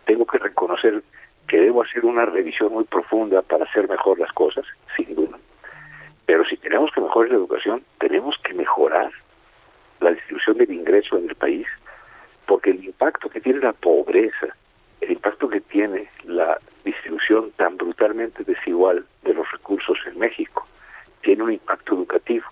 tengo 0.05 0.25
que 0.25 0.39
reconocer 0.39 1.03
que 1.47 1.59
debo 1.59 1.83
hacer 1.83 2.05
una 2.05 2.25
revisión 2.25 2.73
muy 2.73 2.83
profunda 2.85 3.41
para 3.41 3.65
hacer 3.65 3.87
mejor 3.87 4.19
las 4.19 4.31
cosas, 4.33 4.65
sin 4.95 5.13
duda. 5.15 5.37
Pero 6.25 6.43
si 6.45 6.57
tenemos 6.57 6.91
que 6.91 7.01
mejorar 7.01 7.29
la 7.29 7.37
educación, 7.37 7.83
tenemos 7.99 8.37
que 8.43 8.53
mejorar 8.53 9.11
la 9.99 10.11
distribución 10.11 10.57
del 10.57 10.71
ingreso 10.71 11.17
en 11.17 11.29
el 11.29 11.35
país, 11.35 11.67
porque 12.45 12.71
el 12.71 12.83
impacto 12.83 13.29
que 13.29 13.41
tiene 13.41 13.59
la 13.59 13.73
pobreza, 13.73 14.47
el 15.01 15.11
impacto 15.11 15.49
que 15.49 15.61
tiene 15.61 16.09
la 16.23 16.59
distribución 16.83 17.51
tan 17.51 17.77
brutalmente 17.77 18.43
desigual 18.43 19.05
de 19.23 19.33
los 19.33 19.51
recursos 19.51 19.97
en 20.05 20.17
México, 20.19 20.67
tiene 21.21 21.43
un 21.43 21.53
impacto 21.53 21.95
educativo. 21.95 22.45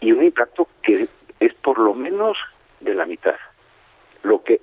Y 0.00 0.12
un 0.12 0.24
impacto 0.24 0.68
que 0.82 1.08
es 1.40 1.54
por 1.54 1.78
lo 1.78 1.94
menos 1.94 2.38
de 2.80 2.94
la 2.94 3.06
mitad. 3.06 3.36
Lo 4.22 4.42
que 4.42 4.60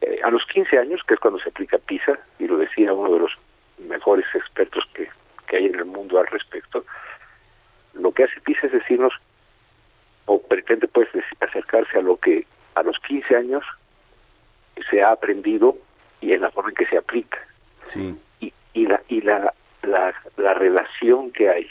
eh, 0.00 0.20
a 0.22 0.30
los 0.30 0.44
15 0.46 0.78
años, 0.78 1.00
que 1.06 1.14
es 1.14 1.20
cuando 1.20 1.40
se 1.40 1.48
aplica 1.48 1.78
PISA, 1.78 2.18
y 2.38 2.46
lo 2.46 2.58
decía 2.58 2.92
uno 2.92 3.12
de 3.12 3.20
los 3.20 3.32
mejores 3.78 4.26
expertos 4.34 4.84
que 4.92 5.08
que 5.46 5.56
hay 5.56 5.66
en 5.66 5.76
el 5.76 5.84
mundo 5.84 6.18
al 6.18 6.26
respecto, 6.26 6.84
lo 7.94 8.12
que 8.12 8.24
hace 8.24 8.40
PISA 8.40 8.66
es 8.66 8.72
decirnos, 8.72 9.12
o 10.26 10.40
pretende 10.40 10.88
pues 10.88 11.08
acercarse 11.40 11.98
a 11.98 12.02
lo 12.02 12.16
que 12.16 12.46
a 12.74 12.82
los 12.82 12.98
15 13.06 13.36
años 13.36 13.64
se 14.90 15.02
ha 15.02 15.12
aprendido 15.12 15.76
y 16.20 16.32
en 16.32 16.42
la 16.42 16.50
forma 16.50 16.70
en 16.70 16.76
que 16.76 16.86
se 16.86 16.98
aplica. 16.98 17.38
Sí. 17.86 18.16
Y, 18.40 18.52
y, 18.72 18.86
la, 18.86 19.00
y 19.08 19.20
la, 19.20 19.52
la, 19.82 20.14
la 20.36 20.54
relación 20.54 21.30
que 21.32 21.48
hay 21.48 21.70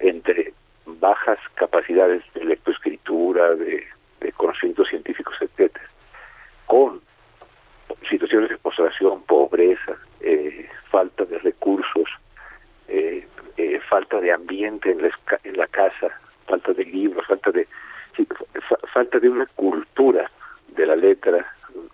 entre 0.00 0.52
bajas 0.84 1.38
capacidades 1.54 2.22
de 2.34 2.44
lectoescritura, 2.44 3.54
de, 3.54 3.86
de 4.20 4.32
conocimientos 4.32 4.88
científicos, 4.88 5.34
etcétera, 5.40 5.84
con 6.66 7.00
situaciones 8.08 8.50
de 8.50 8.58
postración, 8.58 9.22
pobreza, 9.22 9.96
eh, 10.20 10.68
falta 10.90 11.24
de 11.24 11.38
recursos, 11.38 12.08
eh, 12.88 13.26
eh, 13.56 13.80
falta 13.88 14.20
de 14.20 14.32
ambiente 14.32 14.90
en 14.90 15.02
la, 15.02 15.10
en 15.44 15.56
la 15.56 15.66
casa, 15.66 16.08
falta 16.46 16.72
de 16.72 16.84
libros, 16.84 17.26
falta 17.26 17.50
de 17.50 17.66
falta 18.92 19.18
de 19.18 19.28
una 19.28 19.46
cultura 19.46 20.30
de 20.76 20.86
la 20.86 20.96
letra, 20.96 21.46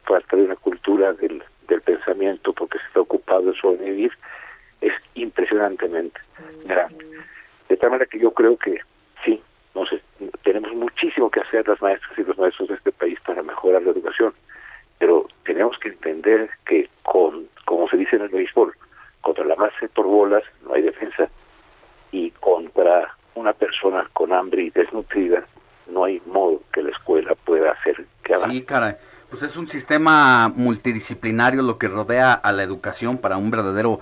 falta 0.05 0.37
de 0.37 0.45
una 0.45 0.57
cultura 0.57 1.13
del, 1.13 1.43
del 1.69 1.81
pensamiento, 1.83 2.53
porque 2.53 2.79
se 2.79 2.87
está 2.87 3.01
ocupado 3.01 3.43
de 3.43 3.59
sobrevivir, 3.59 4.13
es 4.81 4.93
impresionantemente 5.15 6.21
grande. 6.65 7.05
De 7.69 7.77
tal 7.77 7.91
manera 7.91 8.09
que 8.11 8.19
yo 8.19 8.33
creo 8.33 8.57
que 8.57 8.81
sí, 9.25 9.41
no 9.75 9.87
sé, 9.87 10.01
tenemos 10.43 10.73
muchísimo 10.75 11.31
que 11.31 11.41
hacer 11.41 11.69
las 11.69 11.81
maestras 11.83 12.19
y 12.19 12.25
los 12.25 12.39
maestros 12.39 12.69
de 12.69 12.75
este 12.77 12.93
país 12.93 13.19
para 13.21 13.43
mejorar 13.43 13.83
la 13.83 13.91
educación, 13.91 14.33
pero 14.99 15.27
tenemos 15.45 15.79
que 15.79 15.89
entender 15.89 16.51
que 16.67 16.89
con, 17.03 17.49
como 17.65 17.89
se 17.89 17.97
dice 17.97 18.17
en 18.17 18.23
el 18.23 18.29
béisbol, 18.29 18.73
contra 19.21 19.45
la 19.45 19.55
base 19.55 19.89
por 19.89 20.07
bolas 20.07 20.43
no 20.65 20.75
hay 20.75 20.83
defensa 20.83 21.29
y 22.13 22.31
contra 22.33 23.15
una 23.35 23.53
persona 23.53 24.09
con 24.13 24.33
hambre 24.33 24.63
y 24.63 24.71
desnutrida 24.71 25.45
no 25.89 26.05
hay 26.05 26.23
modo 26.27 26.63
que 26.73 26.83
la 26.83 26.91
escuela 26.91 27.35
pueda 27.45 27.73
hacer 27.73 28.07
que 28.23 28.35
haga. 28.35 28.49
Sí, 28.51 28.63
caray. 28.63 28.97
Pues 29.31 29.43
es 29.43 29.57
un 29.57 29.67
sistema 29.67 30.49
multidisciplinario 30.49 31.61
lo 31.63 31.77
que 31.77 31.89
rodea 31.89 32.33
a 32.33 32.53
la 32.53 32.63
educación 32.63 33.19
para 33.19 33.37
un 33.37 33.51
verdadero 33.51 34.01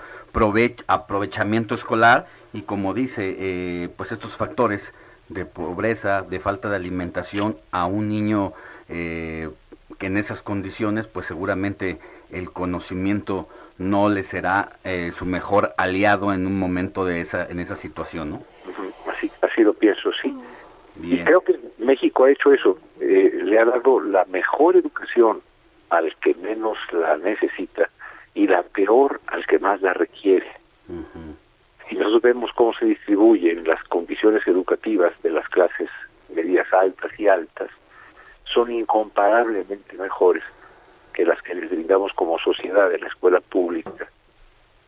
aprovechamiento 0.86 1.74
escolar 1.74 2.26
y 2.52 2.62
como 2.62 2.94
dice, 2.94 3.36
eh, 3.38 3.88
pues 3.96 4.12
estos 4.12 4.36
factores 4.36 4.92
de 5.28 5.44
pobreza, 5.44 6.22
de 6.22 6.38
falta 6.38 6.68
de 6.68 6.76
alimentación 6.76 7.56
a 7.72 7.86
un 7.86 8.08
niño 8.08 8.52
eh, 8.88 9.50
que 9.98 10.06
en 10.06 10.16
esas 10.16 10.42
condiciones, 10.42 11.08
pues 11.08 11.26
seguramente 11.26 11.98
el 12.30 12.52
conocimiento 12.52 13.48
no 13.78 14.08
le 14.08 14.22
será 14.22 14.78
eh, 14.84 15.10
su 15.12 15.26
mejor 15.26 15.74
aliado 15.76 16.32
en 16.32 16.46
un 16.46 16.58
momento 16.58 17.04
de 17.04 17.20
esa 17.20 17.46
en 17.46 17.60
esa 17.60 17.76
situación, 17.76 18.30
¿no? 18.30 18.42
Así, 19.10 19.30
así 19.42 19.62
lo 19.62 19.74
pienso, 19.74 20.10
sí. 20.22 20.36
Y 21.02 21.18
creo 21.24 21.40
que 21.40 21.58
México 21.86 22.24
ha 22.24 22.30
hecho 22.30 22.52
eso, 22.52 22.78
eh, 23.00 23.30
le 23.42 23.58
ha 23.58 23.64
dado 23.64 24.00
la 24.00 24.24
mejor 24.26 24.76
educación 24.76 25.40
al 25.90 26.14
que 26.16 26.34
menos 26.34 26.76
la 26.92 27.16
necesita 27.16 27.88
y 28.34 28.46
la 28.46 28.62
peor 28.62 29.20
al 29.28 29.46
que 29.46 29.58
más 29.58 29.80
la 29.80 29.94
requiere. 29.94 30.50
Si 31.88 31.94
nosotros 31.94 32.22
vemos 32.22 32.50
cómo 32.54 32.74
se 32.74 32.86
distribuyen 32.86 33.64
las 33.64 33.82
condiciones 33.84 34.46
educativas 34.46 35.12
de 35.22 35.30
las 35.30 35.48
clases 35.48 35.88
medias 36.34 36.66
altas 36.72 37.10
y 37.18 37.28
altas, 37.28 37.70
son 38.44 38.72
incomparablemente 38.72 39.96
mejores 39.96 40.42
que 41.12 41.24
las 41.24 41.40
que 41.42 41.54
les 41.54 41.70
brindamos 41.70 42.12
como 42.12 42.38
sociedad 42.38 42.92
en 42.92 43.00
la 43.00 43.08
escuela 43.08 43.40
pública 43.40 44.08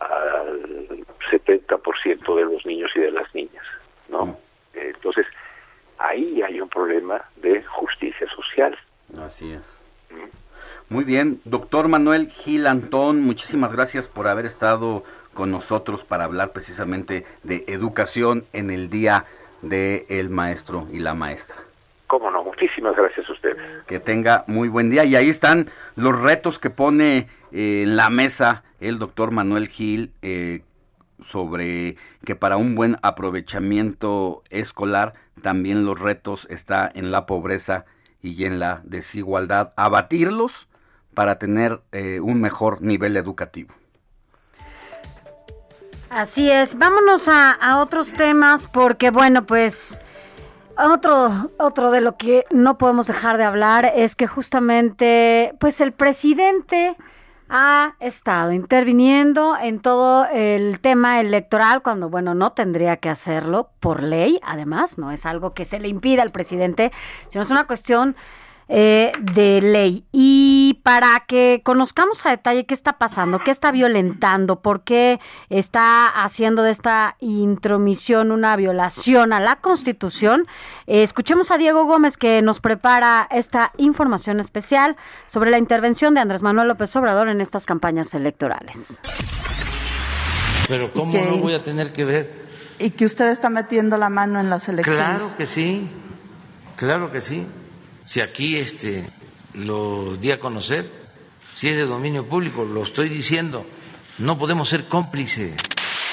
al 0.01 1.07
70% 1.31 2.37
de 2.37 2.45
los 2.45 2.66
niños 2.66 2.91
y 2.95 3.01
de 3.01 3.11
las 3.12 3.35
niñas, 3.35 3.65
¿no? 4.09 4.37
Entonces, 4.75 5.27
ahí 5.99 6.43
hay 6.43 6.61
un 6.61 6.69
problema 6.69 7.23
de 7.37 7.62
justicia 7.65 8.27
social. 8.35 8.77
Así 9.25 9.53
es. 9.53 9.62
Muy 10.89 11.05
bien, 11.05 11.41
doctor 11.45 11.89
Manuel 11.89 12.31
Gil 12.31 12.66
Antón, 12.66 13.20
muchísimas 13.20 13.73
gracias 13.73 14.09
por 14.09 14.27
haber 14.27 14.47
estado 14.47 15.05
con 15.35 15.51
nosotros 15.51 16.03
para 16.03 16.25
hablar 16.25 16.53
precisamente 16.53 17.27
de 17.43 17.65
educación 17.69 18.45
en 18.53 18.70
el 18.70 18.89
Día 18.89 19.27
del 19.62 20.31
Maestro 20.31 20.89
y 20.91 21.01
la 21.01 21.15
Maestra. 21.15 21.57
Cómo 22.07 22.31
no, 22.31 22.43
muchísimas 22.43 22.97
gracias 22.97 23.29
a 23.29 23.33
ustedes. 23.33 23.85
Que 23.87 24.01
tenga 24.01 24.45
muy 24.47 24.69
buen 24.69 24.89
día. 24.89 25.05
Y 25.05 25.15
ahí 25.15 25.29
están 25.29 25.69
los 25.95 26.19
retos 26.19 26.59
que 26.59 26.70
pone 26.70 27.29
eh, 27.53 27.83
en 27.83 27.97
la 27.97 28.09
mesa 28.09 28.65
el 28.81 28.99
doctor 28.99 29.31
Manuel 29.31 29.69
Gil 29.69 30.11
eh, 30.23 30.62
sobre 31.23 31.97
que 32.25 32.35
para 32.35 32.57
un 32.57 32.75
buen 32.75 32.97
aprovechamiento 33.03 34.43
escolar 34.49 35.15
también 35.39 35.85
los 35.85 35.98
retos 35.98 36.47
está 36.51 36.90
en 36.93 37.10
la 37.10 37.27
pobreza 37.27 37.85
y 38.23 38.44
en 38.44 38.59
la 38.59 38.81
desigualdad. 38.85 39.73
Abatirlos 39.77 40.69
para 41.15 41.39
tener 41.39 41.81
eh, 41.93 42.20
un 42.20 42.40
mejor 42.40 42.82
nivel 42.82 43.16
educativo. 43.16 43.74
Así 46.10 46.51
es, 46.51 46.78
vámonos 46.78 47.28
a, 47.28 47.52
a 47.52 47.81
otros 47.81 48.12
temas 48.12 48.66
porque 48.66 49.10
bueno, 49.10 49.44
pues 49.44 50.01
otro, 50.78 51.51
otro 51.59 51.90
de 51.90 52.01
lo 52.01 52.16
que 52.16 52.47
no 52.51 52.78
podemos 52.78 53.09
dejar 53.09 53.36
de 53.36 53.44
hablar 53.44 53.93
es 53.97 54.15
que 54.15 54.27
justamente, 54.27 55.55
pues 55.59 55.81
el 55.81 55.93
presidente 55.93 56.97
ha 57.49 57.95
estado 58.01 58.53
interviniendo 58.53 59.57
en 59.61 59.81
todo 59.81 60.27
el 60.27 60.81
tema 60.81 61.20
electoral 61.20 61.83
cuando, 61.83 62.11
bueno, 62.11 62.35
no 62.35 62.53
tendría 62.53 62.97
que 62.99 63.09
hacerlo 63.09 63.70
por 63.81 64.03
ley, 64.03 64.39
además, 64.43 64.99
no 64.99 65.11
es 65.11 65.25
algo 65.27 65.55
que 65.55 65.65
se 65.65 65.81
le 65.81 65.89
impida 65.89 66.23
al 66.23 66.33
presidente, 66.33 66.93
sino 67.29 67.45
es 67.45 67.51
una 67.51 67.66
cuestión 67.66 68.16
eh, 68.70 69.12
de 69.19 69.62
ley. 69.62 70.05
Y 70.12 70.81
para 70.82 71.24
que 71.27 71.62
conozcamos 71.65 72.27
a 72.27 72.31
detalle 72.31 72.66
qué 72.66 72.74
está 72.74 72.99
pasando, 72.99 73.39
qué 73.39 73.51
está 73.51 73.73
violentando, 73.73 74.61
por 74.61 74.82
qué 74.82 75.20
está 75.49 76.07
haciendo 76.07 76.62
de 76.62 76.73
esta 76.73 77.16
intromisión 77.20 78.31
una 78.31 78.57
violación 78.57 79.32
a 79.32 79.40
la 79.40 79.57
Constitución, 79.57 80.47
eh, 80.86 81.03
escuchemos 81.03 81.51
a 81.51 81.57
Diego 81.57 81.86
Gómez 81.86 82.19
que 82.19 82.43
nos 82.43 82.61
prepara 82.61 83.27
esta 83.31 83.73
información 83.78 84.39
especial 84.39 84.97
sobre 85.27 85.51
la 85.51 85.57
intervención 85.57 86.12
de 86.12 86.20
Andrés 86.20 86.43
Manuel 86.43 86.69
López 86.69 86.95
Obrador 86.97 87.31
en 87.31 87.40
estas 87.40 87.65
campañas 87.65 88.12
electorales. 88.12 89.01
Pero 90.69 90.93
¿cómo 90.93 91.19
no 91.24 91.39
voy 91.39 91.55
a 91.55 91.62
tener 91.62 91.95
que 91.95 92.05
ver? 92.05 92.49
Y 92.78 92.90
que 92.90 93.07
usted 93.07 93.28
está 93.28 93.49
metiendo 93.49 93.97
la 93.97 94.11
mano 94.11 94.39
en 94.39 94.51
las 94.51 94.69
elecciones. 94.69 95.03
Claro 95.03 95.36
que 95.39 95.47
sí, 95.47 95.89
claro 96.77 97.11
que 97.11 97.23
sí 97.23 97.47
si 98.09 98.22
aquí 98.22 98.56
este, 98.56 99.06
lo 99.52 100.16
di 100.16 100.30
a 100.30 100.40
conocer, 100.40 100.90
si 101.52 101.68
es 101.68 101.76
de 101.76 101.85
dominio 101.85 102.26
público, 102.26 102.64
lo 102.64 102.82
estoy 102.82 103.10
diciendo, 103.10 103.66
no 104.16 104.39
podemos 104.39 104.70
ser 104.70 104.89
cómplices. 104.89 105.55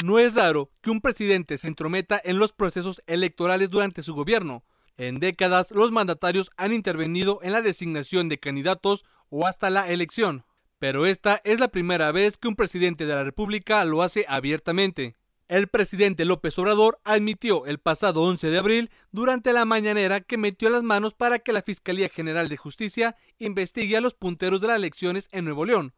No 0.04 0.20
es 0.20 0.34
raro 0.34 0.70
que 0.82 0.90
un 0.90 1.00
presidente 1.00 1.58
se 1.58 1.70
entrometa 1.70 2.22
en 2.22 2.38
los 2.38 2.52
procesos 2.52 3.02
electorales 3.08 3.70
durante 3.70 4.04
su 4.04 4.14
gobierno. 4.14 4.66
En 4.98 5.22
décadas, 5.22 5.72
los 5.72 5.94
mandatarios 5.94 6.52
han 6.58 6.74
intervenido 6.74 7.40
en 7.44 7.54
la 7.54 7.62
designación 7.62 8.28
de 8.28 8.40
candidatos 8.40 9.06
o 9.30 9.48
hasta 9.48 9.70
la 9.70 9.90
elección. 9.90 10.44
Pero 10.80 11.06
esta 11.06 11.40
es 11.46 11.62
la 11.62 11.70
primera 11.70 12.12
vez 12.12 12.36
que 12.36 12.50
un 12.50 12.58
presidente 12.58 13.06
de 13.06 13.16
la 13.16 13.24
República 13.24 13.86
lo 13.86 14.04
hace 14.04 14.26
abiertamente. 14.28 15.16
El 15.48 15.68
presidente 15.68 16.26
López 16.26 16.58
Obrador 16.58 17.00
admitió 17.04 17.68
el 17.68 17.78
pasado 17.78 18.24
11 18.24 18.50
de 18.50 18.58
abril 18.58 18.90
durante 19.12 19.54
la 19.54 19.64
mañanera 19.64 20.22
que 20.22 20.38
metió 20.38 20.72
las 20.72 20.82
manos 20.82 21.14
para 21.14 21.38
que 21.38 21.54
la 21.54 21.62
Fiscalía 21.62 22.10
General 22.10 22.50
de 22.50 22.58
Justicia 22.58 23.16
investigue 23.38 23.96
a 23.96 24.02
los 24.02 24.16
punteros 24.16 24.60
de 24.60 24.68
las 24.70 24.78
elecciones 24.78 25.28
en 25.32 25.46
Nuevo 25.46 25.66
León, 25.66 25.94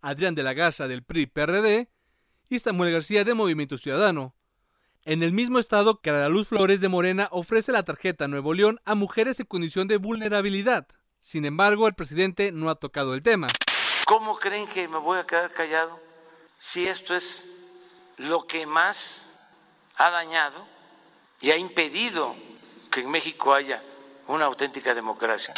Adrián 0.00 0.34
de 0.34 0.42
la 0.42 0.54
Garza 0.54 0.88
del 0.88 1.02
PRI-PRD 1.02 1.90
y 2.48 2.58
Samuel 2.58 2.90
García 2.90 3.24
de 3.24 3.34
Movimiento 3.34 3.76
Ciudadano. 3.76 4.34
En 5.04 5.22
el 5.22 5.34
mismo 5.34 5.58
estado 5.58 6.00
la 6.02 6.30
Luz 6.30 6.48
Flores 6.48 6.80
de 6.80 6.88
Morena 6.88 7.28
ofrece 7.32 7.72
la 7.72 7.84
tarjeta 7.84 8.28
Nuevo 8.28 8.54
León 8.54 8.80
a 8.86 8.94
mujeres 8.94 9.38
en 9.40 9.46
condición 9.46 9.88
de 9.88 9.98
vulnerabilidad. 9.98 10.88
Sin 11.20 11.44
embargo, 11.44 11.86
el 11.86 11.94
presidente 11.94 12.50
no 12.50 12.70
ha 12.70 12.76
tocado 12.76 13.12
el 13.12 13.22
tema. 13.22 13.48
¿Cómo 14.06 14.38
creen 14.38 14.66
que 14.68 14.88
me 14.88 14.98
voy 14.98 15.18
a 15.18 15.26
quedar 15.26 15.52
callado 15.52 16.00
si 16.56 16.86
esto 16.86 17.14
es 17.14 17.46
lo 18.16 18.46
que 18.46 18.66
más 18.66 19.30
ha 19.96 20.10
dañado 20.10 20.66
y 21.40 21.50
ha 21.50 21.58
impedido 21.58 22.34
que 22.90 23.00
en 23.00 23.10
México 23.10 23.54
haya 23.54 23.82
una 24.26 24.46
auténtica 24.46 24.94
democracia. 24.94 25.54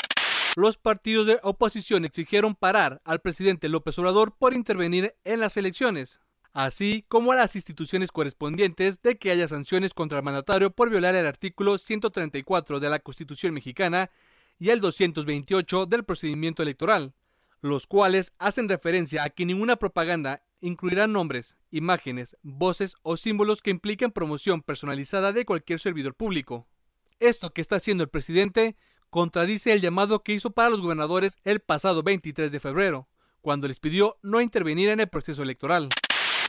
Los 0.56 0.76
partidos 0.76 1.26
de 1.26 1.39
oposición 1.43 2.05
exigieron 2.05 2.55
parar 2.55 3.01
al 3.05 3.20
presidente 3.20 3.68
López 3.68 3.98
Obrador 3.98 4.35
por 4.36 4.55
intervenir 4.55 5.14
en 5.24 5.40
las 5.40 5.56
elecciones, 5.56 6.20
así 6.52 7.05
como 7.09 7.30
a 7.30 7.36
las 7.36 7.55
instituciones 7.55 8.10
correspondientes 8.10 9.01
de 9.02 9.18
que 9.18 9.30
haya 9.30 9.47
sanciones 9.47 9.94
contra 9.94 10.18
el 10.18 10.24
mandatario 10.24 10.70
por 10.72 10.90
violar 10.90 11.14
el 11.14 11.26
artículo 11.26 11.78
134 11.78 12.80
de 12.80 12.90
la 12.90 12.98
Constitución 12.98 13.55
mexicana 13.55 14.10
y 14.59 14.70
el 14.70 14.80
228 14.80 15.86
del 15.86 16.05
procedimiento 16.05 16.64
electoral, 16.64 17.14
los 17.60 17.86
cuales 17.86 18.32
hacen 18.39 18.68
referencia 18.68 19.22
a 19.22 19.30
que 19.30 19.47
ninguna 19.47 19.76
propaganda 19.76 20.43
incluirán 20.60 21.12
nombres, 21.12 21.56
imágenes, 21.70 22.36
voces 22.43 22.97
o 23.02 23.16
símbolos 23.16 23.62
que 23.62 23.70
impliquen 23.70 24.12
promoción 24.12 24.62
personalizada 24.62 25.32
de 25.32 25.44
cualquier 25.44 25.80
servidor 25.80 26.14
público. 26.14 26.66
Esto 27.20 27.51
que 27.51 27.60
está 27.60 27.76
haciendo 27.76 28.05
el 28.05 28.10
presidente 28.10 28.76
contradice 29.10 29.72
el 29.72 29.80
llamado 29.80 30.22
que 30.22 30.32
hizo 30.32 30.51
para 30.51 30.70
los 30.70 30.80
gobernadores 30.80 31.36
el 31.44 31.60
pasado 31.60 32.02
23 32.02 32.52
de 32.52 32.60
febrero, 32.60 33.09
cuando 33.40 33.68
les 33.68 33.80
pidió 33.80 34.18
no 34.22 34.40
intervenir 34.40 34.89
en 34.90 35.01
el 35.01 35.09
proceso 35.09 35.43
electoral. 35.43 35.89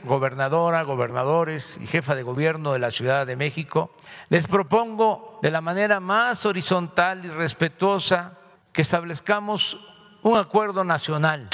Gobernadora, 0.04 0.82
gobernadores 0.82 1.78
y 1.80 1.86
jefa 1.86 2.14
de 2.14 2.22
gobierno 2.22 2.72
de 2.72 2.78
la 2.78 2.90
Ciudad 2.90 3.26
de 3.26 3.36
México, 3.36 3.94
les 4.28 4.46
propongo 4.46 5.38
de 5.42 5.50
la 5.50 5.60
manera 5.60 6.00
más 6.00 6.46
horizontal 6.46 7.24
y 7.24 7.28
respetuosa 7.28 8.38
que 8.72 8.82
establezcamos 8.82 9.78
un 10.22 10.38
acuerdo 10.38 10.84
nacional. 10.84 11.50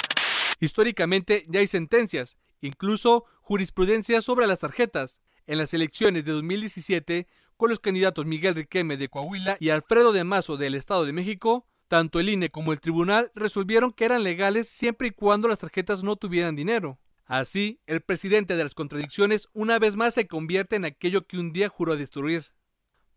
Históricamente 0.61 1.45
ya 1.49 1.61
hay 1.61 1.67
sentencias 1.67 2.37
incluso 2.61 3.25
jurisprudencia 3.41 4.21
sobre 4.21 4.47
las 4.47 4.59
tarjetas. 4.59 5.21
En 5.47 5.59
las 5.59 5.73
elecciones 5.75 6.25
de 6.25 6.33
2017, 6.33 7.27
con 7.57 7.71
los 7.71 7.81
candidatos 7.81 8.27
Miguel 8.27 8.55
Riqueme 8.55 8.97
de 8.97 9.09
Coahuila 9.09 9.57
y 9.61 9.71
Alfredo 9.71 10.13
de 10.13 10.25
Mazo 10.25 10.57
del 10.57 10.75
Estado 10.75 11.05
de 11.05 11.13
México, 11.13 11.67
tanto 11.89 12.21
el 12.21 12.29
INE 12.29 12.51
como 12.51 12.73
el 12.73 12.81
tribunal 12.81 13.31
resolvieron 13.35 13.93
que 13.93 14.05
eran 14.05 14.25
legales 14.25 14.69
siempre 14.69 15.09
y 15.09 15.13
cuando 15.13 15.49
las 15.49 15.59
tarjetas 15.59 16.03
no 16.03 16.17
tuvieran 16.17 16.57
dinero. 16.57 16.99
Así, 17.25 17.81
el 17.87 18.03
presidente 18.03 18.57
de 18.57 18.65
las 18.65 18.75
contradicciones 18.75 19.49
una 19.53 19.79
vez 19.79 19.97
más 19.97 20.15
se 20.15 20.27
convierte 20.27 20.77
en 20.77 20.85
aquello 20.85 21.27
que 21.27 21.39
un 21.39 21.53
día 21.53 21.69
juró 21.69 21.97
destruir. 21.97 22.53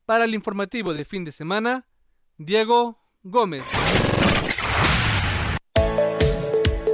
Para 0.06 0.26
el 0.26 0.34
informativo 0.34 0.94
de 0.94 1.06
fin 1.06 1.26
de 1.26 1.32
semana, 1.32 1.88
Diego 2.38 3.00
Gómez. 3.22 3.64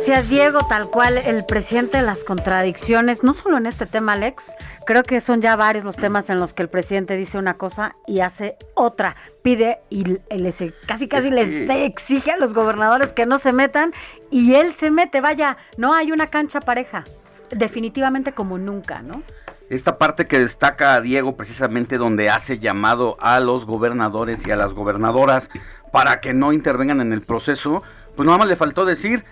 Gracias, 0.08 0.30
Diego, 0.30 0.60
tal 0.68 0.92
cual 0.92 1.18
el 1.18 1.46
presidente 1.48 1.98
de 1.98 2.04
las 2.04 2.24
contradicciones, 2.24 3.24
no 3.24 3.34
solo 3.34 3.58
en 3.58 3.66
este 3.66 3.88
tema, 3.88 4.14
Alex, 4.14 4.56
creo 4.86 5.02
que 5.02 5.20
son 5.20 5.42
ya 5.42 5.56
varios 5.56 5.84
los 5.84 5.96
temas 5.96 6.30
en 6.30 6.40
los 6.40 6.54
que 6.54 6.62
el 6.62 6.70
presidente 6.70 7.18
dice 7.18 7.40
una 7.40 7.56
cosa 7.56 7.96
y 8.06 8.20
hace 8.20 8.56
otra, 8.76 9.16
pide 9.42 9.80
y 9.90 10.20
les, 10.30 10.64
casi 10.86 11.08
casi 11.08 11.32
les 11.32 11.68
exige 11.68 12.30
a 12.30 12.38
los 12.38 12.54
gobernadores 12.54 13.14
que 13.14 13.26
no 13.26 13.40
se 13.40 13.52
metan 13.52 13.94
y 14.30 14.54
él 14.54 14.74
se 14.74 14.92
mete, 14.92 15.22
vaya, 15.22 15.58
no 15.78 15.96
hay 15.96 16.12
una 16.12 16.28
cancha 16.28 16.62
pareja, 16.62 17.04
definitivamente 17.50 18.32
como 18.32 18.60
nunca, 18.60 19.02
¿no? 19.02 19.24
Esta 19.72 19.98
parte 19.98 20.28
que 20.28 20.38
destaca 20.38 21.02
Diego 21.02 21.36
precisamente 21.36 21.98
donde 21.98 22.30
hace 22.30 22.60
llamado 22.60 23.18
a 23.20 23.40
los 23.40 23.66
gobernadores 23.66 24.46
y 24.46 24.52
a 24.52 24.56
las 24.56 24.72
gobernadoras 24.74 25.50
para 25.92 26.22
que 26.22 26.36
no 26.36 26.54
intervengan 26.54 27.02
en 27.02 27.12
el 27.12 27.22
proceso, 27.22 27.82
pues 28.16 28.28
nada 28.28 28.38
más 28.38 28.48
le 28.48 28.56
faltó 28.56 28.86
decir 28.86 29.26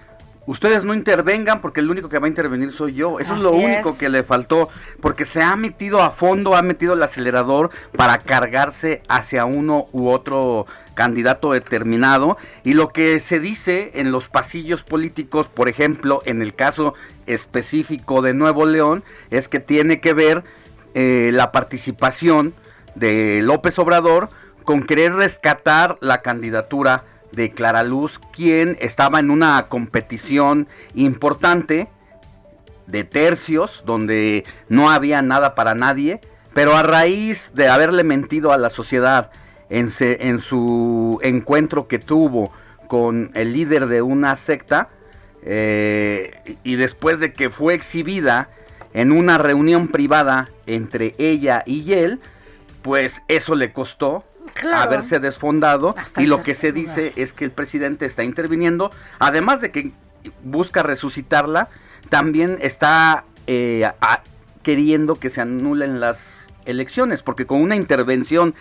ustedes 0.46 0.84
no 0.84 0.94
intervengan 0.94 1.62
porque 1.62 1.80
el 1.80 1.90
único 1.90 2.10
que 2.10 2.20
va 2.20 2.28
a 2.28 2.30
intervenir 2.30 2.72
soy 2.72 2.94
yo. 2.94 3.20
Eso 3.20 3.36
es 3.36 3.44
lo 3.44 3.52
único 3.52 3.98
que 3.98 4.10
le 4.10 4.24
faltó, 4.24 4.70
porque 5.02 5.26
se 5.26 5.42
ha 5.42 5.56
metido 5.56 6.02
a 6.02 6.12
fondo, 6.12 6.56
ha 6.56 6.62
metido 6.62 6.94
el 6.94 7.04
acelerador 7.04 7.70
para 7.96 8.18
cargarse 8.20 9.02
hacia 9.08 9.46
uno 9.46 9.88
u 9.92 10.10
otro 10.10 10.66
candidato 10.96 11.52
determinado. 11.52 12.38
Y 12.64 12.74
lo 12.74 12.90
que 12.90 13.20
se 13.20 13.40
dice 13.40 13.92
en 13.96 14.12
los 14.12 14.30
pasillos 14.30 14.84
políticos, 14.84 15.48
por 15.48 15.70
ejemplo, 15.70 16.22
en 16.26 16.42
el 16.42 16.54
caso 16.54 16.94
específico 17.26 18.22
de 18.22 18.34
Nuevo 18.34 18.66
León, 18.66 19.04
es 19.32 19.48
que 19.48 19.60
tiene 19.60 20.00
que 20.00 20.14
ver 20.14 20.44
eh, 20.94 21.32
la 21.34 21.52
participación 21.52 22.54
de 22.96 23.42
López 23.42 23.80
Obrador 23.80 24.30
con 24.64 24.84
querer 24.84 25.14
rescatar 25.14 25.98
la 26.00 26.22
candidatura 26.22 27.04
de 27.34 27.52
Clara 27.52 27.84
Luz, 27.84 28.20
quien 28.32 28.78
estaba 28.80 29.20
en 29.20 29.30
una 29.30 29.68
competición 29.68 30.68
importante 30.96 31.90
de 32.88 33.04
tercios, 33.04 33.84
donde 33.86 34.46
no 34.70 34.90
había 34.90 35.22
nada 35.22 35.56
para 35.56 35.76
nadie, 35.76 36.22
pero 36.54 36.76
a 36.76 36.84
raíz 36.84 37.54
de 37.56 37.68
haberle 37.68 38.04
mentido 38.04 38.54
a 38.54 38.58
la 38.58 38.70
sociedad 38.70 39.32
en, 39.70 39.90
en 40.00 40.40
su 40.40 41.20
encuentro 41.24 41.88
que 41.88 42.00
tuvo 42.00 42.52
con 42.88 43.32
el 43.34 43.54
líder 43.54 43.88
de 43.88 44.02
una 44.02 44.36
secta 44.36 44.90
eh, 45.42 46.60
y 46.64 46.76
después 46.76 47.20
de 47.20 47.34
que 47.34 47.50
fue 47.50 47.74
exhibida 47.74 48.50
en 48.94 49.12
una 49.12 49.38
reunión 49.38 49.88
privada 49.88 50.50
entre 50.68 51.16
ella 51.18 51.64
y 51.66 51.94
él, 51.94 52.20
pues 52.82 53.22
eso 53.28 53.56
le 53.56 53.74
costó 53.74 54.24
haberse 54.74 55.20
desfondado 55.20 55.96
y 56.18 56.26
lo 56.26 56.42
que 56.42 56.54
se 56.54 56.72
dice 56.72 57.14
es 57.16 57.34
que 57.34 57.46
el 57.46 57.52
presidente 57.52 58.06
está 58.06 58.24
interviniendo, 58.24 58.92
además 59.20 59.62
de 59.62 59.72
que 59.72 59.92
busca 60.44 60.84
resucitarla, 60.84 61.70
también 62.10 62.58
está 62.62 63.26
eh, 63.48 63.90
queriendo 64.62 65.16
que 65.16 65.30
se 65.30 65.42
anulen 65.42 66.00
las 66.00 66.48
elecciones, 66.66 67.24
porque 67.24 67.46
con 67.46 67.62
una 67.62 67.76
intervención 67.76 68.56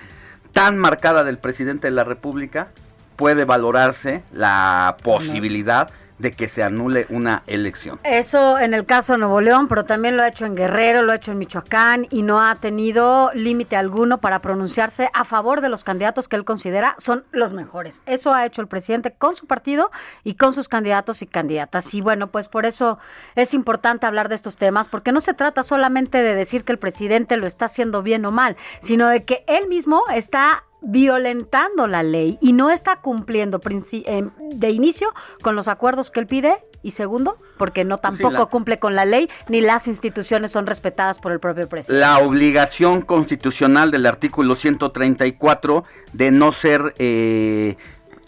tan 0.52 0.78
marcada 0.78 1.24
del 1.24 1.38
presidente 1.38 1.88
de 1.88 1.92
la 1.92 2.04
República 2.04 2.68
puede 3.16 3.44
valorarse 3.44 4.22
la 4.32 4.96
posibilidad 5.02 5.90
de 6.22 6.30
que 6.30 6.48
se 6.48 6.62
anule 6.62 7.06
una 7.10 7.42
elección. 7.46 8.00
Eso 8.04 8.58
en 8.58 8.74
el 8.74 8.86
caso 8.86 9.12
de 9.12 9.18
Nuevo 9.18 9.40
León, 9.40 9.66
pero 9.68 9.84
también 9.84 10.16
lo 10.16 10.22
ha 10.22 10.28
hecho 10.28 10.46
en 10.46 10.54
Guerrero, 10.54 11.02
lo 11.02 11.12
ha 11.12 11.16
hecho 11.16 11.32
en 11.32 11.38
Michoacán 11.38 12.06
y 12.10 12.22
no 12.22 12.40
ha 12.40 12.54
tenido 12.54 13.32
límite 13.34 13.76
alguno 13.76 14.20
para 14.20 14.40
pronunciarse 14.40 15.10
a 15.12 15.24
favor 15.24 15.60
de 15.60 15.68
los 15.68 15.82
candidatos 15.82 16.28
que 16.28 16.36
él 16.36 16.44
considera 16.44 16.94
son 16.98 17.24
los 17.32 17.52
mejores. 17.52 18.02
Eso 18.06 18.32
ha 18.32 18.46
hecho 18.46 18.62
el 18.62 18.68
presidente 18.68 19.12
con 19.12 19.34
su 19.34 19.46
partido 19.46 19.90
y 20.22 20.34
con 20.34 20.52
sus 20.52 20.68
candidatos 20.68 21.22
y 21.22 21.26
candidatas. 21.26 21.92
Y 21.92 22.00
bueno, 22.00 22.28
pues 22.28 22.48
por 22.48 22.66
eso 22.66 22.98
es 23.34 23.52
importante 23.52 24.06
hablar 24.06 24.28
de 24.28 24.36
estos 24.36 24.56
temas, 24.56 24.88
porque 24.88 25.10
no 25.10 25.20
se 25.20 25.34
trata 25.34 25.64
solamente 25.64 26.22
de 26.22 26.36
decir 26.36 26.64
que 26.64 26.72
el 26.72 26.78
presidente 26.78 27.36
lo 27.36 27.48
está 27.48 27.64
haciendo 27.64 28.02
bien 28.02 28.24
o 28.24 28.30
mal, 28.30 28.56
sino 28.80 29.08
de 29.08 29.24
que 29.24 29.44
él 29.48 29.66
mismo 29.66 30.04
está 30.14 30.62
violentando 30.82 31.86
la 31.86 32.02
ley 32.02 32.38
y 32.40 32.52
no 32.52 32.70
está 32.70 32.96
cumpliendo 32.96 33.60
eh, 33.92 34.28
de 34.52 34.70
inicio 34.70 35.12
con 35.42 35.56
los 35.56 35.68
acuerdos 35.68 36.10
que 36.10 36.20
él 36.20 36.26
pide 36.26 36.56
y 36.82 36.90
segundo, 36.90 37.38
porque 37.58 37.84
no 37.84 37.98
tampoco 37.98 38.48
cumple 38.48 38.78
con 38.80 38.96
la 38.96 39.04
ley 39.04 39.28
ni 39.48 39.60
las 39.60 39.86
instituciones 39.86 40.50
son 40.50 40.66
respetadas 40.66 41.20
por 41.20 41.30
el 41.30 41.38
propio 41.38 41.68
presidente. 41.68 42.00
La 42.00 42.18
obligación 42.18 43.02
constitucional 43.02 43.92
del 43.92 44.06
artículo 44.06 44.56
134 44.56 45.84
de 46.12 46.30
no 46.32 46.50
ser 46.50 46.94
eh, 46.98 47.76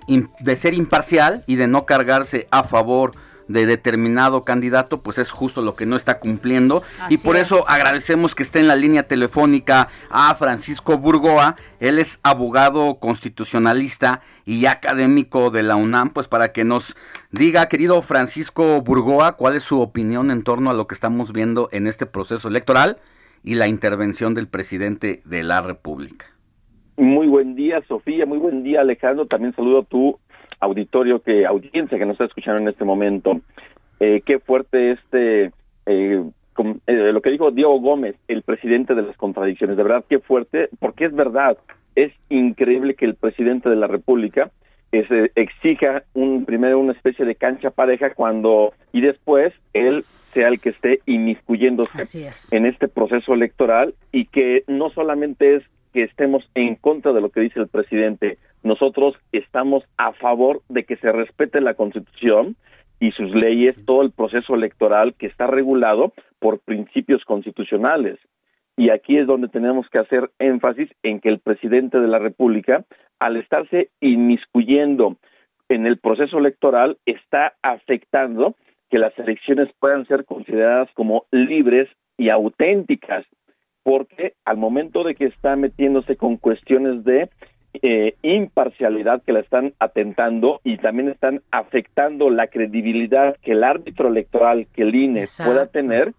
de 0.06 0.56
ser 0.56 0.74
imparcial 0.74 1.42
y 1.46 1.56
de 1.56 1.66
no 1.66 1.86
cargarse 1.86 2.46
a 2.50 2.62
favor 2.64 3.12
de 3.48 3.66
determinado 3.66 4.44
candidato, 4.44 5.02
pues 5.02 5.18
es 5.18 5.30
justo 5.30 5.62
lo 5.62 5.76
que 5.76 5.86
no 5.86 5.96
está 5.96 6.18
cumpliendo. 6.18 6.82
y 7.08 7.18
por 7.18 7.36
eso 7.36 7.68
agradecemos 7.68 8.34
que 8.34 8.42
esté 8.42 8.60
en 8.60 8.68
la 8.68 8.76
línea 8.76 9.04
telefónica 9.04 9.88
a 10.10 10.34
Francisco 10.34 10.98
Burgoa. 10.98 11.56
Él 11.80 11.98
es 11.98 12.20
abogado 12.22 12.96
constitucionalista 12.96 14.22
y 14.44 14.66
académico 14.66 15.50
de 15.50 15.62
la 15.62 15.76
UNAM, 15.76 16.10
pues 16.10 16.28
para 16.28 16.52
que 16.52 16.64
nos 16.64 16.94
diga, 17.30 17.68
querido 17.68 18.02
Francisco 18.02 18.80
Burgoa, 18.82 19.32
cuál 19.32 19.56
es 19.56 19.62
su 19.62 19.80
opinión 19.80 20.30
en 20.30 20.42
torno 20.42 20.70
a 20.70 20.74
lo 20.74 20.86
que 20.86 20.94
estamos 20.94 21.32
viendo 21.32 21.68
en 21.72 21.86
este 21.86 22.06
proceso 22.06 22.48
electoral 22.48 22.98
y 23.42 23.54
la 23.54 23.68
intervención 23.68 24.34
del 24.34 24.48
presidente 24.48 25.20
de 25.24 25.42
la 25.42 25.60
República. 25.60 26.26
Muy 26.96 27.26
buen 27.26 27.54
día, 27.54 27.82
Sofía. 27.88 28.24
Muy 28.24 28.38
buen 28.38 28.62
día, 28.62 28.80
Alejandro. 28.80 29.26
También 29.26 29.54
saludo 29.54 29.80
a 29.80 29.84
tu 29.84 30.18
auditorio, 30.64 31.20
que 31.20 31.46
audiencia 31.46 31.98
que 31.98 32.06
nos 32.06 32.14
está 32.14 32.24
escuchando 32.24 32.62
en 32.62 32.68
este 32.68 32.84
momento. 32.84 33.40
Eh, 34.00 34.22
qué 34.24 34.38
fuerte 34.38 34.92
este, 34.92 35.52
eh, 35.86 36.22
eh, 36.86 37.12
lo 37.12 37.20
que 37.22 37.30
dijo 37.30 37.50
Diego 37.50 37.80
Gómez, 37.80 38.16
el 38.28 38.42
presidente 38.42 38.94
de 38.94 39.02
las 39.02 39.16
contradicciones. 39.16 39.76
De 39.76 39.82
verdad, 39.82 40.04
qué 40.08 40.18
fuerte, 40.18 40.68
porque 40.78 41.06
es 41.06 41.14
verdad. 41.14 41.56
Es 41.94 42.12
increíble 42.28 42.94
que 42.94 43.04
el 43.04 43.14
presidente 43.14 43.68
de 43.68 43.76
la 43.76 43.86
República 43.86 44.50
exija 45.34 46.04
un 46.14 46.44
primero 46.44 46.78
una 46.78 46.92
especie 46.92 47.24
de 47.24 47.34
cancha 47.34 47.70
pareja 47.70 48.14
cuando 48.14 48.74
y 48.92 49.00
después 49.00 49.52
él 49.72 50.04
sea 50.32 50.46
el 50.46 50.60
que 50.60 50.68
esté 50.70 51.00
inmiscuyéndose 51.06 52.30
en 52.52 52.66
este 52.66 52.86
proceso 52.86 53.34
electoral 53.34 53.94
y 54.12 54.26
que 54.26 54.62
no 54.68 54.90
solamente 54.90 55.56
es 55.56 55.64
que 55.92 56.02
estemos 56.02 56.48
en 56.54 56.74
contra 56.74 57.12
de 57.12 57.20
lo 57.20 57.30
que 57.30 57.40
dice 57.40 57.60
el 57.60 57.68
presidente. 57.68 58.38
Nosotros 58.64 59.14
estamos 59.30 59.84
a 59.98 60.14
favor 60.14 60.62
de 60.70 60.84
que 60.84 60.96
se 60.96 61.12
respete 61.12 61.60
la 61.60 61.74
Constitución 61.74 62.56
y 62.98 63.12
sus 63.12 63.30
leyes, 63.34 63.76
todo 63.84 64.00
el 64.00 64.10
proceso 64.10 64.54
electoral 64.54 65.14
que 65.14 65.26
está 65.26 65.46
regulado 65.46 66.14
por 66.38 66.60
principios 66.60 67.22
constitucionales. 67.26 68.18
Y 68.74 68.88
aquí 68.88 69.18
es 69.18 69.26
donde 69.26 69.48
tenemos 69.48 69.86
que 69.90 69.98
hacer 69.98 70.30
énfasis 70.38 70.88
en 71.02 71.20
que 71.20 71.28
el 71.28 71.40
presidente 71.40 72.00
de 72.00 72.08
la 72.08 72.18
República, 72.18 72.86
al 73.18 73.36
estarse 73.36 73.90
inmiscuyendo 74.00 75.18
en 75.68 75.86
el 75.86 75.98
proceso 75.98 76.38
electoral, 76.38 76.96
está 77.04 77.52
afectando 77.62 78.56
que 78.88 78.98
las 78.98 79.16
elecciones 79.18 79.68
puedan 79.78 80.06
ser 80.06 80.24
consideradas 80.24 80.88
como 80.94 81.26
libres 81.30 81.90
y 82.16 82.30
auténticas 82.30 83.26
porque 83.84 84.32
al 84.44 84.56
momento 84.56 85.04
de 85.04 85.14
que 85.14 85.26
está 85.26 85.54
metiéndose 85.54 86.16
con 86.16 86.38
cuestiones 86.38 87.04
de 87.04 87.28
eh, 87.82 88.14
imparcialidad 88.22 89.22
que 89.22 89.32
la 89.32 89.40
están 89.40 89.74
atentando 89.78 90.60
y 90.62 90.78
también 90.78 91.08
están 91.08 91.42
afectando 91.50 92.30
la 92.30 92.46
credibilidad 92.46 93.36
que 93.42 93.52
el 93.52 93.64
árbitro 93.64 94.08
electoral, 94.08 94.66
que 94.72 94.82
el 94.82 94.94
INE 94.94 95.26
pueda 95.44 95.66
tener, 95.66 96.12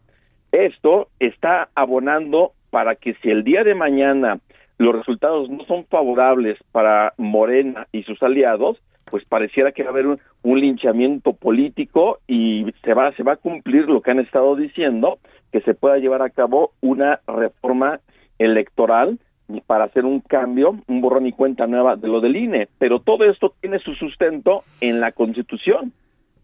esto 0.51 1.07
está 1.19 1.69
abonando 1.73 2.51
para 2.69 2.95
que 2.95 3.13
si 3.15 3.29
el 3.29 3.43
día 3.43 3.63
de 3.63 3.73
mañana 3.73 4.39
los 4.77 4.95
resultados 4.95 5.49
no 5.49 5.63
son 5.65 5.85
favorables 5.85 6.57
para 6.71 7.13
Morena 7.17 7.87
y 7.93 8.03
sus 8.03 8.21
aliados, 8.21 8.77
pues 9.05 9.23
pareciera 9.23 9.71
que 9.71 9.83
va 9.83 9.89
a 9.89 9.91
haber 9.93 10.07
un, 10.07 10.19
un, 10.43 10.59
linchamiento 10.59 11.33
político 11.33 12.19
y 12.27 12.65
se 12.83 12.93
va 12.93 13.13
se 13.13 13.23
va 13.23 13.33
a 13.33 13.37
cumplir 13.37 13.87
lo 13.87 14.01
que 14.01 14.11
han 14.11 14.19
estado 14.19 14.55
diciendo 14.55 15.19
que 15.53 15.61
se 15.61 15.73
pueda 15.73 15.99
llevar 15.99 16.21
a 16.21 16.31
cabo 16.31 16.73
una 16.81 17.21
reforma 17.27 18.01
electoral 18.39 19.19
para 19.67 19.85
hacer 19.85 20.05
un 20.05 20.21
cambio, 20.21 20.79
un 20.87 21.01
borrón 21.01 21.27
y 21.27 21.31
cuenta 21.31 21.67
nueva 21.67 21.95
de 21.95 22.07
lo 22.07 22.21
del 22.21 22.35
INE, 22.35 22.67
pero 22.77 22.99
todo 22.99 23.25
esto 23.25 23.53
tiene 23.61 23.79
su 23.79 23.93
sustento 23.95 24.63
en 24.81 24.99
la 24.99 25.11
Constitución. 25.11 25.93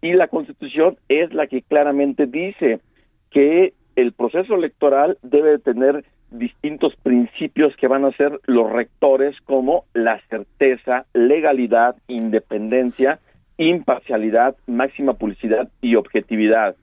Y 0.01 0.13
la 0.13 0.27
Constitución 0.27 0.97
es 1.09 1.33
la 1.33 1.47
que 1.47 1.61
claramente 1.61 2.25
dice 2.25 2.79
que 3.29 3.73
el 3.95 4.13
proceso 4.13 4.55
electoral 4.55 5.17
debe 5.21 5.59
tener 5.59 6.03
distintos 6.31 6.95
principios 7.03 7.75
que 7.75 7.87
van 7.87 8.05
a 8.05 8.11
ser 8.13 8.39
los 8.45 8.71
rectores 8.71 9.35
como 9.41 9.85
la 9.93 10.19
certeza, 10.29 11.05
legalidad, 11.13 11.95
independencia, 12.07 13.19
imparcialidad, 13.57 14.55
máxima 14.65 15.13
publicidad 15.13 15.69
y 15.81 15.95
objetividad. 15.95 16.75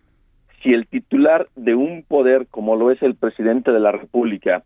Si 0.62 0.70
el 0.70 0.86
titular 0.86 1.49
de 1.57 1.74
un 1.74 2.03
poder 2.03 2.47
como 2.49 2.77
lo 2.77 2.90
es 2.90 3.03
el 3.03 3.15
presidente 3.15 3.73
de 3.73 3.81
la 3.81 3.93
República 3.93 4.65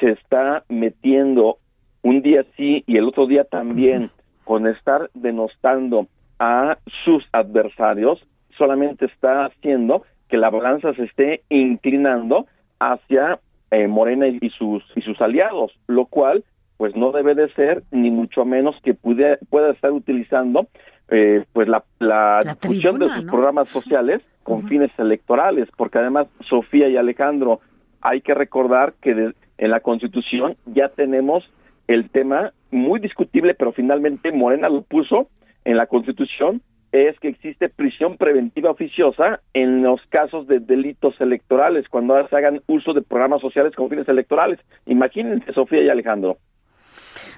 se 0.00 0.10
está 0.10 0.64
metiendo 0.68 1.58
un 2.02 2.22
día 2.22 2.44
sí 2.56 2.84
y 2.86 2.96
el 2.96 3.08
otro 3.08 3.26
día 3.26 3.44
también 3.44 4.10
con 4.44 4.66
estar 4.66 5.10
denostando 5.14 6.06
a 6.38 6.78
sus 7.04 7.24
adversarios, 7.32 8.24
solamente 8.56 9.06
está 9.06 9.46
haciendo 9.46 10.04
que 10.28 10.36
la 10.36 10.50
balanza 10.50 10.94
se 10.94 11.04
esté 11.04 11.42
inclinando 11.48 12.46
hacia 12.78 13.40
eh, 13.70 13.88
Morena 13.88 14.28
y 14.28 14.50
sus 14.50 14.82
y 14.94 15.02
sus 15.02 15.20
aliados, 15.20 15.72
lo 15.86 16.06
cual 16.06 16.44
pues 16.76 16.94
no 16.94 17.10
debe 17.12 17.34
de 17.34 17.52
ser 17.54 17.82
ni 17.90 18.10
mucho 18.10 18.44
menos 18.44 18.76
que 18.82 18.94
pude, 18.94 19.38
pueda 19.50 19.72
estar 19.72 19.90
utilizando 19.90 20.68
eh, 21.10 21.44
pues 21.52 21.68
la, 21.68 21.84
la, 21.98 22.40
discusión 22.44 22.98
de 22.98 23.08
sus 23.14 23.24
programas 23.24 23.68
sociales 23.68 24.22
con 24.44 24.68
fines 24.68 24.90
electorales, 24.98 25.68
porque 25.76 25.98
además 25.98 26.28
Sofía 26.48 26.88
y 26.88 26.96
Alejandro, 26.96 27.60
hay 28.00 28.20
que 28.20 28.34
recordar 28.34 28.94
que 29.00 29.32
en 29.58 29.70
la 29.70 29.80
Constitución 29.80 30.56
ya 30.66 30.88
tenemos 30.88 31.44
el 31.86 32.10
tema 32.10 32.52
muy 32.70 33.00
discutible, 33.00 33.54
pero 33.54 33.72
finalmente 33.72 34.32
Morena 34.32 34.68
lo 34.68 34.82
puso 34.82 35.28
en 35.64 35.76
la 35.76 35.86
Constitución, 35.86 36.62
es 36.92 37.18
que 37.20 37.28
existe 37.28 37.68
prisión 37.68 38.16
preventiva 38.16 38.70
oficiosa 38.70 39.40
en 39.52 39.82
los 39.82 40.00
casos 40.08 40.46
de 40.46 40.60
delitos 40.60 41.20
electorales, 41.20 41.88
cuando 41.88 42.26
se 42.28 42.36
hagan 42.36 42.62
uso 42.66 42.94
de 42.94 43.02
programas 43.02 43.40
sociales 43.40 43.74
con 43.74 43.90
fines 43.90 44.08
electorales. 44.08 44.58
Imagínense, 44.86 45.52
Sofía 45.52 45.82
y 45.82 45.90
Alejandro. 45.90 46.38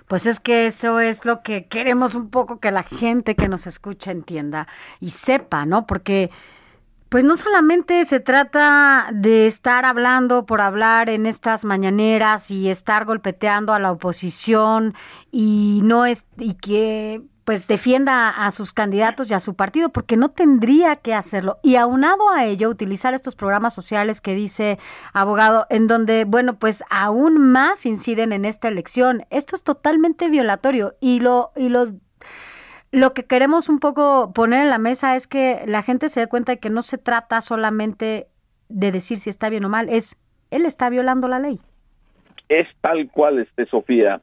Pues 0.07 0.27
es 0.27 0.41
que 0.41 0.67
eso 0.67 1.01
es 1.01 1.25
lo 1.25 1.43
que 1.43 1.67
queremos 1.67 2.15
un 2.15 2.31
poco 2.31 2.61
que 2.61 2.71
la 2.71 2.83
gente 2.83 3.35
que 3.35 3.49
nos 3.49 3.67
escucha 3.67 4.11
entienda 4.11 4.67
y 5.01 5.11
sepa, 5.11 5.67
¿no? 5.67 5.87
Porque 5.87 6.31
pues 7.11 7.25
no 7.25 7.37
solamente 7.37 8.05
se 8.05 8.21
trata 8.21 9.09
de 9.13 9.49
estar 9.49 9.85
hablando 9.85 10.47
por 10.47 10.61
hablar 10.61 11.11
en 11.11 11.27
estas 11.27 11.65
mañaneras 11.65 12.53
y 12.53 12.71
estar 12.71 13.05
golpeteando 13.05 13.75
a 13.75 13.81
la 13.81 13.91
oposición 13.91 14.95
y 15.33 15.81
no 15.83 16.07
es 16.07 16.25
y 16.39 16.55
que 16.55 17.23
pues 17.45 17.67
defienda 17.67 18.29
a 18.29 18.53
sus 18.53 18.73
candidatos 18.73 19.29
y 19.29 19.35
a 19.35 19.41
su 19.41 19.55
partido, 19.55 19.89
porque 19.89 20.17
no 20.17 20.29
tendría 20.29 20.95
que 20.95 21.15
hacerlo. 21.15 21.59
Y 21.65 21.75
aunado 21.75 22.31
a 22.31 22.45
ello, 22.45 22.69
utilizar 22.69 23.13
estos 23.13 23.35
programas 23.35 23.75
sociales 23.75 24.21
que 24.21 24.37
dice 24.37 24.79
abogado, 25.13 25.67
en 25.69 25.89
donde, 25.89 26.25
bueno, 26.27 26.61
pues 26.61 26.85
aún 26.91 27.39
más 27.39 27.87
inciden 27.87 28.33
en 28.33 28.45
esta 28.45 28.69
elección. 28.69 29.25
Esto 29.31 29.57
es 29.57 29.65
totalmente 29.65 30.29
violatorio 30.29 30.95
y 31.01 31.19
lo, 31.19 31.51
y 31.57 31.71
lo 31.71 31.87
lo 32.93 33.15
que 33.15 33.25
queremos 33.25 33.69
un 33.69 33.79
poco 33.79 34.33
poner 34.33 34.63
en 34.63 34.71
la 34.71 34.79
mesa 34.79 35.15
es 35.17 35.27
que 35.27 35.63
la 35.67 35.83
gente 35.83 36.09
se 36.09 36.21
dé 36.21 36.27
cuenta 36.27 36.53
de 36.53 36.59
que 36.59 36.71
no 36.71 36.83
se 36.83 36.99
trata 36.99 37.41
solamente 37.41 38.27
de 38.69 38.93
decir 38.93 39.19
si 39.19 39.31
está 39.31 39.49
bien 39.49 39.65
o 39.65 39.69
mal, 39.69 39.89
es 39.89 40.17
él 40.51 40.67
está 40.67 40.91
violando 40.91 41.29
la 41.29 41.39
ley. 41.39 41.61
Es 42.49 42.67
tal 42.81 43.09
cual, 43.11 43.39
este 43.39 43.67
Sofía. 43.67 44.21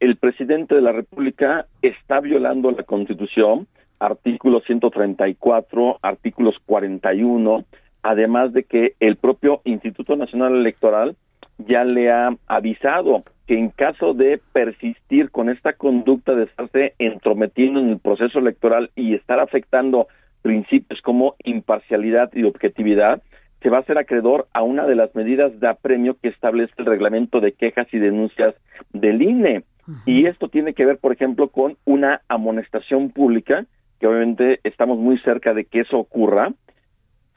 El 0.00 0.16
presidente 0.16 0.74
de 0.74 0.80
la 0.80 0.90
República 0.90 1.66
está 1.80 2.18
violando 2.18 2.72
la 2.72 2.82
Constitución, 2.82 3.68
artículo 4.00 4.60
134, 4.62 5.98
artículos 6.02 6.56
41, 6.66 7.64
además 8.02 8.52
de 8.52 8.64
que 8.64 8.96
el 8.98 9.14
propio 9.14 9.60
Instituto 9.64 10.16
Nacional 10.16 10.56
Electoral 10.56 11.14
ya 11.58 11.84
le 11.84 12.10
ha 12.10 12.36
avisado 12.48 13.22
que 13.46 13.58
en 13.58 13.70
caso 13.70 14.14
de 14.14 14.40
persistir 14.52 15.30
con 15.30 15.48
esta 15.48 15.72
conducta 15.72 16.34
de 16.34 16.44
estarse 16.44 16.94
entrometiendo 16.98 17.80
en 17.80 17.90
el 17.90 17.98
proceso 17.98 18.38
electoral 18.38 18.90
y 18.94 19.14
estar 19.14 19.40
afectando 19.40 20.06
principios 20.42 21.00
como 21.02 21.34
imparcialidad 21.44 22.30
y 22.34 22.44
objetividad, 22.44 23.22
se 23.62 23.70
va 23.70 23.78
a 23.78 23.84
ser 23.84 23.98
acreedor 23.98 24.48
a 24.52 24.62
una 24.62 24.86
de 24.86 24.96
las 24.96 25.14
medidas 25.14 25.58
de 25.60 25.68
apremio 25.68 26.16
que 26.20 26.28
establece 26.28 26.72
el 26.78 26.86
reglamento 26.86 27.40
de 27.40 27.52
quejas 27.52 27.86
y 27.92 27.98
denuncias 27.98 28.54
del 28.92 29.22
INE. 29.22 29.64
Y 30.06 30.26
esto 30.26 30.48
tiene 30.48 30.74
que 30.74 30.84
ver, 30.84 30.98
por 30.98 31.12
ejemplo, 31.12 31.48
con 31.48 31.76
una 31.84 32.22
amonestación 32.28 33.10
pública, 33.10 33.66
que 34.00 34.06
obviamente 34.06 34.60
estamos 34.64 34.98
muy 34.98 35.18
cerca 35.18 35.54
de 35.54 35.64
que 35.64 35.80
eso 35.80 35.98
ocurra, 35.98 36.52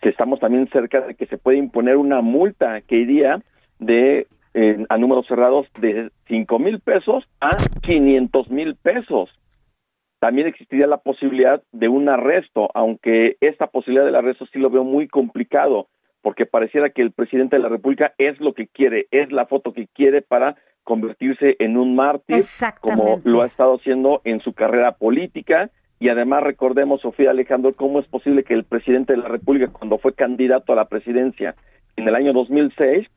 que 0.02 0.10
estamos 0.10 0.40
también 0.40 0.68
cerca 0.70 1.02
de 1.02 1.16
que 1.16 1.26
se 1.28 1.38
puede 1.38 1.58
imponer 1.58 1.98
una 1.98 2.22
multa 2.22 2.82
que 2.82 2.98
iría 2.98 3.42
de 3.80 4.28
a 4.90 4.98
números 4.98 5.28
cerrados 5.28 5.68
de 5.80 6.10
5 6.28 6.60
mil 6.60 6.80
pesos 6.80 7.26
a 7.42 7.58
500 7.82 8.50
mil 8.50 8.76
pesos. 8.76 9.30
También 10.20 10.48
existiría 10.48 10.88
la 10.88 10.98
posibilidad 10.98 11.62
de 11.72 11.90
un 11.90 12.10
arresto, 12.10 12.70
aunque 12.74 13.38
esta 13.42 13.68
posibilidad 13.68 14.06
del 14.06 14.16
arresto 14.16 14.46
sí 14.52 14.60
lo 14.60 14.70
veo 14.70 14.84
muy 14.84 15.08
complicado, 15.08 15.88
porque 16.22 16.46
pareciera 16.46 16.90
que 16.90 17.02
el 17.02 17.12
presidente 17.12 17.58
de 17.58 17.62
la 17.62 17.70
República 17.70 18.14
es 18.18 18.40
lo 18.40 18.54
que 18.54 18.68
quiere, 18.68 19.08
es 19.12 19.32
la 19.32 19.46
foto 19.46 19.74
que 19.74 19.88
quiere 19.88 20.22
para 20.22 20.56
convertirse 20.84 21.58
en 21.60 21.78
un 21.78 21.96
mártir, 21.96 22.44
como 22.80 23.22
lo 23.24 23.42
ha 23.42 23.48
estado 23.48 23.76
haciendo 23.76 24.22
en 24.24 24.40
su 24.40 24.54
carrera 24.54 24.94
política. 24.94 25.70
Y 26.00 26.10
además 26.10 26.44
recordemos, 26.44 27.02
Sofía 27.02 27.32
Alejandro, 27.32 27.74
cómo 27.76 28.00
es 28.00 28.08
posible 28.08 28.44
que 28.44 28.54
el 28.54 28.64
presidente 28.64 29.14
de 29.14 29.20
la 29.20 29.28
República, 29.28 29.72
cuando 29.72 29.98
fue 29.98 30.14
candidato 30.14 30.74
a 30.74 30.76
la 30.76 30.86
presidencia 30.86 31.56
en 31.98 32.08
el 32.08 32.16
año 32.16 32.34
2006, 32.34 33.08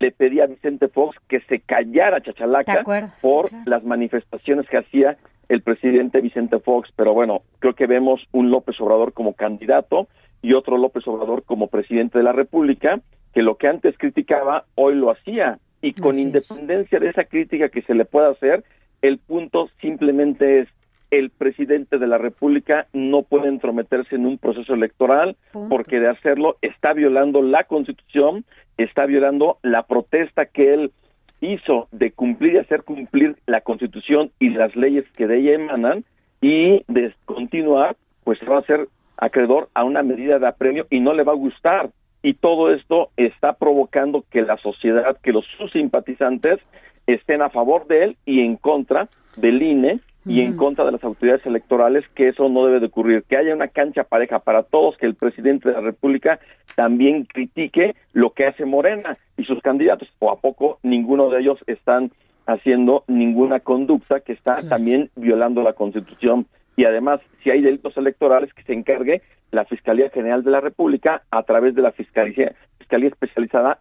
le 0.00 0.12
pedía 0.12 0.44
a 0.44 0.46
Vicente 0.46 0.88
Fox 0.88 1.16
que 1.28 1.40
se 1.40 1.60
callara 1.60 2.22
Chachalaca 2.22 2.84
por 3.20 3.50
las 3.66 3.84
manifestaciones 3.84 4.68
que 4.68 4.78
hacía 4.78 5.16
el 5.48 5.62
presidente 5.62 6.20
Vicente 6.20 6.58
Fox, 6.58 6.90
pero 6.94 7.14
bueno, 7.14 7.42
creo 7.58 7.74
que 7.74 7.86
vemos 7.86 8.20
un 8.32 8.50
López 8.50 8.78
Obrador 8.80 9.12
como 9.12 9.32
candidato 9.32 10.08
y 10.42 10.52
otro 10.52 10.76
López 10.76 11.06
Obrador 11.08 11.42
como 11.44 11.68
presidente 11.68 12.18
de 12.18 12.24
la 12.24 12.32
República, 12.32 13.00
que 13.32 13.42
lo 13.42 13.56
que 13.56 13.66
antes 13.66 13.96
criticaba, 13.98 14.64
hoy 14.74 14.94
lo 14.94 15.10
hacía, 15.10 15.58
y 15.80 15.94
con 15.94 16.18
independencia 16.18 16.98
de 16.98 17.08
esa 17.08 17.24
crítica 17.24 17.68
que 17.68 17.82
se 17.82 17.94
le 17.94 18.04
pueda 18.04 18.30
hacer, 18.30 18.64
el 19.00 19.18
punto 19.18 19.70
simplemente 19.80 20.60
es 20.60 20.68
el 21.10 21.30
presidente 21.30 21.98
de 21.98 22.06
la 22.06 22.18
República 22.18 22.86
no 22.92 23.22
puede 23.22 23.48
entrometerse 23.48 24.16
en 24.16 24.26
un 24.26 24.36
proceso 24.36 24.74
electoral 24.74 25.36
porque 25.70 26.00
de 26.00 26.08
hacerlo 26.08 26.58
está 26.60 26.92
violando 26.92 27.40
la 27.40 27.64
Constitución, 27.64 28.44
está 28.78 29.06
violando 29.06 29.58
la 29.62 29.82
protesta 29.82 30.46
que 30.46 30.72
él 30.72 30.92
hizo 31.40 31.88
de 31.92 32.12
cumplir 32.12 32.54
y 32.54 32.58
hacer 32.58 32.82
cumplir 32.82 33.36
la 33.46 33.60
Constitución 33.60 34.30
y 34.38 34.50
las 34.50 34.74
leyes 34.74 35.04
que 35.16 35.26
de 35.26 35.38
ella 35.38 35.54
emanan 35.54 36.04
y 36.40 36.82
de 36.88 37.12
continuar, 37.24 37.96
pues 38.24 38.38
va 38.48 38.58
a 38.58 38.62
ser 38.62 38.88
acreedor 39.16 39.68
a 39.74 39.84
una 39.84 40.02
medida 40.02 40.38
de 40.38 40.46
apremio 40.46 40.86
y 40.90 41.00
no 41.00 41.12
le 41.12 41.24
va 41.24 41.32
a 41.32 41.36
gustar. 41.36 41.90
Y 42.22 42.34
todo 42.34 42.72
esto 42.72 43.10
está 43.16 43.52
provocando 43.52 44.24
que 44.30 44.42
la 44.42 44.56
sociedad, 44.58 45.16
que 45.22 45.32
los 45.32 45.44
sus 45.56 45.70
simpatizantes 45.72 46.58
estén 47.06 47.42
a 47.42 47.50
favor 47.50 47.86
de 47.86 48.04
él 48.04 48.16
y 48.24 48.40
en 48.40 48.56
contra 48.56 49.08
del 49.36 49.62
INE 49.62 50.00
y 50.28 50.42
en 50.42 50.56
contra 50.56 50.84
de 50.84 50.92
las 50.92 51.02
autoridades 51.02 51.44
electorales 51.46 52.04
que 52.14 52.28
eso 52.28 52.48
no 52.48 52.66
debe 52.66 52.80
de 52.80 52.86
ocurrir, 52.86 53.24
que 53.24 53.36
haya 53.36 53.54
una 53.54 53.68
cancha 53.68 54.04
pareja 54.04 54.38
para 54.40 54.62
todos, 54.62 54.96
que 54.98 55.06
el 55.06 55.14
presidente 55.14 55.68
de 55.68 55.74
la 55.74 55.80
República 55.80 56.38
también 56.76 57.24
critique 57.24 57.96
lo 58.12 58.30
que 58.30 58.46
hace 58.46 58.66
Morena 58.66 59.16
y 59.36 59.44
sus 59.44 59.60
candidatos, 59.60 60.08
o 60.18 60.30
a 60.30 60.40
poco 60.40 60.78
ninguno 60.82 61.30
de 61.30 61.40
ellos 61.40 61.58
están 61.66 62.12
haciendo 62.46 63.04
ninguna 63.08 63.60
conducta 63.60 64.20
que 64.20 64.32
está 64.32 64.68
también 64.68 65.10
violando 65.16 65.62
la 65.62 65.72
Constitución. 65.72 66.46
Y 66.76 66.84
además 66.84 67.20
si 67.42 67.50
hay 67.50 67.60
delitos 67.62 67.96
electorales 67.96 68.52
que 68.54 68.62
se 68.62 68.72
encargue 68.72 69.22
la 69.50 69.64
Fiscalía 69.64 70.10
General 70.10 70.42
de 70.44 70.50
la 70.50 70.60
República 70.60 71.22
a 71.30 71.42
través 71.42 71.74
de 71.74 71.82
la 71.82 71.92
Fiscalía, 71.92 72.54
Fiscalía 72.78 73.08
Especializada 73.08 73.80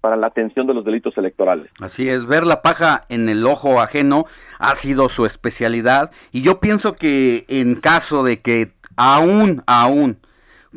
para 0.00 0.16
la 0.16 0.26
atención 0.26 0.66
de 0.66 0.74
los 0.74 0.84
delitos 0.84 1.16
electorales. 1.16 1.70
Así 1.80 2.08
es, 2.08 2.26
ver 2.26 2.44
la 2.44 2.62
paja 2.62 3.04
en 3.08 3.28
el 3.28 3.46
ojo 3.46 3.80
ajeno 3.80 4.26
ha 4.58 4.74
sido 4.74 5.08
su 5.08 5.24
especialidad 5.24 6.10
y 6.30 6.42
yo 6.42 6.60
pienso 6.60 6.94
que 6.94 7.44
en 7.48 7.76
caso 7.76 8.22
de 8.22 8.40
que 8.40 8.72
aún, 8.96 9.62
aún, 9.66 10.18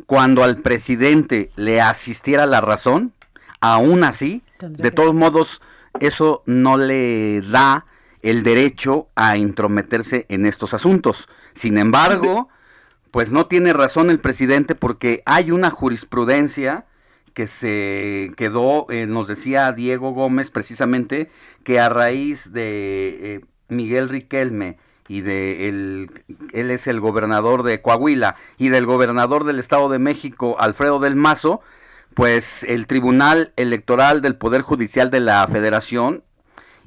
cuando 0.06 0.44
al 0.44 0.58
presidente 0.58 1.50
le 1.56 1.80
asistiera 1.80 2.46
la 2.46 2.60
razón, 2.60 3.12
aún 3.60 4.04
así, 4.04 4.42
de 4.60 4.90
todos 4.90 5.14
modos, 5.14 5.60
eso 6.00 6.42
no 6.46 6.76
le 6.76 7.42
da 7.42 7.84
el 8.22 8.42
derecho 8.42 9.08
a 9.14 9.36
intrometerse 9.36 10.26
en 10.28 10.46
estos 10.46 10.74
asuntos. 10.74 11.28
Sin 11.54 11.78
embargo, 11.78 12.48
pues 13.10 13.30
no 13.30 13.46
tiene 13.46 13.72
razón 13.72 14.10
el 14.10 14.20
presidente 14.20 14.74
porque 14.74 15.22
hay 15.26 15.50
una 15.50 15.70
jurisprudencia 15.70 16.84
que 17.34 17.46
se 17.46 18.32
quedó, 18.36 18.86
eh, 18.90 19.06
nos 19.06 19.28
decía 19.28 19.70
Diego 19.72 20.10
Gómez 20.10 20.50
precisamente, 20.50 21.30
que 21.62 21.78
a 21.78 21.88
raíz 21.88 22.52
de 22.52 23.18
eh, 23.20 23.40
Miguel 23.68 24.08
Riquelme 24.08 24.76
y 25.06 25.20
de 25.22 25.68
él 25.68 26.10
es 26.52 26.86
el 26.86 27.00
gobernador 27.00 27.62
de 27.62 27.80
Coahuila 27.80 28.36
y 28.58 28.68
del 28.68 28.86
gobernador 28.86 29.44
del 29.44 29.58
Estado 29.58 29.88
de 29.88 29.98
México, 29.98 30.56
Alfredo 30.58 30.98
del 30.98 31.16
Mazo, 31.16 31.60
pues 32.14 32.64
el 32.64 32.86
Tribunal 32.86 33.52
Electoral 33.56 34.20
del 34.20 34.36
Poder 34.36 34.62
Judicial 34.62 35.10
de 35.10 35.20
la 35.20 35.46
Federación 35.46 36.24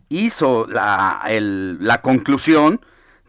hizo 0.10 0.68
la, 0.68 1.23
la 1.30 2.02
conclusión 2.02 2.81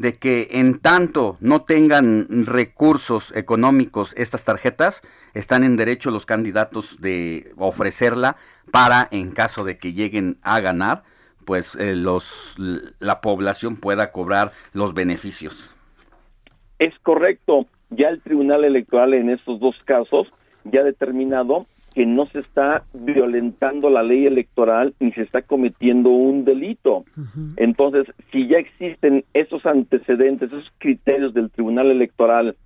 de 0.02 0.18
que 0.18 0.48
en 0.50 0.80
tanto 0.80 1.36
no 1.38 1.62
tengan 1.62 2.26
recursos 2.44 3.32
económicos 3.36 4.12
estas 4.16 4.44
tarjetas, 4.44 5.00
están 5.32 5.62
en 5.62 5.76
derecho 5.76 6.10
los 6.10 6.26
candidatos 6.26 7.00
de 7.00 7.52
ofrecerla 7.56 8.36
para, 8.72 9.06
en 9.12 9.30
caso 9.30 9.62
de 9.62 9.78
que 9.78 9.92
lleguen 9.92 10.38
a 10.42 10.58
ganar, 10.58 11.04
pues 11.44 11.76
eh, 11.76 11.94
los, 11.94 12.56
la 12.98 13.20
población 13.20 13.76
pueda 13.76 14.10
cobrar 14.10 14.50
los 14.72 14.92
beneficios. 14.92 15.70
Es 16.80 16.98
correcto. 17.04 17.66
Ya 17.90 18.08
el 18.08 18.20
Tribunal 18.22 18.64
Electoral 18.64 19.14
en 19.14 19.30
estos 19.30 19.60
dos 19.60 19.76
casos 19.84 20.26
ya 20.64 20.80
ha 20.80 20.84
determinado 20.84 21.66
que 21.94 22.06
no 22.06 22.26
se 22.26 22.40
está 22.40 22.84
violentando 22.92 23.90
la 23.90 24.02
ley 24.02 24.26
electoral 24.26 24.94
ni 25.00 25.12
se 25.12 25.22
está 25.22 25.42
cometiendo 25.42 26.10
un 26.10 26.44
delito. 26.44 27.04
Entonces, 27.56 28.06
si 28.30 28.48
ya 28.48 28.58
existen 28.58 29.24
esos 29.34 29.66
antecedentes, 29.66 30.52
esos 30.52 30.72
criterios 30.78 31.34
del 31.34 31.50
Tribunal 31.50 31.90
Electoral, 31.90 32.56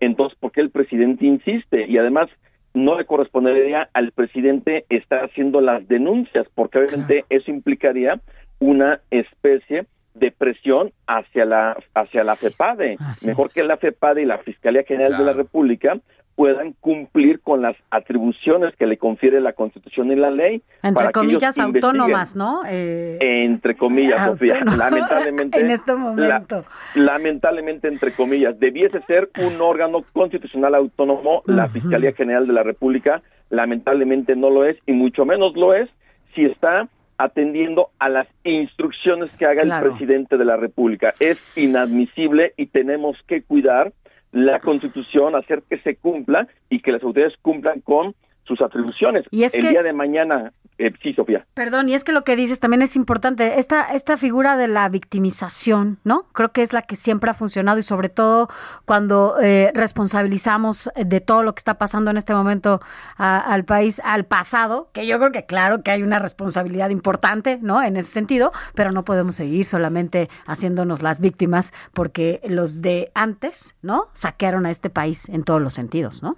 entonces, 0.00 0.38
¿por 0.38 0.52
qué 0.52 0.60
el 0.60 0.70
presidente 0.70 1.26
insiste? 1.26 1.86
Y 1.88 1.98
además, 1.98 2.28
no 2.74 2.98
le 2.98 3.06
correspondería 3.06 3.88
al 3.94 4.12
presidente 4.12 4.84
estar 4.90 5.24
haciendo 5.24 5.60
las 5.60 5.88
denuncias, 5.88 6.46
porque 6.54 6.78
obviamente 6.78 7.24
eso 7.30 7.50
implicaría 7.50 8.20
una 8.58 9.00
especie 9.10 9.86
de 10.14 10.30
presión 10.30 10.92
hacia 11.06 11.44
la 11.44 11.76
hacia 11.94 12.24
la 12.24 12.36
FEPADE. 12.36 12.96
Mejor 13.24 13.50
que 13.52 13.64
la 13.64 13.76
FEPADE 13.76 14.22
y 14.22 14.26
la 14.26 14.38
Fiscalía 14.38 14.82
General 14.84 15.16
de 15.18 15.24
la 15.24 15.32
República 15.32 15.98
puedan 16.36 16.74
cumplir 16.74 17.40
con 17.40 17.62
las 17.62 17.76
atribuciones 17.90 18.76
que 18.76 18.86
le 18.86 18.98
confiere 18.98 19.40
la 19.40 19.54
Constitución 19.54 20.12
y 20.12 20.16
la 20.16 20.30
ley. 20.30 20.62
Entre 20.82 21.10
comillas 21.10 21.58
autónomas, 21.58 22.36
¿no? 22.36 22.60
Eh, 22.68 23.16
entre 23.20 23.74
comillas, 23.74 24.28
Sofía. 24.28 24.60
Lamentablemente. 24.76 25.58
en 25.58 25.70
este 25.70 25.94
momento. 25.94 26.64
lamentablemente, 26.94 27.88
entre 27.88 28.14
comillas. 28.14 28.60
Debiese 28.60 29.00
ser 29.02 29.30
un 29.38 29.60
órgano 29.62 30.04
constitucional 30.12 30.74
autónomo, 30.74 31.42
la 31.46 31.68
Fiscalía 31.68 32.12
General 32.12 32.46
de 32.46 32.52
la 32.52 32.62
República. 32.62 33.22
Lamentablemente 33.48 34.36
no 34.36 34.50
lo 34.50 34.66
es, 34.66 34.76
y 34.86 34.92
mucho 34.92 35.24
menos 35.24 35.56
lo 35.56 35.72
es 35.72 35.88
si 36.34 36.44
está 36.44 36.88
atendiendo 37.16 37.88
a 37.98 38.10
las 38.10 38.28
instrucciones 38.44 39.34
que 39.38 39.46
haga 39.46 39.62
el 39.62 39.82
presidente 39.82 40.36
de 40.36 40.44
la 40.44 40.56
República. 40.56 41.14
Es 41.18 41.40
inadmisible 41.56 42.52
y 42.58 42.66
tenemos 42.66 43.16
que 43.26 43.40
cuidar 43.40 43.94
la 44.36 44.60
Constitución, 44.60 45.34
hacer 45.34 45.62
que 45.62 45.78
se 45.78 45.96
cumpla 45.96 46.46
y 46.68 46.80
que 46.80 46.92
las 46.92 47.02
autoridades 47.02 47.38
cumplan 47.40 47.80
con 47.80 48.14
sus 48.46 48.60
atribuciones. 48.60 49.24
Y 49.30 49.44
es 49.44 49.54
el 49.54 49.68
día 49.68 49.82
de 49.82 49.92
mañana 49.92 50.52
eh, 50.78 50.92
sí, 51.02 51.14
Sofía. 51.14 51.46
Perdón, 51.54 51.88
y 51.88 51.94
es 51.94 52.04
que 52.04 52.12
lo 52.12 52.22
que 52.22 52.36
dices 52.36 52.60
también 52.60 52.82
es 52.82 52.96
importante. 52.96 53.58
Esta, 53.58 53.94
esta 53.94 54.18
figura 54.18 54.58
de 54.58 54.68
la 54.68 54.88
victimización, 54.90 55.98
¿no? 56.04 56.26
Creo 56.32 56.52
que 56.52 56.62
es 56.62 56.74
la 56.74 56.82
que 56.82 56.96
siempre 56.96 57.30
ha 57.30 57.34
funcionado 57.34 57.78
y 57.78 57.82
sobre 57.82 58.10
todo 58.10 58.48
cuando 58.84 59.36
eh, 59.42 59.72
responsabilizamos 59.74 60.90
de 60.94 61.20
todo 61.20 61.42
lo 61.42 61.54
que 61.54 61.60
está 61.60 61.78
pasando 61.78 62.10
en 62.10 62.18
este 62.18 62.34
momento 62.34 62.80
al 63.16 63.64
país, 63.64 64.02
al 64.04 64.26
pasado, 64.26 64.90
que 64.92 65.06
yo 65.06 65.18
creo 65.18 65.32
que 65.32 65.46
claro 65.46 65.82
que 65.82 65.90
hay 65.90 66.02
una 66.02 66.18
responsabilidad 66.18 66.90
importante, 66.90 67.58
¿no? 67.62 67.82
En 67.82 67.96
ese 67.96 68.10
sentido, 68.10 68.52
pero 68.74 68.90
no 68.90 69.04
podemos 69.04 69.36
seguir 69.36 69.64
solamente 69.64 70.28
haciéndonos 70.46 71.02
las 71.02 71.20
víctimas 71.20 71.72
porque 71.94 72.40
los 72.46 72.82
de 72.82 73.10
antes, 73.14 73.76
¿no? 73.80 74.08
Saquearon 74.12 74.66
a 74.66 74.70
este 74.70 74.90
país 74.90 75.28
en 75.30 75.42
todos 75.42 75.62
los 75.62 75.72
sentidos, 75.72 76.22
¿no? 76.22 76.36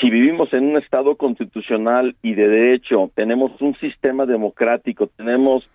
Si 0.00 0.10
vivimos 0.10 0.52
en 0.52 0.64
un 0.64 0.76
Estado 0.76 1.16
constitucional 1.16 2.16
y 2.22 2.34
de 2.34 2.48
derecho, 2.48 3.10
tenemos 3.14 3.52
un 3.60 3.74
sistema 3.76 4.26
democrático, 4.26 5.06
tenemos 5.06 5.68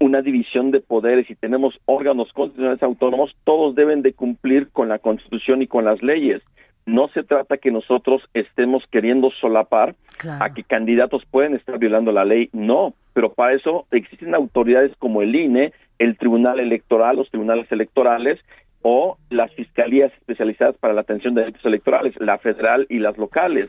una 0.00 0.22
división 0.22 0.70
de 0.70 0.80
poderes 0.80 1.30
y 1.30 1.34
tenemos 1.34 1.78
órganos 1.84 2.32
constitucionales 2.32 2.82
autónomos, 2.82 3.36
todos 3.44 3.74
deben 3.74 4.02
de 4.02 4.14
cumplir 4.14 4.68
con 4.70 4.88
la 4.88 4.98
Constitución 4.98 5.62
y 5.62 5.66
con 5.66 5.84
las 5.84 6.02
leyes. 6.02 6.42
No 6.86 7.08
se 7.08 7.22
trata 7.22 7.58
que 7.58 7.70
nosotros 7.70 8.22
estemos 8.34 8.82
queriendo 8.90 9.30
solapar 9.40 9.94
a 10.40 10.52
que 10.52 10.64
candidatos 10.64 11.24
pueden 11.30 11.54
estar 11.54 11.78
violando 11.78 12.10
la 12.10 12.24
ley, 12.24 12.48
no, 12.52 12.94
pero 13.12 13.32
para 13.32 13.54
eso 13.54 13.86
existen 13.92 14.34
autoridades 14.34 14.92
como 14.98 15.22
el 15.22 15.36
INE, 15.36 15.72
el 15.98 16.16
Tribunal 16.16 16.58
Electoral, 16.58 17.16
los 17.16 17.30
tribunales 17.30 17.70
electorales 17.70 18.40
o 18.82 19.16
las 19.30 19.52
fiscalías 19.54 20.12
especializadas 20.14 20.76
para 20.76 20.94
la 20.94 21.02
atención 21.02 21.34
de 21.34 21.42
delitos 21.42 21.64
electorales, 21.64 22.14
la 22.18 22.38
federal 22.38 22.86
y 22.88 22.98
las 22.98 23.16
locales. 23.16 23.68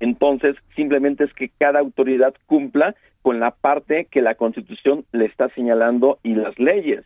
Entonces, 0.00 0.56
simplemente 0.74 1.24
es 1.24 1.32
que 1.34 1.50
cada 1.58 1.80
autoridad 1.80 2.34
cumpla 2.46 2.94
con 3.22 3.40
la 3.40 3.52
parte 3.52 4.06
que 4.10 4.22
la 4.22 4.34
Constitución 4.34 5.04
le 5.12 5.26
está 5.26 5.48
señalando 5.50 6.18
y 6.22 6.34
las 6.34 6.58
leyes. 6.58 7.04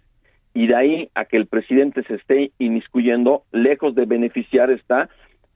Y 0.55 0.67
de 0.67 0.75
ahí 0.75 1.11
a 1.15 1.25
que 1.25 1.37
el 1.37 1.47
presidente 1.47 2.03
se 2.05 2.15
esté 2.15 2.51
inmiscuyendo, 2.59 3.45
lejos 3.53 3.95
de 3.95 4.07
beneficiar, 4.07 4.71
está 4.71 5.09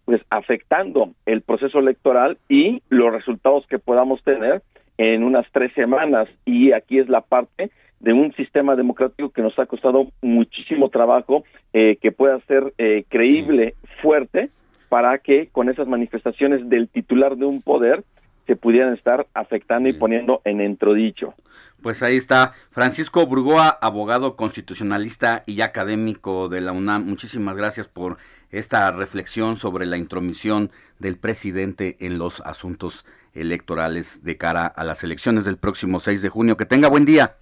pues 0.04 0.20
afectando 0.30 1.14
el 1.26 1.42
proceso 1.42 1.78
electoral 1.78 2.38
y 2.48 2.82
los 2.88 3.12
resultados 3.12 3.66
que 3.66 3.78
podamos 3.78 4.22
tener 4.22 4.62
en 4.98 5.24
unas 5.24 5.46
tres 5.52 5.72
semanas. 5.74 6.28
Y 6.44 6.72
aquí 6.72 6.98
es 6.98 7.08
la 7.08 7.22
parte 7.22 7.70
de 8.02 8.12
un 8.12 8.32
sistema 8.34 8.74
democrático 8.74 9.30
que 9.30 9.42
nos 9.42 9.56
ha 9.58 9.66
costado 9.66 10.08
muchísimo 10.20 10.90
trabajo, 10.90 11.44
eh, 11.72 11.96
que 12.02 12.10
pueda 12.10 12.40
ser 12.40 12.74
eh, 12.76 13.04
creíble, 13.08 13.76
fuerte, 14.02 14.50
para 14.88 15.18
que 15.18 15.46
con 15.46 15.70
esas 15.70 15.86
manifestaciones 15.86 16.68
del 16.68 16.88
titular 16.88 17.36
de 17.36 17.46
un 17.46 17.62
poder 17.62 18.02
se 18.46 18.56
pudieran 18.56 18.92
estar 18.92 19.26
afectando 19.34 19.88
y 19.88 19.92
poniendo 19.92 20.42
en 20.44 20.60
entrodicho. 20.60 21.34
Pues 21.80 22.02
ahí 22.02 22.16
está 22.16 22.54
Francisco 22.72 23.24
Burgoa, 23.24 23.68
abogado 23.80 24.34
constitucionalista 24.34 25.44
y 25.46 25.60
académico 25.60 26.48
de 26.48 26.60
la 26.60 26.72
UNAM. 26.72 27.06
Muchísimas 27.06 27.56
gracias 27.56 27.86
por 27.86 28.18
esta 28.50 28.90
reflexión 28.90 29.56
sobre 29.56 29.86
la 29.86 29.96
intromisión 29.96 30.70
del 30.98 31.16
presidente 31.16 31.96
en 32.00 32.18
los 32.18 32.40
asuntos 32.40 33.04
electorales 33.32 34.24
de 34.24 34.36
cara 34.36 34.66
a 34.66 34.84
las 34.84 35.04
elecciones 35.04 35.44
del 35.44 35.56
próximo 35.56 36.00
6 36.00 36.20
de 36.20 36.28
junio. 36.28 36.56
Que 36.56 36.66
tenga 36.66 36.88
buen 36.88 37.04
día. 37.04 37.36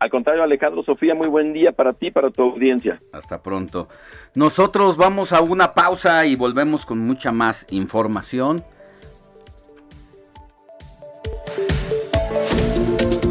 Al 0.00 0.10
contrario, 0.10 0.44
Alejandro, 0.44 0.82
Sofía, 0.84 1.14
muy 1.14 1.26
buen 1.26 1.52
día 1.52 1.72
para 1.72 1.92
ti, 1.92 2.10
para 2.10 2.30
tu 2.30 2.42
audiencia. 2.42 3.00
Hasta 3.12 3.42
pronto. 3.42 3.88
Nosotros 4.34 4.96
vamos 4.96 5.32
a 5.32 5.40
una 5.40 5.74
pausa 5.74 6.24
y 6.24 6.36
volvemos 6.36 6.86
con 6.86 6.98
mucha 7.00 7.32
más 7.32 7.66
información. 7.70 8.62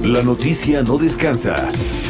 La 0.04 0.24
noticia 0.24 0.84
no 0.84 0.98
descansa. 0.98 1.68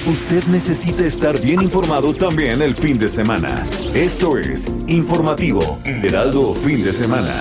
Usted 0.08 0.44
necesita 0.46 1.04
estar 1.04 1.40
bien 1.40 1.62
informado 1.62 2.14
también 2.14 2.62
el 2.62 2.74
fin 2.74 2.98
de 2.98 3.10
semana. 3.10 3.66
Esto 3.94 4.38
es 4.38 4.68
Informativo, 4.88 5.80
Heraldo 5.84 6.54
Fin 6.54 6.84
de 6.84 6.94
Semana. 6.94 7.34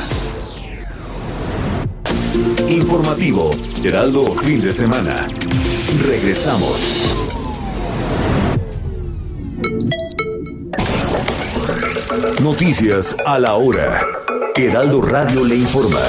Informativo, 2.69 3.51
Heraldo 3.85 4.35
Fin 4.35 4.61
de 4.61 4.73
Semana. 4.73 5.29
Regresamos. 6.03 6.81
Noticias 12.41 13.17
a 13.25 13.39
la 13.39 13.55
hora. 13.55 14.01
Heraldo 14.55 15.01
Radio 15.01 15.45
le 15.45 15.57
informa. 15.57 16.01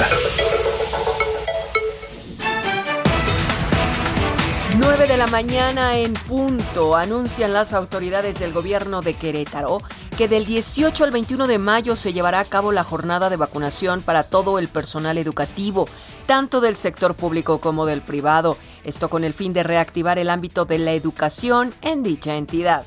9 4.78 5.06
de 5.06 5.16
la 5.16 5.26
mañana 5.26 5.96
en 5.96 6.12
punto 6.12 6.94
anuncian 6.94 7.52
las 7.52 7.72
autoridades 7.72 8.38
del 8.38 8.52
gobierno 8.52 9.00
de 9.00 9.14
Querétaro 9.14 9.78
que 10.18 10.26
del 10.26 10.44
18 10.46 11.04
al 11.04 11.12
21 11.12 11.46
de 11.46 11.58
mayo 11.58 11.94
se 11.94 12.12
llevará 12.12 12.40
a 12.40 12.44
cabo 12.44 12.72
la 12.72 12.82
jornada 12.82 13.30
de 13.30 13.36
vacunación 13.36 14.02
para 14.02 14.24
todo 14.24 14.58
el 14.58 14.66
personal 14.66 15.16
educativo, 15.16 15.88
tanto 16.28 16.60
del 16.60 16.76
sector 16.76 17.14
público 17.14 17.58
como 17.58 17.86
del 17.86 18.02
privado, 18.02 18.58
esto 18.84 19.08
con 19.08 19.24
el 19.24 19.32
fin 19.32 19.54
de 19.54 19.62
reactivar 19.62 20.18
el 20.18 20.28
ámbito 20.28 20.66
de 20.66 20.78
la 20.78 20.92
educación 20.92 21.72
en 21.80 22.02
dicha 22.02 22.36
entidad. 22.36 22.84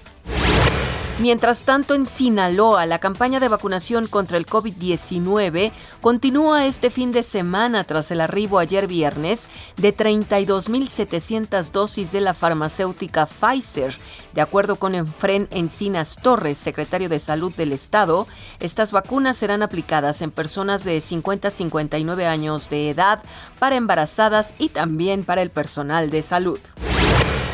Mientras 1.22 1.61
tanto, 1.61 1.93
en 1.93 2.07
Sinaloa, 2.07 2.88
la 2.88 2.98
campaña 2.98 3.39
de 3.39 3.48
vacunación 3.48 4.07
contra 4.07 4.39
el 4.39 4.48
COVID-19 4.48 5.72
continúa 6.02 6.65
este 6.65 6.89
fin 6.89 7.11
de 7.11 7.22
semana 7.22 7.84
tras 7.84 8.10
el 8.10 8.22
arribo 8.22 8.57
ayer 8.57 8.88
viernes 8.88 9.48
de 9.77 9.95
32.700 9.95 11.69
dosis 11.69 12.11
de 12.11 12.22
la 12.22 12.34
farmacéutica 12.34 13.27
Pfizer. 13.27 13.95
De 14.34 14.41
acuerdo 14.41 14.77
con 14.77 14.95
Enfren 14.95 15.48
Encinas 15.52 16.18
Torres, 16.19 16.57
secretario 16.57 17.07
de 17.07 17.19
Salud 17.19 17.53
del 17.53 17.72
Estado, 17.72 18.26
estas 18.60 18.91
vacunas 18.91 19.38
serán 19.38 19.61
aplicadas 19.61 20.23
en 20.23 20.31
personas 20.31 20.84
de 20.84 20.99
50 21.02 21.49
a 21.49 21.52
59 21.52 22.26
años 22.26 22.68
de 22.72 22.89
edad, 22.89 23.22
para 23.60 23.76
embarazadas 23.76 24.56
y 24.57 24.69
también 24.69 25.23
para 25.23 25.43
el 25.43 25.52
personal 25.52 26.10
de 26.10 26.23
salud. 26.23 26.60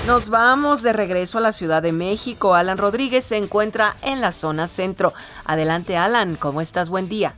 Nos 0.08 0.30
vamos 0.30 0.84
de 0.84 0.94
regreso 0.94 1.38
a 1.38 1.42
la 1.42 1.52
Ciudad 1.52 1.84
de 1.84 1.92
México. 1.92 2.56
Alan 2.56 2.78
Rodríguez 2.78 3.26
se 3.26 3.36
encuentra 3.36 3.98
en 4.04 4.22
la 4.22 4.32
zona 4.32 4.68
centro. 4.68 5.12
Adelante, 5.44 5.98
Alan, 5.98 6.38
¿cómo 6.38 6.62
estás? 6.62 6.90
Buen 6.90 7.10
día. 7.10 7.34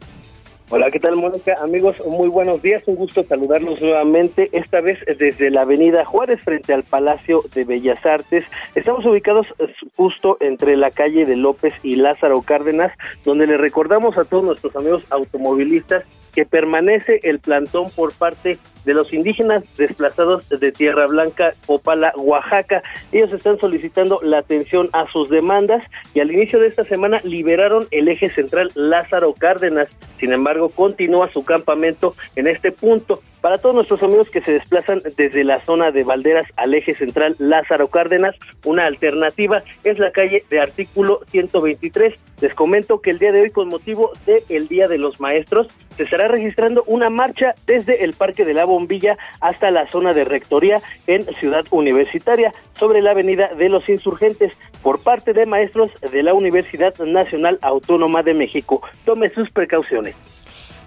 Hola, 0.70 0.92
¿qué 0.92 1.00
tal, 1.00 1.16
Mónica? 1.16 1.56
Amigos, 1.64 1.96
muy 2.06 2.30
buenos 2.30 2.62
días. 2.62 2.84
Un 2.86 2.94
gusto 2.94 3.24
saludarlos 3.24 3.82
nuevamente, 3.82 4.50
esta 4.52 4.82
vez 4.82 5.00
desde 5.18 5.50
la 5.50 5.62
Avenida 5.62 6.06
Juárez, 6.06 6.42
frente 6.44 6.72
al 6.72 6.84
Palacio 6.84 7.42
de 7.56 7.64
Bellas 7.64 8.06
Artes. 8.06 8.46
Estamos 8.76 9.04
ubicados 9.04 9.48
justo 9.96 10.38
entre 10.40 10.78
la 10.78 10.92
calle 10.92 11.26
de 11.26 11.38
López 11.38 11.74
y 11.82 11.96
Lázaro 11.96 12.44
Cárdenas, 12.44 12.94
donde 13.26 13.48
le 13.48 13.58
recordamos 13.58 14.16
a 14.20 14.26
todos 14.26 14.44
nuestros 14.44 14.76
amigos 14.76 15.08
automovilistas 15.10 16.04
que 16.36 16.46
permanece 16.46 17.20
el 17.24 17.40
plantón 17.40 17.90
por 17.90 18.14
parte 18.14 18.60
de 18.86 18.94
los 18.94 19.12
indígenas 19.14 19.64
desplazados 19.78 20.48
de 20.50 20.72
Tierra 20.72 21.08
Blanca, 21.08 21.54
Opala, 21.68 22.14
Oaxaca. 22.16 22.84
Ellos 23.12 23.32
están 23.32 23.60
solicitando 23.60 24.20
la 24.24 24.40
atención 24.40 24.90
a 24.94 25.06
sus 25.12 25.30
demandas 25.30 25.84
y 26.14 26.20
al 26.20 26.32
inicio 26.32 26.60
de 26.60 26.68
esta 26.68 26.86
semana 26.86 27.22
liberaron 27.24 27.88
el 27.92 28.08
eje 28.08 28.30
central 28.30 28.70
Lázaro 28.76 29.34
Cárdenas. 29.34 29.88
Sin 30.20 30.34
embargo, 30.34 30.70
continúa 30.70 31.32
su 31.32 31.44
campamento 31.44 32.16
en 32.36 32.48
este 32.48 32.72
punto. 32.72 33.22
Para 33.42 33.58
todos 33.58 33.74
nuestros 33.74 34.04
amigos 34.04 34.30
que 34.30 34.42
se 34.42 34.52
desplazan 34.52 35.02
desde 35.16 35.46
la 35.46 35.62
zona 35.62 35.92
de 35.92 36.04
Valderas 36.04 36.46
al 36.58 36.74
eje 36.74 36.94
central 36.96 37.36
Lázaro 37.40 37.88
Cárdenas, 37.88 38.36
una 38.66 38.86
alternativa 38.86 39.64
es 39.86 39.98
la 39.98 40.12
calle 40.12 40.44
de 40.50 40.60
artículo 40.60 41.22
123. 41.32 42.16
Les 42.42 42.54
comento 42.54 43.00
que 43.00 43.12
el 43.12 43.20
día 43.20 43.32
de 43.32 43.42
hoy, 43.42 43.50
con 43.50 43.70
motivo 43.70 44.12
del 44.26 44.68
Día 44.68 44.90
de 44.90 44.98
los 44.98 45.22
Maestros, 45.22 45.68
se 46.00 46.04
estará 46.06 46.30
registrando 46.30 46.86
una 46.88 47.10
marcha 47.10 47.56
desde 47.68 48.06
el 48.06 48.14
Parque 48.14 48.46
de 48.46 48.54
la 48.54 48.64
Bombilla 48.64 49.18
hasta 49.42 49.70
la 49.70 49.86
zona 49.90 50.14
de 50.14 50.24
Rectoría 50.24 50.78
en 51.08 51.26
Ciudad 51.42 51.66
Universitaria, 51.72 52.54
sobre 52.80 53.02
la 53.02 53.12
Avenida 53.12 53.50
de 53.50 53.68
los 53.68 53.90
Insurgentes, 53.90 54.54
por 54.82 55.04
parte 55.04 55.34
de 55.34 55.46
maestros 55.46 55.90
de 56.10 56.24
la 56.24 56.34
Universidad 56.34 56.98
Nacional 57.00 57.60
Autónoma 57.62 58.24
de 58.24 58.34
México. 58.34 58.82
Tome 59.04 59.28
sus 59.28 59.52
precauciones. 59.52 60.16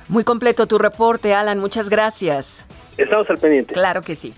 Muy 0.08 0.24
completo 0.24 0.66
tu 0.66 0.78
reporte, 0.78 1.34
Alan. 1.34 1.58
Muchas 1.58 1.90
gracias. 1.90 2.64
Estamos 2.96 3.28
al 3.28 3.36
pendiente. 3.36 3.74
Claro 3.74 4.00
que 4.00 4.16
sí. 4.16 4.32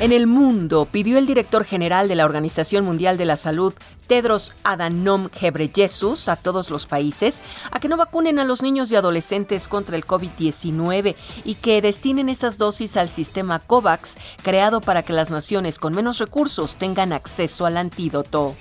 En 0.00 0.12
el 0.12 0.26
mundo, 0.26 0.88
pidió 0.90 1.18
el 1.18 1.26
director 1.26 1.66
general 1.66 2.08
de 2.08 2.14
la 2.14 2.24
Organización 2.24 2.86
Mundial 2.86 3.18
de 3.18 3.26
la 3.26 3.36
Salud, 3.36 3.74
Tedros 4.10 4.54
Adhanom 4.64 5.28
Ghebreyesus, 5.28 6.28
a 6.28 6.34
todos 6.34 6.68
los 6.68 6.86
países 6.88 7.42
a 7.70 7.78
que 7.78 7.86
no 7.86 7.96
vacunen 7.96 8.40
a 8.40 8.44
los 8.44 8.60
niños 8.60 8.90
y 8.90 8.96
adolescentes 8.96 9.68
contra 9.68 9.94
el 9.96 10.04
COVID-19 10.04 11.14
y 11.44 11.54
que 11.54 11.80
destinen 11.80 12.28
esas 12.28 12.58
dosis 12.58 12.96
al 12.96 13.08
sistema 13.08 13.60
COVAX, 13.60 14.16
creado 14.42 14.80
para 14.80 15.04
que 15.04 15.12
las 15.12 15.30
naciones 15.30 15.78
con 15.78 15.94
menos 15.94 16.18
recursos 16.18 16.74
tengan 16.74 17.12
acceso 17.12 17.66
al 17.66 17.76
antídoto. 17.76 18.56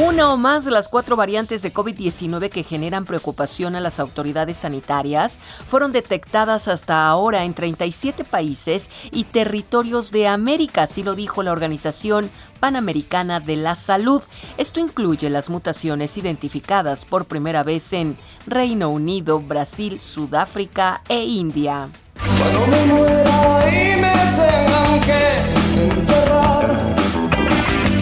Una 0.00 0.32
o 0.32 0.36
más 0.36 0.64
de 0.64 0.70
las 0.70 0.88
cuatro 0.88 1.16
variantes 1.16 1.60
de 1.62 1.72
COVID-19 1.74 2.50
que 2.50 2.62
generan 2.62 3.04
preocupación 3.04 3.74
a 3.74 3.80
las 3.80 3.98
autoridades 3.98 4.58
sanitarias 4.58 5.40
fueron 5.66 5.90
detectadas 5.90 6.68
hasta 6.68 7.08
ahora 7.08 7.44
en 7.44 7.52
37 7.52 8.22
países 8.22 8.88
y 9.10 9.24
territorios 9.24 10.12
de 10.12 10.28
América, 10.28 10.82
así 10.82 11.02
lo 11.02 11.16
dijo 11.16 11.42
la 11.42 11.50
Organización 11.50 12.30
Panamericana 12.60 13.40
de 13.40 13.56
la 13.56 13.74
Salud. 13.74 14.22
Esto 14.56 14.78
incluye 14.78 15.30
las 15.30 15.50
mutaciones 15.50 16.16
identificadas 16.16 17.04
por 17.04 17.24
primera 17.24 17.64
vez 17.64 17.92
en 17.92 18.16
Reino 18.46 18.90
Unido, 18.90 19.40
Brasil, 19.40 20.00
Sudáfrica 20.00 21.02
e 21.08 21.24
India. 21.24 21.88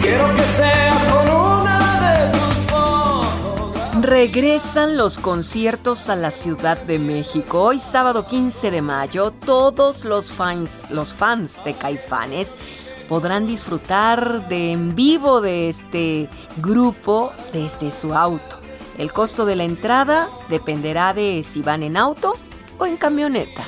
quiero 0.01 0.33
que 0.35 0.76
Regresan 4.07 4.95
los 4.95 5.19
conciertos 5.19 6.07
a 6.07 6.15
la 6.15 6.31
Ciudad 6.31 6.81
de 6.81 6.97
México. 6.97 7.63
Hoy 7.63 7.79
sábado 7.79 8.25
15 8.25 8.71
de 8.71 8.81
mayo, 8.81 9.31
todos 9.31 10.05
los 10.05 10.31
fans, 10.31 10.89
los 10.89 11.11
fans 11.11 11.61
de 11.65 11.73
Caifanes 11.73 12.55
podrán 13.09 13.45
disfrutar 13.45 14.47
de 14.47 14.71
en 14.71 14.95
vivo 14.95 15.41
de 15.41 15.67
este 15.67 16.29
grupo 16.55 17.33
desde 17.51 17.91
su 17.91 18.13
auto. 18.13 18.61
El 18.97 19.11
costo 19.11 19.45
de 19.45 19.57
la 19.57 19.65
entrada 19.65 20.29
dependerá 20.47 21.13
de 21.13 21.43
si 21.43 21.61
van 21.61 21.83
en 21.83 21.97
auto 21.97 22.37
o 22.77 22.85
en 22.85 22.95
camioneta. 22.95 23.65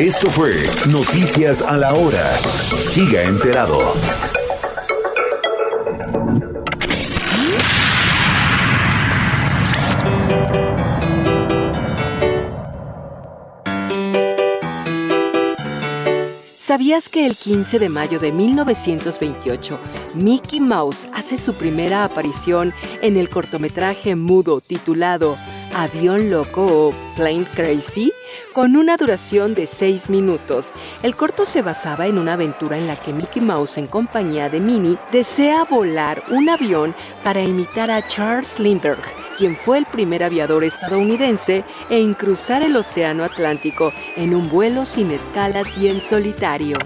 Esto 0.00 0.30
fue 0.30 0.54
Noticias 0.90 1.60
a 1.60 1.76
la 1.76 1.92
Hora. 1.92 2.34
Siga 2.78 3.22
enterado. 3.22 3.78
¿Sabías 16.56 17.10
que 17.10 17.26
el 17.26 17.36
15 17.36 17.78
de 17.78 17.90
mayo 17.90 18.18
de 18.18 18.32
1928 18.32 19.78
Mickey 20.14 20.60
Mouse 20.60 21.08
hace 21.12 21.36
su 21.36 21.52
primera 21.52 22.04
aparición 22.04 22.72
en 23.02 23.18
el 23.18 23.28
cortometraje 23.28 24.16
mudo 24.16 24.62
titulado 24.62 25.36
Avión 25.74 26.30
Loco 26.30 26.64
o 26.64 26.94
Plane 27.16 27.46
Crazy, 27.54 28.12
con 28.52 28.76
una 28.76 28.96
duración 28.96 29.54
de 29.54 29.66
6 29.66 30.10
minutos. 30.10 30.72
El 31.02 31.16
corto 31.16 31.44
se 31.44 31.62
basaba 31.62 32.06
en 32.06 32.18
una 32.18 32.34
aventura 32.34 32.76
en 32.76 32.86
la 32.86 32.96
que 32.96 33.12
Mickey 33.12 33.42
Mouse, 33.42 33.78
en 33.78 33.86
compañía 33.86 34.48
de 34.48 34.60
Minnie, 34.60 34.98
desea 35.12 35.64
volar 35.64 36.22
un 36.30 36.48
avión 36.48 36.94
para 37.24 37.42
imitar 37.42 37.90
a 37.90 38.06
Charles 38.06 38.58
Lindbergh, 38.58 39.02
quien 39.36 39.56
fue 39.56 39.78
el 39.78 39.86
primer 39.86 40.22
aviador 40.22 40.64
estadounidense 40.64 41.64
en 41.88 42.14
cruzar 42.14 42.62
el 42.62 42.76
Océano 42.76 43.24
Atlántico 43.24 43.92
en 44.16 44.34
un 44.34 44.48
vuelo 44.48 44.84
sin 44.84 45.10
escalas 45.10 45.66
y 45.76 45.88
en 45.88 46.00
solitario. 46.00 46.78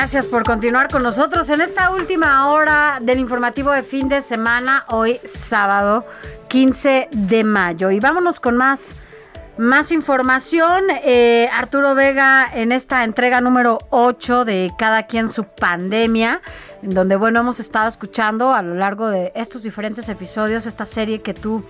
Gracias 0.00 0.26
por 0.26 0.44
continuar 0.44 0.88
con 0.88 1.02
nosotros 1.02 1.50
en 1.50 1.60
esta 1.60 1.90
última 1.90 2.48
hora 2.48 3.00
del 3.02 3.18
informativo 3.18 3.70
de 3.70 3.82
fin 3.82 4.08
de 4.08 4.22
semana, 4.22 4.86
hoy 4.88 5.20
sábado 5.24 6.06
15 6.48 7.10
de 7.12 7.44
mayo. 7.44 7.90
Y 7.90 8.00
vámonos 8.00 8.40
con 8.40 8.56
más, 8.56 8.94
más 9.58 9.92
información. 9.92 10.84
Eh, 11.04 11.50
Arturo 11.52 11.94
Vega 11.94 12.48
en 12.50 12.72
esta 12.72 13.04
entrega 13.04 13.42
número 13.42 13.78
8 13.90 14.46
de 14.46 14.72
Cada 14.78 15.02
quien 15.02 15.28
su 15.28 15.44
pandemia, 15.44 16.40
en 16.82 16.94
donde, 16.94 17.16
bueno, 17.16 17.40
hemos 17.40 17.60
estado 17.60 17.86
escuchando 17.86 18.54
a 18.54 18.62
lo 18.62 18.76
largo 18.76 19.10
de 19.10 19.32
estos 19.34 19.64
diferentes 19.64 20.08
episodios 20.08 20.64
esta 20.64 20.86
serie 20.86 21.20
que 21.20 21.34
tú 21.34 21.62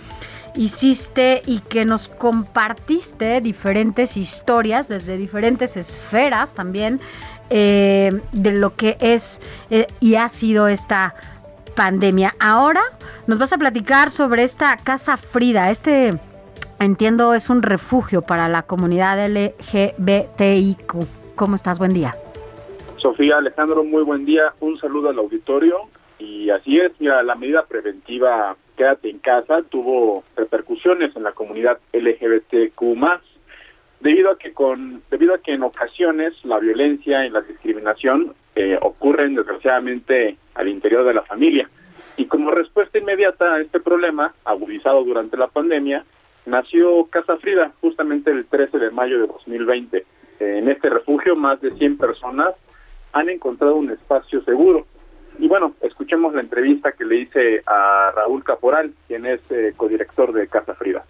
hiciste 0.54 1.42
y 1.46 1.60
que 1.60 1.84
nos 1.84 2.08
compartiste 2.08 3.40
diferentes 3.40 4.16
historias 4.16 4.88
desde 4.88 5.16
diferentes 5.16 5.76
esferas 5.76 6.54
también 6.54 7.00
eh, 7.50 8.20
de 8.32 8.52
lo 8.52 8.74
que 8.74 8.96
es 9.00 9.40
eh, 9.70 9.86
y 10.00 10.14
ha 10.14 10.28
sido 10.28 10.68
esta 10.68 11.14
pandemia. 11.76 12.34
Ahora 12.40 12.82
nos 13.26 13.38
vas 13.38 13.52
a 13.52 13.58
platicar 13.58 14.10
sobre 14.10 14.42
esta 14.42 14.76
Casa 14.76 15.16
Frida. 15.16 15.70
Este, 15.70 16.14
entiendo, 16.78 17.34
es 17.34 17.50
un 17.50 17.62
refugio 17.62 18.22
para 18.22 18.48
la 18.48 18.62
comunidad 18.62 19.18
LGBTIQ. 19.28 20.94
¿Cómo 21.34 21.54
estás? 21.56 21.78
Buen 21.78 21.92
día. 21.92 22.16
Sofía, 22.96 23.38
Alejandro, 23.38 23.84
muy 23.84 24.02
buen 24.02 24.24
día. 24.24 24.52
Un 24.60 24.78
saludo 24.78 25.10
al 25.10 25.18
auditorio. 25.18 25.76
Y 26.18 26.50
así 26.50 26.76
es, 26.76 26.92
mira, 26.98 27.22
la 27.22 27.34
medida 27.34 27.64
preventiva 27.64 28.56
Quédate 28.80 29.10
en 29.10 29.18
casa 29.18 29.60
tuvo 29.68 30.24
repercusiones 30.36 31.14
en 31.14 31.22
la 31.22 31.32
comunidad 31.32 31.78
LGBTQ 31.92 32.80
debido 34.00 34.30
a 34.30 34.38
que 34.38 34.52
con 34.52 35.02
debido 35.10 35.34
a 35.34 35.38
que 35.38 35.52
en 35.52 35.62
ocasiones 35.62 36.34
la 36.44 36.58
violencia 36.58 37.24
y 37.24 37.30
la 37.30 37.42
discriminación 37.42 38.34
eh, 38.54 38.78
ocurren 38.80 39.34
desgraciadamente 39.34 40.36
al 40.54 40.68
interior 40.68 41.04
de 41.04 41.14
la 41.14 41.22
familia. 41.22 41.68
Y 42.16 42.26
como 42.26 42.50
respuesta 42.50 42.98
inmediata 42.98 43.54
a 43.54 43.60
este 43.60 43.80
problema 43.80 44.34
agudizado 44.44 45.04
durante 45.04 45.36
la 45.36 45.48
pandemia 45.48 46.04
nació 46.46 47.06
Casa 47.06 47.36
Frida 47.36 47.72
justamente 47.80 48.30
el 48.30 48.46
13 48.46 48.78
de 48.78 48.90
mayo 48.90 49.20
de 49.20 49.26
2020 49.26 50.06
en 50.40 50.68
este 50.68 50.88
refugio 50.88 51.36
más 51.36 51.60
de 51.60 51.70
100 51.72 51.98
personas 51.98 52.54
han 53.12 53.28
encontrado 53.28 53.76
un 53.76 53.90
espacio 53.90 54.42
seguro. 54.44 54.86
Y 55.38 55.48
bueno 55.48 55.74
escuchemos 55.82 56.34
la 56.34 56.40
entrevista 56.40 56.92
que 56.92 57.04
le 57.04 57.20
hice 57.20 57.62
a 57.66 58.12
Raúl 58.16 58.42
Caporal 58.42 58.92
quien 59.06 59.26
es 59.26 59.40
eh, 59.50 59.74
codirector 59.76 60.32
de 60.32 60.48
Casa 60.48 60.74
Frida 60.74 61.04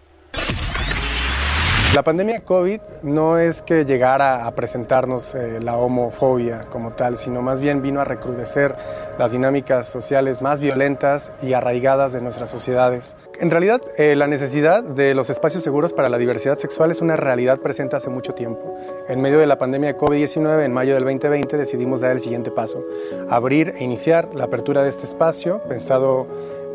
la 1.95 2.05
pandemia 2.05 2.45
COVID 2.45 2.81
no 3.03 3.37
es 3.37 3.63
que 3.63 3.85
llegara 3.85 4.47
a 4.47 4.55
presentarnos 4.55 5.35
eh, 5.35 5.59
la 5.61 5.77
homofobia 5.77 6.67
como 6.71 6.93
tal, 6.93 7.17
sino 7.17 7.43
más 7.43 7.61
bien 7.61 7.83
vino 7.83 8.01
a 8.01 8.05
recrudecer 8.05 8.77
las 9.19 9.33
dinámicas 9.33 9.89
sociales 9.89 10.41
más 10.41 10.61
violentas 10.61 11.33
y 11.43 11.53
arraigadas 11.53 12.13
de 12.13 12.21
nuestras 12.21 12.49
sociedades. 12.49 13.17
En 13.41 13.51
realidad, 13.51 13.81
eh, 13.99 14.15
la 14.15 14.29
necesidad 14.29 14.85
de 14.85 15.15
los 15.15 15.31
espacios 15.31 15.65
seguros 15.65 15.93
para 15.93 16.09
la 16.09 16.19
diversidad 16.19 16.57
sexual 16.57 16.93
es 16.93 17.01
una 17.01 17.17
realidad 17.17 17.59
presente 17.59 17.97
hace 17.97 18.09
mucho 18.09 18.35
tiempo. 18.35 18.79
En 19.09 19.21
medio 19.21 19.41
de 19.41 19.49
la 19.49 19.59
pandemia 19.59 19.95
de 19.95 19.99
COVID-19, 19.99 20.65
en 20.65 20.73
mayo 20.73 20.95
del 20.95 21.03
2020, 21.03 21.57
decidimos 21.57 22.03
dar 22.03 22.13
el 22.13 22.21
siguiente 22.21 22.53
paso, 22.53 22.85
abrir 23.29 23.75
e 23.77 23.83
iniciar 23.83 24.29
la 24.33 24.45
apertura 24.45 24.85
de 24.85 24.91
este 24.91 25.07
espacio 25.07 25.61
pensado 25.69 26.29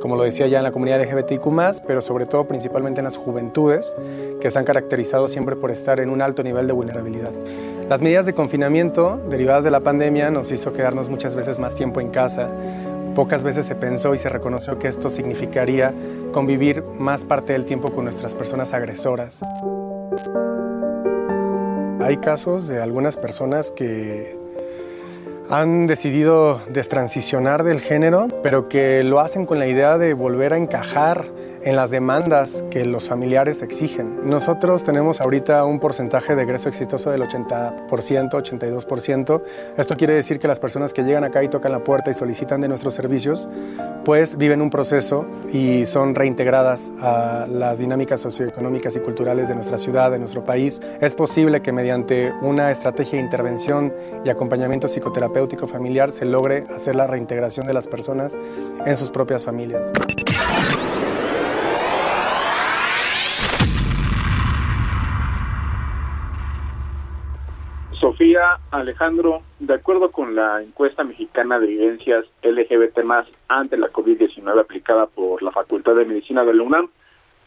como 0.05 0.17
lo 0.17 0.23
decía 0.23 0.45
ya 0.45 0.59
en 0.59 0.63
la 0.63 0.71
comunidad 0.71 1.01
LGBTIQ+, 1.01 1.81
pero 1.87 1.99
sobre 1.99 2.27
todo 2.27 2.47
principalmente 2.47 2.99
en 2.99 3.05
las 3.05 3.17
juventudes, 3.17 3.95
que 4.39 4.51
se 4.51 4.59
han 4.59 4.63
caracterizado 4.63 5.27
siempre 5.27 5.55
por 5.55 5.71
estar 5.71 5.99
en 5.99 6.11
un 6.11 6.21
alto 6.21 6.43
nivel 6.43 6.67
de 6.67 6.73
vulnerabilidad. 6.73 7.31
Las 7.89 8.03
medidas 8.03 8.27
de 8.27 8.35
confinamiento 8.35 9.17
derivadas 9.31 9.63
de 9.63 9.71
la 9.71 9.79
pandemia 9.79 10.29
nos 10.29 10.51
hizo 10.51 10.73
quedarnos 10.73 11.09
muchas 11.09 11.33
veces 11.33 11.57
más 11.57 11.73
tiempo 11.73 12.01
en 12.01 12.11
casa. 12.11 12.49
Pocas 13.15 13.43
veces 13.43 13.65
se 13.65 13.73
pensó 13.73 14.13
y 14.13 14.19
se 14.19 14.29
reconoció 14.29 14.77
que 14.77 14.89
esto 14.89 15.09
significaría 15.09 15.91
convivir 16.31 16.83
más 16.83 17.25
parte 17.25 17.53
del 17.53 17.65
tiempo 17.65 17.91
con 17.91 18.03
nuestras 18.03 18.35
personas 18.35 18.73
agresoras. 18.73 19.41
Hay 21.99 22.17
casos 22.17 22.67
de 22.67 22.79
algunas 22.79 23.17
personas 23.17 23.71
que 23.71 24.44
han 25.49 25.87
decidido 25.87 26.61
destransicionar 26.69 27.63
del 27.63 27.79
género, 27.79 28.27
pero 28.41 28.67
que 28.67 29.03
lo 29.03 29.19
hacen 29.19 29.45
con 29.45 29.59
la 29.59 29.67
idea 29.67 29.97
de 29.97 30.13
volver 30.13 30.53
a 30.53 30.57
encajar 30.57 31.25
en 31.65 31.75
las 31.75 31.89
demandas 31.89 32.63
que 32.69 32.85
los 32.85 33.09
familiares 33.09 33.63
exigen. 33.63 34.29
Nosotros 34.29 34.83
tenemos 34.83 35.19
ahorita 35.19 35.65
un 35.65 35.79
porcentaje 35.79 36.35
de 36.35 36.43
egreso 36.43 36.69
exitoso 36.69 37.09
del 37.09 37.23
80%, 37.23 37.87
82%. 37.87 39.41
Esto 39.75 39.97
quiere 39.97 40.13
decir 40.13 40.37
que 40.37 40.47
las 40.47 40.59
personas 40.59 40.93
que 40.93 41.03
llegan 41.03 41.23
acá 41.23 41.43
y 41.43 41.49
tocan 41.49 41.71
la 41.71 41.83
puerta 41.83 42.11
y 42.11 42.13
solicitan 42.13 42.61
de 42.61 42.67
nuestros 42.67 42.93
servicios, 42.93 43.49
pues 44.05 44.37
viven 44.37 44.61
un 44.61 44.69
proceso 44.69 45.25
y 45.51 45.85
son 45.85 46.13
reintegradas 46.13 46.91
a 47.01 47.47
las 47.49 47.79
dinámicas 47.79 48.21
socioeconómicas 48.21 48.95
y 48.95 48.99
culturales 48.99 49.47
de 49.47 49.55
nuestra 49.55 49.79
ciudad, 49.79 50.11
de 50.11 50.19
nuestro 50.19 50.45
país. 50.45 50.79
Es 51.01 51.15
posible 51.15 51.63
que 51.63 51.71
mediante 51.71 52.31
una 52.43 52.69
estrategia 52.69 53.17
de 53.17 53.25
intervención 53.25 53.91
y 54.23 54.29
acompañamiento 54.29 54.87
psicoterapéutico 54.87 55.65
familiar 55.65 56.11
se 56.11 56.25
logre 56.25 56.67
hacer 56.75 56.95
la 56.95 57.07
reintegración 57.07 57.65
de 57.65 57.73
las 57.73 57.87
personas 57.87 58.37
en 58.85 58.97
sus 58.97 59.09
propias 59.09 59.43
familias. 59.43 59.91
Sofía, 68.05 68.59
Alejandro, 68.69 69.41
de 69.57 69.73
acuerdo 69.73 70.11
con 70.11 70.35
la 70.35 70.61
encuesta 70.61 71.03
mexicana 71.03 71.57
de 71.57 71.65
vivencias 71.65 72.23
LGBT 72.43 72.99
ante 73.47 73.77
la 73.77 73.91
COVID-19 73.91 74.59
aplicada 74.61 75.07
por 75.07 75.41
la 75.41 75.49
Facultad 75.49 75.95
de 75.95 76.05
Medicina 76.05 76.45
de 76.45 76.53
la 76.53 76.61
UNAM, 76.61 76.87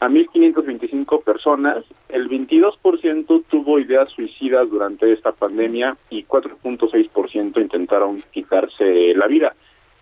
a 0.01 0.09
1.525 0.09 1.23
personas, 1.23 1.85
el 2.09 2.29
22% 2.29 3.43
tuvo 3.49 3.79
ideas 3.79 4.09
suicidas 4.09 4.69
durante 4.69 5.13
esta 5.13 5.31
pandemia 5.31 5.95
y 6.09 6.25
4.6% 6.25 7.61
intentaron 7.61 8.21
quitarse 8.29 9.13
la 9.15 9.27
vida. 9.27 9.55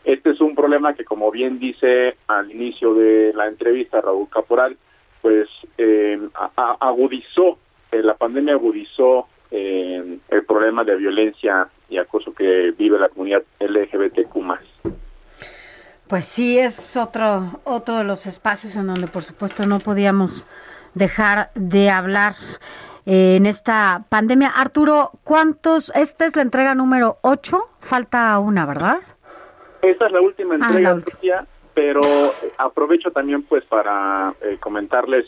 Este 0.06 0.32
es 0.32 0.42
un 0.42 0.56
problema 0.56 0.96
que, 0.96 1.06
como 1.06 1.30
bien 1.30 1.60
dice 1.60 2.18
al 2.28 2.50
inicio 2.50 2.96
de 2.96 3.32
la 3.36 3.46
entrevista 3.46 4.02
Raúl 4.02 4.28
Caporal, 4.28 4.76
pues 5.22 5.48
eh, 5.78 6.20
agudizó, 6.80 7.60
eh, 7.92 8.02
la 8.02 8.16
pandemia 8.16 8.56
agudizó 8.56 9.28
eh, 9.52 10.17
el 10.30 10.44
problema 10.46 10.84
de 10.84 10.96
violencia 10.96 11.68
y 11.90 11.98
acoso 11.98 12.34
que 12.34 12.74
vive 12.78 13.00
la 13.00 13.10
comunidad 13.10 13.44
LGBTQ+. 13.60 14.38
Pues 16.08 16.26
sí, 16.26 16.58
es 16.58 16.96
otro, 16.96 17.60
otro 17.66 17.98
de 17.98 18.04
los 18.04 18.26
espacios 18.28 18.76
en 18.76 18.88
donde 18.88 19.08
por 19.08 19.24
supuesto 19.24 19.66
no 19.66 19.80
podíamos 19.80 20.46
dejar 20.94 21.52
de 21.54 21.90
hablar 21.90 22.34
eh, 23.06 23.36
en 23.36 23.46
esta 23.46 24.06
pandemia. 24.10 24.50
Arturo, 24.50 25.12
¿cuántos? 25.24 25.92
Esta 25.96 26.26
es 26.26 26.36
la 26.36 26.44
entrega 26.44 26.76
número 26.76 27.18
8, 27.24 27.58
falta 27.80 28.40
una, 28.40 28.66
¿verdad? 28.66 29.00
Esta 29.82 30.08
es 30.08 30.12
la 30.12 30.22
última 30.22 30.56
ah, 30.56 30.68
entrega, 30.68 31.46
pero 31.74 32.02
aprovecho 32.58 33.12
también 33.12 33.44
pues 33.44 33.64
para 33.66 34.34
eh, 34.42 34.58
comentarles 34.60 35.26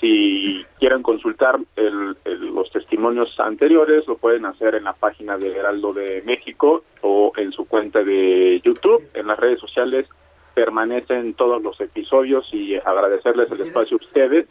si 0.00 0.64
quieren 0.78 1.02
consultar 1.02 1.58
los 1.76 2.70
testimonios 2.70 3.38
anteriores, 3.40 4.06
lo 4.06 4.16
pueden 4.16 4.46
hacer 4.46 4.74
en 4.74 4.84
la 4.84 4.92
página 4.92 5.38
de 5.38 5.56
Heraldo 5.56 5.92
de 5.92 6.22
México 6.24 6.84
o 7.02 7.32
en 7.36 7.52
su 7.52 7.66
cuenta 7.66 8.02
de 8.02 8.60
YouTube. 8.64 9.08
En 9.14 9.26
las 9.26 9.38
redes 9.38 9.60
sociales 9.60 10.06
permanecen 10.54 11.34
todos 11.34 11.62
los 11.62 11.80
episodios 11.80 12.48
y 12.52 12.76
agradecerles 12.76 13.50
el 13.50 13.60
espacio 13.60 13.96
a 13.96 14.04
ustedes 14.04 14.46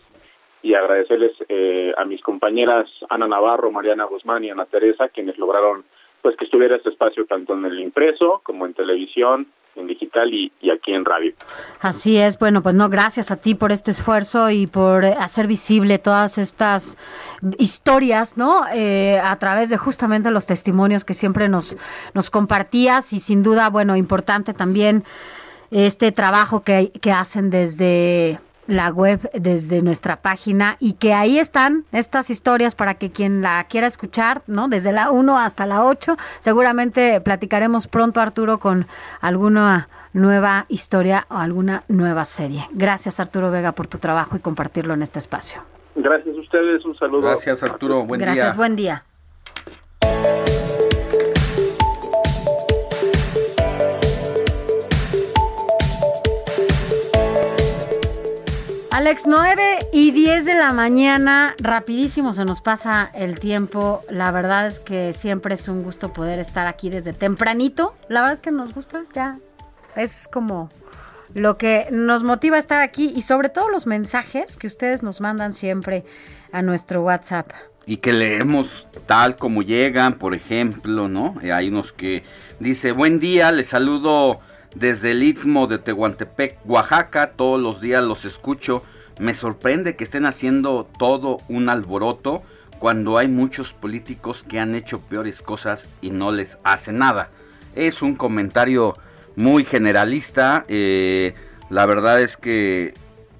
y 0.61 0.73
agradecerles 0.73 1.31
eh, 1.47 1.93
a 1.95 2.05
mis 2.05 2.22
compañeras 2.22 2.89
Ana 3.09 3.27
Navarro, 3.27 3.72
Mariana 3.72 4.05
Guzmán 4.05 4.43
y 4.43 4.49
Ana 4.49 4.65
Teresa, 4.65 5.09
quienes 5.09 5.38
lograron 5.38 5.85
pues 6.26 6.35
que 6.38 6.45
estuviera 6.45 6.76
este 6.76 6.89
espacio 6.89 7.27
tanto 7.27 7.53
en 7.53 7.65
el 7.65 7.80
impreso 7.80 8.41
como 8.41 8.65
en 8.65 8.73
televisión 8.73 9.45
en 9.76 9.85
digital 9.85 10.34
y, 10.34 10.52
aquí 10.72 10.91
en 10.91 11.06
radio. 11.06 11.34
Así 11.81 12.18
es, 12.18 12.39
bueno, 12.39 12.64
pues 12.64 12.73
no, 12.73 12.89
gracias 12.89 13.30
a 13.30 13.35
ti 13.35 13.53
por 13.53 13.72
este 13.72 13.91
esfuerzo 13.91 14.49
y 14.49 14.65
por 14.65 15.06
hacer 15.06 15.45
visible 15.45 15.99
todas 15.99 16.39
estas 16.39 16.97
historias, 17.60 18.39
¿no? 18.39 18.64
Eh, 18.73 19.19
a 19.23 19.38
través 19.38 19.69
de 19.69 19.77
justamente 19.77 20.31
los 20.31 20.47
testimonios 20.47 21.06
que 21.06 21.14
siempre 21.14 21.47
nos, 21.47 21.77
nos 22.15 22.31
compartías 22.31 23.14
y 23.14 23.19
sin 23.19 23.43
duda, 23.43 23.69
bueno, 23.69 23.95
importante 23.95 24.53
también 24.53 25.03
este 25.69 26.11
trabajo 26.11 26.64
que 26.64 27.11
hacen 27.11 27.52
desde 27.52 28.39
la 28.67 28.89
web 28.89 29.29
desde 29.33 29.81
nuestra 29.81 30.17
página 30.17 30.77
y 30.79 30.93
que 30.93 31.13
ahí 31.13 31.39
están 31.39 31.85
estas 31.91 32.29
historias 32.29 32.75
para 32.75 32.95
que 32.95 33.11
quien 33.11 33.41
la 33.41 33.63
quiera 33.65 33.87
escuchar, 33.87 34.41
¿no? 34.47 34.67
Desde 34.67 34.91
la 34.91 35.11
1 35.11 35.39
hasta 35.39 35.65
la 35.65 35.85
8, 35.85 36.17
seguramente 36.39 37.21
platicaremos 37.21 37.87
pronto 37.87 38.21
Arturo 38.21 38.59
con 38.59 38.87
alguna 39.21 39.89
nueva 40.13 40.65
historia 40.69 41.27
o 41.29 41.35
alguna 41.35 41.83
nueva 41.87 42.25
serie. 42.25 42.67
Gracias 42.71 43.19
Arturo 43.19 43.51
Vega 43.51 43.73
por 43.73 43.87
tu 43.87 43.97
trabajo 43.97 44.35
y 44.35 44.39
compartirlo 44.39 44.93
en 44.93 45.01
este 45.01 45.19
espacio. 45.19 45.61
Gracias 45.95 46.35
a 46.35 46.39
ustedes, 46.39 46.85
un 46.85 46.97
saludo. 46.97 47.21
Gracias 47.21 47.63
Arturo, 47.63 48.03
buen 48.05 48.19
día. 48.19 48.27
Gracias, 48.27 48.57
buen 48.57 48.75
día. 48.75 49.03
Alex, 58.95 59.23
9 59.27 59.89
y 59.91 60.11
10 60.11 60.45
de 60.45 60.55
la 60.55 60.72
mañana, 60.72 61.53
rapidísimo 61.59 62.31
se 62.34 62.45
nos 62.45 62.61
pasa 62.61 63.11
el 63.13 63.41
tiempo. 63.41 64.01
La 64.09 64.31
verdad 64.31 64.67
es 64.67 64.80
que 64.80 65.11
siempre 65.11 65.55
es 65.55 65.67
un 65.67 65.84
gusto 65.84 66.13
poder 66.13 66.39
estar 66.39 66.65
aquí 66.65 66.89
desde 66.89 67.11
tempranito. 67.11 67.93
La 68.07 68.22
verdad 68.22 68.35
es 68.35 68.39
que 68.39 68.51
nos 68.51 68.73
gusta, 68.73 69.03
ya. 69.13 69.38
Es 69.97 70.30
como 70.30 70.69
lo 71.34 71.57
que 71.57 71.88
nos 71.91 72.23
motiva 72.23 72.55
a 72.55 72.59
estar 72.59 72.81
aquí 72.81 73.11
y 73.13 73.23
sobre 73.23 73.49
todo 73.49 73.67
los 73.67 73.85
mensajes 73.85 74.55
que 74.55 74.67
ustedes 74.67 75.03
nos 75.03 75.19
mandan 75.19 75.51
siempre 75.51 76.05
a 76.53 76.61
nuestro 76.61 77.01
WhatsApp. 77.01 77.51
Y 77.85 77.97
que 77.97 78.13
leemos 78.13 78.88
tal 79.07 79.35
como 79.35 79.61
llegan, 79.61 80.13
por 80.13 80.34
ejemplo, 80.34 81.09
¿no? 81.09 81.35
Eh, 81.41 81.51
hay 81.51 81.67
unos 81.67 81.91
que 81.91 82.23
dice, 82.61 82.93
buen 82.93 83.19
día, 83.19 83.51
les 83.51 83.67
saludo 83.67 84.39
desde 84.76 85.11
el 85.11 85.23
Istmo 85.23 85.68
de 85.68 85.80
Tehuantepec, 85.80 86.60
Oaxaca, 86.65 87.31
todos 87.31 87.60
los 87.60 87.81
días 87.81 88.03
los 88.03 88.26
escucho. 88.26 88.84
Me 89.19 89.34
sorprende 89.34 89.95
que 89.95 90.03
estén 90.03 90.26
haciendo 90.26 90.88
todo 90.99 91.38
un 91.47 91.69
alboroto 91.69 92.43
cuando 92.80 93.18
hay 93.18 93.30
muchos 93.30 93.73
políticos 93.73 94.43
que 94.47 94.60
han 94.60 94.76
hecho 94.76 94.99
peores 94.99 95.41
cosas 95.41 95.88
y 96.02 96.10
no 96.10 96.31
les 96.31 96.57
hace 96.64 96.91
nada. 96.91 97.30
Es 97.73 98.02
un 98.02 98.15
comentario 98.15 98.97
muy 99.35 99.64
generalista. 99.64 100.65
Eh, 100.68 101.34
la 101.69 101.85
verdad 101.85 102.22
es 102.22 102.35
que 102.35 102.93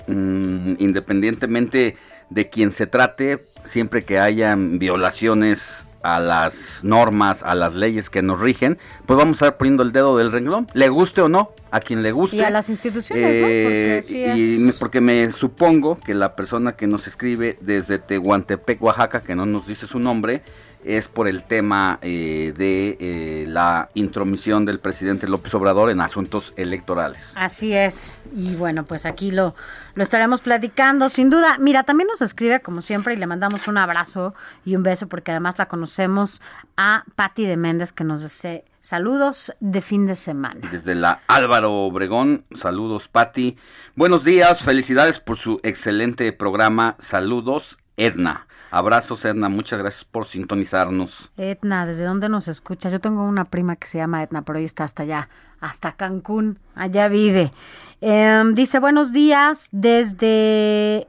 mm, 0.08 0.76
independientemente 0.80 1.98
de 2.30 2.50
quien 2.50 2.72
se 2.72 2.88
trate, 2.88 3.40
siempre 3.66 4.04
que 4.04 4.20
hayan 4.20 4.80
violaciones 4.80 5.85
a 6.06 6.20
las 6.20 6.84
normas, 6.84 7.42
a 7.42 7.56
las 7.56 7.74
leyes 7.74 8.10
que 8.10 8.22
nos 8.22 8.40
rigen, 8.40 8.78
pues 9.06 9.18
vamos 9.18 9.42
a 9.42 9.46
estar 9.46 9.58
poniendo 9.58 9.82
el 9.82 9.92
dedo 9.92 10.18
del 10.18 10.32
renglón, 10.32 10.68
le 10.74 10.90
guste 10.90 11.22
o 11.22 11.30
no, 11.30 11.52
a 11.72 11.80
quien 11.80 12.04
le 12.04 12.12
guste. 12.12 12.38
Y 12.38 12.42
a 12.42 12.52
las 12.52 12.70
instituciones, 12.70 13.40
¿no? 13.40 13.48
Porque, 13.48 14.00
eh, 14.10 14.36
y 14.38 14.72
porque 14.74 15.02
me 15.02 15.32
supongo 15.32 15.98
que 15.98 16.14
la 16.14 16.36
persona 16.36 16.74
que 16.74 16.86
nos 16.86 17.08
escribe 17.08 17.58
desde 17.60 17.98
Tehuantepec, 17.98 18.82
Oaxaca, 18.82 19.22
que 19.22 19.36
no 19.36 19.48
nos 19.48 19.66
dice 19.66 19.88
su 19.88 20.00
nombre, 20.00 20.44
es 20.86 21.08
por 21.08 21.28
el 21.28 21.44
tema 21.44 22.00
eh, 22.02 22.54
de 22.56 22.98
eh, 23.00 23.46
la 23.48 23.90
intromisión 23.96 24.66
del 24.66 24.80
presidente 24.80 25.28
López 25.28 25.54
Obrador 25.56 25.90
en 25.90 26.00
asuntos 26.00 26.54
electorales. 26.56 27.22
Así 27.36 27.74
es. 27.74 28.16
Y 28.36 28.56
bueno, 28.56 28.86
pues 28.86 29.06
aquí 29.06 29.32
lo, 29.32 29.56
lo 29.96 30.04
estaremos 30.04 30.42
platicando, 30.42 31.10
sin 31.10 31.30
duda. 31.30 31.58
Mira, 31.60 31.84
también 31.84 32.08
nos 32.08 32.22
escribe, 32.22 32.62
como 32.62 32.82
siempre, 32.82 33.16
y 33.16 33.18
le 33.18 33.28
mandamos 33.28 33.68
un 33.68 33.78
abrazo 33.78 34.36
y 34.64 34.76
un 34.76 34.84
beso, 34.84 35.08
porque 35.08 35.32
además 35.32 35.58
la 35.58 35.68
conocemos 35.68 36.42
a 36.78 37.04
Patti 37.16 37.46
de 37.46 37.58
Méndez, 37.58 37.92
que 37.92 38.04
nos 38.04 38.22
dice 38.22 38.64
saludos 38.82 39.52
de 39.60 39.82
fin 39.82 40.06
de 40.06 40.16
semana. 40.16 40.70
Desde 40.72 40.94
la 40.94 41.22
Álvaro 41.28 41.74
Obregón, 41.74 42.46
saludos 42.56 43.08
Patti. 43.08 43.58
Buenos 43.96 44.24
días, 44.24 44.62
felicidades 44.62 45.20
por 45.20 45.38
su 45.38 45.60
excelente 45.64 46.32
programa. 46.32 46.96
Saludos, 47.00 47.80
Edna. 47.98 48.46
Abrazos, 48.76 49.24
Edna. 49.24 49.48
Muchas 49.48 49.80
gracias 49.80 50.04
por 50.04 50.26
sintonizarnos. 50.26 51.32
Edna, 51.38 51.86
¿desde 51.86 52.04
dónde 52.04 52.28
nos 52.28 52.50
escuchas? 52.50 52.92
Yo 52.92 53.00
tengo 53.00 53.24
una 53.24 53.46
prima 53.46 53.78
que 53.78 53.88
se 53.88 54.00
llama 54.00 54.22
Edna, 54.22 54.42
pero 54.42 54.60
hoy 54.60 54.66
está 54.66 54.84
hasta 54.84 55.04
allá, 55.04 55.30
hasta 55.62 55.94
Cancún. 55.94 56.60
Allá 56.76 57.08
vive. 57.08 57.54
Em, 58.02 58.54
dice, 58.54 58.80
buenos 58.80 59.14
días 59.14 59.70
desde 59.72 61.08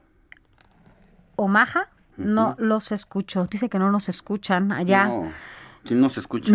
Omaha. 1.35 1.89
No 2.15 2.55
los 2.57 2.93
escucho. 2.93 3.45
Dice 3.51 3.67
que 3.67 3.79
no 3.79 3.91
nos 3.91 4.07
escuchan 4.07 4.71
allá. 4.71 5.03
No, 5.03 5.29
¿quién 5.83 5.99
nos 5.99 6.17
escucha? 6.17 6.53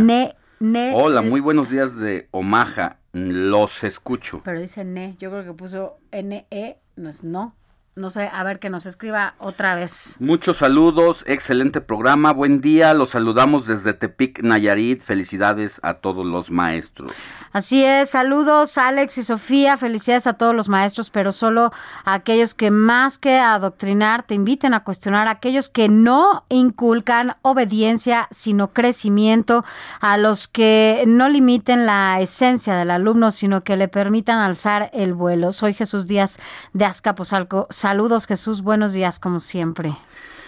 Hola, 0.94 1.20
muy 1.20 1.42
buenos 1.42 1.68
días 1.68 1.94
de 1.94 2.28
Omaha. 2.30 2.96
Los 3.12 3.84
escucho. 3.84 4.40
Pero 4.46 4.60
dice 4.60 4.82
ne. 4.86 5.16
Yo 5.20 5.30
creo 5.30 5.44
que 5.44 5.52
puso 5.52 5.98
N-E. 6.10 6.78
No 6.96 7.10
es 7.10 7.22
no. 7.22 7.54
No 7.94 8.08
sé, 8.08 8.30
a 8.32 8.42
ver 8.42 8.58
que 8.58 8.70
nos 8.70 8.86
escriba 8.86 9.34
otra 9.38 9.74
vez. 9.74 10.16
Muchos 10.18 10.56
saludos, 10.58 11.24
excelente 11.26 11.82
programa, 11.82 12.32
buen 12.32 12.62
día, 12.62 12.94
los 12.94 13.10
saludamos 13.10 13.66
desde 13.66 13.92
Tepic, 13.92 14.42
Nayarit, 14.42 15.02
felicidades 15.02 15.78
a 15.82 15.94
todos 15.94 16.24
los 16.24 16.50
maestros. 16.50 17.12
Así 17.52 17.84
es, 17.84 18.08
saludos 18.08 18.78
Alex 18.78 19.18
y 19.18 19.24
Sofía, 19.24 19.76
felicidades 19.76 20.26
a 20.26 20.32
todos 20.32 20.54
los 20.54 20.70
maestros, 20.70 21.10
pero 21.10 21.32
solo 21.32 21.70
a 22.06 22.14
aquellos 22.14 22.54
que 22.54 22.70
más 22.70 23.18
que 23.18 23.38
adoctrinar 23.38 24.22
te 24.22 24.34
inviten 24.34 24.72
a 24.72 24.84
cuestionar, 24.84 25.28
a 25.28 25.32
aquellos 25.32 25.68
que 25.68 25.90
no 25.90 26.44
inculcan 26.48 27.36
obediencia, 27.42 28.26
sino 28.30 28.72
crecimiento, 28.72 29.66
a 30.00 30.16
los 30.16 30.48
que 30.48 31.04
no 31.06 31.28
limiten 31.28 31.84
la 31.84 32.18
esencia 32.22 32.74
del 32.74 32.90
alumno, 32.90 33.30
sino 33.30 33.60
que 33.60 33.76
le 33.76 33.88
permitan 33.88 34.38
alzar 34.38 34.88
el 34.94 35.12
vuelo. 35.12 35.52
Soy 35.52 35.74
Jesús 35.74 36.06
Díaz 36.06 36.38
de 36.72 36.86
Azcapotzalco. 36.86 37.66
Saludos 37.82 38.28
Jesús, 38.28 38.62
buenos 38.62 38.92
días 38.92 39.18
como 39.18 39.40
siempre. 39.40 39.96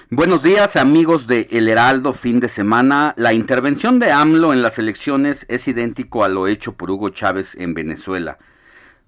Buenos 0.09 0.45
días 0.45 0.77
amigos 0.77 1.27
de 1.27 1.49
El 1.51 1.69
Heraldo 1.69 2.13
fin 2.13 2.39
de 2.39 2.49
semana. 2.49 3.13
La 3.17 3.33
intervención 3.33 3.99
de 3.99 4.13
AMLO 4.13 4.53
en 4.53 4.63
las 4.63 4.79
elecciones 4.79 5.45
es 5.49 5.67
idéntico 5.67 6.23
a 6.23 6.29
lo 6.29 6.47
hecho 6.47 6.75
por 6.75 6.93
Hugo 6.93 7.09
Chávez 7.09 7.57
en 7.57 7.75
Venezuela. 7.75 8.39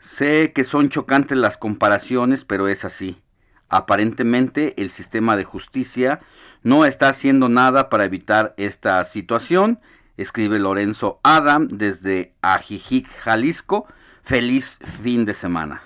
Sé 0.00 0.50
que 0.52 0.64
son 0.64 0.88
chocantes 0.88 1.38
las 1.38 1.56
comparaciones, 1.56 2.44
pero 2.44 2.66
es 2.66 2.84
así. 2.84 3.22
Aparentemente 3.68 4.74
el 4.82 4.90
sistema 4.90 5.36
de 5.36 5.44
justicia 5.44 6.18
no 6.64 6.84
está 6.84 7.10
haciendo 7.10 7.48
nada 7.48 7.88
para 7.88 8.06
evitar 8.06 8.54
esta 8.56 9.04
situación, 9.04 9.78
escribe 10.16 10.58
Lorenzo 10.58 11.20
Adam 11.22 11.68
desde 11.68 12.34
Ajijic, 12.42 13.06
Jalisco. 13.20 13.86
Feliz 14.24 14.80
fin 15.00 15.26
de 15.26 15.34
semana. 15.34 15.82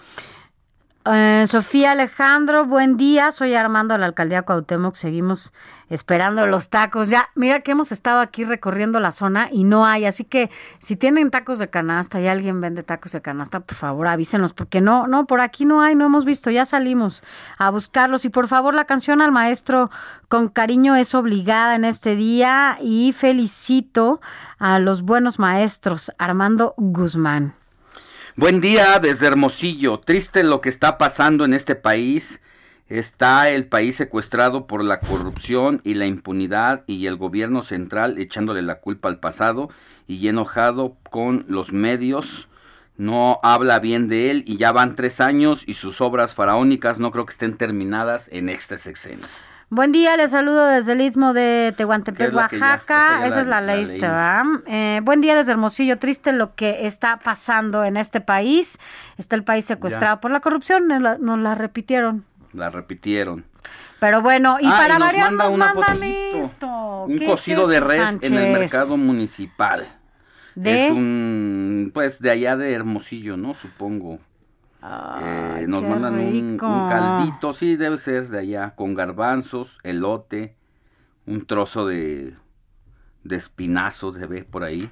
Eh, 1.07 1.47
Sofía 1.49 1.93
Alejandro, 1.93 2.67
buen 2.67 2.99
día. 2.99 3.33
Soy 3.33 3.55
Armando 3.55 3.95
de 3.95 4.01
la 4.01 4.07
alcaldía 4.07 4.43
Cuauhtémoc. 4.43 4.95
Seguimos 4.95 5.55
esperando 5.89 6.47
los 6.47 6.69
tacos. 6.69 7.09
Ya, 7.09 7.31
mira 7.35 7.61
que 7.61 7.71
hemos 7.71 7.91
estado 7.91 8.21
aquí 8.21 8.45
recorriendo 8.45 9.01
la 9.01 9.11
zona 9.11 9.49
y 9.51 9.65
no 9.65 9.87
hay. 9.87 10.05
Así 10.05 10.25
que 10.25 10.51
si 10.79 10.97
tienen 10.97 11.31
tacos 11.31 11.59
de 11.59 11.71
canasta 11.71 12.21
y 12.21 12.27
alguien 12.27 12.61
vende 12.61 12.83
tacos 12.83 13.13
de 13.13 13.23
canasta, 13.23 13.61
por 13.61 13.77
favor 13.77 14.09
avísenos, 14.09 14.53
porque 14.53 14.83
no, 14.83 15.07
no, 15.07 15.27
por 15.27 15.41
aquí 15.41 15.65
no 15.65 15.81
hay, 15.81 15.95
no 15.95 16.05
hemos 16.05 16.27
visto. 16.27 16.51
Ya 16.51 16.67
salimos 16.67 17.23
a 17.57 17.71
buscarlos. 17.71 18.27
Y 18.27 18.29
por 18.29 18.47
favor, 18.47 18.75
la 18.75 18.85
canción 18.85 19.23
al 19.23 19.33
maestro 19.33 19.91
con 20.29 20.49
cariño 20.49 20.97
es 20.97 21.15
obligada 21.15 21.77
en 21.77 21.87
este 21.87 22.15
día. 22.15 22.77
Y 22.83 23.15
felicito 23.15 24.21
a 24.59 24.79
los 24.79 25.01
buenos 25.01 25.39
maestros, 25.39 26.13
Armando 26.19 26.75
Guzmán. 26.77 27.60
Buen 28.37 28.61
día 28.61 29.01
desde 29.01 29.27
Hermosillo. 29.27 29.99
Triste 29.99 30.45
lo 30.45 30.61
que 30.61 30.69
está 30.69 30.99
pasando 30.99 31.45
en 31.45 31.53
este 31.53 31.75
país. 31.75 32.41
Está 32.89 33.51
el 33.51 33.67
país 33.67 33.97
secuestrado 33.97 34.69
por 34.69 34.85
la 34.85 35.01
corrupción 35.01 35.81
y 35.83 35.95
la 35.95 36.07
impunidad 36.07 36.85
y 36.87 37.07
el 37.07 37.17
gobierno 37.17 37.63
central 37.63 38.19
echándole 38.19 38.63
la 38.63 38.77
culpa 38.77 39.09
al 39.09 39.19
pasado 39.19 39.69
y 40.07 40.29
enojado 40.29 40.97
con 41.11 41.45
los 41.49 41.73
medios. 41.73 42.49
No 42.97 43.41
habla 43.43 43.81
bien 43.81 44.07
de 44.07 44.31
él 44.31 44.45
y 44.47 44.59
ya 44.59 44.71
van 44.71 44.95
tres 44.95 45.21
años 45.21 45.65
y 45.67 45.75
sus 45.75 46.01
obras 46.01 46.33
faraónicas 46.33 47.01
no 47.01 47.11
creo 47.11 47.27
que 47.27 47.33
estén 47.33 47.57
terminadas 47.57 48.29
en 48.31 48.49
este 48.49 48.79
sexenio. 48.79 49.27
Buen 49.73 49.93
día, 49.93 50.17
les 50.17 50.33
saludo 50.33 50.67
desde 50.67 50.95
el 50.95 51.01
Istmo 51.01 51.33
de 51.33 51.73
Tehuantepec, 51.77 52.35
Oaxaca. 52.35 53.25
Esa, 53.25 53.41
es 53.41 53.47
la, 53.47 53.61
ley, 53.61 53.85
¿verdad? 54.01 54.43
Eh, 54.67 55.01
buen 55.05 55.21
día 55.21 55.37
desde 55.37 55.53
Hermosillo. 55.53 55.97
Triste 55.97 56.33
lo 56.33 56.57
que 56.57 56.89
está 56.89 57.21
pasando 57.23 57.85
en 57.85 57.97
este 57.97 58.21
país. 58.21 58.81
Está 59.17 59.37
el 59.37 59.45
país 59.45 59.65
secuestrado 59.65 60.21
por 60.21 60.33
la 60.33 60.41
corrupción. 60.41 60.89
Nos 60.89 61.39
la, 61.39 61.55
repitieron. 61.55 62.25
La 62.53 62.69
repitieron. 62.71 63.45
Pero 64.01 64.23
bueno, 64.23 64.57
y 64.61 64.67
para 64.67 64.99
variar 64.99 65.31
nos 65.31 65.57
mandan 65.57 66.03
esto. 66.03 67.05
Un 67.05 67.19
cocido 67.25 67.69
de 67.69 67.79
res 67.79 68.19
en 68.23 68.35
el 68.35 68.53
mercado 68.53 68.97
municipal. 68.97 69.87
¿De? 70.57 70.87
Es 70.87 70.91
un, 70.91 71.93
pues 71.95 72.21
de 72.21 72.33
allá 72.33 72.57
de 72.57 72.73
Hermosillo, 72.73 73.37
¿no? 73.37 73.55
Supongo. 73.55 74.19
Eh, 74.83 75.67
nos 75.69 75.83
mandan 75.83 76.19
un, 76.19 76.57
caldito, 76.59 77.53
sí, 77.53 77.77
debe 77.77 77.99
ser 77.99 78.29
de 78.29 78.39
allá, 78.39 78.75
con 78.75 78.95
garbanzos, 78.95 79.79
elote, 79.83 80.57
un 81.27 81.45
trozo 81.45 81.87
de, 81.87 82.35
de 83.25 83.37
espinazo 83.37 84.13
se 84.13 84.27
ve 84.27 84.45
por 84.45 84.65
ahí. 84.65 84.91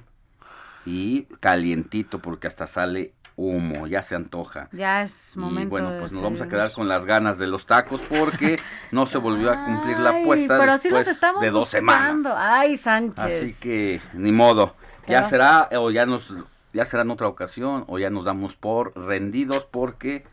Y 0.85 1.23
calientito 1.39 2.19
porque 2.19 2.47
hasta 2.47 2.65
sale 2.65 3.13
humo, 3.39 3.87
ya 3.87 4.03
se 4.03 4.15
antoja. 4.15 4.69
Ya 4.71 5.01
es 5.01 5.35
momento. 5.37 5.61
Y 5.61 5.65
bueno, 5.65 5.99
pues 5.99 6.11
nos 6.11 6.21
vamos 6.21 6.41
a 6.41 6.47
quedar 6.47 6.71
con 6.71 6.87
las 6.87 7.05
ganas 7.05 7.37
de 7.37 7.47
los 7.47 7.65
tacos 7.65 8.01
porque 8.01 8.57
no 8.91 9.05
se 9.05 9.17
volvió 9.17 9.51
a 9.51 9.65
cumplir 9.65 9.97
la 9.99 10.21
apuesta 10.21 10.57
pero 10.59 10.73
después 10.73 11.07
estamos 11.07 11.41
de 11.41 11.49
dos 11.49 11.69
semanas. 11.69 12.33
Ay, 12.37 12.77
Sánchez. 12.77 13.25
Así 13.25 13.67
que 13.67 14.01
ni 14.13 14.31
modo. 14.31 14.75
Ya 15.07 15.27
será 15.27 15.69
o 15.71 15.89
ya 15.89 16.05
nos 16.05 16.31
ya 16.79 16.85
será 16.85 17.03
en 17.03 17.11
otra 17.11 17.27
ocasión 17.27 17.83
o 17.87 17.99
ya 17.99 18.09
nos 18.09 18.23
damos 18.23 18.55
por 18.55 18.97
rendidos 18.97 19.67
porque 19.69 20.23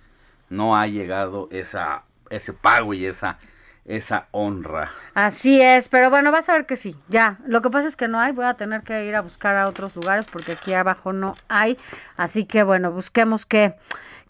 no 0.48 0.76
ha 0.76 0.86
llegado 0.86 1.48
esa 1.50 2.04
ese 2.30 2.52
pago 2.52 2.94
y 2.94 3.04
esa 3.04 3.38
esa 3.84 4.28
honra. 4.30 4.92
Así 5.14 5.60
es, 5.60 5.88
pero 5.88 6.08
bueno, 6.08 6.30
vas 6.30 6.48
a 6.48 6.52
ver 6.52 6.66
que 6.66 6.76
sí, 6.76 6.96
ya. 7.08 7.38
Lo 7.46 7.62
que 7.62 7.70
pasa 7.70 7.88
es 7.88 7.96
que 7.96 8.06
no 8.06 8.20
hay, 8.20 8.30
voy 8.30 8.44
a 8.44 8.54
tener 8.54 8.82
que 8.82 9.06
ir 9.06 9.16
a 9.16 9.22
buscar 9.22 9.56
a 9.56 9.68
otros 9.68 9.96
lugares 9.96 10.28
porque 10.28 10.52
aquí 10.52 10.72
abajo 10.72 11.12
no 11.12 11.34
hay. 11.48 11.78
Así 12.16 12.44
que 12.44 12.62
bueno, 12.62 12.92
busquemos 12.92 13.44
qué. 13.44 13.74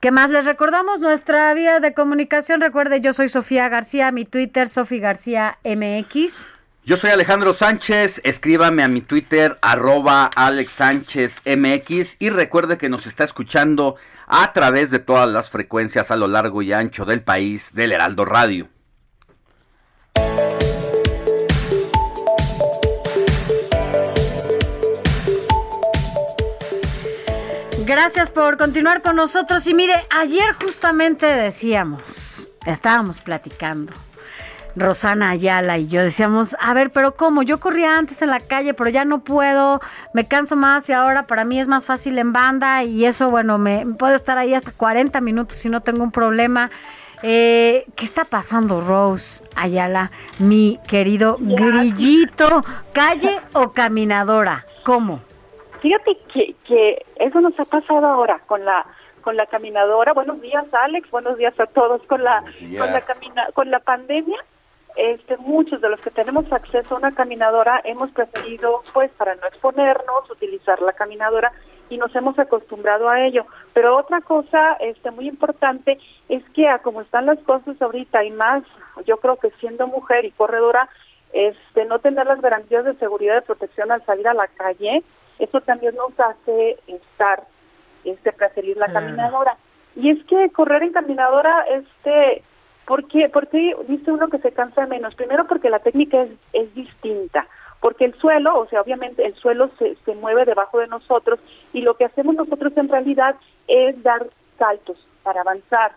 ¿Qué 0.00 0.10
más? 0.10 0.30
Les 0.30 0.46
recordamos 0.46 1.00
nuestra 1.00 1.52
vía 1.52 1.80
de 1.80 1.92
comunicación. 1.92 2.62
Recuerde, 2.62 3.02
yo 3.02 3.12
soy 3.12 3.28
Sofía 3.28 3.68
García, 3.68 4.10
mi 4.10 4.24
Twitter, 4.24 4.68
Sofía 4.68 5.00
García 5.00 5.58
MX. 5.64 6.48
Yo 6.86 6.96
soy 6.96 7.10
Alejandro 7.10 7.52
Sánchez, 7.52 8.20
escríbame 8.22 8.84
a 8.84 8.86
mi 8.86 9.00
Twitter 9.00 9.58
arroba 9.60 10.30
Alex 10.36 10.70
Sánchez 10.70 11.42
MX 11.44 12.14
y 12.20 12.30
recuerde 12.30 12.78
que 12.78 12.88
nos 12.88 13.08
está 13.08 13.24
escuchando 13.24 13.96
a 14.28 14.52
través 14.52 14.92
de 14.92 15.00
todas 15.00 15.28
las 15.28 15.50
frecuencias 15.50 16.12
a 16.12 16.16
lo 16.16 16.28
largo 16.28 16.62
y 16.62 16.72
ancho 16.72 17.04
del 17.04 17.24
país 17.24 17.74
del 17.74 17.90
Heraldo 17.90 18.24
Radio. 18.24 18.68
Gracias 27.84 28.30
por 28.30 28.56
continuar 28.56 29.02
con 29.02 29.16
nosotros 29.16 29.66
y 29.66 29.74
mire, 29.74 30.06
ayer 30.10 30.54
justamente 30.62 31.26
decíamos, 31.26 32.48
estábamos 32.64 33.20
platicando 33.20 33.92
Rosana 34.76 35.30
Ayala 35.30 35.78
y 35.78 35.88
yo 35.88 36.02
decíamos, 36.02 36.54
a 36.60 36.74
ver, 36.74 36.90
pero 36.90 37.16
¿cómo? 37.16 37.42
Yo 37.42 37.58
corría 37.58 37.96
antes 37.96 38.20
en 38.20 38.28
la 38.28 38.40
calle, 38.40 38.74
pero 38.74 38.90
ya 38.90 39.06
no 39.06 39.20
puedo, 39.20 39.80
me 40.12 40.28
canso 40.28 40.54
más 40.54 40.88
y 40.90 40.92
ahora 40.92 41.26
para 41.26 41.44
mí 41.46 41.58
es 41.58 41.66
más 41.66 41.86
fácil 41.86 42.18
en 42.18 42.34
banda 42.34 42.84
y 42.84 43.06
eso, 43.06 43.30
bueno, 43.30 43.56
me 43.56 43.86
puedo 43.98 44.14
estar 44.14 44.36
ahí 44.36 44.52
hasta 44.52 44.72
40 44.72 45.20
minutos 45.22 45.56
si 45.56 45.70
no 45.70 45.80
tengo 45.80 46.04
un 46.04 46.12
problema. 46.12 46.70
Eh, 47.22 47.86
¿Qué 47.96 48.04
está 48.04 48.26
pasando, 48.26 48.82
Rose 48.82 49.42
Ayala, 49.54 50.10
mi 50.38 50.78
querido 50.86 51.38
grillito? 51.40 52.62
¿Calle 52.92 53.40
o 53.54 53.72
caminadora? 53.72 54.66
¿Cómo? 54.84 55.20
Fíjate 55.80 56.18
que, 56.32 56.54
que 56.68 57.06
eso 57.16 57.40
nos 57.40 57.58
ha 57.58 57.64
pasado 57.64 58.06
ahora 58.06 58.40
con 58.46 58.64
la 58.64 58.84
con 59.22 59.36
la 59.36 59.46
caminadora. 59.46 60.12
Buenos 60.12 60.40
días, 60.40 60.66
Alex. 60.72 61.10
Buenos 61.10 61.36
días 61.36 61.58
a 61.58 61.66
todos. 61.66 62.00
Con 62.02 62.22
la 62.22 62.44
con 62.78 62.92
la 62.92 63.00
camina, 63.00 63.46
con 63.54 63.70
la 63.70 63.80
pandemia 63.80 64.36
este, 64.96 65.36
muchos 65.36 65.80
de 65.80 65.90
los 65.90 66.00
que 66.00 66.10
tenemos 66.10 66.50
acceso 66.52 66.94
a 66.94 66.98
una 66.98 67.12
caminadora 67.12 67.80
hemos 67.84 68.10
preferido, 68.12 68.82
pues, 68.92 69.10
para 69.12 69.34
no 69.34 69.46
exponernos, 69.46 70.30
utilizar 70.30 70.80
la 70.80 70.94
caminadora 70.94 71.52
y 71.88 71.98
nos 71.98 72.14
hemos 72.16 72.38
acostumbrado 72.38 73.08
a 73.08 73.20
ello. 73.26 73.46
Pero 73.72 73.96
otra 73.96 74.20
cosa 74.22 74.74
este, 74.80 75.10
muy 75.10 75.28
importante 75.28 75.98
es 76.28 76.42
que 76.50 76.68
a 76.68 76.78
como 76.78 77.02
están 77.02 77.26
las 77.26 77.38
cosas 77.40 77.80
ahorita 77.80 78.24
y 78.24 78.30
más, 78.30 78.64
yo 79.06 79.18
creo 79.18 79.36
que 79.36 79.50
siendo 79.60 79.86
mujer 79.86 80.24
y 80.24 80.32
corredora, 80.32 80.88
este, 81.32 81.84
no 81.84 81.98
tener 81.98 82.26
las 82.26 82.40
garantías 82.40 82.84
de 82.84 82.94
seguridad 82.94 83.42
y 83.42 83.46
protección 83.46 83.92
al 83.92 84.04
salir 84.06 84.26
a 84.26 84.34
la 84.34 84.48
calle, 84.48 85.02
eso 85.38 85.60
también 85.60 85.94
nos 85.94 86.18
hace 86.18 86.78
estar, 86.86 87.44
este, 88.04 88.32
preferir 88.32 88.76
la 88.78 88.90
caminadora. 88.90 89.56
Y 89.94 90.10
es 90.10 90.24
que 90.26 90.50
correr 90.50 90.82
en 90.82 90.92
caminadora, 90.92 91.66
este, 91.68 92.42
¿Por 92.86 93.08
qué? 93.08 93.28
Porque 93.28 93.74
dice 93.88 94.12
uno 94.12 94.28
que 94.28 94.38
se 94.38 94.52
cansa 94.52 94.86
menos. 94.86 95.14
Primero 95.14 95.46
porque 95.46 95.70
la 95.70 95.80
técnica 95.80 96.22
es, 96.22 96.30
es 96.52 96.74
distinta, 96.74 97.46
porque 97.80 98.04
el 98.04 98.14
suelo, 98.14 98.58
o 98.58 98.66
sea, 98.68 98.80
obviamente 98.80 99.26
el 99.26 99.34
suelo 99.34 99.70
se, 99.78 99.96
se 100.04 100.14
mueve 100.14 100.44
debajo 100.44 100.78
de 100.78 100.86
nosotros 100.86 101.40
y 101.72 101.82
lo 101.82 101.96
que 101.96 102.04
hacemos 102.04 102.34
nosotros 102.36 102.72
en 102.76 102.88
realidad 102.88 103.36
es 103.66 104.00
dar 104.02 104.26
saltos 104.58 104.96
para 105.22 105.40
avanzar. 105.40 105.92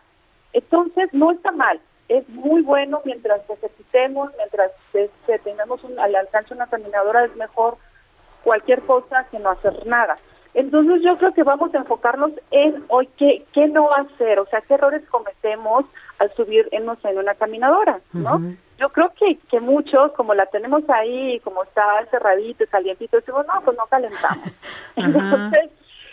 Entonces, 0.52 1.14
no 1.14 1.32
está 1.32 1.52
mal, 1.52 1.80
es 2.10 2.28
muy 2.30 2.64
bueno 2.64 3.02
mientras 3.06 3.48
ejercitemos, 3.48 4.32
mientras 4.36 4.72
este, 4.94 5.40
tengamos 5.40 5.84
un, 5.84 5.98
al 6.00 6.16
alcance 6.16 6.54
una 6.56 6.68
caminadora, 6.68 7.26
es 7.26 7.36
mejor 7.36 7.78
cualquier 8.44 8.82
cosa 8.82 9.28
que 9.30 9.38
no 9.38 9.52
hacer 9.52 9.86
nada. 9.86 10.16
Entonces 10.54 11.02
yo 11.04 11.18
creo 11.18 11.34
que 11.34 11.44
vamos 11.44 11.74
a 11.74 11.78
enfocarnos 11.78 12.32
en 12.52 12.84
hoy 12.88 13.08
qué, 13.18 13.46
qué 13.54 13.68
no 13.68 13.94
hacer, 13.94 14.40
o 14.40 14.46
sea, 14.48 14.62
qué 14.62 14.74
errores 14.74 15.04
cometemos 15.10 15.86
al 16.18 16.34
subir 16.36 16.68
en, 16.72 16.90
en 17.04 17.18
una 17.18 17.36
caminadora, 17.36 18.00
¿no? 18.14 18.42
Yo 18.78 18.90
creo 18.90 19.12
que, 19.14 19.38
que 19.50 19.60
muchos, 19.60 20.12
como 20.14 20.34
la 20.34 20.48
tenemos 20.48 20.84
ahí, 20.90 21.40
como 21.42 21.64
está 21.64 21.84
cerradito 22.10 22.64
y 22.64 22.68
calientito, 22.68 23.18
decimos, 23.18 23.46
no, 23.46 23.62
pues 23.62 23.78
no 23.78 23.86
calentamos. 23.88 24.50
Entonces, 24.96 25.72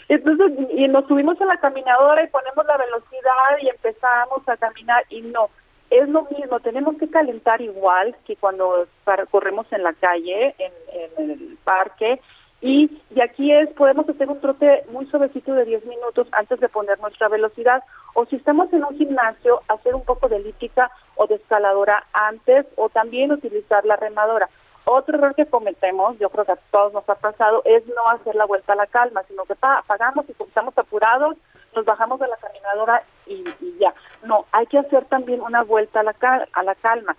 entonces, 0.09 0.53
y 0.71 0.87
nos 0.87 1.07
subimos 1.09 1.41
en 1.41 1.49
la 1.49 1.57
caminadora 1.57 2.23
y 2.23 2.29
ponemos 2.29 2.65
la 2.65 2.77
velocidad 2.77 3.59
y 3.61 3.69
empezamos 3.69 4.49
a 4.49 4.57
caminar 4.57 5.05
y 5.11 5.23
no, 5.23 5.51
es 5.91 6.09
lo 6.09 6.23
mismo, 6.25 6.61
tenemos 6.61 6.97
que 6.97 7.09
calentar 7.09 7.61
igual 7.61 8.15
que 8.25 8.37
cuando 8.37 8.87
corremos 9.31 9.67
en 9.73 9.83
la 9.83 9.93
calle, 9.95 10.55
en, 10.59 10.73
en 11.19 11.31
el 11.31 11.59
parque, 11.65 12.21
y, 12.61 12.91
y 13.11 13.21
aquí 13.21 13.53
es, 13.53 13.69
podemos 13.75 14.09
hacer 14.09 14.29
un 14.29 14.41
trote 14.41 14.85
muy 14.91 15.07
suavecito 15.07 15.53
de 15.53 15.65
10 15.65 15.87
minutos 15.87 16.27
antes 16.33 16.59
de 16.59 16.69
poner 16.69 16.99
nuestra 17.01 17.29
velocidad. 17.29 17.83
O 18.15 18.25
si 18.27 18.37
estamos 18.37 18.73
en 18.73 18.85
un 18.85 18.97
gimnasio, 18.97 19.61
hacer 19.69 19.95
un 19.95 20.05
poco 20.05 20.29
de 20.29 20.37
elíptica 20.37 20.91
o 21.17 21.27
de 21.27 21.35
escaladora 21.35 22.05
antes 22.13 22.67
o 22.77 22.89
también 22.89 23.33
utilizar 23.33 23.85
la 23.85 23.97
remadora. 23.97 24.49
Otro 24.87 25.19
error 25.19 25.35
que 25.35 25.47
cometemos, 25.47 26.17
yo 26.19 26.31
creo 26.31 26.45
que 26.45 26.53
a 26.53 26.59
todos 26.71 26.93
nos 26.93 27.09
ha 27.09 27.17
pasado, 27.17 27.61
es 27.65 27.85
no 27.89 28.09
hacer 28.09 28.37
la 28.37 28.47
vuelta 28.47 28.73
a 28.73 28.77
la 28.77 28.87
calma, 28.87 29.23
sino 29.29 29.45
que 29.45 29.55
apagamos 29.61 30.25
y 30.29 30.33
como 30.35 30.49
estamos 30.49 30.79
apurados, 30.79 31.37
nos 31.75 31.85
bajamos 31.85 32.21
de 32.21 32.29
la 32.29 32.37
caminadora 32.37 33.03
y, 33.27 33.45
y 33.61 33.79
ya. 33.81 33.93
No, 34.23 34.47
hay 34.53 34.67
que 34.67 34.79
hacer 34.79 35.05
también 35.07 35.41
una 35.41 35.63
vuelta 35.63 36.01
a 36.01 36.05
la, 36.05 36.15
a 36.53 36.63
la 36.63 36.75
calma 36.77 37.17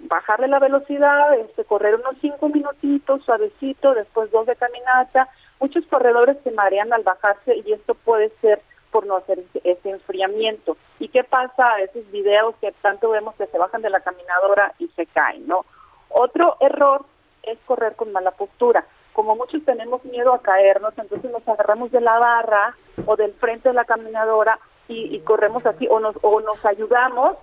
bajarle 0.00 0.48
la 0.48 0.58
velocidad, 0.58 1.34
este, 1.38 1.64
correr 1.64 1.96
unos 1.96 2.16
cinco 2.20 2.48
minutitos 2.48 3.22
suavecito, 3.24 3.94
después 3.94 4.30
dos 4.30 4.46
de 4.46 4.56
caminata. 4.56 5.28
Muchos 5.60 5.86
corredores 5.86 6.36
se 6.44 6.50
marean 6.50 6.92
al 6.92 7.02
bajarse 7.02 7.56
y 7.56 7.72
esto 7.72 7.94
puede 7.94 8.30
ser 8.40 8.60
por 8.90 9.06
no 9.06 9.16
hacer 9.16 9.42
ese 9.64 9.90
enfriamiento. 9.90 10.76
¿Y 10.98 11.08
qué 11.08 11.24
pasa 11.24 11.74
a 11.74 11.80
esos 11.80 12.10
videos 12.10 12.54
que 12.60 12.72
tanto 12.82 13.10
vemos 13.10 13.34
que 13.36 13.46
se 13.46 13.58
bajan 13.58 13.82
de 13.82 13.90
la 13.90 14.00
caminadora 14.00 14.72
y 14.78 14.88
se 14.88 15.06
caen, 15.06 15.46
no? 15.46 15.64
Otro 16.08 16.56
error 16.60 17.04
es 17.42 17.58
correr 17.66 17.94
con 17.96 18.12
mala 18.12 18.30
postura. 18.30 18.86
Como 19.12 19.34
muchos 19.34 19.64
tenemos 19.64 20.04
miedo 20.04 20.34
a 20.34 20.42
caernos, 20.42 20.94
entonces 20.98 21.30
nos 21.30 21.46
agarramos 21.48 21.90
de 21.90 22.00
la 22.00 22.18
barra 22.18 22.76
o 23.06 23.16
del 23.16 23.32
frente 23.34 23.70
de 23.70 23.74
la 23.74 23.84
caminadora 23.84 24.58
y, 24.88 25.14
y 25.14 25.20
corremos 25.20 25.64
así 25.66 25.86
o 25.90 26.00
nos, 26.00 26.16
o 26.22 26.40
nos 26.40 26.64
ayudamos 26.64 27.36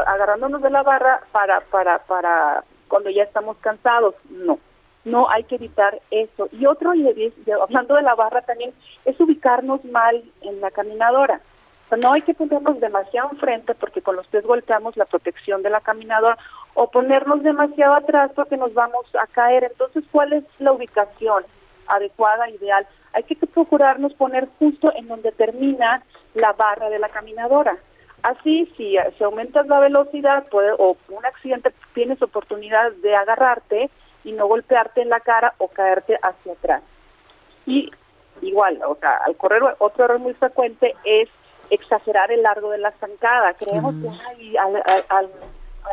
agarrándonos 0.00 0.62
de 0.62 0.70
la 0.70 0.82
barra 0.82 1.20
para, 1.32 1.60
para, 1.60 1.98
para 2.00 2.64
cuando 2.88 3.10
ya 3.10 3.22
estamos 3.22 3.56
cansados. 3.58 4.14
No, 4.30 4.58
no 5.04 5.28
hay 5.30 5.44
que 5.44 5.56
evitar 5.56 6.00
eso. 6.10 6.48
Y 6.52 6.66
otro, 6.66 6.94
y 6.94 7.32
hablando 7.60 7.94
de 7.94 8.02
la 8.02 8.14
barra 8.14 8.42
también, 8.42 8.72
es 9.04 9.18
ubicarnos 9.20 9.84
mal 9.84 10.22
en 10.42 10.60
la 10.60 10.70
caminadora. 10.70 11.40
no 11.96 12.12
hay 12.12 12.22
que 12.22 12.34
ponernos 12.34 12.80
demasiado 12.80 13.30
enfrente 13.32 13.74
porque 13.74 14.02
con 14.02 14.16
los 14.16 14.26
pies 14.28 14.44
golpeamos 14.44 14.96
la 14.96 15.04
protección 15.04 15.62
de 15.62 15.70
la 15.70 15.80
caminadora 15.80 16.38
o 16.74 16.90
ponernos 16.90 17.42
demasiado 17.42 17.94
atrás 17.94 18.30
porque 18.34 18.56
nos 18.56 18.72
vamos 18.74 19.06
a 19.20 19.26
caer. 19.26 19.64
Entonces, 19.64 20.04
¿cuál 20.10 20.32
es 20.32 20.44
la 20.58 20.72
ubicación 20.72 21.44
adecuada, 21.88 22.48
ideal? 22.48 22.86
Hay 23.12 23.24
que 23.24 23.36
procurarnos 23.36 24.14
poner 24.14 24.48
justo 24.58 24.92
en 24.94 25.08
donde 25.08 25.32
termina 25.32 26.02
la 26.34 26.52
barra 26.52 26.88
de 26.88 26.98
la 26.98 27.08
caminadora. 27.10 27.76
Así, 28.22 28.72
si, 28.76 28.96
si 29.18 29.24
aumentas 29.24 29.66
la 29.66 29.80
velocidad 29.80 30.46
puede, 30.48 30.72
o 30.78 30.96
un 31.08 31.26
accidente, 31.26 31.72
tienes 31.94 32.22
oportunidad 32.22 32.92
de 33.02 33.16
agarrarte 33.16 33.90
y 34.24 34.32
no 34.32 34.46
golpearte 34.46 35.02
en 35.02 35.08
la 35.08 35.20
cara 35.20 35.54
o 35.58 35.68
caerte 35.68 36.18
hacia 36.22 36.52
atrás. 36.52 36.82
Y 37.66 37.90
igual, 38.40 38.80
o 38.86 38.96
sea, 38.96 39.16
al 39.26 39.36
correr, 39.36 39.62
otro 39.78 40.04
error 40.04 40.18
muy 40.20 40.34
frecuente 40.34 40.94
es 41.04 41.28
exagerar 41.70 42.30
el 42.30 42.42
largo 42.42 42.70
de 42.70 42.78
la 42.78 42.92
zancada. 42.92 43.54
Creemos 43.54 43.94
que 43.96 44.08
ay, 44.28 44.56
al, 44.56 44.82
al, 45.08 45.30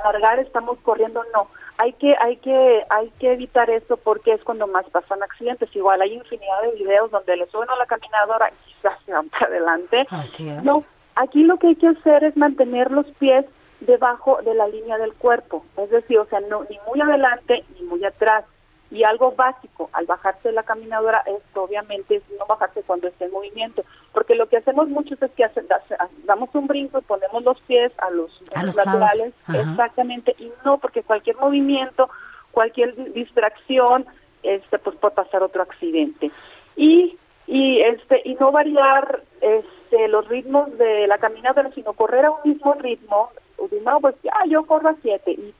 alargar 0.04 0.40
estamos 0.40 0.78
corriendo, 0.80 1.24
no. 1.34 1.48
Hay 1.78 1.94
que, 1.94 2.16
hay 2.20 2.36
que, 2.38 2.84
hay 2.90 3.10
que 3.20 3.32
evitar 3.32 3.70
eso 3.70 3.96
porque 3.98 4.34
es 4.34 4.44
cuando 4.44 4.68
más 4.68 4.86
pasan 4.90 5.24
accidentes. 5.24 5.74
Igual 5.76 6.02
hay 6.02 6.14
infinidad 6.14 6.62
de 6.62 6.72
videos 6.72 7.10
donde 7.10 7.38
le 7.38 7.48
suben 7.48 7.70
a 7.70 7.76
la 7.78 7.86
caminadora 7.86 8.52
y 8.68 8.74
se 9.06 9.14
van 9.14 9.30
para 9.30 9.48
adelante. 9.48 10.06
Así 10.10 10.50
es. 10.50 10.62
No, 10.64 10.84
Aquí 11.20 11.44
lo 11.44 11.58
que 11.58 11.68
hay 11.68 11.76
que 11.76 11.90
hacer 11.90 12.24
es 12.24 12.38
mantener 12.38 12.92
los 12.92 13.06
pies 13.20 13.46
debajo 13.82 14.40
de 14.42 14.54
la 14.54 14.70
línea 14.70 14.98
del 14.98 15.14
cuerpo, 15.14 15.66
es 15.76 15.90
decir, 15.90 16.18
o 16.18 16.26
sea, 16.28 16.40
no 16.40 16.64
ni 16.70 16.80
muy 16.88 17.02
adelante 17.02 17.66
ni 17.76 17.86
muy 17.86 18.06
atrás. 18.06 18.46
Y 18.90 19.04
algo 19.04 19.34
básico 19.34 19.90
al 19.92 20.06
bajarse 20.06 20.48
de 20.48 20.54
la 20.54 20.64
caminadora 20.64 21.22
es 21.28 21.44
obviamente 21.54 22.22
no 22.40 22.46
bajarse 22.48 22.84
cuando 22.84 23.10
esté 23.10 23.26
en 23.26 23.34
movimiento, 23.34 23.84
porque 24.14 24.34
lo 24.34 24.48
que 24.48 24.58
hacemos 24.58 24.88
muchos 24.88 25.22
es 25.22 25.30
que 25.32 25.46
damos 26.24 26.50
un 26.54 26.68
brinco 26.68 27.00
y 27.00 27.02
ponemos 27.02 27.44
los 27.44 27.60
pies 27.62 27.92
a 27.98 28.10
los, 28.12 28.32
laterales, 28.56 29.34
exactamente, 29.54 30.34
y 30.40 30.50
no 30.64 30.78
porque 30.78 31.04
cualquier 31.04 31.36
movimiento, 31.36 32.10
cualquier 32.52 32.96
distracción, 33.12 34.06
este, 34.42 34.80
pues 34.80 34.96
puede 34.96 35.16
pasar 35.16 35.44
otro 35.44 35.64
accidente. 35.64 36.32
Y 36.78 37.18
y 37.52 37.80
este 37.80 38.22
y 38.26 38.36
no 38.36 38.52
variar 38.52 39.24
este 39.42 40.08
los 40.08 40.28
ritmos 40.28 40.78
de 40.78 41.08
la 41.08 41.18
caminata 41.18 41.68
sino 41.74 41.94
correr 41.94 42.26
a 42.26 42.32
un 42.32 42.42
mismo 42.46 42.74
ritmo. 42.76 43.32
No 43.84 44.00
pues 44.00 44.16
ya 44.24 44.34
yo 44.48 44.66
corro 44.68 44.90
a 44.90 44.96
siete 45.02 45.32
y 45.32 45.54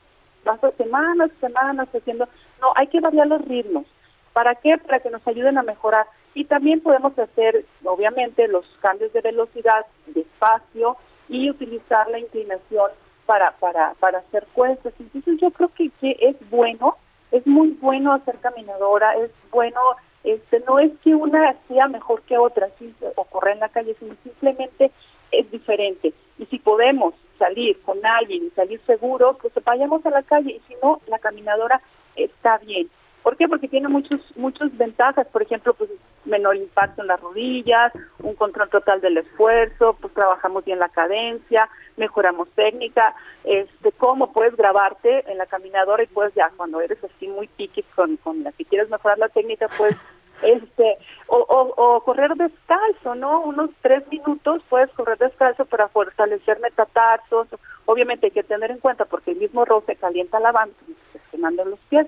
vas 0.46 0.60
semanas 0.78 1.32
semanas 1.42 1.90
haciendo. 1.92 2.28
No 2.62 2.74
hay 2.76 2.88
que 2.88 3.00
variar 3.00 3.26
los 3.26 3.42
ritmos. 3.42 3.86
Para 4.34 4.54
qué 4.54 4.78
para 4.78 5.00
que 5.00 5.10
nos 5.10 5.28
ayuden 5.28 5.58
a 5.58 5.64
mejorar. 5.64 6.06
Y 6.36 6.46
también 6.46 6.82
podemos 6.82 7.18
hacer 7.18 7.66
obviamente 7.84 8.48
los 8.48 8.66
cambios 8.82 9.12
de 9.12 9.22
velocidad 9.22 9.84
despacio 10.06 10.96
y 11.28 11.50
utilizar 11.50 12.08
la 12.12 12.20
inclinación 12.20 12.92
para 13.26 13.54
para 13.54 13.96
para 14.00 14.20
hacer 14.20 14.46
cuestas. 14.54 14.94
Entonces 15.00 15.42
yo 15.42 15.50
creo 15.50 15.70
que, 15.70 15.90
que 16.00 16.16
es 16.20 16.36
bueno 16.52 16.98
es 17.32 17.46
muy 17.48 17.70
bueno 17.82 18.14
hacer 18.14 18.38
caminadora 18.38 19.16
es 19.18 19.32
bueno 19.52 19.80
este, 20.24 20.60
no 20.62 20.80
es 20.80 20.92
que 21.04 21.16
una 21.16 21.56
sea 21.68 21.88
mejor 21.88 22.22
que 22.24 22.38
otra 22.38 22.70
o 23.16 23.24
correr 23.26 23.54
en 23.54 23.62
la 23.62 23.70
calle, 23.70 23.96
sino 24.00 24.16
simplemente 24.24 24.92
es 25.32 25.50
diferente. 25.52 26.14
Y 26.38 26.46
si 26.48 26.60
podemos 26.60 27.14
salir 27.38 27.80
con 27.82 27.98
alguien 28.06 28.46
y 28.46 28.50
salir 28.52 28.82
seguros, 28.86 29.38
pues 29.42 29.54
vayamos 29.64 30.06
a 30.06 30.10
la 30.10 30.24
calle 30.24 30.52
y 30.52 30.60
si 30.68 30.76
no, 30.82 31.02
la 31.08 31.20
caminadora 31.20 31.82
está 32.16 32.58
bien. 32.60 32.90
¿Por 33.24 33.36
qué? 33.36 33.48
Porque 33.48 33.68
tiene 33.68 33.90
muchos 33.90 34.22
muchas 34.38 34.76
ventajas, 34.78 35.28
por 35.28 35.42
ejemplo, 35.42 35.74
pues 35.74 35.90
menor 36.26 36.56
impacto 36.56 37.02
en 37.02 37.08
las 37.08 37.20
rodillas, 37.20 37.92
un 38.20 38.36
control 38.36 38.70
total 38.70 39.02
del 39.02 39.18
esfuerzo, 39.18 39.98
pues 40.00 40.14
trabajamos 40.14 40.64
bien 40.64 40.80
la 40.80 40.90
cadencia, 40.90 41.70
mejoramos 41.98 42.50
técnica, 42.52 43.16
este 43.44 43.92
cómo 43.94 44.32
puedes 44.32 44.56
grabarte 44.56 45.30
en 45.30 45.38
la 45.38 45.46
caminadora 45.46 46.04
y 46.04 46.08
pues 46.08 46.34
ya 46.34 46.52
cuando 46.56 46.80
eres 46.82 47.04
así 47.04 47.28
muy 47.28 47.48
piqui 47.48 47.84
con, 47.96 48.18
con 48.18 48.44
la 48.44 48.52
que 48.54 48.66
quieres 48.66 48.90
mejorar 48.90 49.18
la 49.18 49.30
técnica, 49.30 49.68
pues 49.78 49.96
este 50.42 50.98
o, 51.28 51.38
o, 51.38 52.02
correr 52.02 52.34
descalzo, 52.36 53.16
¿no? 53.16 53.42
Unos 53.42 53.70
tres 53.82 54.04
minutos 54.10 54.64
puedes 54.70 54.90
correr 54.92 55.18
descalzo 55.18 55.66
para 55.66 55.90
fortalecer 55.90 56.60
metatarsos. 56.60 57.48
Obviamente 57.86 58.28
hay 58.28 58.32
que 58.32 58.44
tener 58.44 58.72
en 58.72 58.80
cuenta 58.80 59.06
porque 59.06 59.32
el 59.32 59.38
mismo 59.38 59.66
roce 59.66 59.96
calienta 59.96 60.40
la 60.40 60.52
banda, 60.52 60.76
quemando 61.32 61.66
los 61.66 61.80
pies. 61.90 62.08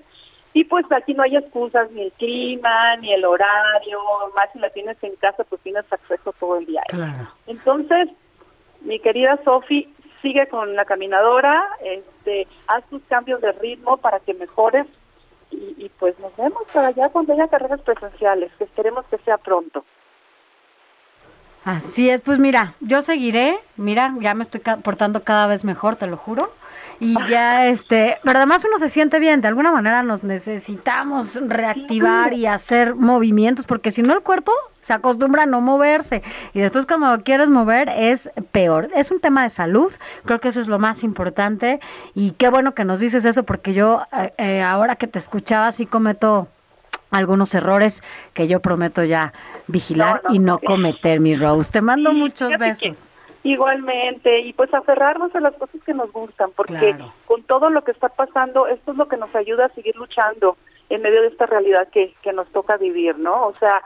Y 0.54 0.64
pues 0.64 0.84
aquí 0.92 1.14
no 1.14 1.22
hay 1.22 1.36
excusas, 1.36 1.90
ni 1.92 2.02
el 2.02 2.12
clima, 2.12 2.96
ni 2.96 3.12
el 3.12 3.24
horario, 3.24 4.00
más 4.36 4.52
si 4.52 4.58
la 4.58 4.70
tienes 4.70 5.02
en 5.02 5.16
casa, 5.16 5.44
pues 5.44 5.60
tienes 5.62 5.90
acceso 5.90 6.34
todo 6.38 6.58
el 6.58 6.66
día. 6.66 6.82
Entonces, 7.46 8.08
mi 8.82 8.98
querida 8.98 9.38
Sofi, 9.44 9.92
sigue 10.20 10.46
con 10.48 10.76
la 10.76 10.84
caminadora, 10.84 11.64
este, 11.82 12.46
haz 12.66 12.84
tus 12.90 13.02
cambios 13.04 13.40
de 13.40 13.52
ritmo 13.52 13.96
para 13.96 14.20
que 14.20 14.34
mejores 14.34 14.86
y, 15.50 15.74
y 15.78 15.90
pues 15.98 16.18
nos 16.20 16.34
vemos 16.36 16.62
para 16.72 16.88
allá 16.88 17.08
cuando 17.08 17.32
haya 17.32 17.48
carreras 17.48 17.80
presenciales, 17.80 18.52
que 18.56 18.64
esperemos 18.64 19.04
que 19.06 19.18
sea 19.18 19.38
pronto. 19.38 19.84
Así 21.64 22.10
es, 22.10 22.20
pues 22.20 22.38
mira, 22.38 22.74
yo 22.80 23.02
seguiré, 23.02 23.56
mira, 23.76 24.14
ya 24.20 24.34
me 24.34 24.42
estoy 24.42 24.60
portando 24.82 25.22
cada 25.22 25.46
vez 25.46 25.64
mejor, 25.64 25.96
te 25.96 26.06
lo 26.06 26.16
juro. 26.16 26.52
Y 26.98 27.16
ya, 27.28 27.66
este, 27.66 28.18
pero 28.22 28.38
además 28.38 28.64
uno 28.64 28.78
se 28.78 28.88
siente 28.88 29.18
bien, 29.18 29.40
de 29.40 29.48
alguna 29.48 29.72
manera 29.72 30.02
nos 30.02 30.22
necesitamos 30.22 31.34
reactivar 31.48 32.32
y 32.32 32.46
hacer 32.46 32.94
movimientos, 32.94 33.66
porque 33.66 33.90
si 33.90 34.02
no 34.02 34.14
el 34.14 34.22
cuerpo 34.22 34.52
se 34.82 34.92
acostumbra 34.92 35.44
a 35.44 35.46
no 35.46 35.60
moverse 35.60 36.22
y 36.52 36.60
después 36.60 36.86
cuando 36.86 37.24
quieres 37.24 37.48
mover 37.48 37.88
es 37.88 38.30
peor. 38.52 38.88
Es 38.94 39.10
un 39.10 39.20
tema 39.20 39.42
de 39.42 39.50
salud, 39.50 39.92
creo 40.24 40.40
que 40.40 40.48
eso 40.48 40.60
es 40.60 40.68
lo 40.68 40.78
más 40.78 41.02
importante 41.02 41.80
y 42.14 42.32
qué 42.32 42.48
bueno 42.50 42.74
que 42.74 42.84
nos 42.84 43.00
dices 43.00 43.24
eso, 43.24 43.42
porque 43.44 43.74
yo 43.74 44.02
eh, 44.12 44.32
eh, 44.38 44.62
ahora 44.62 44.96
que 44.96 45.06
te 45.06 45.18
escuchaba 45.18 45.72
sí 45.72 45.86
cometo 45.86 46.48
algunos 47.12 47.54
errores 47.54 48.02
que 48.34 48.48
yo 48.48 48.60
prometo 48.60 49.04
ya 49.04 49.32
vigilar 49.68 50.22
y 50.30 50.38
no 50.38 50.58
cometer, 50.58 51.20
mi 51.20 51.36
Rose. 51.36 51.70
Te 51.70 51.80
mando 51.80 52.12
muchos 52.12 52.56
besos. 52.58 53.10
Igualmente, 53.44 54.40
y 54.40 54.52
pues 54.52 54.72
aferrarnos 54.72 55.34
a 55.34 55.40
las 55.40 55.54
cosas 55.54 55.80
que 55.84 55.94
nos 55.94 56.12
gustan, 56.12 56.50
porque 56.54 56.96
con 57.26 57.42
todo 57.42 57.70
lo 57.70 57.82
que 57.82 57.90
está 57.90 58.08
pasando, 58.08 58.68
esto 58.68 58.92
es 58.92 58.96
lo 58.96 59.08
que 59.08 59.16
nos 59.16 59.34
ayuda 59.34 59.66
a 59.66 59.68
seguir 59.70 59.96
luchando 59.96 60.56
en 60.88 61.02
medio 61.02 61.22
de 61.22 61.28
esta 61.28 61.46
realidad 61.46 61.88
que, 61.88 62.14
que 62.22 62.32
nos 62.32 62.48
toca 62.52 62.76
vivir, 62.76 63.18
¿no? 63.18 63.46
O 63.46 63.54
sea, 63.54 63.82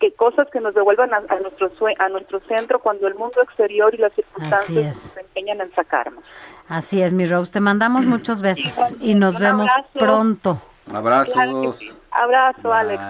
que 0.00 0.12
cosas 0.12 0.48
que 0.50 0.60
nos 0.60 0.74
devuelvan 0.74 1.12
a, 1.12 1.20
nuestro 1.20 1.70
a 1.98 2.08
nuestro 2.08 2.40
centro 2.40 2.78
cuando 2.80 3.06
el 3.06 3.14
mundo 3.14 3.42
exterior 3.42 3.94
y 3.94 3.98
las 3.98 4.12
circunstancias 4.14 5.12
se 5.14 5.20
empeñan 5.20 5.60
en 5.60 5.72
sacarnos. 5.74 6.24
Así 6.68 7.02
es, 7.02 7.12
mi 7.12 7.26
Rose. 7.26 7.52
Te 7.52 7.60
mandamos 7.60 8.06
muchos 8.06 8.40
besos 8.42 8.94
y 9.00 9.14
nos 9.14 9.38
vemos 9.38 9.70
pronto. 9.92 10.58
Abrazos. 10.92 11.80
Abrazo, 12.10 12.72
Alex. 12.72 13.02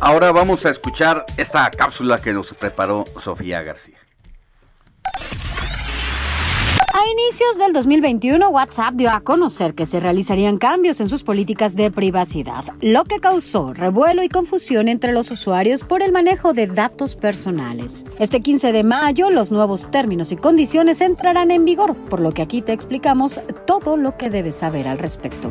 Ahora 0.00 0.32
vamos 0.32 0.66
a 0.66 0.70
escuchar 0.70 1.24
esta 1.38 1.70
cápsula 1.70 2.18
que 2.18 2.32
nos 2.32 2.52
preparó 2.54 3.04
Sofía 3.22 3.62
García. 3.62 4.03
A 6.96 7.02
inicios 7.08 7.58
del 7.58 7.72
2021, 7.72 8.50
WhatsApp 8.50 8.94
dio 8.94 9.10
a 9.10 9.18
conocer 9.18 9.74
que 9.74 9.84
se 9.84 9.98
realizarían 9.98 10.58
cambios 10.58 11.00
en 11.00 11.08
sus 11.08 11.24
políticas 11.24 11.74
de 11.74 11.90
privacidad, 11.90 12.66
lo 12.80 13.02
que 13.02 13.18
causó 13.18 13.72
revuelo 13.72 14.22
y 14.22 14.28
confusión 14.28 14.86
entre 14.86 15.10
los 15.10 15.28
usuarios 15.32 15.82
por 15.82 16.04
el 16.04 16.12
manejo 16.12 16.52
de 16.52 16.68
datos 16.68 17.16
personales. 17.16 18.04
Este 18.20 18.42
15 18.42 18.70
de 18.70 18.84
mayo, 18.84 19.30
los 19.30 19.50
nuevos 19.50 19.90
términos 19.90 20.30
y 20.30 20.36
condiciones 20.36 21.00
entrarán 21.00 21.50
en 21.50 21.64
vigor, 21.64 21.96
por 21.96 22.20
lo 22.20 22.30
que 22.30 22.42
aquí 22.42 22.62
te 22.62 22.72
explicamos 22.72 23.40
todo 23.66 23.96
lo 23.96 24.16
que 24.16 24.30
debes 24.30 24.54
saber 24.54 24.86
al 24.86 25.00
respecto. 25.00 25.50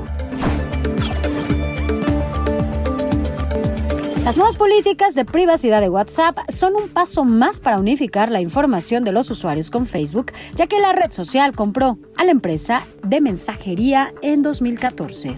Las 4.23 4.37
nuevas 4.37 4.55
políticas 4.55 5.15
de 5.15 5.25
privacidad 5.25 5.81
de 5.81 5.89
WhatsApp 5.89 6.39
son 6.49 6.77
un 6.77 6.87
paso 6.87 7.25
más 7.25 7.59
para 7.59 7.77
unificar 7.77 8.31
la 8.31 8.39
información 8.39 9.03
de 9.03 9.11
los 9.11 9.29
usuarios 9.29 9.69
con 9.69 9.85
Facebook, 9.85 10.31
ya 10.55 10.65
que 10.65 10.79
la 10.79 10.93
red 10.93 11.11
social 11.11 11.53
compró 11.53 11.97
a 12.15 12.23
la 12.23 12.31
empresa 12.31 12.87
de 13.05 13.19
mensajería 13.19 14.13
en 14.21 14.41
2014. 14.41 15.37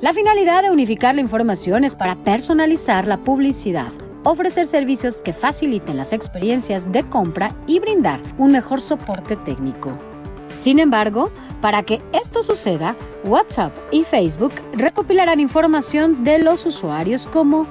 La 0.00 0.12
finalidad 0.12 0.64
de 0.64 0.72
unificar 0.72 1.14
la 1.14 1.20
información 1.20 1.84
es 1.84 1.94
para 1.94 2.16
personalizar 2.16 3.06
la 3.06 3.18
publicidad, 3.18 3.92
ofrecer 4.24 4.66
servicios 4.66 5.22
que 5.22 5.32
faciliten 5.32 5.96
las 5.96 6.12
experiencias 6.12 6.90
de 6.90 7.08
compra 7.08 7.54
y 7.68 7.78
brindar 7.78 8.20
un 8.38 8.50
mejor 8.50 8.80
soporte 8.80 9.36
técnico. 9.36 9.96
Sin 10.60 10.80
embargo, 10.80 11.30
para 11.60 11.84
que 11.84 12.02
esto 12.12 12.42
suceda, 12.42 12.96
WhatsApp 13.24 13.72
y 13.92 14.02
Facebook 14.02 14.52
recopilarán 14.72 15.38
información 15.38 16.24
de 16.24 16.40
los 16.40 16.66
usuarios 16.66 17.28
como 17.28 17.68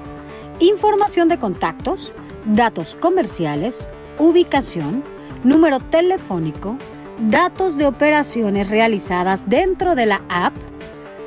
información 0.60 1.30
de 1.30 1.38
contactos, 1.38 2.16
datos 2.46 2.96
comerciales, 3.00 3.90
ubicación, 4.20 5.04
número 5.44 5.80
telefónico, 5.80 6.78
datos 7.30 7.78
de 7.78 7.86
operaciones 7.86 8.70
realizadas 8.70 9.50
dentro 9.50 9.96
de 9.96 10.06
la 10.06 10.22
app, 10.30 10.54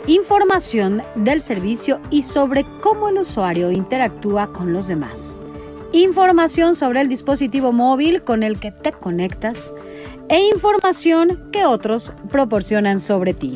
información 0.06 1.02
del 1.16 1.40
servicio 1.40 2.00
y 2.10 2.22
sobre 2.22 2.64
cómo 2.80 3.08
el 3.08 3.18
usuario 3.18 3.70
interactúa 3.70 4.52
con 4.52 4.72
los 4.72 4.86
demás, 4.86 5.36
información 5.92 6.74
sobre 6.74 7.00
el 7.00 7.08
dispositivo 7.08 7.72
móvil 7.72 8.22
con 8.22 8.42
el 8.42 8.60
que 8.60 8.70
te 8.70 8.92
conectas 8.92 9.72
e 10.28 10.40
información 10.48 11.50
que 11.52 11.64
otros 11.64 12.12
proporcionan 12.30 13.00
sobre 13.00 13.34
ti. 13.34 13.54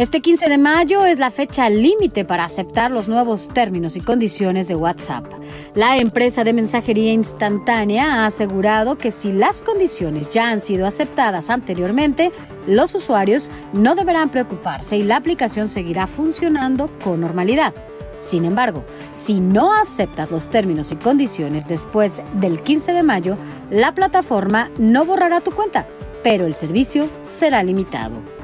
Este 0.00 0.22
15 0.22 0.48
de 0.48 0.56
mayo 0.56 1.04
es 1.04 1.18
la 1.18 1.30
fecha 1.30 1.68
límite 1.68 2.24
para 2.24 2.44
aceptar 2.44 2.90
los 2.90 3.06
nuevos 3.06 3.48
términos 3.48 3.96
y 3.96 4.00
condiciones 4.00 4.66
de 4.66 4.74
WhatsApp. 4.74 5.26
La 5.74 5.98
empresa 5.98 6.42
de 6.42 6.54
mensajería 6.54 7.12
instantánea 7.12 8.06
ha 8.06 8.24
asegurado 8.24 8.96
que 8.96 9.10
si 9.10 9.30
las 9.30 9.60
condiciones 9.60 10.30
ya 10.30 10.48
han 10.48 10.62
sido 10.62 10.86
aceptadas 10.86 11.50
anteriormente, 11.50 12.32
los 12.66 12.94
usuarios 12.94 13.50
no 13.74 13.94
deberán 13.94 14.30
preocuparse 14.30 14.96
y 14.96 15.02
la 15.02 15.16
aplicación 15.16 15.68
seguirá 15.68 16.06
funcionando 16.06 16.88
con 17.04 17.20
normalidad. 17.20 17.74
Sin 18.18 18.46
embargo, 18.46 18.82
si 19.12 19.38
no 19.38 19.70
aceptas 19.74 20.30
los 20.30 20.48
términos 20.48 20.92
y 20.92 20.96
condiciones 20.96 21.68
después 21.68 22.22
del 22.40 22.62
15 22.62 22.94
de 22.94 23.02
mayo, 23.02 23.36
la 23.68 23.94
plataforma 23.94 24.70
no 24.78 25.04
borrará 25.04 25.42
tu 25.42 25.50
cuenta, 25.50 25.86
pero 26.22 26.46
el 26.46 26.54
servicio 26.54 27.10
será 27.20 27.62
limitado. 27.62 28.39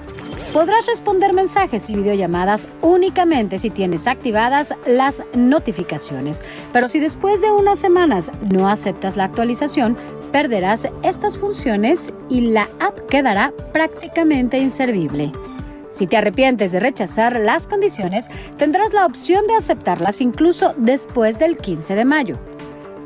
Podrás 0.53 0.87
responder 0.87 1.33
mensajes 1.33 1.91
y 1.91 1.95
videollamadas 1.95 2.69
únicamente 2.83 3.59
si 3.59 3.71
tienes 3.71 4.07
activadas 4.07 4.75
las 4.87 5.23
notificaciones, 5.35 6.43
pero 6.73 6.89
si 6.89 6.99
después 6.99 7.41
de 7.41 7.51
unas 7.51 7.79
semanas 7.79 8.31
no 8.51 8.69
aceptas 8.69 9.17
la 9.17 9.25
actualización, 9.25 9.97
perderás 10.33 10.89
estas 11.03 11.37
funciones 11.37 12.13
y 12.29 12.43
la 12.43 12.69
app 12.81 12.99
quedará 13.09 13.53
prácticamente 13.73 14.59
inservible. 14.59 15.33
Si 15.93 16.07
te 16.07 16.19
arrepientes 16.19 16.73
de 16.73 16.81
rechazar 16.81 17.41
las 17.41 17.67
condiciones, 17.67 18.27
tendrás 18.59 18.93
la 18.93 19.07
opción 19.07 19.47
de 19.47 19.55
aceptarlas 19.55 20.21
incluso 20.21 20.75
después 20.77 21.39
del 21.39 21.57
15 21.57 21.95
de 21.95 22.05
mayo. 22.05 22.39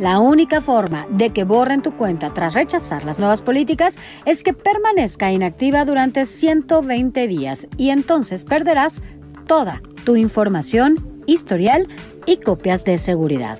La 0.00 0.18
única 0.18 0.62
forma 0.62 1.06
de 1.10 1.28
que 1.28 1.44
borren 1.44 1.82
tu 1.82 1.92
cuenta 1.92 2.32
tras 2.32 2.54
rechazar 2.54 3.04
las 3.04 3.18
nuevas 3.18 3.42
políticas 3.42 3.96
es 4.24 4.42
que 4.42 4.54
permanezca 4.54 5.30
inactiva 5.30 5.84
durante 5.84 6.24
120 6.24 7.28
días 7.28 7.66
y 7.76 7.90
entonces 7.90 8.46
perderás 8.46 9.02
toda 9.46 9.82
tu 10.04 10.16
información, 10.16 11.22
historial 11.26 11.86
y 12.24 12.38
copias 12.38 12.82
de 12.84 12.96
seguridad. 12.96 13.58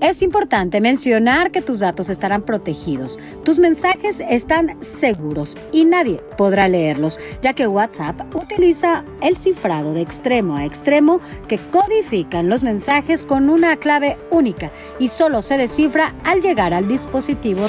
Es 0.00 0.22
importante 0.22 0.80
mencionar 0.80 1.50
que 1.50 1.60
tus 1.60 1.80
datos 1.80 2.08
estarán 2.08 2.42
protegidos, 2.42 3.18
tus 3.44 3.58
mensajes 3.58 4.20
están 4.30 4.78
seguros 4.80 5.56
y 5.72 5.84
nadie 5.84 6.20
podrá 6.36 6.68
leerlos, 6.68 7.18
ya 7.42 7.52
que 7.52 7.66
WhatsApp 7.66 8.32
utiliza 8.32 9.04
el 9.22 9.36
cifrado 9.36 9.94
de 9.94 10.02
extremo 10.02 10.54
a 10.54 10.64
extremo 10.64 11.20
que 11.48 11.58
codifican 11.58 12.48
los 12.48 12.62
mensajes 12.62 13.24
con 13.24 13.50
una 13.50 13.76
clave 13.76 14.16
única 14.30 14.70
y 15.00 15.08
solo 15.08 15.42
se 15.42 15.58
descifra 15.58 16.14
al 16.22 16.42
llegar 16.42 16.72
al 16.72 16.86
dispositivo. 16.86 17.66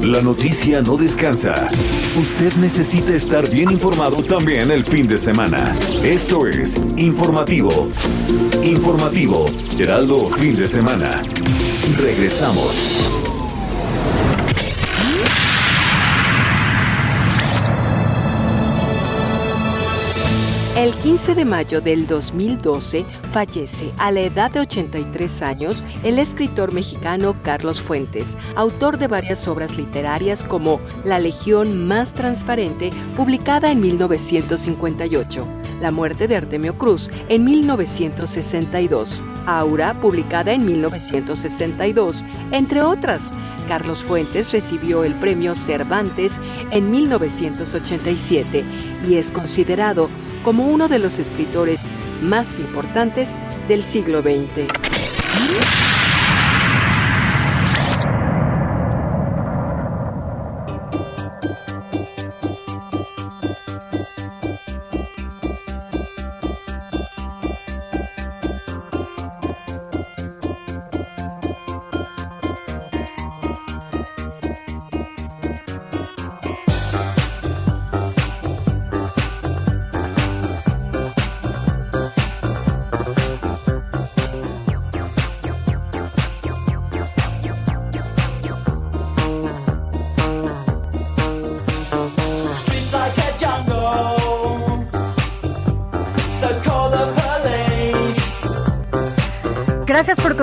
La 0.00 0.22
noticia 0.22 0.80
no 0.80 0.96
descansa. 0.96 1.68
Usted 2.16 2.54
necesita 2.54 3.12
estar 3.12 3.48
bien 3.50 3.70
informado 3.70 4.22
también 4.22 4.70
el 4.70 4.82
fin 4.82 5.06
de 5.06 5.18
semana. 5.18 5.74
Esto 6.02 6.46
es 6.46 6.74
Informativo. 6.96 7.90
Informativo, 8.62 9.46
Heraldo 9.78 10.30
Fin 10.30 10.54
de 10.54 10.66
Semana. 10.66 11.22
Regresamos. 11.96 13.13
El 20.84 20.92
15 20.96 21.34
de 21.34 21.46
mayo 21.46 21.80
del 21.80 22.06
2012 22.06 23.06
fallece 23.30 23.90
a 23.96 24.10
la 24.10 24.20
edad 24.20 24.50
de 24.50 24.60
83 24.60 25.40
años 25.40 25.82
el 26.02 26.18
escritor 26.18 26.74
mexicano 26.74 27.34
Carlos 27.42 27.80
Fuentes, 27.80 28.36
autor 28.54 28.98
de 28.98 29.06
varias 29.06 29.48
obras 29.48 29.78
literarias 29.78 30.44
como 30.44 30.82
La 31.02 31.18
Legión 31.18 31.86
más 31.86 32.12
Transparente, 32.12 32.90
publicada 33.16 33.72
en 33.72 33.80
1958, 33.80 35.48
La 35.80 35.90
muerte 35.90 36.28
de 36.28 36.36
Artemio 36.36 36.76
Cruz 36.76 37.10
en 37.30 37.44
1962, 37.44 39.24
Aura, 39.46 39.98
publicada 40.02 40.52
en 40.52 40.66
1962, 40.66 42.26
entre 42.50 42.82
otras. 42.82 43.30
Carlos 43.68 44.02
Fuentes 44.02 44.52
recibió 44.52 45.02
el 45.04 45.14
premio 45.14 45.54
Cervantes 45.54 46.38
en 46.72 46.90
1987 46.90 48.62
y 49.08 49.14
es 49.14 49.30
considerado 49.30 50.10
como 50.44 50.66
uno 50.66 50.88
de 50.88 50.98
los 51.00 51.18
escritores 51.18 51.86
más 52.22 52.58
importantes 52.58 53.30
del 53.66 53.82
siglo 53.82 54.22
XX. 54.22 54.68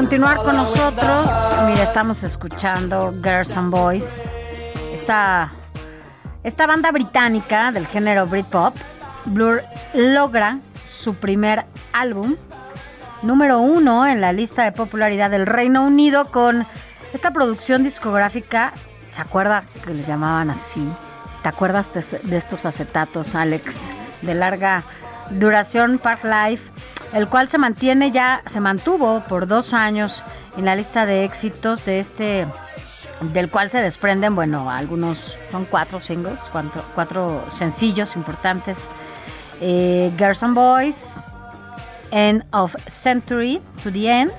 Continuar 0.01 0.37
con 0.37 0.55
nosotros. 0.55 1.29
Mira, 1.67 1.83
estamos 1.83 2.23
escuchando 2.23 3.13
Girls 3.23 3.55
and 3.55 3.69
Boys, 3.69 4.23
esta, 4.91 5.51
esta 6.43 6.65
banda 6.65 6.89
británica 6.91 7.71
del 7.71 7.85
género 7.85 8.25
Britpop 8.25 8.75
Blur 9.25 9.61
logra 9.93 10.57
su 10.83 11.13
primer 11.13 11.65
álbum 11.93 12.35
número 13.21 13.59
uno 13.59 14.07
en 14.07 14.21
la 14.21 14.33
lista 14.33 14.63
de 14.63 14.71
popularidad 14.71 15.29
del 15.29 15.45
Reino 15.45 15.85
Unido 15.85 16.31
con 16.31 16.65
esta 17.13 17.29
producción 17.29 17.83
discográfica. 17.83 18.73
¿Se 19.11 19.21
acuerda 19.21 19.63
que 19.85 19.93
les 19.93 20.07
llamaban 20.07 20.49
así? 20.49 20.83
¿Te 21.43 21.49
acuerdas 21.49 21.93
de, 21.93 22.01
de 22.27 22.37
estos 22.37 22.65
acetatos, 22.65 23.35
Alex? 23.35 23.91
De 24.23 24.33
larga 24.33 24.81
duración, 25.29 25.99
Park 25.99 26.23
Life, 26.23 26.70
el 27.13 27.27
cual 27.27 27.47
se 27.47 27.57
mantiene 27.57 28.11
ya, 28.11 28.41
se 28.47 28.59
mantuvo 28.59 29.21
por 29.27 29.47
dos 29.47 29.73
años 29.73 30.23
en 30.57 30.65
la 30.65 30.75
lista 30.75 31.05
de 31.05 31.25
éxitos 31.25 31.85
de 31.85 31.99
este 31.99 32.47
del 33.21 33.49
cual 33.49 33.69
se 33.69 33.79
desprenden, 33.79 34.35
bueno, 34.35 34.69
algunos 34.69 35.37
son 35.51 35.65
cuatro 35.65 35.99
singles, 35.99 36.51
cuatro, 36.95 37.45
sencillos 37.49 38.15
importantes. 38.15 38.89
Eh, 39.61 40.11
Girls 40.17 40.41
and 40.41 40.55
Boys, 40.55 41.25
End 42.09 42.43
of 42.51 42.75
Century 42.87 43.61
to 43.83 43.91
the 43.91 44.09
End. 44.09 44.31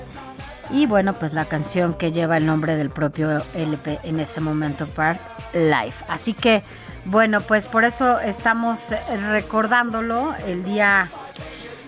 Y 0.71 0.87
bueno, 0.87 1.13
pues 1.13 1.33
la 1.33 1.45
canción 1.45 1.95
que 1.95 2.13
lleva 2.13 2.37
el 2.37 2.47
nombre 2.47 2.77
del 2.77 2.91
propio 2.91 3.43
LP 3.55 4.01
en 4.03 4.21
ese 4.21 4.41
momento, 4.41 4.87
Park 4.87 5.21
Life. 5.53 6.05
Así 6.09 6.35
que, 6.35 6.65
bueno, 7.05 7.41
pues 7.43 7.67
por 7.67 7.85
eso 7.85 8.19
estamos 8.21 8.93
recordándolo 9.31 10.35
el 10.47 10.65
día 10.65 11.09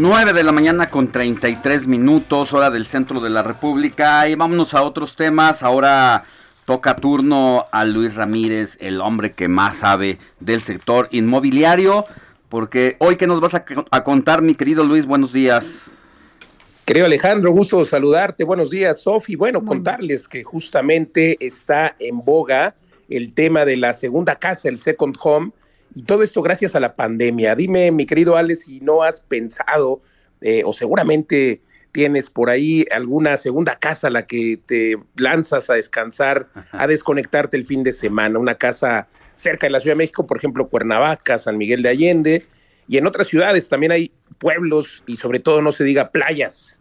Nueve 0.00 0.32
de 0.32 0.44
la 0.44 0.52
mañana 0.52 0.90
con 0.90 1.10
33 1.10 1.88
minutos, 1.88 2.52
hora 2.52 2.70
del 2.70 2.86
centro 2.86 3.18
de 3.18 3.30
la 3.30 3.42
República. 3.42 4.28
Y 4.28 4.36
vámonos 4.36 4.72
a 4.72 4.84
otros 4.84 5.16
temas. 5.16 5.64
Ahora 5.64 6.22
toca 6.66 6.94
turno 6.94 7.66
a 7.72 7.84
Luis 7.84 8.14
Ramírez, 8.14 8.76
el 8.78 9.00
hombre 9.00 9.32
que 9.32 9.48
más 9.48 9.78
sabe 9.78 10.20
del 10.38 10.62
sector 10.62 11.08
inmobiliario. 11.10 12.04
Porque 12.48 12.94
hoy, 13.00 13.16
¿qué 13.16 13.26
nos 13.26 13.40
vas 13.40 13.54
a, 13.56 14.04
contar, 14.04 14.40
mi 14.40 14.54
querido 14.54 14.84
Luis? 14.84 15.04
Buenos 15.04 15.32
días. 15.32 15.66
Querido 16.84 17.06
Alejandro, 17.06 17.50
gusto 17.50 17.84
saludarte. 17.84 18.44
Buenos 18.44 18.70
días, 18.70 19.02
Sofi. 19.02 19.34
Bueno, 19.34 19.64
contarles 19.64 20.28
que 20.28 20.44
justamente 20.44 21.36
está 21.40 21.96
en 21.98 22.24
boga 22.24 22.76
el 23.08 23.34
tema 23.34 23.64
de 23.64 23.76
la 23.76 23.92
segunda 23.94 24.36
casa, 24.36 24.68
el 24.68 24.78
second 24.78 25.16
home, 25.20 25.50
y 25.94 26.02
todo 26.02 26.22
esto 26.22 26.42
gracias 26.42 26.74
a 26.74 26.80
la 26.80 26.94
pandemia. 26.94 27.54
Dime, 27.54 27.90
mi 27.90 28.06
querido 28.06 28.36
Alex, 28.36 28.64
si 28.64 28.80
no 28.80 29.02
has 29.02 29.20
pensado, 29.20 30.00
eh, 30.40 30.62
o 30.64 30.72
seguramente 30.72 31.60
tienes 31.92 32.30
por 32.30 32.50
ahí 32.50 32.86
alguna 32.90 33.36
segunda 33.36 33.76
casa 33.76 34.08
a 34.08 34.10
la 34.10 34.26
que 34.26 34.60
te 34.66 34.96
lanzas 35.16 35.70
a 35.70 35.74
descansar, 35.74 36.48
a 36.72 36.86
desconectarte 36.86 37.56
el 37.56 37.64
fin 37.64 37.82
de 37.82 37.92
semana, 37.92 38.38
una 38.38 38.54
casa 38.54 39.08
cerca 39.34 39.66
de 39.66 39.70
la 39.70 39.80
Ciudad 39.80 39.94
de 39.94 39.98
México, 39.98 40.26
por 40.26 40.36
ejemplo, 40.36 40.68
Cuernavaca, 40.68 41.38
San 41.38 41.56
Miguel 41.56 41.82
de 41.82 41.88
Allende, 41.88 42.46
y 42.88 42.98
en 42.98 43.06
otras 43.06 43.28
ciudades 43.28 43.68
también 43.68 43.92
hay 43.92 44.12
pueblos 44.38 45.02
y 45.06 45.16
sobre 45.16 45.40
todo 45.40 45.62
no 45.62 45.72
se 45.72 45.84
diga 45.84 46.10
playas. 46.10 46.80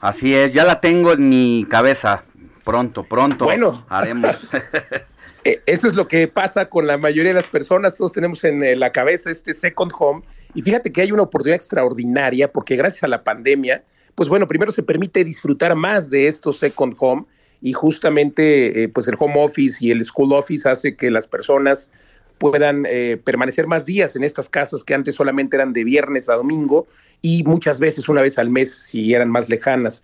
Así 0.00 0.34
es, 0.34 0.52
ya 0.52 0.64
la 0.64 0.80
tengo 0.80 1.12
en 1.12 1.28
mi 1.28 1.66
cabeza. 1.68 2.24
Pronto, 2.64 3.02
pronto 3.02 3.44
bueno. 3.44 3.84
haremos. 3.88 4.36
Eh, 5.44 5.60
eso 5.66 5.88
es 5.88 5.94
lo 5.94 6.06
que 6.06 6.28
pasa 6.28 6.68
con 6.68 6.86
la 6.86 6.98
mayoría 6.98 7.30
de 7.30 7.34
las 7.34 7.48
personas, 7.48 7.96
todos 7.96 8.12
tenemos 8.12 8.44
en 8.44 8.62
eh, 8.62 8.76
la 8.76 8.92
cabeza 8.92 9.30
este 9.30 9.54
second 9.54 9.92
home. 9.98 10.22
Y 10.54 10.62
fíjate 10.62 10.92
que 10.92 11.02
hay 11.02 11.10
una 11.10 11.24
oportunidad 11.24 11.56
extraordinaria 11.56 12.50
porque 12.50 12.76
gracias 12.76 13.02
a 13.02 13.08
la 13.08 13.24
pandemia, 13.24 13.82
pues 14.14 14.28
bueno, 14.28 14.46
primero 14.46 14.70
se 14.70 14.82
permite 14.82 15.24
disfrutar 15.24 15.74
más 15.74 16.10
de 16.10 16.28
estos 16.28 16.58
second 16.58 16.94
home. 16.98 17.24
Y 17.60 17.72
justamente 17.72 18.82
eh, 18.82 18.88
pues 18.88 19.06
el 19.08 19.16
home 19.18 19.34
office 19.36 19.84
y 19.84 19.90
el 19.90 20.04
school 20.04 20.32
office 20.32 20.68
hace 20.68 20.96
que 20.96 21.10
las 21.10 21.26
personas 21.26 21.90
puedan 22.38 22.84
permanecer 23.22 23.68
más 23.68 23.86
días 23.86 24.16
en 24.16 24.24
estas 24.24 24.48
casas 24.48 24.82
que 24.82 24.94
antes 24.94 25.14
solamente 25.14 25.54
eran 25.54 25.72
de 25.72 25.84
viernes 25.84 26.28
a 26.28 26.34
domingo 26.34 26.88
y 27.20 27.44
muchas 27.44 27.78
veces 27.78 28.08
una 28.08 28.20
vez 28.20 28.36
al 28.36 28.50
mes 28.50 28.74
si 28.74 29.14
eran 29.14 29.30
más 29.30 29.48
lejanas. 29.48 30.02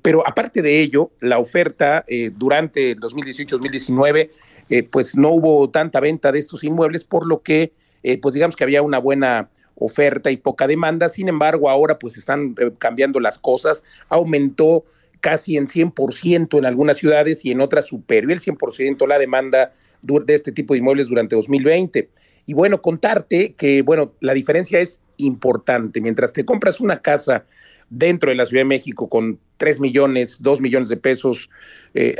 pero 0.00 0.24
aparte 0.28 0.62
de 0.62 0.80
ello, 0.80 1.10
la 1.18 1.38
oferta 1.38 2.04
durante 2.36 2.92
el 2.92 3.00
2018-2019 3.00 4.30
eh, 4.68 4.82
pues 4.82 5.16
no 5.16 5.30
hubo 5.30 5.70
tanta 5.70 6.00
venta 6.00 6.32
de 6.32 6.38
estos 6.38 6.64
inmuebles, 6.64 7.04
por 7.04 7.26
lo 7.26 7.42
que, 7.42 7.72
eh, 8.02 8.18
pues 8.20 8.34
digamos 8.34 8.56
que 8.56 8.64
había 8.64 8.82
una 8.82 8.98
buena 8.98 9.48
oferta 9.76 10.30
y 10.30 10.36
poca 10.36 10.66
demanda. 10.66 11.08
Sin 11.08 11.28
embargo, 11.28 11.70
ahora 11.70 11.98
pues 11.98 12.16
están 12.16 12.54
eh, 12.58 12.72
cambiando 12.78 13.20
las 13.20 13.38
cosas. 13.38 13.84
Aumentó 14.08 14.84
casi 15.20 15.56
en 15.56 15.66
100% 15.68 16.58
en 16.58 16.66
algunas 16.66 16.98
ciudades 16.98 17.44
y 17.44 17.50
en 17.50 17.60
otras 17.60 17.86
superó 17.86 18.32
el 18.32 18.40
100% 18.40 19.06
la 19.06 19.18
demanda 19.18 19.72
de 20.02 20.34
este 20.34 20.52
tipo 20.52 20.74
de 20.74 20.78
inmuebles 20.78 21.08
durante 21.08 21.36
2020. 21.36 22.08
Y 22.46 22.54
bueno, 22.54 22.80
contarte 22.80 23.54
que, 23.54 23.82
bueno, 23.82 24.12
la 24.20 24.34
diferencia 24.34 24.78
es 24.78 25.00
importante. 25.16 26.00
Mientras 26.00 26.32
te 26.32 26.44
compras 26.44 26.80
una 26.80 27.00
casa 27.02 27.44
dentro 27.90 28.30
de 28.30 28.36
la 28.36 28.46
Ciudad 28.46 28.60
de 28.60 28.66
México 28.66 29.08
con 29.08 29.40
3 29.56 29.80
millones, 29.80 30.38
2 30.42 30.60
millones 30.60 30.88
de 30.88 30.96
pesos, 30.96 31.50
te 31.92 32.14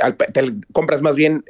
compras 0.73 1.01
más 1.01 1.15
bien 1.15 1.45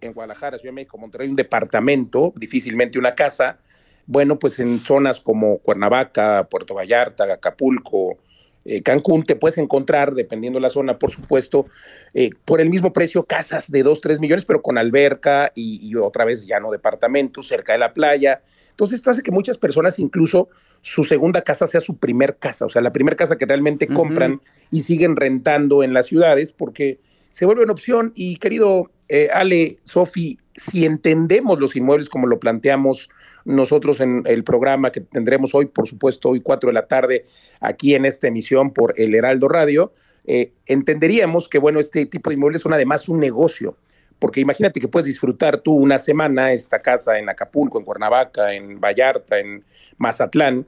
en 0.00 0.12
Guadalajara, 0.12 0.58
Ciudad 0.58 0.72
de 0.72 0.76
México, 0.76 0.98
Monterrey, 0.98 1.28
un 1.28 1.36
departamento, 1.36 2.32
difícilmente 2.36 2.98
una 2.98 3.14
casa, 3.14 3.58
bueno, 4.06 4.38
pues 4.38 4.58
en 4.58 4.78
zonas 4.80 5.20
como 5.20 5.58
Cuernavaca, 5.58 6.46
Puerto 6.48 6.74
Vallarta, 6.74 7.24
Acapulco, 7.32 8.18
eh, 8.64 8.82
Cancún, 8.82 9.24
te 9.24 9.36
puedes 9.36 9.58
encontrar, 9.58 10.14
dependiendo 10.14 10.58
de 10.58 10.62
la 10.62 10.70
zona, 10.70 10.98
por 10.98 11.10
supuesto, 11.12 11.66
eh, 12.14 12.30
por 12.44 12.60
el 12.60 12.68
mismo 12.68 12.92
precio, 12.92 13.24
casas 13.24 13.70
de 13.70 13.82
2, 13.82 14.00
3 14.00 14.20
millones, 14.20 14.44
pero 14.44 14.60
con 14.60 14.76
alberca 14.76 15.52
y, 15.54 15.94
otra 15.94 16.24
vez 16.24 16.46
ya 16.46 16.58
no 16.58 16.70
departamentos, 16.70 17.46
cerca 17.46 17.74
de 17.74 17.78
la 17.78 17.94
playa. 17.94 18.42
Entonces, 18.70 18.96
esto 18.96 19.10
hace 19.10 19.22
que 19.22 19.30
muchas 19.30 19.56
personas 19.56 19.98
incluso 19.98 20.48
su 20.80 21.04
segunda 21.04 21.42
casa 21.42 21.66
sea 21.66 21.80
su 21.80 21.96
primer 21.96 22.36
casa, 22.38 22.66
o 22.66 22.68
sea, 22.68 22.82
la 22.82 22.92
primera 22.92 23.16
casa 23.16 23.38
que 23.38 23.46
realmente 23.46 23.86
compran 23.86 24.40
y 24.70 24.82
siguen 24.82 25.16
rentando 25.16 25.82
en 25.82 25.94
las 25.94 26.06
ciudades, 26.06 26.52
porque 26.52 26.98
se 27.30 27.46
vuelve 27.46 27.62
una 27.62 27.72
opción. 27.72 28.12
Y 28.14 28.36
querido 28.36 28.90
eh, 29.08 29.28
Ale, 29.32 29.78
Sofi, 29.84 30.38
si 30.56 30.84
entendemos 30.84 31.60
los 31.60 31.76
inmuebles 31.76 32.08
como 32.08 32.26
lo 32.26 32.38
planteamos 32.38 33.08
nosotros 33.44 34.00
en 34.00 34.22
el 34.26 34.42
programa 34.42 34.90
que 34.90 35.00
tendremos 35.00 35.54
hoy, 35.54 35.66
por 35.66 35.86
supuesto, 35.86 36.30
hoy 36.30 36.40
cuatro 36.40 36.68
de 36.68 36.74
la 36.74 36.86
tarde, 36.86 37.24
aquí 37.60 37.94
en 37.94 38.04
esta 38.04 38.26
emisión 38.26 38.72
por 38.72 38.94
el 38.96 39.14
Heraldo 39.14 39.48
Radio, 39.48 39.92
eh, 40.26 40.52
entenderíamos 40.66 41.48
que, 41.48 41.58
bueno, 41.58 41.78
este 41.78 42.06
tipo 42.06 42.30
de 42.30 42.34
inmuebles 42.34 42.62
son 42.62 42.72
además 42.72 43.08
un 43.08 43.20
negocio. 43.20 43.76
Porque 44.18 44.40
imagínate 44.40 44.80
que 44.80 44.88
puedes 44.88 45.06
disfrutar 45.06 45.58
tú 45.58 45.74
una 45.74 45.98
semana 45.98 46.52
esta 46.52 46.80
casa 46.80 47.18
en 47.18 47.28
Acapulco, 47.28 47.78
en 47.78 47.84
Cuernavaca, 47.84 48.54
en 48.54 48.80
Vallarta, 48.80 49.38
en 49.38 49.62
Mazatlán, 49.98 50.66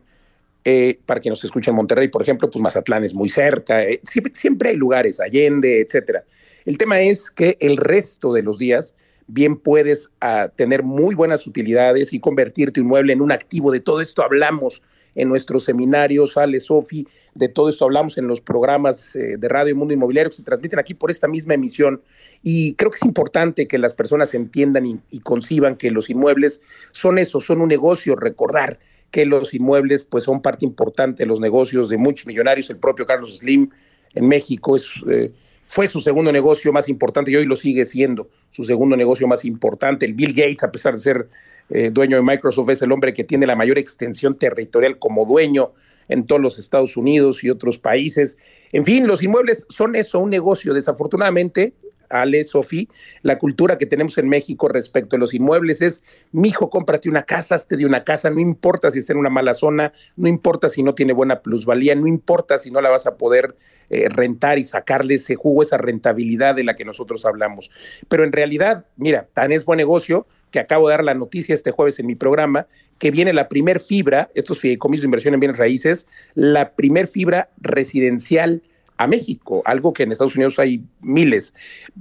eh, 0.65 0.99
para 1.07 1.19
quien 1.19 1.33
nos 1.33 1.43
escucha 1.43 1.71
en 1.71 1.77
Monterrey, 1.77 2.09
por 2.09 2.21
ejemplo, 2.21 2.51
pues 2.51 2.61
Mazatlán 2.63 3.05
es 3.05 3.15
muy 3.15 3.31
cerca, 3.31 3.81
siempre, 4.03 4.35
siempre, 4.35 4.69
hay 4.69 4.77
lugares, 4.77 5.19
Allende, 5.19 5.81
etcétera. 5.81 6.25
El 6.65 6.79
tema 6.79 7.01
es 7.01 7.31
que 7.31 7.57
el 7.61 7.77
resto 7.77 8.33
de 8.33 8.43
los 8.43 8.59
días 8.59 8.95
bien 9.29 9.57
puedes 9.57 10.11
ah, 10.21 10.51
tener 10.57 10.83
muy 10.83 11.15
buenas 11.15 11.47
utilidades 11.47 12.13
y 12.13 12.21
convertir 12.21 12.73
tu 12.73 12.81
inmueble 12.81 13.13
en 13.13 13.21
un 13.21 13.31
activo. 13.31 13.71
De 13.71 13.81
todo 13.81 14.01
esto 14.01 14.23
hablamos 14.23 14.83
en 15.15 15.29
nuestros 15.29 15.65
seminarios, 15.65 16.37
Ale, 16.37 16.61
Sofi, 16.61 17.07
de 17.35 17.49
todo 17.49 17.69
esto 17.69 17.85
hablamos 17.85 18.19
en 18.19 18.27
los 18.27 18.41
programas 18.41 19.15
eh, 19.17 19.37
de 19.37 19.49
Radio 19.49 19.77
Mundo 19.77 19.93
Inmobiliario 19.93 20.31
que 20.31 20.37
se 20.37 20.43
transmiten 20.43 20.79
aquí 20.79 20.95
por 20.95 21.11
esta 21.11 21.29
misma 21.29 21.55
emisión. 21.55 22.01
Y 22.43 22.75
creo 22.75 22.91
que 22.91 22.97
es 22.97 23.05
importante 23.05 23.69
que 23.69 23.79
las 23.79 23.95
personas 23.95 24.33
entiendan 24.35 24.87
y, 24.87 25.21
conciban 25.21 25.77
que 25.77 25.91
los 25.91 26.09
inmuebles 26.09 26.61
son 26.93 27.19
eso, 27.19 27.41
son 27.41 27.61
un 27.61 27.69
negocio, 27.69 28.17
recordar 28.17 28.79
que 29.11 29.27
los 29.27 29.55
inmuebles 29.55 30.05
pues 30.05 30.25
son 30.25 30.41
parte 30.41 30.65
importante 30.65 31.25
de 31.25 31.27
los 31.27 31.41
negocios 31.41 31.89
de 31.89 31.97
muchos 31.99 32.27
millonarios. 32.27 32.71
El 32.71 32.79
propio 32.79 33.07
Carlos 33.07 33.39
Slim 33.39 33.71
en 34.15 34.29
México 34.29 34.77
es... 34.77 35.03
Eh, 35.11 35.33
fue 35.69 35.87
su 35.87 36.01
segundo 36.01 36.33
negocio 36.33 36.73
más 36.73 36.89
importante 36.89 37.31
y 37.31 37.37
hoy 37.37 37.45
lo 37.45 37.55
sigue 37.55 37.85
siendo 37.85 38.31
su 38.51 38.65
segundo 38.65 38.97
negocio 38.97 39.29
más 39.29 39.45
importante. 39.45 40.07
El 40.07 40.15
Bill 40.15 40.33
Gates, 40.33 40.63
a 40.63 40.73
pesar 40.73 40.95
de 40.95 41.01
ser 41.01 41.29
eh, 41.69 41.91
dueño 41.91 42.17
de 42.17 42.23
Microsoft, 42.23 42.71
es 42.71 42.81
el 42.81 42.91
hombre 42.91 43.13
que 43.13 43.23
tiene 43.23 43.47
la 43.47 43.55
mayor 43.55 43.77
extensión 43.77 44.39
territorial 44.39 44.99
como 44.99 45.27
dueño 45.27 45.73
en 46.09 46.25
todos 46.25 46.41
los 46.41 46.59
Estados 46.59 46.97
Unidos 46.97 47.45
y 47.45 47.51
otros 47.51 47.79
países. 47.79 48.39
En 48.73 48.83
fin, 48.83 49.07
los 49.07 49.23
inmuebles 49.23 49.67
son 49.69 49.95
eso, 49.95 50.21
un 50.21 50.31
negocio. 50.31 50.73
Desafortunadamente, 50.73 51.75
Ale, 52.11 52.45
Sofi, 52.45 52.89
la 53.23 53.39
cultura 53.39 53.79
que 53.79 53.87
tenemos 53.87 54.19
en 54.19 54.29
México 54.29 54.69
respecto 54.69 55.17
a 55.17 55.19
los 55.19 55.35
inmuebles 55.35 55.83
es, 55.83 56.03
mijo, 56.33 56.71
cómprate 56.71 57.09
una 57.09 57.23
casa, 57.23 57.55
hazte 57.55 57.77
de 57.77 57.87
una 57.87 58.05
casa, 58.05 58.31
no 58.31 58.41
importa 58.41 58.91
si 58.91 58.99
está 58.99 59.13
en 59.13 59.19
una 59.19 59.31
mala 59.31 59.55
zona, 59.55 59.93
no 60.17 60.29
importa 60.29 60.69
si 60.69 60.83
no 60.83 60.95
tiene 60.95 61.13
buena 61.13 61.41
plusvalía, 61.41 61.95
no 61.95 62.07
importa 62.07 62.59
si 62.59 62.71
no 62.71 62.81
la 62.81 62.91
vas 62.91 63.07
a 63.07 63.17
poder 63.17 63.57
eh, 63.91 64.09
rentar 64.09 64.59
y 64.59 64.65
sacarle 64.65 65.15
ese 65.15 65.35
jugo, 65.35 65.63
esa 65.63 65.79
rentabilidad 65.79 66.55
de 66.55 66.65
la 66.65 66.77
que 66.77 66.85
nosotros 66.85 67.25
hablamos. 67.25 67.71
Pero 68.09 68.25
en 68.25 68.33
realidad, 68.33 68.85
mira, 68.97 69.29
tan 69.33 69.53
es 69.53 69.65
buen 69.65 69.79
negocio 69.79 70.27
que 70.51 70.61
acabo 70.61 70.89
de 70.89 70.95
dar 70.95 71.05
la 71.05 71.15
noticia 71.15 71.55
este 71.55 71.71
jueves 71.71 71.99
en 71.99 72.07
mi 72.07 72.15
programa, 72.15 72.67
que 72.99 73.11
viene 73.11 73.33
la 73.33 73.49
primer 73.49 73.81
fibra, 73.81 74.31
estos 74.35 74.61
fideicomisos 74.61 75.03
de 75.03 75.07
inversión 75.07 75.35
en 75.35 75.41
bienes 75.41 75.59
raíces, 75.59 76.07
la 76.35 76.73
primer 76.73 77.07
fibra 77.07 77.51
residencial 77.61 78.63
a 78.99 79.07
México, 79.07 79.63
algo 79.65 79.93
que 79.93 80.03
en 80.03 80.13
Estados 80.13 80.35
Unidos 80.35 80.59
hay 80.59 80.83
miles. 81.01 81.55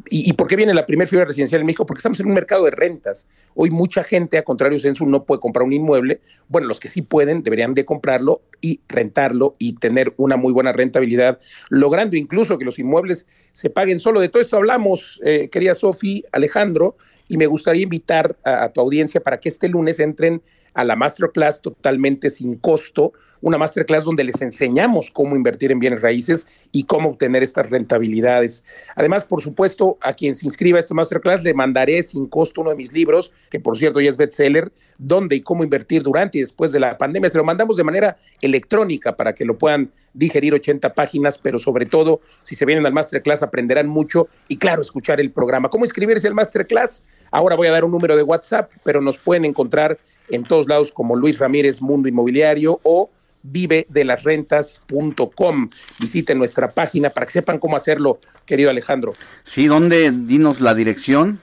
¿Y, 0.09 0.33
por 0.33 0.47
qué 0.47 0.55
viene 0.55 0.73
la 0.73 0.85
primera 0.85 1.07
fibra 1.07 1.25
residencial 1.25 1.61
en 1.61 1.67
México? 1.67 1.85
Porque 1.85 1.99
estamos 1.99 2.19
en 2.19 2.27
un 2.27 2.33
mercado 2.33 2.65
de 2.65 2.71
rentas. 2.71 3.27
Hoy 3.53 3.69
mucha 3.69 4.03
gente, 4.03 4.37
a 4.37 4.43
contrario 4.43 4.79
censo, 4.79 5.05
no 5.05 5.23
puede 5.23 5.39
comprar 5.39 5.63
un 5.63 5.73
inmueble. 5.73 6.19
Bueno, 6.49 6.67
los 6.67 6.79
que 6.79 6.89
sí 6.89 7.03
pueden 7.03 7.43
deberían 7.43 7.75
de 7.75 7.85
comprarlo 7.85 8.41
y 8.61 8.81
rentarlo 8.89 9.53
y 9.59 9.73
tener 9.73 10.13
una 10.17 10.37
muy 10.37 10.51
buena 10.51 10.73
rentabilidad, 10.73 11.37
logrando 11.69 12.17
incluso 12.17 12.57
que 12.57 12.65
los 12.65 12.79
inmuebles 12.79 13.27
se 13.53 13.69
paguen 13.69 13.99
solo. 13.99 14.19
De 14.19 14.29
todo 14.29 14.41
esto 14.41 14.57
hablamos, 14.57 15.21
eh, 15.23 15.49
querida 15.49 15.75
Sofi, 15.75 16.23
Alejandro, 16.31 16.97
y 17.27 17.37
me 17.37 17.47
gustaría 17.47 17.83
invitar 17.83 18.37
a, 18.43 18.69
tu 18.69 18.81
audiencia 18.81 19.21
para 19.21 19.39
que 19.39 19.49
este 19.49 19.67
lunes 19.67 19.99
entren 19.99 20.41
a 20.73 20.83
la 20.83 20.95
masterclass 20.95 21.61
totalmente 21.61 22.29
sin 22.29 22.55
costo, 22.55 23.13
una 23.41 23.57
masterclass 23.57 24.05
donde 24.05 24.23
les 24.23 24.41
enseñamos 24.41 25.11
cómo 25.11 25.35
invertir 25.35 25.71
en 25.71 25.79
bienes 25.79 26.01
raíces 26.01 26.47
y 26.71 26.83
cómo 26.83 27.09
obtener 27.09 27.43
estas 27.43 27.69
rentabilidades. 27.69 28.63
Además, 28.95 29.25
por 29.25 29.41
supuesto, 29.41 29.97
a 30.01 30.13
quien 30.13 30.35
se 30.35 30.45
inscriba 30.45 30.77
a 30.77 30.79
esta 30.79 30.93
masterclass 30.93 31.43
le 31.43 31.53
mandaré 31.53 32.01
sin 32.03 32.27
costo 32.27 32.61
uno 32.61 32.71
de 32.71 32.75
mis 32.75 32.93
libros, 32.93 33.31
que 33.49 33.59
por 33.59 33.77
cierto 33.77 34.01
ya 34.01 34.09
es 34.09 34.17
bestseller, 34.17 34.71
dónde 34.97 35.35
y 35.35 35.41
cómo 35.41 35.63
invertir 35.63 36.03
durante 36.03 36.37
y 36.37 36.41
después 36.41 36.71
de 36.71 36.79
la 36.79 36.97
pandemia. 36.97 37.29
Se 37.29 37.37
lo 37.37 37.43
mandamos 37.43 37.77
de 37.77 37.83
manera 37.83 38.15
electrónica 38.41 39.15
para 39.15 39.33
que 39.33 39.45
lo 39.45 39.57
puedan 39.57 39.91
digerir 40.17 40.53
80 40.53 40.93
páginas, 40.93 41.37
pero 41.37 41.59
sobre 41.59 41.85
todo, 41.85 42.21
si 42.41 42.55
se 42.55 42.65
vienen 42.65 42.85
al 42.85 42.93
masterclass, 42.93 43.43
aprenderán 43.43 43.87
mucho 43.87 44.27
y, 44.47 44.57
claro, 44.57 44.81
escuchar 44.81 45.19
el 45.19 45.31
programa. 45.31 45.69
¿Cómo 45.69 45.85
inscribirse 45.85 46.27
al 46.27 46.33
masterclass? 46.33 47.03
Ahora 47.31 47.55
voy 47.55 47.67
a 47.67 47.71
dar 47.71 47.85
un 47.85 47.91
número 47.91 48.17
de 48.17 48.23
WhatsApp, 48.23 48.71
pero 48.83 49.01
nos 49.01 49.17
pueden 49.19 49.45
encontrar 49.45 49.97
en 50.29 50.43
todos 50.43 50.67
lados 50.67 50.91
como 50.91 51.15
Luis 51.15 51.39
Ramírez 51.39 51.81
Mundo 51.81 52.09
Inmobiliario 52.09 52.79
o 52.83 53.09
vive 53.43 53.85
de 53.89 54.03
las 54.03 54.23
rentas.com. 54.23 55.69
Visiten 55.99 56.37
nuestra 56.37 56.71
página 56.71 57.11
para 57.11 57.25
que 57.25 57.31
sepan 57.31 57.59
cómo 57.59 57.77
hacerlo, 57.77 58.19
querido 58.45 58.69
Alejandro. 58.69 59.13
Sí, 59.43 59.67
¿dónde? 59.67 60.11
Dinos 60.11 60.59
la 60.59 60.73
dirección. 60.73 61.39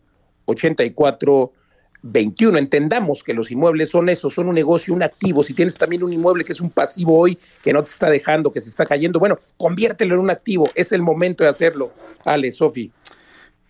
84 0.46 1.52
21. 2.02 2.58
Entendamos 2.58 3.24
que 3.24 3.32
los 3.32 3.50
inmuebles 3.50 3.90
son 3.90 4.08
eso, 4.08 4.28
son 4.28 4.48
un 4.48 4.54
negocio, 4.54 4.92
un 4.92 5.02
activo. 5.02 5.42
Si 5.42 5.54
tienes 5.54 5.78
también 5.78 6.02
un 6.02 6.12
inmueble 6.12 6.44
que 6.44 6.52
es 6.52 6.60
un 6.60 6.70
pasivo 6.70 7.18
hoy, 7.18 7.38
que 7.62 7.72
no 7.72 7.82
te 7.82 7.90
está 7.90 8.10
dejando, 8.10 8.52
que 8.52 8.60
se 8.60 8.68
está 8.68 8.84
cayendo, 8.84 9.18
bueno, 9.18 9.38
conviértelo 9.56 10.14
en 10.14 10.20
un 10.20 10.30
activo. 10.30 10.68
Es 10.74 10.92
el 10.92 11.00
momento 11.00 11.44
de 11.44 11.50
hacerlo. 11.50 11.92
Ale, 12.24 12.52
Sofi. 12.52 12.92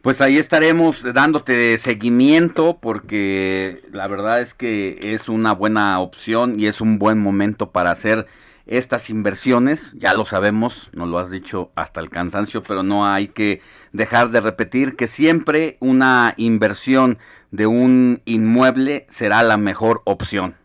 Pues 0.03 0.21
ahí 0.21 0.37
estaremos 0.37 1.03
dándote 1.15 1.79
seguimiento 1.79 2.77
porque 2.79 3.83
la 3.93 4.07
verdad 4.07 4.43
es 4.43 4.53
que 4.53 4.99
es 5.01 5.31
una 5.31 5.55
buena 5.55 5.99
opción 6.01 6.61
y 6.61 6.67
es 6.67 6.83
un 6.83 6.99
buen 6.99 7.19
momento 7.19 7.71
para 7.71 7.93
hacer 7.93 8.27
estas 8.67 9.11
inversiones. 9.11 9.93
Ya 9.99 10.15
lo 10.15 10.25
sabemos, 10.25 10.91
nos 10.93 11.09
lo 11.09 11.19
has 11.19 11.31
dicho 11.31 11.71
hasta 11.75 12.01
el 12.01 12.11
cansancio, 12.11 12.63
pero 12.63 12.83
no 12.83 13.07
hay 13.07 13.29
que 13.29 13.61
dejar 13.93 14.31
de 14.31 14.41
repetir 14.41 14.97
que 14.97 15.07
siempre 15.07 15.77
una 15.81 16.35
inversión 16.37 17.19
de 17.51 17.67
un 17.67 18.23
inmueble 18.25 19.07
será 19.09 19.43
la 19.43 19.57
mejor 19.57 20.03
opción. 20.05 20.57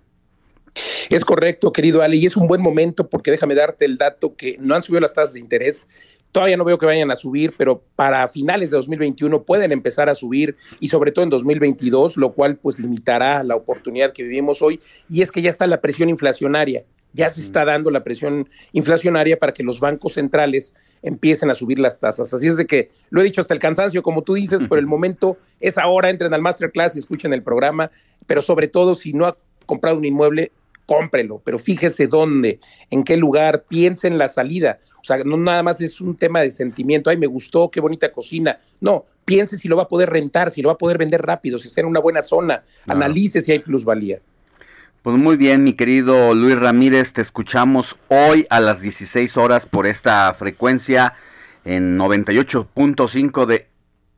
Es 1.09 1.25
correcto, 1.25 1.73
querido 1.73 2.01
Ali, 2.01 2.19
y 2.19 2.25
es 2.25 2.37
un 2.37 2.47
buen 2.47 2.61
momento 2.61 3.09
porque 3.09 3.31
déjame 3.31 3.55
darte 3.55 3.85
el 3.85 3.97
dato 3.97 4.35
que 4.35 4.57
no 4.59 4.75
han 4.75 4.83
subido 4.83 5.01
las 5.01 5.13
tasas 5.13 5.33
de 5.33 5.39
interés. 5.39 5.87
Todavía 6.31 6.57
no 6.57 6.63
veo 6.63 6.77
que 6.77 6.85
vayan 6.85 7.09
a 7.09 7.15
subir, 7.15 7.55
pero 7.57 7.83
para 7.95 8.27
finales 8.27 8.69
de 8.69 8.77
2021 8.77 9.43
pueden 9.43 9.71
empezar 9.71 10.09
a 10.09 10.15
subir 10.15 10.55
y 10.79 10.89
sobre 10.89 11.11
todo 11.11 11.23
en 11.23 11.31
2022, 11.31 12.17
lo 12.17 12.33
cual 12.33 12.57
pues 12.57 12.79
limitará 12.79 13.43
la 13.43 13.55
oportunidad 13.55 14.13
que 14.13 14.23
vivimos 14.23 14.61
hoy. 14.61 14.79
Y 15.09 15.21
es 15.23 15.31
que 15.31 15.41
ya 15.41 15.49
está 15.49 15.65
la 15.65 15.81
presión 15.81 16.09
inflacionaria, 16.09 16.83
ya 17.13 17.29
se 17.29 17.41
está 17.41 17.65
dando 17.65 17.89
la 17.89 18.03
presión 18.03 18.49
inflacionaria 18.71 19.37
para 19.37 19.53
que 19.53 19.63
los 19.63 19.79
bancos 19.79 20.13
centrales 20.13 20.75
empiecen 21.01 21.49
a 21.49 21.55
subir 21.55 21.79
las 21.79 21.99
tasas. 21.99 22.33
Así 22.33 22.47
es 22.47 22.57
de 22.57 22.67
que 22.67 22.89
lo 23.09 23.21
he 23.21 23.23
dicho 23.23 23.41
hasta 23.41 23.53
el 23.53 23.59
cansancio, 23.59 24.03
como 24.03 24.23
tú 24.23 24.35
dices, 24.35 24.63
por 24.65 24.77
el 24.77 24.87
momento 24.87 25.37
es 25.59 25.77
ahora, 25.77 26.09
entren 26.09 26.33
al 26.33 26.41
masterclass 26.41 26.95
y 26.95 26.99
escuchen 26.99 27.33
el 27.33 27.43
programa, 27.43 27.91
pero 28.27 28.41
sobre 28.41 28.67
todo 28.67 28.95
si 28.95 29.13
no 29.13 29.25
ha 29.25 29.37
comprado 29.65 29.97
un 29.97 30.05
inmueble, 30.05 30.51
cómprelo, 30.85 31.39
pero 31.45 31.59
fíjese 31.59 32.07
dónde, 32.07 32.59
en 32.89 33.03
qué 33.03 33.15
lugar, 33.15 33.65
piense 33.67 34.07
en 34.07 34.17
la 34.17 34.27
salida. 34.27 34.79
O 35.01 35.03
sea, 35.03 35.17
no 35.23 35.37
nada 35.37 35.61
más 35.61 35.79
es 35.81 36.01
un 36.01 36.15
tema 36.15 36.41
de 36.41 36.49
sentimiento, 36.49 37.11
ay, 37.11 37.17
me 37.17 37.27
gustó, 37.27 37.69
qué 37.69 37.79
bonita 37.79 38.11
cocina. 38.11 38.59
No, 38.81 39.05
piense 39.23 39.57
si 39.59 39.67
lo 39.67 39.77
va 39.77 39.83
a 39.83 39.87
poder 39.87 40.09
rentar, 40.09 40.49
si 40.49 40.63
lo 40.63 40.69
va 40.69 40.73
a 40.73 40.77
poder 40.79 40.97
vender 40.97 41.21
rápido, 41.21 41.59
si 41.59 41.67
está 41.67 41.81
en 41.81 41.87
una 41.87 41.99
buena 41.99 42.23
zona, 42.23 42.63
analice 42.87 43.41
si 43.43 43.51
hay 43.51 43.59
plusvalía. 43.59 44.19
Pues 45.01 45.15
muy 45.15 45.37
bien, 45.37 45.63
mi 45.63 45.73
querido 45.73 46.33
Luis 46.33 46.59
Ramírez, 46.59 47.13
te 47.13 47.21
escuchamos 47.21 47.95
hoy 48.09 48.45
a 48.49 48.59
las 48.59 48.81
16 48.81 49.37
horas 49.37 49.65
por 49.65 49.87
esta 49.87 50.33
frecuencia 50.33 51.13
en 51.63 51.97
98.5 51.97 53.45
de 53.45 53.69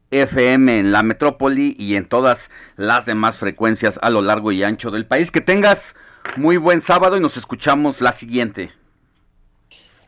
FM 0.10 0.80
en 0.80 0.92
la 0.92 1.04
metrópoli 1.04 1.76
y 1.78 1.96
en 1.96 2.06
todas 2.06 2.50
las 2.78 3.06
demás 3.06 3.38
frecuencias 3.38 4.00
a 4.02 4.10
lo 4.10 4.24
largo 4.24 4.52
y 4.52 4.64
ancho 4.64 4.90
del 4.90 5.06
país. 5.06 5.30
Que 5.30 5.42
tengas 5.42 5.96
muy 6.36 6.58
buen 6.58 6.82
sábado 6.82 7.16
y 7.16 7.20
nos 7.20 7.38
escuchamos 7.38 8.02
la 8.02 8.12
siguiente. 8.12 8.72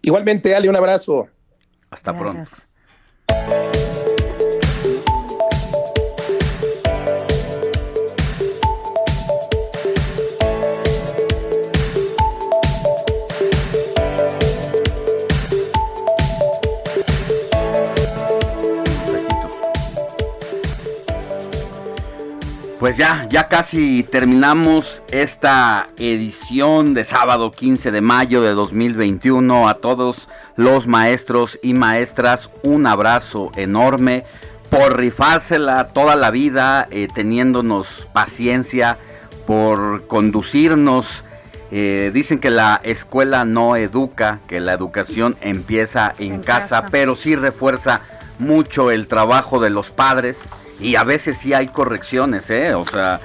Igualmente, 0.01 0.55
Ale, 0.55 0.69
un 0.69 0.75
abrazo. 0.75 1.27
Hasta 1.91 2.17
pronto. 2.17 2.49
Pues 22.83 22.97
ya, 22.97 23.27
ya 23.29 23.47
casi 23.47 24.03
terminamos 24.03 25.01
esta 25.09 25.87
edición 25.97 26.93
de 26.93 27.05
sábado 27.05 27.53
15 27.53 27.91
de 27.91 28.01
mayo 28.01 28.41
de 28.41 28.53
2021. 28.53 29.69
A 29.69 29.75
todos 29.75 30.27
los 30.57 30.85
maestros 30.85 31.57
y 31.63 31.73
maestras, 31.73 32.49
un 32.61 32.85
abrazo 32.85 33.51
enorme 33.55 34.25
por 34.69 34.97
rifársela 34.97 35.93
toda 35.93 36.17
la 36.17 36.29
vida, 36.29 36.85
eh, 36.91 37.07
teniéndonos 37.15 38.05
paciencia, 38.11 38.97
por 39.47 40.05
conducirnos. 40.07 41.23
Eh, 41.71 42.11
dicen 42.13 42.39
que 42.39 42.49
la 42.49 42.81
escuela 42.83 43.45
no 43.45 43.77
educa, 43.77 44.41
que 44.45 44.59
la 44.59 44.73
educación 44.73 45.37
empieza 45.39 46.13
en, 46.17 46.43
casa, 46.43 46.87
pero 46.91 47.15
sí 47.15 47.37
refuerza 47.37 48.01
mucho 48.39 48.91
el 48.91 49.07
trabajo 49.07 49.61
de 49.61 49.69
los 49.69 49.89
padres 49.89 50.37
y 50.83 50.97
a 50.97 51.03
veces 51.03 51.37
sí 51.37 51.53
hay 51.53 51.67
correcciones, 51.67 52.49
¿eh? 52.49 52.75
O 52.75 52.85
sea, 52.85 53.21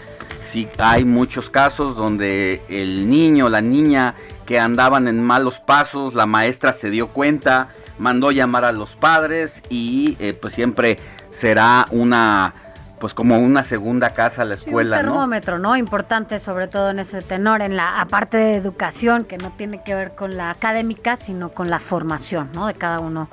sí 0.51 0.69
hay 0.79 1.05
muchos 1.05 1.51
casos 1.51 1.97
donde 1.97 2.63
el 2.69 3.11
niño, 3.11 3.49
la 3.49 3.61
niña 3.61 4.15
que 4.47 4.59
andaban 4.59 5.09
en 5.09 5.23
malos 5.23 5.59
pasos, 5.59 6.15
la 6.15 6.25
maestra 6.25 6.73
se 6.73 6.89
dio 6.89 7.09
cuenta, 7.09 7.69
mandó 7.99 8.31
llamar 8.31 8.65
a 8.65 8.73
los 8.73 8.95
padres 8.95 9.63
y 9.69 10.17
eh, 10.21 10.33
pues 10.33 10.55
siempre 10.55 10.97
será 11.31 11.85
una 11.91 12.55
pues 12.99 13.15
como 13.15 13.39
una 13.39 13.63
segunda 13.63 14.11
casa 14.11 14.43
a 14.43 14.45
la 14.45 14.55
escuela, 14.55 14.99
sí, 14.99 15.05
un 15.05 15.11
termómetro, 15.13 15.59
¿no? 15.61 15.77
Importante 15.77 16.41
sobre 16.41 16.67
todo 16.67 16.91
en 16.91 16.99
ese 16.99 17.23
tenor, 17.23 17.63
en 17.63 17.77
la 17.77 18.01
aparte 18.01 18.37
de 18.39 18.57
educación 18.57 19.25
que 19.25 19.39
no 19.39 19.53
tiene 19.57 19.83
que 19.85 19.95
ver 19.95 20.17
con 20.17 20.37
la 20.37 20.51
académica, 20.51 21.15
sino 21.15 21.51
con 21.51 21.71
la 21.71 21.79
formación, 21.79 22.51
¿no? 22.55 22.67
De 22.67 22.75
cada 22.75 22.99
uno 22.99 23.29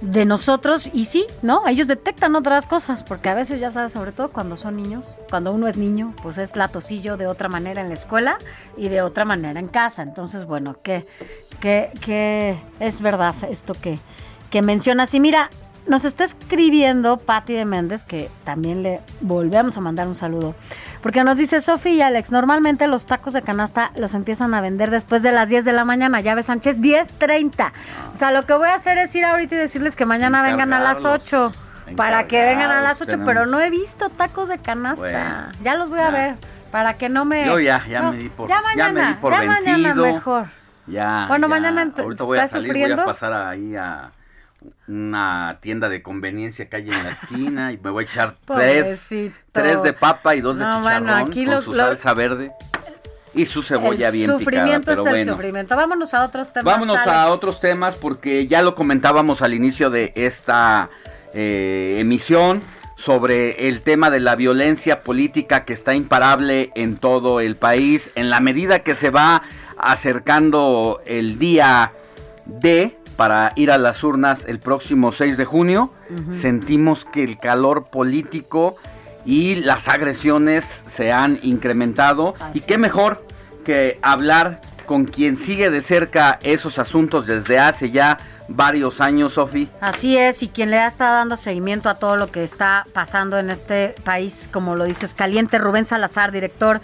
de 0.00 0.24
nosotros 0.24 0.90
y 0.92 1.06
sí, 1.06 1.26
¿no? 1.42 1.66
Ellos 1.66 1.86
detectan 1.86 2.34
otras 2.36 2.66
cosas, 2.66 3.02
porque 3.02 3.28
a 3.28 3.34
veces 3.34 3.60
ya 3.60 3.70
sabes, 3.70 3.92
sobre 3.92 4.12
todo 4.12 4.30
cuando 4.30 4.56
son 4.56 4.76
niños, 4.76 5.20
cuando 5.30 5.52
uno 5.52 5.68
es 5.68 5.76
niño, 5.76 6.14
pues 6.22 6.38
es 6.38 6.56
latosillo 6.56 7.16
de 7.16 7.26
otra 7.26 7.48
manera 7.48 7.80
en 7.80 7.88
la 7.88 7.94
escuela 7.94 8.38
y 8.76 8.88
de 8.88 9.02
otra 9.02 9.24
manera 9.24 9.58
en 9.58 9.68
casa. 9.68 10.02
Entonces, 10.02 10.44
bueno, 10.44 10.76
que, 10.82 11.06
que, 11.60 11.90
que 12.00 12.60
es 12.80 13.00
verdad 13.00 13.34
esto 13.48 13.74
que, 13.74 13.98
que 14.50 14.62
mencionas. 14.62 15.14
Y 15.14 15.20
mira, 15.20 15.50
nos 15.86 16.04
está 16.04 16.24
escribiendo 16.24 17.18
Patti 17.18 17.52
de 17.52 17.64
Méndez, 17.64 18.02
que 18.02 18.28
también 18.44 18.82
le 18.82 19.00
volvemos 19.20 19.76
a 19.76 19.80
mandar 19.80 20.08
un 20.08 20.16
saludo. 20.16 20.54
Porque 21.06 21.22
nos 21.22 21.36
dice 21.36 21.60
Sofía 21.60 21.92
y 21.92 22.02
Alex, 22.02 22.32
normalmente 22.32 22.88
los 22.88 23.06
tacos 23.06 23.32
de 23.32 23.40
canasta 23.40 23.92
los 23.96 24.12
empiezan 24.12 24.54
a 24.54 24.60
vender 24.60 24.90
después 24.90 25.22
de 25.22 25.30
las 25.30 25.48
10 25.48 25.64
de 25.64 25.72
la 25.72 25.84
mañana. 25.84 26.20
Llave 26.20 26.42
Sánchez, 26.42 26.78
10.30. 26.78 27.70
O 28.12 28.16
sea, 28.16 28.32
lo 28.32 28.44
que 28.44 28.54
voy 28.54 28.68
a 28.68 28.74
hacer 28.74 28.98
es 28.98 29.14
ir 29.14 29.24
ahorita 29.24 29.54
y 29.54 29.58
decirles 29.58 29.94
que 29.94 30.04
mañana 30.04 30.42
vengan 30.42 30.72
a 30.72 30.80
las 30.80 31.04
8. 31.04 31.52
Para 31.96 32.26
que 32.26 32.44
vengan 32.44 32.72
a 32.72 32.80
las 32.80 33.00
8, 33.00 33.20
pero 33.24 33.46
no 33.46 33.60
he 33.60 33.70
visto 33.70 34.08
tacos 34.08 34.48
de 34.48 34.58
canasta. 34.58 35.52
ya 35.62 35.76
los 35.76 35.90
voy 35.90 36.00
a 36.00 36.10
ver. 36.10 36.34
Para 36.72 36.94
que 36.94 37.08
no 37.08 37.24
me. 37.24 37.46
Yo 37.46 37.60
ya, 37.60 37.86
ya 37.86 38.10
me 38.10 38.16
di 38.16 38.28
por 38.28 38.48
Ya 38.48 38.60
mañana, 38.62 39.20
ya, 39.22 39.30
ya 39.30 39.46
mañana 39.46 39.94
mejor. 39.94 40.46
Ya. 40.88 41.26
Bueno, 41.28 41.46
mañana 41.46 41.88
Ahorita 41.96 42.24
voy 42.24 42.36
a 42.36 42.40
¿estás 42.40 42.50
salir, 42.50 42.66
sufriendo? 42.66 42.96
voy 42.96 43.04
a 43.04 43.06
pasar 43.06 43.32
ahí 43.32 43.76
a 43.76 44.10
una 44.88 45.58
tienda 45.60 45.88
de 45.88 46.02
conveniencia 46.02 46.68
que 46.68 46.76
hay 46.76 46.82
en 46.90 47.02
la 47.04 47.10
esquina 47.10 47.72
y 47.72 47.78
me 47.78 47.90
voy 47.90 48.04
a 48.04 48.06
echar 48.06 48.36
tres, 48.46 49.08
tres 49.52 49.82
de 49.82 49.92
papa 49.92 50.34
y 50.34 50.40
dos 50.40 50.56
de 50.58 50.64
No, 50.64 50.78
chicharrón 50.78 51.04
bueno, 51.06 51.16
aquí 51.16 51.44
con 51.44 51.54
lo- 51.54 51.62
su 51.62 51.72
lo- 51.72 51.84
salsa 51.84 52.14
verde 52.14 52.52
y 53.34 53.44
su 53.46 53.62
cebolla 53.62 54.08
el 54.08 54.12
bien 54.14 54.24
picada. 54.26 54.38
sufrimiento 54.38 54.84
Pero 54.86 55.00
es 55.02 55.06
el 55.06 55.12
bueno, 55.12 55.32
sufrimiento. 55.32 55.76
Vámonos 55.76 56.14
a 56.14 56.24
otros 56.24 56.52
temas. 56.52 56.64
vámonos 56.72 56.96
a 57.06 57.28
otros 57.28 57.60
temas 57.60 57.94
porque 57.96 58.46
ya 58.46 58.62
lo 58.62 58.74
comentábamos 58.74 59.42
al 59.42 59.52
inicio 59.52 59.90
de 59.90 60.12
esta 60.16 60.88
eh, 61.34 61.96
emisión 61.98 62.62
sobre 62.96 63.68
el 63.68 63.82
tema 63.82 64.08
de 64.08 64.20
la 64.20 64.36
violencia 64.36 65.02
política 65.02 65.66
que 65.66 65.74
está 65.74 65.94
imparable 65.94 66.70
en 66.74 66.96
todo 66.96 67.40
el 67.40 67.56
país. 67.56 68.10
En 68.14 68.30
la 68.30 68.40
medida 68.40 68.78
que 68.78 68.94
se 68.94 69.10
va 69.10 69.42
acercando 69.76 71.02
el 71.04 71.38
día 71.38 71.92
D 72.46 72.95
para 73.16 73.52
ir 73.56 73.70
a 73.70 73.78
las 73.78 74.02
urnas 74.04 74.44
el 74.46 74.58
próximo 74.58 75.12
6 75.12 75.36
de 75.36 75.44
junio, 75.44 75.92
sentimos 76.32 77.04
que 77.04 77.24
el 77.24 77.38
calor 77.38 77.86
político 77.86 78.76
y 79.24 79.56
las 79.56 79.88
agresiones 79.88 80.64
se 80.86 81.12
han 81.12 81.38
incrementado. 81.42 82.34
y 82.54 82.60
qué 82.60 82.78
mejor 82.78 83.24
que 83.64 83.98
hablar 84.02 84.60
con 84.86 85.04
quien 85.04 85.36
sigue 85.36 85.70
de 85.70 85.80
cerca 85.80 86.38
esos 86.42 86.78
asuntos 86.78 87.26
desde 87.26 87.58
hace 87.58 87.90
ya 87.90 88.18
varios 88.48 89.00
años, 89.00 89.34
Sofi. 89.34 89.68
Así 89.80 90.16
es, 90.16 90.42
y 90.42 90.48
quien 90.48 90.70
le 90.70 90.78
ha 90.78 90.86
estado 90.86 91.16
dando 91.16 91.36
seguimiento 91.36 91.88
a 91.88 91.96
todo 91.96 92.16
lo 92.16 92.30
que 92.30 92.44
está 92.44 92.86
pasando 92.92 93.38
en 93.38 93.50
este 93.50 93.94
país, 94.04 94.48
como 94.52 94.76
lo 94.76 94.84
dices, 94.84 95.14
caliente, 95.14 95.58
Rubén 95.58 95.84
Salazar, 95.84 96.30
director 96.30 96.80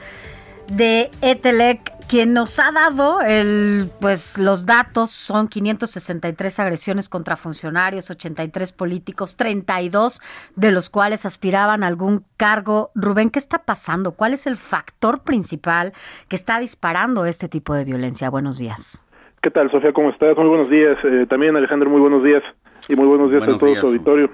de 0.69 1.11
Etelec, 1.21 1.92
quien 2.09 2.33
nos 2.33 2.59
ha 2.59 2.71
dado 2.73 3.21
el, 3.21 3.87
pues 4.01 4.39
los 4.39 4.67
datos 4.67 5.11
son 5.11 5.49
563 5.49 6.61
agresiones 6.61 7.09
contra 7.09 7.37
funcionarios, 7.37 8.11
83 8.11 8.73
políticos, 8.73 9.37
32 9.37 10.21
de 10.57 10.71
los 10.73 10.91
cuales 10.91 11.25
aspiraban 11.27 11.83
a 11.83 11.87
algún 11.87 12.25
cargo. 12.37 12.91
Rubén, 12.95 13.31
¿qué 13.31 13.39
está 13.39 13.65
pasando? 13.65 14.13
¿Cuál 14.13 14.35
es 14.35 14.47
el 14.47 14.57
factor 14.57 15.23
principal 15.23 15.93
que 16.29 16.37
está 16.37 16.61
disparando 16.61 17.25
este 17.27 17.49
tipo 17.49 17.75
de 17.75 17.85
violencia? 17.85 18.31
Buenos 18.31 18.59
días. 18.59 19.05
¿Qué 19.43 19.51
tal, 19.51 19.71
Sofía? 19.71 19.93
¿Cómo 19.93 20.11
estás? 20.11 20.37
Muy 20.37 20.49
buenos 20.49 20.71
días. 20.71 20.97
Eh, 21.05 21.27
también, 21.29 21.57
Alejandro, 21.57 21.91
muy 21.91 22.01
buenos 22.01 22.23
días. 22.23 22.43
Y 22.89 22.97
muy 22.97 23.07
buenos 23.07 23.31
días 23.31 23.41
Buenos 23.41 23.57
a 23.57 23.61
todo 23.61 23.71
días. 23.71 23.81
su 23.81 23.87
auditorio. 23.87 24.31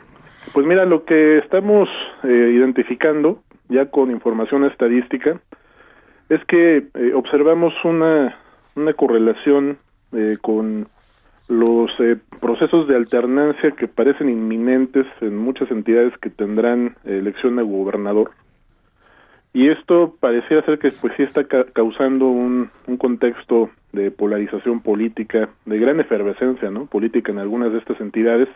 Pues 0.52 0.66
mira, 0.66 0.84
lo 0.84 1.04
que 1.04 1.38
estamos 1.38 1.88
eh, 2.24 2.52
identificando, 2.54 3.42
ya 3.68 3.90
con 3.90 4.10
información 4.10 4.64
estadística, 4.64 5.40
es 6.28 6.44
que 6.46 6.86
eh, 6.94 7.12
observamos 7.14 7.72
una, 7.84 8.36
una 8.76 8.92
correlación 8.94 9.78
eh, 10.12 10.36
con 10.40 10.88
los 11.48 11.90
eh, 12.00 12.16
procesos 12.40 12.86
de 12.88 12.96
alternancia 12.96 13.70
que 13.70 13.88
parecen 13.88 14.28
inminentes 14.28 15.06
en 15.20 15.36
muchas 15.36 15.70
entidades 15.70 16.12
que 16.18 16.28
tendrán 16.30 16.96
elección 17.04 17.56
de 17.56 17.62
gobernador. 17.62 18.30
Y 19.54 19.70
esto 19.70 20.14
pareciera 20.20 20.62
ser 20.66 20.78
que 20.78 20.92
pues 20.92 21.14
sí 21.16 21.22
está 21.22 21.44
ca- 21.44 21.64
causando 21.72 22.26
un, 22.26 22.70
un 22.86 22.96
contexto 22.98 23.70
de 23.92 24.10
polarización 24.10 24.80
política, 24.80 25.48
de 25.64 25.78
gran 25.78 25.98
efervescencia, 26.00 26.70
¿no? 26.70 26.84
Política 26.84 27.32
en 27.32 27.38
algunas 27.38 27.72
de 27.72 27.78
estas 27.78 27.98
entidades. 28.02 28.48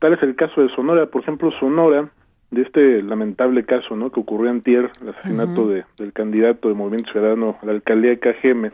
Tal 0.00 0.12
es 0.12 0.22
el 0.24 0.34
caso 0.34 0.62
de 0.62 0.68
Sonora, 0.70 1.06
por 1.06 1.22
ejemplo, 1.22 1.52
Sonora, 1.60 2.08
de 2.50 2.62
este 2.62 3.02
lamentable 3.02 3.64
caso, 3.64 3.96
¿no? 3.96 4.10
Que 4.10 4.20
ocurrió 4.20 4.50
antier, 4.50 4.90
el 5.00 5.10
asesinato 5.10 5.68
de, 5.68 5.84
del 5.98 6.12
candidato 6.12 6.68
de 6.68 6.74
Movimiento 6.74 7.12
Ciudadano 7.12 7.56
a 7.62 7.66
la 7.66 7.72
alcaldía 7.72 8.10
de 8.10 8.18
KGM. 8.18 8.70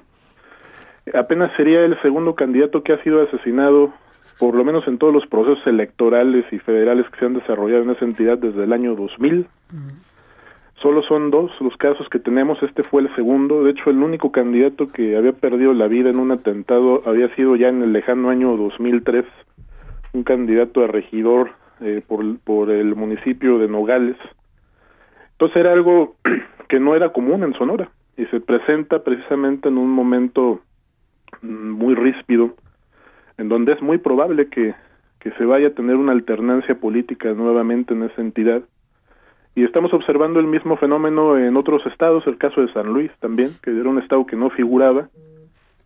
Apenas 1.14 1.52
sería 1.56 1.84
el 1.84 2.00
segundo 2.02 2.34
candidato 2.34 2.82
que 2.82 2.92
ha 2.92 3.02
sido 3.02 3.22
asesinado, 3.22 3.92
por 4.38 4.54
lo 4.54 4.64
menos 4.64 4.88
en 4.88 4.98
todos 4.98 5.12
los 5.12 5.26
procesos 5.26 5.64
electorales 5.66 6.44
y 6.52 6.58
federales 6.58 7.06
que 7.10 7.18
se 7.18 7.26
han 7.26 7.34
desarrollado 7.34 7.82
en 7.82 7.90
esa 7.90 8.04
entidad 8.04 8.38
desde 8.38 8.64
el 8.64 8.72
año 8.72 8.94
2000. 8.94 9.46
Solo 10.82 11.02
son 11.02 11.30
dos 11.30 11.50
los 11.60 11.76
casos 11.76 12.08
que 12.10 12.18
tenemos, 12.18 12.62
este 12.62 12.82
fue 12.82 13.02
el 13.02 13.14
segundo, 13.14 13.64
de 13.64 13.70
hecho 13.70 13.88
el 13.90 14.02
único 14.02 14.30
candidato 14.30 14.88
que 14.88 15.16
había 15.16 15.32
perdido 15.32 15.72
la 15.72 15.88
vida 15.88 16.10
en 16.10 16.18
un 16.18 16.32
atentado 16.32 17.02
había 17.06 17.34
sido 17.34 17.56
ya 17.56 17.68
en 17.68 17.82
el 17.82 17.92
lejano 17.92 18.28
año 18.28 18.56
2003, 18.56 19.24
un 20.12 20.22
candidato 20.22 20.84
a 20.84 20.86
regidor 20.86 21.52
eh, 21.80 22.02
por, 22.06 22.38
por 22.40 22.70
el 22.70 22.94
municipio 22.94 23.58
de 23.58 23.68
Nogales. 23.68 24.16
Entonces 25.32 25.56
era 25.58 25.72
algo 25.72 26.16
que 26.68 26.80
no 26.80 26.94
era 26.94 27.10
común 27.10 27.44
en 27.44 27.52
Sonora 27.54 27.90
y 28.16 28.24
se 28.26 28.40
presenta 28.40 29.02
precisamente 29.04 29.68
en 29.68 29.78
un 29.78 29.90
momento 29.90 30.62
mm, 31.42 31.70
muy 31.70 31.94
ríspido, 31.94 32.54
en 33.38 33.48
donde 33.48 33.74
es 33.74 33.82
muy 33.82 33.98
probable 33.98 34.48
que, 34.48 34.74
que 35.20 35.32
se 35.32 35.44
vaya 35.44 35.68
a 35.68 35.74
tener 35.74 35.96
una 35.96 36.12
alternancia 36.12 36.76
política 36.76 37.32
nuevamente 37.32 37.94
en 37.94 38.04
esa 38.04 38.22
entidad. 38.22 38.62
Y 39.54 39.64
estamos 39.64 39.92
observando 39.92 40.40
el 40.40 40.46
mismo 40.46 40.76
fenómeno 40.76 41.38
en 41.38 41.56
otros 41.56 41.84
estados, 41.86 42.26
el 42.26 42.38
caso 42.38 42.60
de 42.60 42.72
San 42.72 42.92
Luis 42.92 43.10
también, 43.20 43.50
que 43.62 43.70
era 43.70 43.88
un 43.88 43.98
estado 43.98 44.26
que 44.26 44.36
no 44.36 44.50
figuraba 44.50 45.08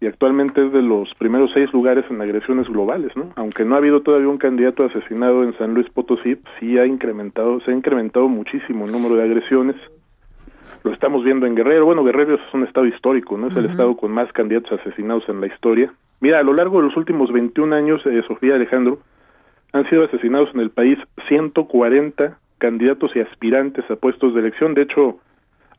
y 0.00 0.06
actualmente 0.06 0.64
es 0.64 0.72
de 0.72 0.80
los 0.80 1.12
primeros 1.14 1.50
seis 1.52 1.70
lugares 1.72 2.04
en 2.10 2.20
agresiones 2.22 2.66
globales, 2.68 3.14
¿no? 3.16 3.32
Aunque 3.36 3.64
no 3.64 3.74
ha 3.74 3.78
habido 3.78 4.00
todavía 4.00 4.28
un 4.28 4.38
candidato 4.38 4.84
asesinado 4.84 5.42
en 5.42 5.56
San 5.58 5.74
Luis 5.74 5.88
Potosí, 5.90 6.38
sí 6.58 6.78
ha 6.78 6.86
incrementado, 6.86 7.60
se 7.60 7.70
ha 7.70 7.74
incrementado 7.74 8.26
muchísimo 8.28 8.86
el 8.86 8.92
número 8.92 9.16
de 9.16 9.24
agresiones. 9.24 9.76
Lo 10.82 10.92
estamos 10.92 11.22
viendo 11.22 11.46
en 11.46 11.54
Guerrero. 11.54 11.84
Bueno, 11.84 12.02
Guerrero 12.02 12.36
es 12.36 12.54
un 12.54 12.64
estado 12.64 12.86
histórico, 12.86 13.36
¿no? 13.36 13.48
Es 13.48 13.56
el 13.56 13.66
estado 13.66 13.94
con 13.98 14.10
más 14.10 14.32
candidatos 14.32 14.80
asesinados 14.80 15.28
en 15.28 15.42
la 15.42 15.48
historia. 15.48 15.92
Mira, 16.20 16.38
a 16.38 16.42
lo 16.42 16.54
largo 16.54 16.78
de 16.80 16.86
los 16.86 16.96
últimos 16.96 17.30
21 17.30 17.76
años, 17.76 18.00
eh, 18.06 18.22
Sofía 18.26 18.54
Alejandro, 18.54 19.00
han 19.74 19.88
sido 19.90 20.04
asesinados 20.04 20.48
en 20.54 20.60
el 20.60 20.70
país 20.70 20.98
140 21.28 22.38
candidatos 22.56 23.10
y 23.14 23.20
aspirantes 23.20 23.84
a 23.90 23.96
puestos 23.96 24.32
de 24.32 24.40
elección. 24.40 24.72
De 24.72 24.82
hecho, 24.82 25.18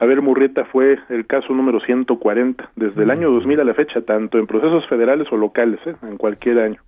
Abel 0.01 0.23
Murrieta 0.23 0.65
fue 0.65 0.97
el 1.09 1.27
caso 1.27 1.53
número 1.53 1.79
140 1.79 2.71
desde 2.75 3.03
el 3.03 3.11
año 3.11 3.29
2000 3.29 3.59
a 3.59 3.63
la 3.63 3.75
fecha, 3.75 4.01
tanto 4.01 4.39
en 4.39 4.47
procesos 4.47 4.87
federales 4.87 5.27
o 5.31 5.37
locales, 5.37 5.79
¿eh? 5.85 5.93
en 6.01 6.17
cualquier 6.17 6.57
año. 6.57 6.81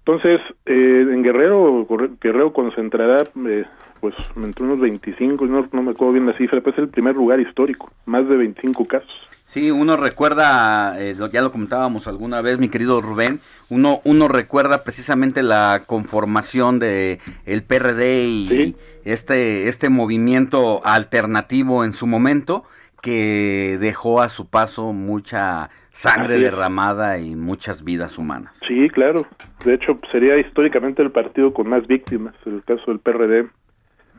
Entonces, 0.00 0.38
eh, 0.66 1.06
en 1.10 1.22
Guerrero, 1.22 1.86
Guerrero 2.20 2.52
concentrará 2.52 3.24
eh, 3.46 3.64
pues 4.00 4.14
entre 4.36 4.62
unos 4.62 4.78
25, 4.78 5.46
no, 5.46 5.68
no 5.72 5.82
me 5.82 5.92
acuerdo 5.92 6.12
bien 6.12 6.26
la 6.26 6.36
cifra, 6.36 6.60
pero 6.60 6.72
es 6.72 6.78
el 6.80 6.88
primer 6.88 7.16
lugar 7.16 7.40
histórico, 7.40 7.90
más 8.04 8.28
de 8.28 8.36
25 8.36 8.84
casos. 8.84 9.27
Sí, 9.48 9.70
uno 9.70 9.96
recuerda, 9.96 11.00
eh, 11.00 11.14
lo- 11.16 11.28
ya 11.30 11.40
lo 11.40 11.50
comentábamos 11.50 12.06
alguna 12.06 12.42
vez, 12.42 12.58
mi 12.58 12.68
querido 12.68 13.00
Rubén, 13.00 13.40
uno, 13.70 14.02
uno 14.04 14.28
recuerda 14.28 14.84
precisamente 14.84 15.42
la 15.42 15.84
conformación 15.86 16.78
de 16.78 17.18
el 17.46 17.62
PRD 17.62 18.24
y 18.26 18.76
este, 19.06 19.68
este 19.68 19.88
movimiento 19.88 20.82
alternativo 20.84 21.82
en 21.86 21.94
su 21.94 22.06
momento 22.06 22.64
que 23.00 23.78
dejó 23.80 24.20
a 24.20 24.28
su 24.28 24.50
paso 24.50 24.92
mucha 24.92 25.70
sangre 25.92 26.38
derramada 26.38 27.18
y 27.18 27.34
muchas 27.34 27.82
vidas 27.82 28.18
humanas. 28.18 28.60
Sí, 28.68 28.90
claro. 28.90 29.26
De 29.64 29.72
hecho, 29.74 29.98
sería 30.12 30.36
históricamente 30.38 31.00
el 31.02 31.10
partido 31.10 31.54
con 31.54 31.70
más 31.70 31.86
víctimas, 31.86 32.34
el 32.44 32.62
caso 32.64 32.82
del 32.88 32.98
PRD, 33.00 33.48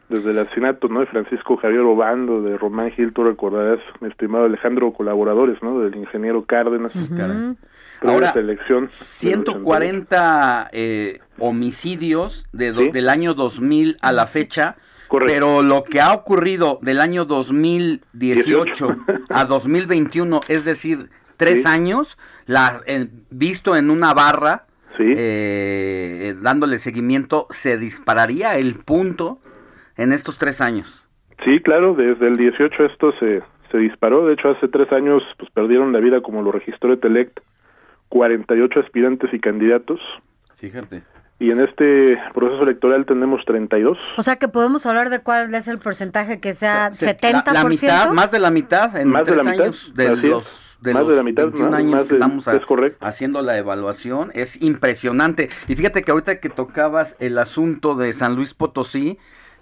desde 0.09 0.31
el 0.31 0.39
asesinato 0.39 0.87
¿no? 0.89 0.99
de 1.01 1.05
Francisco 1.05 1.55
Javier 1.57 1.81
Obando, 1.81 2.41
de 2.41 2.57
Román 2.57 2.91
Gil, 2.91 3.13
tú 3.13 3.23
recordarás, 3.23 3.79
mi 4.01 4.09
estimado 4.09 4.45
Alejandro, 4.45 4.91
colaboradores, 4.91 5.61
¿no? 5.61 5.79
Del 5.79 5.95
ingeniero 5.95 6.43
Cárdenas. 6.45 6.95
Ahora, 6.95 7.55
Ahora, 8.01 8.33
selección. 8.33 8.87
140 8.89 10.69
eh, 10.71 11.19
homicidios 11.37 12.47
de 12.51 12.71
do- 12.71 12.91
del 12.91 13.09
año 13.09 13.33
2000 13.33 13.97
a 14.01 14.11
la 14.11 14.25
fecha. 14.27 14.75
Pero 15.25 15.63
lo 15.63 15.83
que 15.83 16.01
ha 16.01 16.13
ocurrido 16.13 16.77
del 16.83 16.99
año 17.01 17.25
2018 17.25 18.95
a 19.29 19.45
2021, 19.45 20.39
es 20.47 20.65
decir, 20.65 21.09
tres 21.35 21.63
Sí. 21.63 21.67
años, 21.67 22.17
la, 22.45 22.81
en- 22.85 23.23
visto 23.31 23.75
en 23.75 23.89
una 23.89 24.13
barra, 24.13 24.65
eh, 24.99 26.35
dándole 26.41 26.77
seguimiento, 26.77 27.47
¿se 27.51 27.77
dispararía 27.77 28.57
el 28.57 28.75
punto 28.75 29.39
en 30.01 30.11
estos 30.13 30.37
tres 30.37 30.61
años? 30.61 31.05
Sí, 31.45 31.59
claro, 31.61 31.93
desde 31.93 32.27
el 32.27 32.35
18 32.37 32.85
esto 32.85 33.11
se, 33.19 33.41
se 33.71 33.77
disparó. 33.77 34.25
De 34.25 34.33
hecho, 34.33 34.49
hace 34.49 34.67
tres 34.67 34.91
años 34.91 35.23
pues 35.37 35.49
perdieron 35.51 35.93
la 35.93 35.99
vida, 35.99 36.21
como 36.21 36.41
lo 36.41 36.51
registró 36.51 36.91
Etelect, 36.93 37.39
48 38.09 38.79
aspirantes 38.79 39.33
y 39.33 39.39
candidatos. 39.39 39.99
Fíjate. 40.57 41.03
Y 41.41 41.51
en 41.51 41.61
este 41.61 42.19
proceso 42.33 42.63
electoral 42.63 43.05
tenemos 43.05 43.45
32. 43.45 43.97
O 44.17 44.23
sea 44.23 44.35
que 44.35 44.49
podemos 44.49 44.85
hablar 44.85 45.09
de 45.09 45.21
cuál 45.21 45.53
es 45.55 45.67
el 45.69 45.77
porcentaje 45.77 46.41
que 46.41 46.53
sea 46.53 46.91
70%. 46.91 47.53
La, 47.53 47.63
mitad, 47.63 48.11
más 48.11 48.31
de 48.31 48.39
la 48.39 48.49
mitad 48.51 48.97
en 48.97 49.07
más 49.07 49.23
tres 49.23 49.37
de 49.37 49.43
la 49.43 49.49
mitad, 49.51 49.63
años 49.65 49.91
de 49.95 50.15
los 50.17 50.65
de 50.81 50.93
más 50.93 51.01
los 51.03 51.09
de 51.11 51.15
la 51.17 51.23
mitad, 51.23 51.43
21 51.43 51.69
más- 51.71 51.79
años 51.79 51.91
más 51.91 52.01
que 52.03 52.07
de- 52.09 52.13
estamos 52.15 52.47
a- 52.47 52.55
es 52.55 52.65
correcto. 52.65 53.05
haciendo 53.05 53.41
la 53.41 53.57
evaluación 53.57 54.31
es 54.33 54.61
impresionante. 54.61 55.49
Y 55.69 55.75
fíjate 55.77 56.03
que 56.03 56.11
ahorita 56.11 56.39
que 56.41 56.49
tocabas 56.49 57.15
el 57.19 57.37
asunto 57.37 57.95
de 57.95 58.11
San 58.11 58.35
Luis 58.35 58.53
Potosí, 58.53 59.17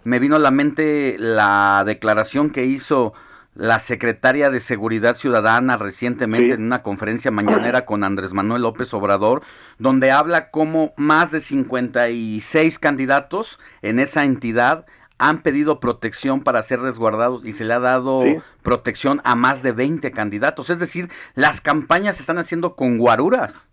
me 0.07 0.19
vino 0.19 0.37
a 0.37 0.39
la 0.39 0.51
mente 0.51 1.17
la 1.19 1.83
declaración 1.85 2.49
que 2.49 2.63
hizo 2.63 3.13
la 3.55 3.79
secretaria 3.79 4.49
de 4.49 4.61
Seguridad 4.61 5.17
Ciudadana 5.17 5.75
recientemente 5.75 6.53
en 6.53 6.63
una 6.63 6.81
conferencia 6.81 7.29
mañanera 7.29 7.83
con 7.83 8.05
Andrés 8.05 8.31
Manuel 8.31 8.61
López 8.61 8.93
Obrador, 8.93 9.41
donde 9.79 10.11
habla 10.11 10.49
como 10.49 10.93
más 10.95 11.31
de 11.31 11.41
56 11.41 12.79
candidatos 12.79 13.59
en 13.81 13.99
esa 13.99 14.23
entidad 14.23 14.85
han 15.17 15.41
pedido 15.41 15.81
protección 15.81 16.41
para 16.41 16.63
ser 16.63 16.79
resguardados 16.79 17.43
y 17.43 17.51
se 17.51 17.65
le 17.65 17.73
ha 17.73 17.79
dado 17.79 18.21
Sí. 18.23 18.37
protección 18.61 19.19
a 19.25 19.35
más 19.35 19.61
de 19.61 19.73
20 19.73 20.11
candidatos. 20.11 20.69
Es 20.69 20.79
decir, 20.79 21.09
las 21.35 21.59
campañas 21.59 22.15
se 22.15 22.23
están 22.23 22.37
haciendo 22.37 22.75
con 22.75 22.97
guaruras. 22.97 23.66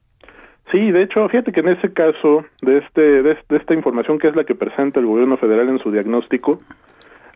Sí, 0.71 0.91
de 0.91 1.03
hecho, 1.03 1.29
fíjate 1.29 1.53
que 1.53 1.61
en 1.61 1.69
ese 1.69 1.93
caso, 1.93 2.45
de, 2.63 2.79
este, 2.79 3.23
de, 3.23 3.37
esta 3.51 3.75
información 3.75 4.19
que 4.19 4.29
es 4.29 4.37
la 4.37 4.45
que 4.45 4.55
presenta 4.55 5.01
el 5.01 5.07
gobierno 5.07 5.37
federal 5.37 5.69
en 5.69 5.79
su 5.79 5.91
diagnóstico, 5.91 6.59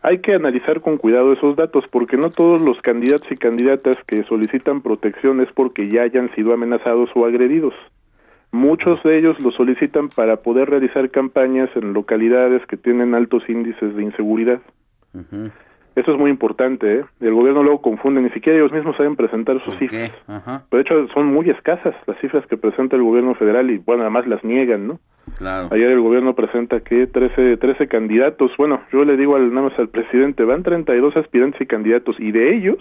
hay 0.01 0.19
que 0.19 0.33
analizar 0.33 0.81
con 0.81 0.97
cuidado 0.97 1.33
esos 1.33 1.55
datos, 1.55 1.85
porque 1.91 2.17
no 2.17 2.31
todos 2.31 2.61
los 2.61 2.81
candidatos 2.81 3.31
y 3.31 3.35
candidatas 3.35 3.97
que 4.07 4.23
solicitan 4.23 4.81
protección 4.81 5.41
es 5.41 5.51
porque 5.53 5.89
ya 5.89 6.03
hayan 6.03 6.33
sido 6.35 6.53
amenazados 6.53 7.09
o 7.15 7.25
agredidos. 7.25 7.73
Muchos 8.51 9.01
de 9.03 9.19
ellos 9.19 9.39
lo 9.39 9.51
solicitan 9.51 10.09
para 10.09 10.37
poder 10.37 10.69
realizar 10.69 11.11
campañas 11.11 11.69
en 11.75 11.93
localidades 11.93 12.65
que 12.65 12.77
tienen 12.77 13.13
altos 13.13 13.47
índices 13.47 13.95
de 13.95 14.03
inseguridad. 14.03 14.59
Eso 15.95 16.11
es 16.13 16.17
muy 16.19 16.29
importante, 16.29 16.99
¿eh? 16.99 17.05
El 17.19 17.33
gobierno 17.33 17.61
luego 17.63 17.81
confunde, 17.81 18.21
ni 18.21 18.29
siquiera 18.29 18.57
ellos 18.59 18.71
mismos 18.71 18.95
saben 18.95 19.15
presentar 19.15 19.61
sus 19.65 19.77
cifras. 19.79 20.11
Ajá, 20.27 20.63
Pero 20.69 20.83
de 20.83 20.87
hecho 20.89 21.13
son 21.13 21.25
muy 21.27 21.49
escasas 21.49 21.93
las 22.07 22.17
cifras 22.19 22.45
que 22.47 22.57
presenta 22.57 22.95
el 22.95 23.03
gobierno 23.03 23.35
federal 23.35 23.69
y 23.69 23.79
bueno, 23.79 24.03
además 24.03 24.25
las 24.27 24.43
niegan, 24.43 24.87
¿no? 24.87 24.99
claro. 25.37 25.67
Ayer 25.71 25.89
el 25.91 25.99
gobierno 25.99 26.33
presenta 26.35 26.79
que 26.79 27.05
13, 27.07 27.57
13 27.57 27.87
candidatos, 27.87 28.51
bueno, 28.57 28.81
yo 28.93 29.03
le 29.03 29.17
digo 29.17 29.35
al, 29.35 29.53
nada 29.53 29.69
más 29.69 29.79
al 29.79 29.89
presidente, 29.89 30.43
van 30.43 30.63
32 30.63 31.15
aspirantes 31.17 31.59
y 31.61 31.65
candidatos 31.65 32.15
y 32.19 32.31
de 32.31 32.55
ellos 32.55 32.77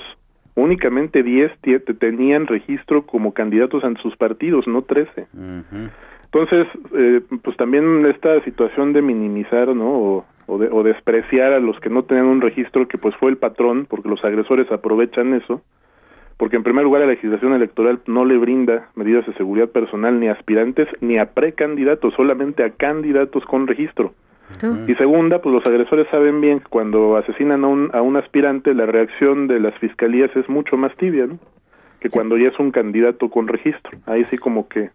únicamente 0.54 1.22
10 1.22 1.52
tie- 1.62 1.98
tenían 1.98 2.46
registro 2.46 3.02
como 3.06 3.32
candidatos 3.32 3.84
ante 3.84 4.00
sus 4.02 4.16
partidos, 4.16 4.66
no 4.66 4.82
13. 4.82 5.26
Entonces, 6.24 6.66
eh, 6.94 7.20
pues 7.42 7.56
también 7.56 8.04
esta 8.06 8.42
situación 8.44 8.92
de 8.92 9.02
minimizar, 9.02 9.68
¿no? 9.74 9.88
O, 9.90 10.24
o, 10.48 10.58
de- 10.58 10.68
o 10.72 10.82
despreciar 10.82 11.52
a 11.52 11.60
los 11.60 11.78
que 11.78 11.90
no 11.90 12.02
tenían 12.02 12.26
un 12.26 12.40
registro 12.40 12.88
que 12.88 12.98
pues 12.98 13.14
fue 13.16 13.30
el 13.30 13.36
patrón, 13.36 13.86
porque 13.88 14.08
los 14.08 14.24
agresores 14.24 14.70
aprovechan 14.72 15.34
eso, 15.34 15.62
porque 16.36 16.56
en 16.56 16.62
primer 16.64 16.82
lugar 16.84 17.02
la 17.02 17.08
legislación 17.08 17.52
electoral 17.52 18.00
no 18.06 18.24
le 18.24 18.36
brinda 18.38 18.88
medidas 18.96 19.26
de 19.26 19.34
seguridad 19.34 19.68
personal 19.68 20.18
ni 20.18 20.28
a 20.28 20.32
aspirantes 20.32 20.88
ni 21.00 21.18
a 21.18 21.26
precandidatos, 21.34 22.14
solamente 22.14 22.64
a 22.64 22.70
candidatos 22.70 23.44
con 23.44 23.66
registro. 23.66 24.12
Y 24.88 24.94
segunda, 24.94 25.42
pues 25.42 25.54
los 25.54 25.66
agresores 25.66 26.06
saben 26.10 26.40
bien 26.40 26.60
que 26.60 26.68
cuando 26.70 27.16
asesinan 27.18 27.64
a 27.64 27.68
un, 27.68 27.90
a 27.92 28.00
un 28.00 28.16
aspirante, 28.16 28.72
la 28.72 28.86
reacción 28.86 29.46
de 29.46 29.60
las 29.60 29.74
fiscalías 29.78 30.34
es 30.36 30.48
mucho 30.48 30.78
más 30.78 30.96
tibia, 30.96 31.26
¿no? 31.26 31.38
Que 32.00 32.08
cuando 32.08 32.38
ya 32.38 32.48
es 32.48 32.58
un 32.58 32.70
candidato 32.70 33.28
con 33.28 33.46
registro. 33.46 33.98
Ahí 34.06 34.24
sí 34.30 34.38
como 34.38 34.66
que, 34.68 34.88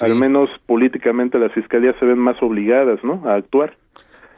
al 0.00 0.14
menos 0.14 0.50
políticamente, 0.66 1.38
las 1.40 1.50
fiscalías 1.52 1.96
se 1.98 2.06
ven 2.06 2.18
más 2.18 2.40
obligadas, 2.42 3.02
¿no? 3.02 3.22
A 3.28 3.34
actuar. 3.34 3.74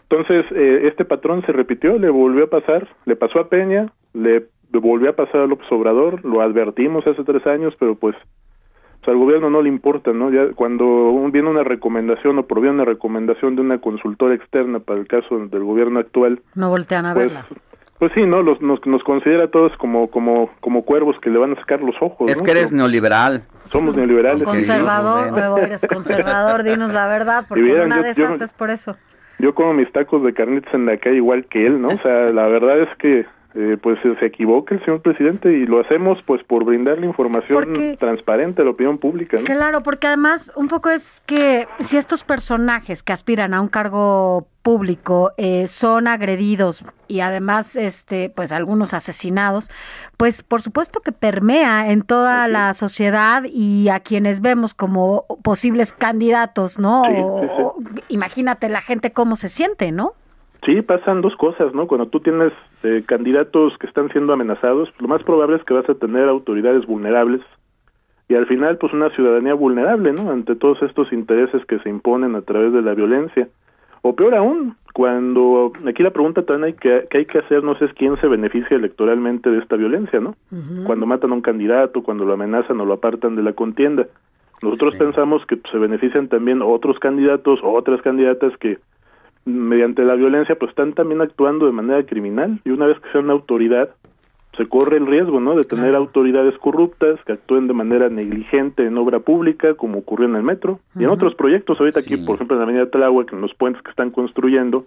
Entonces, 0.08 0.44
eh, 0.54 0.82
este 0.84 1.04
patrón 1.04 1.42
se 1.46 1.52
repitió, 1.52 1.98
le 1.98 2.10
volvió 2.10 2.44
a 2.44 2.50
pasar, 2.50 2.88
le 3.04 3.16
pasó 3.16 3.40
a 3.40 3.48
Peña, 3.48 3.92
le 4.12 4.46
volvió 4.70 5.10
a 5.10 5.16
pasar 5.16 5.42
a 5.42 5.46
López 5.46 5.66
Obrador, 5.70 6.24
lo 6.24 6.40
advertimos 6.40 7.06
hace 7.06 7.22
tres 7.24 7.46
años, 7.46 7.74
pero 7.78 7.94
pues, 7.96 8.14
pues 9.00 9.08
al 9.08 9.16
gobierno 9.16 9.50
no 9.50 9.62
le 9.62 9.68
importa, 9.68 10.12
¿no? 10.12 10.30
Ya 10.30 10.52
cuando 10.54 10.84
un- 10.84 11.32
viene 11.32 11.48
una 11.48 11.64
recomendación 11.64 12.38
o 12.38 12.46
proviene 12.46 12.76
una 12.76 12.84
recomendación 12.84 13.56
de 13.56 13.62
una 13.62 13.78
consultora 13.78 14.34
externa 14.34 14.78
para 14.80 15.00
el 15.00 15.06
caso 15.08 15.38
del 15.38 15.64
gobierno 15.64 16.00
actual, 16.00 16.40
No 16.54 16.68
voltean 16.70 17.06
a 17.06 17.14
pues, 17.14 17.26
verla. 17.26 17.46
pues 17.98 18.12
sí, 18.14 18.22
¿no? 18.26 18.42
Los, 18.42 18.60
nos, 18.60 18.84
nos 18.86 19.02
considera 19.04 19.44
a 19.46 19.50
todos 19.50 19.72
como, 19.78 20.10
como, 20.10 20.50
como 20.60 20.84
cuervos 20.84 21.16
que 21.22 21.30
le 21.30 21.38
van 21.38 21.52
a 21.52 21.56
sacar 21.56 21.80
los 21.80 21.96
ojos. 22.00 22.30
Es 22.30 22.38
¿no? 22.38 22.44
que 22.44 22.50
eres 22.50 22.72
neoliberal. 22.72 23.42
Somos 23.72 23.96
neoliberales. 23.96 24.44
Conservador, 24.44 25.30
Sí. 25.30 25.34
luego 25.36 25.58
eres 25.58 25.86
conservador, 25.88 26.62
dinos 26.62 26.92
la 26.92 27.06
verdad, 27.08 27.46
porque 27.48 27.62
vieran, 27.62 27.86
una 27.86 27.96
yo- 27.96 28.02
de 28.02 28.14
yo- 28.14 28.24
esas 28.24 28.40
es 28.42 28.52
por 28.52 28.70
eso. 28.70 28.92
Yo 29.44 29.54
como 29.54 29.74
mis 29.74 29.92
tacos 29.92 30.22
de 30.22 30.32
carnitas 30.32 30.72
en 30.72 30.86
la 30.86 30.96
calle 30.96 31.16
igual 31.16 31.44
que 31.44 31.66
él, 31.66 31.82
¿no? 31.82 31.88
O 31.92 31.98
sea, 31.98 32.30
la 32.32 32.46
verdad 32.46 32.80
es 32.80 32.88
que 32.96 33.26
eh, 33.56 33.76
pues 33.80 33.98
se 34.18 34.26
equivoca 34.26 34.74
el 34.74 34.84
señor 34.84 35.00
presidente 35.00 35.52
y 35.52 35.64
lo 35.66 35.80
hacemos 35.80 36.18
pues 36.26 36.42
por 36.42 36.64
brindarle 36.64 37.06
información 37.06 37.62
Porque- 37.64 37.96
transparente 37.98 38.62
a 38.62 38.64
la 38.64 38.72
opinión 38.72 38.98
pública, 38.98 39.38
¿no? 39.38 39.44
Claro, 39.44 39.82
porque 39.82 40.08
además 40.08 40.52
un 40.56 40.66
poco 40.68 40.90
es 40.90 41.22
que 41.26 41.68
si 41.78 41.96
estos 41.96 42.24
personajes 42.24 43.02
que 43.04 43.12
aspiran 43.12 43.54
a 43.54 43.60
un 43.60 43.68
cargo 43.68 44.48
público 44.62 45.30
eh, 45.36 45.66
son 45.68 46.08
agredidos 46.08 46.82
y 47.06 47.20
además 47.20 47.76
este 47.76 48.28
pues 48.34 48.50
algunos 48.50 48.92
asesinados, 48.94 49.70
pues 50.16 50.42
por 50.42 50.60
supuesto 50.62 51.00
que 51.00 51.12
permea 51.12 51.90
en 51.92 52.02
toda 52.02 52.48
la 52.48 52.74
sociedad 52.74 53.42
y 53.44 53.88
a 53.90 54.00
quienes 54.00 54.40
vemos 54.40 54.74
como 54.74 55.26
posibles 55.42 55.92
candidatos, 55.92 56.78
¿no? 56.78 57.04
Sí, 57.04 57.12
O- 57.18 57.40
sí, 57.40 57.46
sí. 57.46 57.62
o- 57.62 57.74
imagínate 58.08 58.68
la 58.68 58.80
gente 58.80 59.12
cómo 59.12 59.36
se 59.36 59.48
siente, 59.48 59.92
¿no? 59.92 60.14
Sí, 60.64 60.80
pasan 60.82 61.20
dos 61.20 61.36
cosas, 61.36 61.74
¿no? 61.74 61.86
Cuando 61.86 62.06
tú 62.06 62.20
tienes 62.20 62.52
eh, 62.82 63.02
candidatos 63.06 63.76
que 63.78 63.86
están 63.86 64.08
siendo 64.10 64.32
amenazados, 64.32 64.88
lo 64.98 65.08
más 65.08 65.22
probable 65.22 65.56
es 65.56 65.64
que 65.64 65.74
vas 65.74 65.88
a 65.88 65.94
tener 65.94 66.28
autoridades 66.28 66.86
vulnerables 66.86 67.42
y 68.28 68.34
al 68.34 68.46
final 68.46 68.78
pues 68.78 68.92
una 68.92 69.10
ciudadanía 69.10 69.54
vulnerable, 69.54 70.12
¿no? 70.12 70.30
Ante 70.30 70.56
todos 70.56 70.82
estos 70.82 71.12
intereses 71.12 71.64
que 71.66 71.78
se 71.80 71.90
imponen 71.90 72.34
a 72.34 72.42
través 72.42 72.72
de 72.72 72.80
la 72.80 72.94
violencia. 72.94 73.48
O 74.00 74.14
peor 74.14 74.34
aún, 74.34 74.76
cuando 74.94 75.72
aquí 75.86 76.02
la 76.02 76.10
pregunta 76.10 76.42
también 76.42 76.64
hay 76.64 76.72
que, 76.74 77.06
que 77.10 77.18
hay 77.18 77.26
que 77.26 77.38
hacernos 77.38 77.80
es 77.82 77.92
quién 77.94 78.18
se 78.20 78.28
beneficia 78.28 78.76
electoralmente 78.76 79.50
de 79.50 79.58
esta 79.58 79.76
violencia, 79.76 80.20
¿no? 80.20 80.34
Cuando 80.86 81.06
matan 81.06 81.32
a 81.32 81.34
un 81.34 81.40
candidato, 81.42 82.02
cuando 82.02 82.24
lo 82.24 82.34
amenazan 82.34 82.80
o 82.80 82.84
lo 82.86 82.94
apartan 82.94 83.36
de 83.36 83.42
la 83.42 83.52
contienda. 83.52 84.06
Nosotros 84.62 84.94
pensamos 84.96 85.44
que 85.46 85.56
pues, 85.56 85.70
se 85.72 85.78
benefician 85.78 86.28
también 86.28 86.62
otros 86.62 86.98
candidatos 86.98 87.60
o 87.62 87.72
otras 87.72 88.00
candidatas 88.02 88.56
que 88.58 88.78
mediante 89.44 90.04
la 90.04 90.14
violencia 90.14 90.54
pues 90.56 90.70
están 90.70 90.92
también 90.94 91.20
actuando 91.20 91.66
de 91.66 91.72
manera 91.72 92.04
criminal. 92.04 92.60
Y 92.64 92.70
una 92.70 92.86
vez 92.86 92.98
que 93.00 93.10
sean 93.12 93.24
una 93.24 93.34
autoridad 93.34 93.90
se 94.56 94.66
corre 94.66 94.98
el 94.98 95.06
riesgo 95.06 95.40
no 95.40 95.56
de 95.56 95.64
tener 95.64 95.96
autoridades 95.96 96.56
corruptas 96.58 97.18
que 97.26 97.32
actúen 97.32 97.66
de 97.66 97.74
manera 97.74 98.08
negligente 98.08 98.86
en 98.86 98.96
obra 98.96 99.18
pública 99.18 99.74
como 99.74 99.98
ocurrió 99.98 100.28
en 100.28 100.36
el 100.36 100.44
metro. 100.44 100.78
Y 100.96 101.02
en 101.04 101.10
otros 101.10 101.34
proyectos 101.34 101.78
ahorita 101.80 102.00
aquí 102.00 102.16
por 102.18 102.36
ejemplo 102.36 102.54
en 102.56 102.60
la 102.60 102.64
avenida 102.64 102.90
Tláhuac 102.90 103.32
en 103.32 103.40
los 103.40 103.52
puentes 103.54 103.82
que 103.82 103.90
están 103.90 104.10
construyendo 104.10 104.86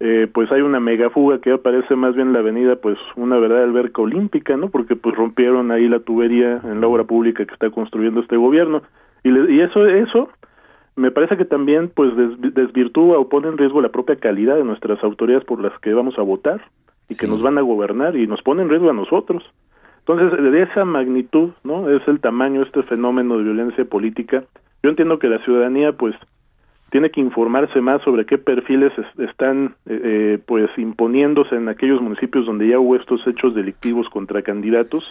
eh, 0.00 0.26
pues 0.32 0.50
hay 0.52 0.60
una 0.62 0.80
megafuga 0.80 1.38
que 1.40 1.52
aparece 1.52 1.94
más 1.96 2.14
bien 2.16 2.32
la 2.32 2.40
avenida 2.40 2.76
pues 2.76 2.98
una 3.16 3.38
verdadera 3.38 3.64
alberca 3.66 4.02
olímpica 4.02 4.56
no 4.56 4.68
porque 4.68 4.94
pues 4.96 5.14
rompieron 5.16 5.70
ahí 5.70 5.88
la 5.88 6.00
tubería 6.00 6.60
en 6.64 6.80
la 6.80 6.86
obra 6.88 7.04
pública 7.04 7.46
que 7.46 7.54
está 7.54 7.70
construyendo 7.70 8.20
este 8.20 8.36
gobierno. 8.36 8.82
Y, 9.24 9.30
le- 9.30 9.54
y 9.54 9.60
eso 9.60 9.86
eso 9.86 10.28
me 10.96 11.10
parece 11.10 11.36
que 11.36 11.44
también 11.44 11.90
pues 11.94 12.14
des- 12.16 12.54
desvirtúa 12.54 13.18
o 13.18 13.28
pone 13.28 13.48
en 13.48 13.58
riesgo 13.58 13.80
la 13.80 13.88
propia 13.90 14.16
calidad 14.16 14.56
de 14.56 14.64
nuestras 14.64 15.02
autoridades 15.02 15.44
por 15.44 15.60
las 15.62 15.78
que 15.80 15.94
vamos 15.94 16.18
a 16.18 16.22
votar 16.22 16.60
y 17.08 17.14
que 17.16 17.26
nos 17.26 17.42
van 17.42 17.58
a 17.58 17.62
gobernar 17.62 18.16
y 18.16 18.26
nos 18.26 18.42
pone 18.42 18.62
en 18.62 18.68
riesgo 18.70 18.90
a 18.90 18.94
nosotros. 18.94 19.42
Entonces, 20.06 20.38
de 20.52 20.62
esa 20.62 20.84
magnitud, 20.84 21.50
¿no? 21.64 21.88
Es 21.88 22.06
el 22.08 22.20
tamaño 22.20 22.60
de 22.60 22.66
este 22.66 22.82
fenómeno 22.82 23.38
de 23.38 23.44
violencia 23.44 23.84
política. 23.84 24.44
Yo 24.82 24.90
entiendo 24.90 25.18
que 25.18 25.28
la 25.28 25.38
ciudadanía 25.44 25.92
pues 25.92 26.14
tiene 26.90 27.10
que 27.10 27.20
informarse 27.20 27.80
más 27.80 28.02
sobre 28.02 28.26
qué 28.26 28.36
perfiles 28.36 28.92
es- 28.98 29.28
están 29.30 29.74
eh, 29.86 30.00
eh, 30.04 30.38
pues 30.44 30.68
imponiéndose 30.76 31.54
en 31.54 31.68
aquellos 31.68 32.02
municipios 32.02 32.44
donde 32.46 32.68
ya 32.68 32.78
hubo 32.78 32.96
estos 32.96 33.26
hechos 33.26 33.54
delictivos 33.54 34.08
contra 34.10 34.42
candidatos 34.42 35.04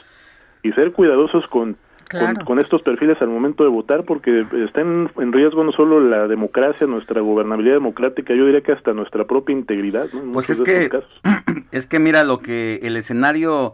y 0.62 0.72
ser 0.74 0.92
cuidadosos 0.92 1.48
con 1.48 1.76
Claro. 2.12 2.36
con, 2.36 2.46
con 2.46 2.60
estos 2.60 2.82
perfiles 2.82 3.22
al 3.22 3.30
momento 3.30 3.64
de 3.64 3.70
votar 3.70 4.04
porque 4.04 4.46
está 4.66 4.82
en, 4.82 5.10
en 5.18 5.32
riesgo 5.32 5.64
no 5.64 5.72
solo 5.72 6.00
la 6.00 6.28
democracia, 6.28 6.86
nuestra 6.86 7.22
gobernabilidad 7.22 7.76
democrática, 7.76 8.36
yo 8.36 8.46
diría 8.46 8.62
que 8.62 8.74
hasta 8.74 8.94
nuestra 8.94 9.26
propia 9.26 9.54
integridad. 9.54 10.08
Pues 10.34 10.50
es 10.50 10.62
que, 10.62 10.90
casos. 10.90 11.22
es 11.72 11.88
que 11.88 12.00
mira 12.00 12.24
lo 12.24 12.40
que 12.40 12.82
el 12.84 12.98
escenario 12.98 13.74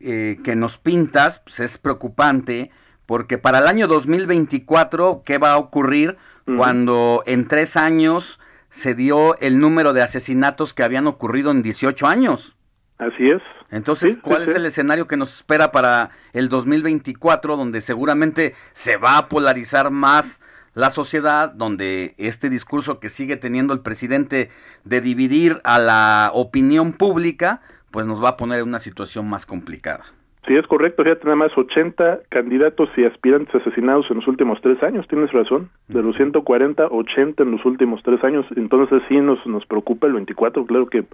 eh, 0.00 0.38
que 0.44 0.54
nos 0.54 0.78
pintas 0.78 1.40
pues 1.40 1.60
es 1.60 1.78
preocupante 1.78 2.70
porque 3.08 3.38
para 3.38 3.60
el 3.60 3.66
año 3.66 3.86
2024, 3.86 5.22
¿qué 5.24 5.38
va 5.38 5.52
a 5.52 5.56
ocurrir 5.58 6.18
cuando 6.44 7.22
en 7.24 7.48
tres 7.48 7.78
años 7.78 8.38
se 8.68 8.94
dio 8.94 9.38
el 9.38 9.60
número 9.60 9.94
de 9.94 10.02
asesinatos 10.02 10.74
que 10.74 10.82
habían 10.82 11.06
ocurrido 11.06 11.50
en 11.50 11.62
18 11.62 12.06
años? 12.06 12.54
Así 12.98 13.30
es. 13.30 13.40
Entonces, 13.70 14.16
¿cuál 14.16 14.42
es 14.42 14.54
el 14.54 14.66
escenario 14.66 15.06
que 15.06 15.16
nos 15.16 15.34
espera 15.34 15.72
para 15.72 16.10
el 16.32 16.48
2024, 16.48 17.56
donde 17.56 17.80
seguramente 17.80 18.54
se 18.72 18.96
va 18.96 19.18
a 19.18 19.28
polarizar 19.28 19.90
más 19.90 20.40
la 20.74 20.90
sociedad, 20.90 21.52
donde 21.52 22.14
este 22.18 22.48
discurso 22.48 23.00
que 23.00 23.08
sigue 23.08 23.36
teniendo 23.36 23.74
el 23.74 23.80
presidente 23.80 24.50
de 24.84 25.00
dividir 25.00 25.60
a 25.64 25.78
la 25.78 26.30
opinión 26.32 26.92
pública, 26.92 27.62
pues 27.90 28.06
nos 28.06 28.22
va 28.22 28.30
a 28.30 28.36
poner 28.36 28.60
en 28.60 28.68
una 28.68 28.78
situación 28.78 29.28
más 29.28 29.44
complicada? 29.44 30.04
Sí, 30.46 30.56
es 30.56 30.66
correcto. 30.66 31.02
Fíjate, 31.02 31.24
nada 31.24 31.36
más 31.36 31.52
80 31.56 32.20
candidatos 32.30 32.88
y 32.96 33.04
aspirantes 33.04 33.54
asesinados 33.54 34.06
en 34.10 34.16
los 34.16 34.28
últimos 34.28 34.58
tres 34.62 34.82
años. 34.82 35.06
Tienes 35.06 35.30
razón. 35.30 35.68
De 35.88 36.02
los 36.02 36.16
140, 36.16 36.86
80 36.86 37.42
en 37.42 37.50
los 37.50 37.64
últimos 37.66 38.02
tres 38.02 38.24
años. 38.24 38.46
Entonces 38.56 39.02
sí 39.08 39.16
nos, 39.18 39.44
nos 39.46 39.66
preocupa 39.66 40.06
el 40.06 40.14
24. 40.14 40.64
Claro 40.64 40.86
que, 40.86 41.04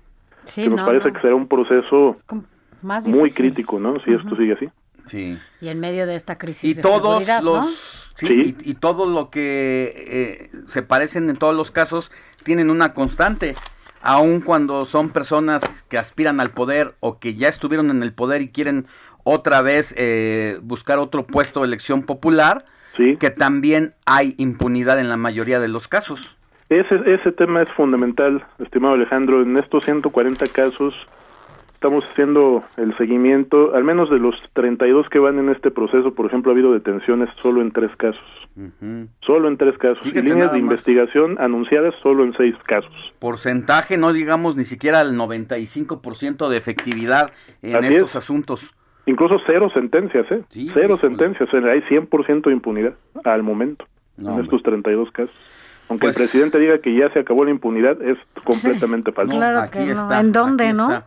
Sí, 0.45 0.69
nos 0.69 0.79
no, 0.79 0.87
parece 0.87 1.09
no. 1.09 1.15
que 1.15 1.21
será 1.21 1.35
un 1.35 1.49
proceso 1.49 2.15
Más 2.83 3.09
muy 3.09 3.31
crítico, 3.31 3.79
¿no? 3.79 3.99
Si 4.01 4.13
esto 4.13 4.37
sigue 4.37 4.53
así. 4.55 4.69
Sí. 5.07 5.39
Y 5.61 5.69
en 5.69 5.81
medio 5.81 6.07
de 6.07 6.15
esta 6.15 6.39
crisis 6.39 6.65
y 6.71 6.75
de 6.75 6.83
todos 6.83 7.25
seguridad, 7.25 7.43
los 7.43 7.67
¿no? 7.67 7.71
sí, 8.17 8.57
Y, 8.65 8.71
y 8.71 8.75
todo 8.75 9.05
lo 9.07 9.29
que 9.31 10.51
eh, 10.53 10.59
se 10.67 10.83
parecen 10.83 11.29
en 11.29 11.37
todos 11.37 11.55
los 11.55 11.71
casos 11.71 12.11
tienen 12.43 12.71
una 12.71 12.95
constante 12.95 13.55
aun 14.01 14.43
cuando 14.43 14.85
son 14.85 15.09
personas 15.11 15.85
que 15.89 15.97
aspiran 15.99 16.39
al 16.39 16.51
poder 16.51 16.95
o 17.01 17.19
que 17.19 17.35
ya 17.35 17.49
estuvieron 17.49 17.91
en 17.91 18.03
el 18.03 18.13
poder 18.13 18.43
y 18.43 18.51
quieren 18.51 18.87
otra 19.25 19.63
vez 19.63 19.95
eh, 19.97 20.59
buscar 20.63 20.99
otro 20.99 21.27
puesto 21.27 21.61
de 21.61 21.67
elección 21.67 22.03
popular 22.03 22.67
que 23.19 23.31
también 23.31 23.95
hay 24.07 24.35
impunidad 24.39 25.01
en 25.01 25.09
la 25.09 25.17
mayoría 25.17 25.59
de 25.59 25.67
los 25.69 25.89
casos 25.89 26.37
Ese, 26.69 27.01
ese 27.07 27.33
tema 27.33 27.63
es 27.63 27.69
fundamental, 27.73 28.45
estimado 28.59 28.95
Alejandro. 28.95 29.43
En 29.43 29.57
estos 29.57 29.85
140 29.85 30.47
casos 30.47 30.95
estamos 31.75 32.05
haciendo 32.11 32.65
el 32.79 32.97
seguimiento, 32.97 33.75
al 33.75 33.85
menos 33.85 34.09
de 34.09 34.19
los 34.19 34.35
32 34.55 35.07
que 35.11 35.19
van 35.19 35.39
en 35.39 35.51
este 35.51 35.71
proceso, 35.71 36.15
por 36.15 36.25
ejemplo, 36.25 36.51
ha 36.51 36.55
habido 36.55 36.73
detenciones 36.73 37.29
solo 37.43 37.61
en 37.61 37.73
tres 37.73 37.95
casos. 37.97 38.25
Solo 39.21 39.49
en 39.49 39.59
tres 39.59 39.77
casos. 39.77 39.99
Fíjate 40.03 40.21
y 40.21 40.23
líneas 40.23 40.53
de 40.53 40.59
investigación 40.59 41.37
anunciadas 41.39 41.95
solo 42.03 42.25
en 42.25 42.33
seis 42.35 42.55
casos. 42.67 42.93
porcentaje 43.19 43.99
no 43.99 44.13
digamos 44.13 44.57
ni 44.57 44.65
siquiera 44.65 45.03
el 45.03 45.19
95% 45.19 46.49
de 46.49 46.57
efectividad 46.57 47.33
en 47.63 47.77
Así 47.77 47.95
estos 47.95 48.11
es. 48.11 48.17
asuntos 48.17 48.75
Incluso 49.07 49.37
cero 49.47 49.71
sentencias, 49.75 50.25
¿eh? 50.31 50.43
cero 50.73 50.97
sentencias. 50.99 51.49
O 51.49 51.53
sea, 51.53 51.71
hay 51.71 51.83
100% 51.83 52.45
de 52.45 52.53
impunidad 52.53 52.95
al 53.25 53.43
momento 53.43 53.85
en 54.17 54.41
estos 54.41 54.63
32 54.63 55.11
casos. 55.11 55.35
Aunque 55.89 56.07
Pues 56.07 56.17
el 56.17 56.23
presidente 56.25 56.59
diga 56.59 56.79
que 56.79 56.97
ya 56.97 57.13
se 57.13 57.21
acabó 57.21 57.45
la 57.45 57.51
impunidad, 57.51 58.01
es 58.03 58.19
completamente 58.45 59.13
falso. 59.13 59.37
No, 59.37 59.61
aquí 59.61 59.91
está, 59.91 60.21
¿En 60.21 60.33
dónde, 60.33 60.69
aquí 60.69 60.77
no? 60.77 60.93
está. 60.93 61.07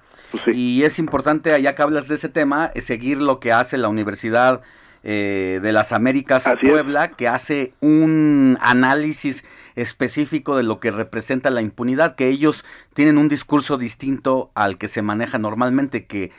Y 0.51 0.83
es 0.83 0.99
importante, 0.99 1.59
ya 1.61 1.73
que 1.75 1.81
hablas 1.81 2.07
de 2.07 2.15
ese 2.15 2.29
tema, 2.29 2.71
eh, 2.73 2.81
seguir 2.81 3.21
lo 3.21 3.39
que 3.39 3.51
hace 3.51 3.77
la 3.77 3.87
Universidad 3.87 4.61
eh, 5.03 5.59
de 5.61 5.71
las 5.71 5.93
Américas 5.93 6.43
Puebla, 6.61 7.09
que 7.11 7.27
hace 7.27 7.73
un 7.79 8.57
análisis 8.61 9.45
específico 9.75 10.57
de 10.57 10.63
lo 10.63 10.79
que 10.79 10.91
representa 10.91 11.49
la 11.49 11.61
impunidad, 11.61 12.15
que 12.15 12.27
ellos 12.27 12.65
tienen 12.93 13.17
un 13.17 13.29
discurso 13.29 13.77
distinto 13.77 14.51
al 14.53 14.77
que 14.77 14.87
se 14.87 15.01
maneja 15.01 15.37
normalmente, 15.37 16.05
que 16.05 16.31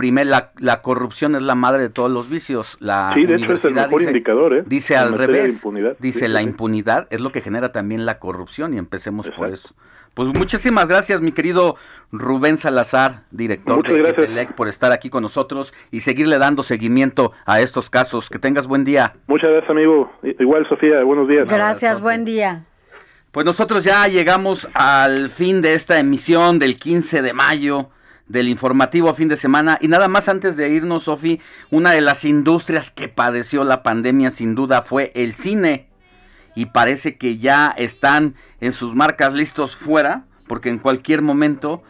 primero 0.00 0.30
la, 0.30 0.52
la 0.58 0.80
corrupción 0.80 1.34
es 1.34 1.42
la 1.42 1.54
madre 1.54 1.82
de 1.82 1.90
todos 1.90 2.10
los 2.10 2.30
vicios. 2.30 2.78
La 2.80 3.12
Sí, 3.14 3.26
de 3.26 3.34
hecho 3.36 3.52
es 3.52 3.64
el 3.66 3.74
mejor 3.74 3.98
dice, 3.98 4.10
indicador, 4.10 4.54
¿eh? 4.54 4.62
Dice 4.66 4.94
En 4.94 5.00
al 5.00 5.12
revés. 5.18 5.54
impunidad. 5.56 5.96
Dice 5.98 6.20
Sí, 6.20 6.28
la 6.28 6.38
sí, 6.38 6.44
impunidad 6.46 7.06
es 7.10 7.20
lo 7.20 7.30
que 7.32 7.42
genera 7.42 7.70
también 7.72 8.06
la 8.06 8.18
corrupción 8.18 8.72
y 8.72 8.78
empecemos 8.78 9.28
por 9.30 9.48
eso. 9.48 9.74
Pues 10.14 10.28
muchísimas 10.28 10.88
gracias, 10.88 11.20
mi 11.20 11.32
querido 11.32 11.76
Rubén 12.12 12.56
Salazar, 12.56 13.24
director 13.30 13.76
Muchas 13.76 13.92
de 13.92 13.98
gracias. 13.98 14.24
ETELEC, 14.24 14.52
por 14.54 14.68
estar 14.68 14.90
aquí 14.90 15.10
con 15.10 15.22
nosotros 15.22 15.74
y 15.90 16.00
seguirle 16.00 16.38
dando 16.38 16.62
seguimiento 16.62 17.32
a 17.44 17.60
estos 17.60 17.90
casos. 17.90 18.28
Que 18.30 18.38
tengas 18.38 18.66
buen 18.66 18.84
día. 18.84 19.12
Muchas 19.26 19.50
gracias, 19.50 19.70
amigo. 19.70 20.10
Igual, 20.22 20.66
Sofía, 20.68 21.02
buenos 21.04 21.28
días. 21.28 21.46
Gracias, 21.46 22.00
buen 22.00 22.24
día. 22.24 22.64
Pues 23.32 23.46
nosotros 23.46 23.84
ya 23.84 24.08
llegamos 24.08 24.68
al 24.74 25.28
fin 25.28 25.62
de 25.62 25.74
esta 25.74 25.98
emisión 26.00 26.58
del 26.58 26.76
15 26.78 27.22
de 27.22 27.32
mayo 27.32 27.90
del 28.30 28.48
informativo 28.48 29.12
fin 29.12 29.28
de 29.28 29.36
semana. 29.36 29.76
Y 29.80 29.88
nada 29.88 30.06
más 30.06 30.28
antes 30.28 30.56
de 30.56 30.68
irnos, 30.70 31.04
Sofi, 31.04 31.40
una 31.70 31.90
de 31.90 32.00
las 32.00 32.24
industrias 32.24 32.92
que 32.92 33.08
padeció 33.08 33.64
la 33.64 33.82
pandemia 33.82 34.30
sin 34.30 34.54
duda 34.54 34.82
fue 34.82 35.10
el 35.16 35.34
cine. 35.34 35.88
Y 36.54 36.66
parece 36.66 37.16
que 37.16 37.38
ya 37.38 37.74
están 37.76 38.36
en 38.60 38.72
sus 38.72 38.94
marcas 38.94 39.34
listos 39.34 39.74
fuera 39.74 40.26
porque 40.46 40.68
en 40.68 40.78
cualquier 40.78 41.22
momento, 41.22 41.82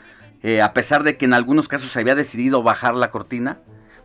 eh, 0.42 0.62
a 0.62 0.72
pesar 0.72 1.02
de 1.02 1.16
que 1.16 1.26
en 1.26 1.34
algunos 1.34 1.68
casos 1.68 1.92
se 1.92 2.00
había 2.00 2.14
decidido 2.14 2.62
bajar 2.62 2.94
la 2.94 3.10
cortina, 3.10 3.58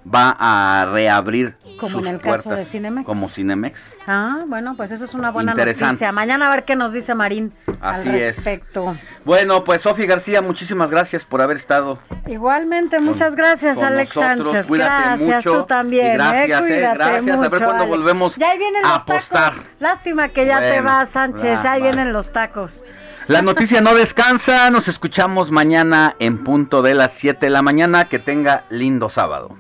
va 0.08 0.36
a 0.40 0.86
reabrir 0.86 1.56
Como 1.80 1.98
sus 2.00 2.08
en 2.08 2.14
el 2.16 2.22
caso 2.22 2.50
de 2.50 2.56
puertas, 2.56 2.68
Cinemex. 2.70 3.06
como 3.06 3.28
Cinemex. 3.28 3.94
Ah, 4.06 4.44
bueno, 4.48 4.76
pues 4.78 4.92
eso 4.92 5.06
es 5.06 5.14
una 5.14 5.32
buena 5.32 5.54
noticia. 5.56 6.12
Mañana 6.12 6.48
a 6.48 6.50
ver 6.52 6.64
qué 6.64 6.76
nos 6.76 6.94
dice 6.94 7.16
Marín 7.16 7.54
Así 7.82 8.10
al 8.10 8.16
es. 8.16 8.36
respecto. 8.36 8.96
Bueno, 9.26 9.64
pues 9.64 9.82
Sofi 9.82 10.06
García, 10.06 10.42
muchísimas 10.42 10.92
gracias 10.92 11.26
por 11.26 11.42
haber 11.42 11.58
estado. 11.58 12.00
Igualmente, 12.28 13.00
muchas 13.00 13.36
gracias, 13.36 13.78
con 13.78 13.86
Alex 13.86 14.16
nosotros. 14.16 14.46
Sánchez. 14.52 14.66
Cuídate 14.68 15.04
gracias, 15.08 15.46
mucho. 15.46 15.60
tú 15.62 15.66
también. 15.66 16.06
Y 16.14 16.18
gracias, 16.18 16.62
eh, 16.66 16.78
eh, 16.86 16.92
gracias. 16.94 17.38
A 17.38 17.50
ver 17.50 17.52
mucho, 17.52 17.70
Alex. 17.72 17.90
volvemos 17.90 18.36
Ya 18.36 18.52
ahí 18.52 18.58
vienen 18.60 18.86
a 18.86 18.94
los 18.94 19.02
apostar. 19.02 19.54
tacos. 19.54 19.64
Lástima 19.80 20.28
que 20.30 20.46
ya 20.46 20.60
te 20.60 20.68
Bueno, 20.70 20.84
vas, 20.86 21.10
Sánchez. 21.10 21.66
va, 21.66 21.72
ahí 21.72 21.82
vienen 21.82 22.14
los 22.14 22.32
tacos. 22.32 22.84
La 23.28 23.42
noticia 23.42 23.82
no 23.82 23.96
descansa. 23.96 24.70
Nos 24.70 24.88
escuchamos 24.88 25.50
mañana 25.50 26.16
en 26.20 26.44
punto 26.44 26.84
de 26.84 26.94
las 26.94 27.12
7 27.14 27.48
de 27.48 27.50
la 27.50 27.64
mañana. 27.64 28.06
Que 28.06 28.20
tenga 28.20 28.66
lindo 28.70 29.10
sábado. 29.10 29.56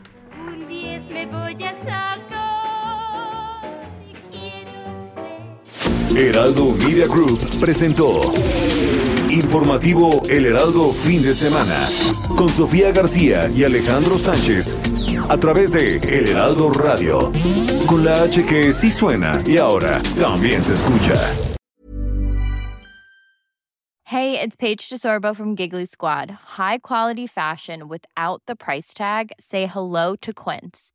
Heraldo 6.17 6.71
Media 6.71 7.07
Group 7.07 7.59
presentó 7.59 8.31
Informativo 9.29 10.21
El 10.29 10.45
Heraldo 10.45 10.93
Fin 10.93 11.21
de 11.21 11.33
Semana 11.33 11.89
con 12.37 12.49
Sofía 12.49 12.93
García 12.93 13.49
y 13.49 13.65
Alejandro 13.65 14.17
Sánchez 14.17 14.73
a 15.27 15.37
través 15.37 15.73
de 15.73 15.97
El 15.97 16.29
Heraldo 16.29 16.69
Radio 16.69 17.33
con 17.85 18.05
la 18.05 18.23
H 18.23 18.45
que 18.45 18.71
sí 18.71 18.89
suena 18.91 19.37
y 19.45 19.57
ahora 19.57 20.01
también 20.17 20.63
se 20.63 20.71
escucha. 20.73 21.19
Hey, 24.05 24.39
it's 24.39 24.55
Paige 24.55 24.87
DeSorbo 24.87 25.35
from 25.35 25.57
Giggly 25.57 25.85
Squad. 25.85 26.31
High 26.57 26.77
quality 26.77 27.27
fashion 27.27 27.89
without 27.89 28.41
the 28.45 28.55
price 28.55 28.93
tag. 28.93 29.33
Say 29.37 29.65
hello 29.65 30.15
to 30.21 30.31
Quince. 30.31 30.94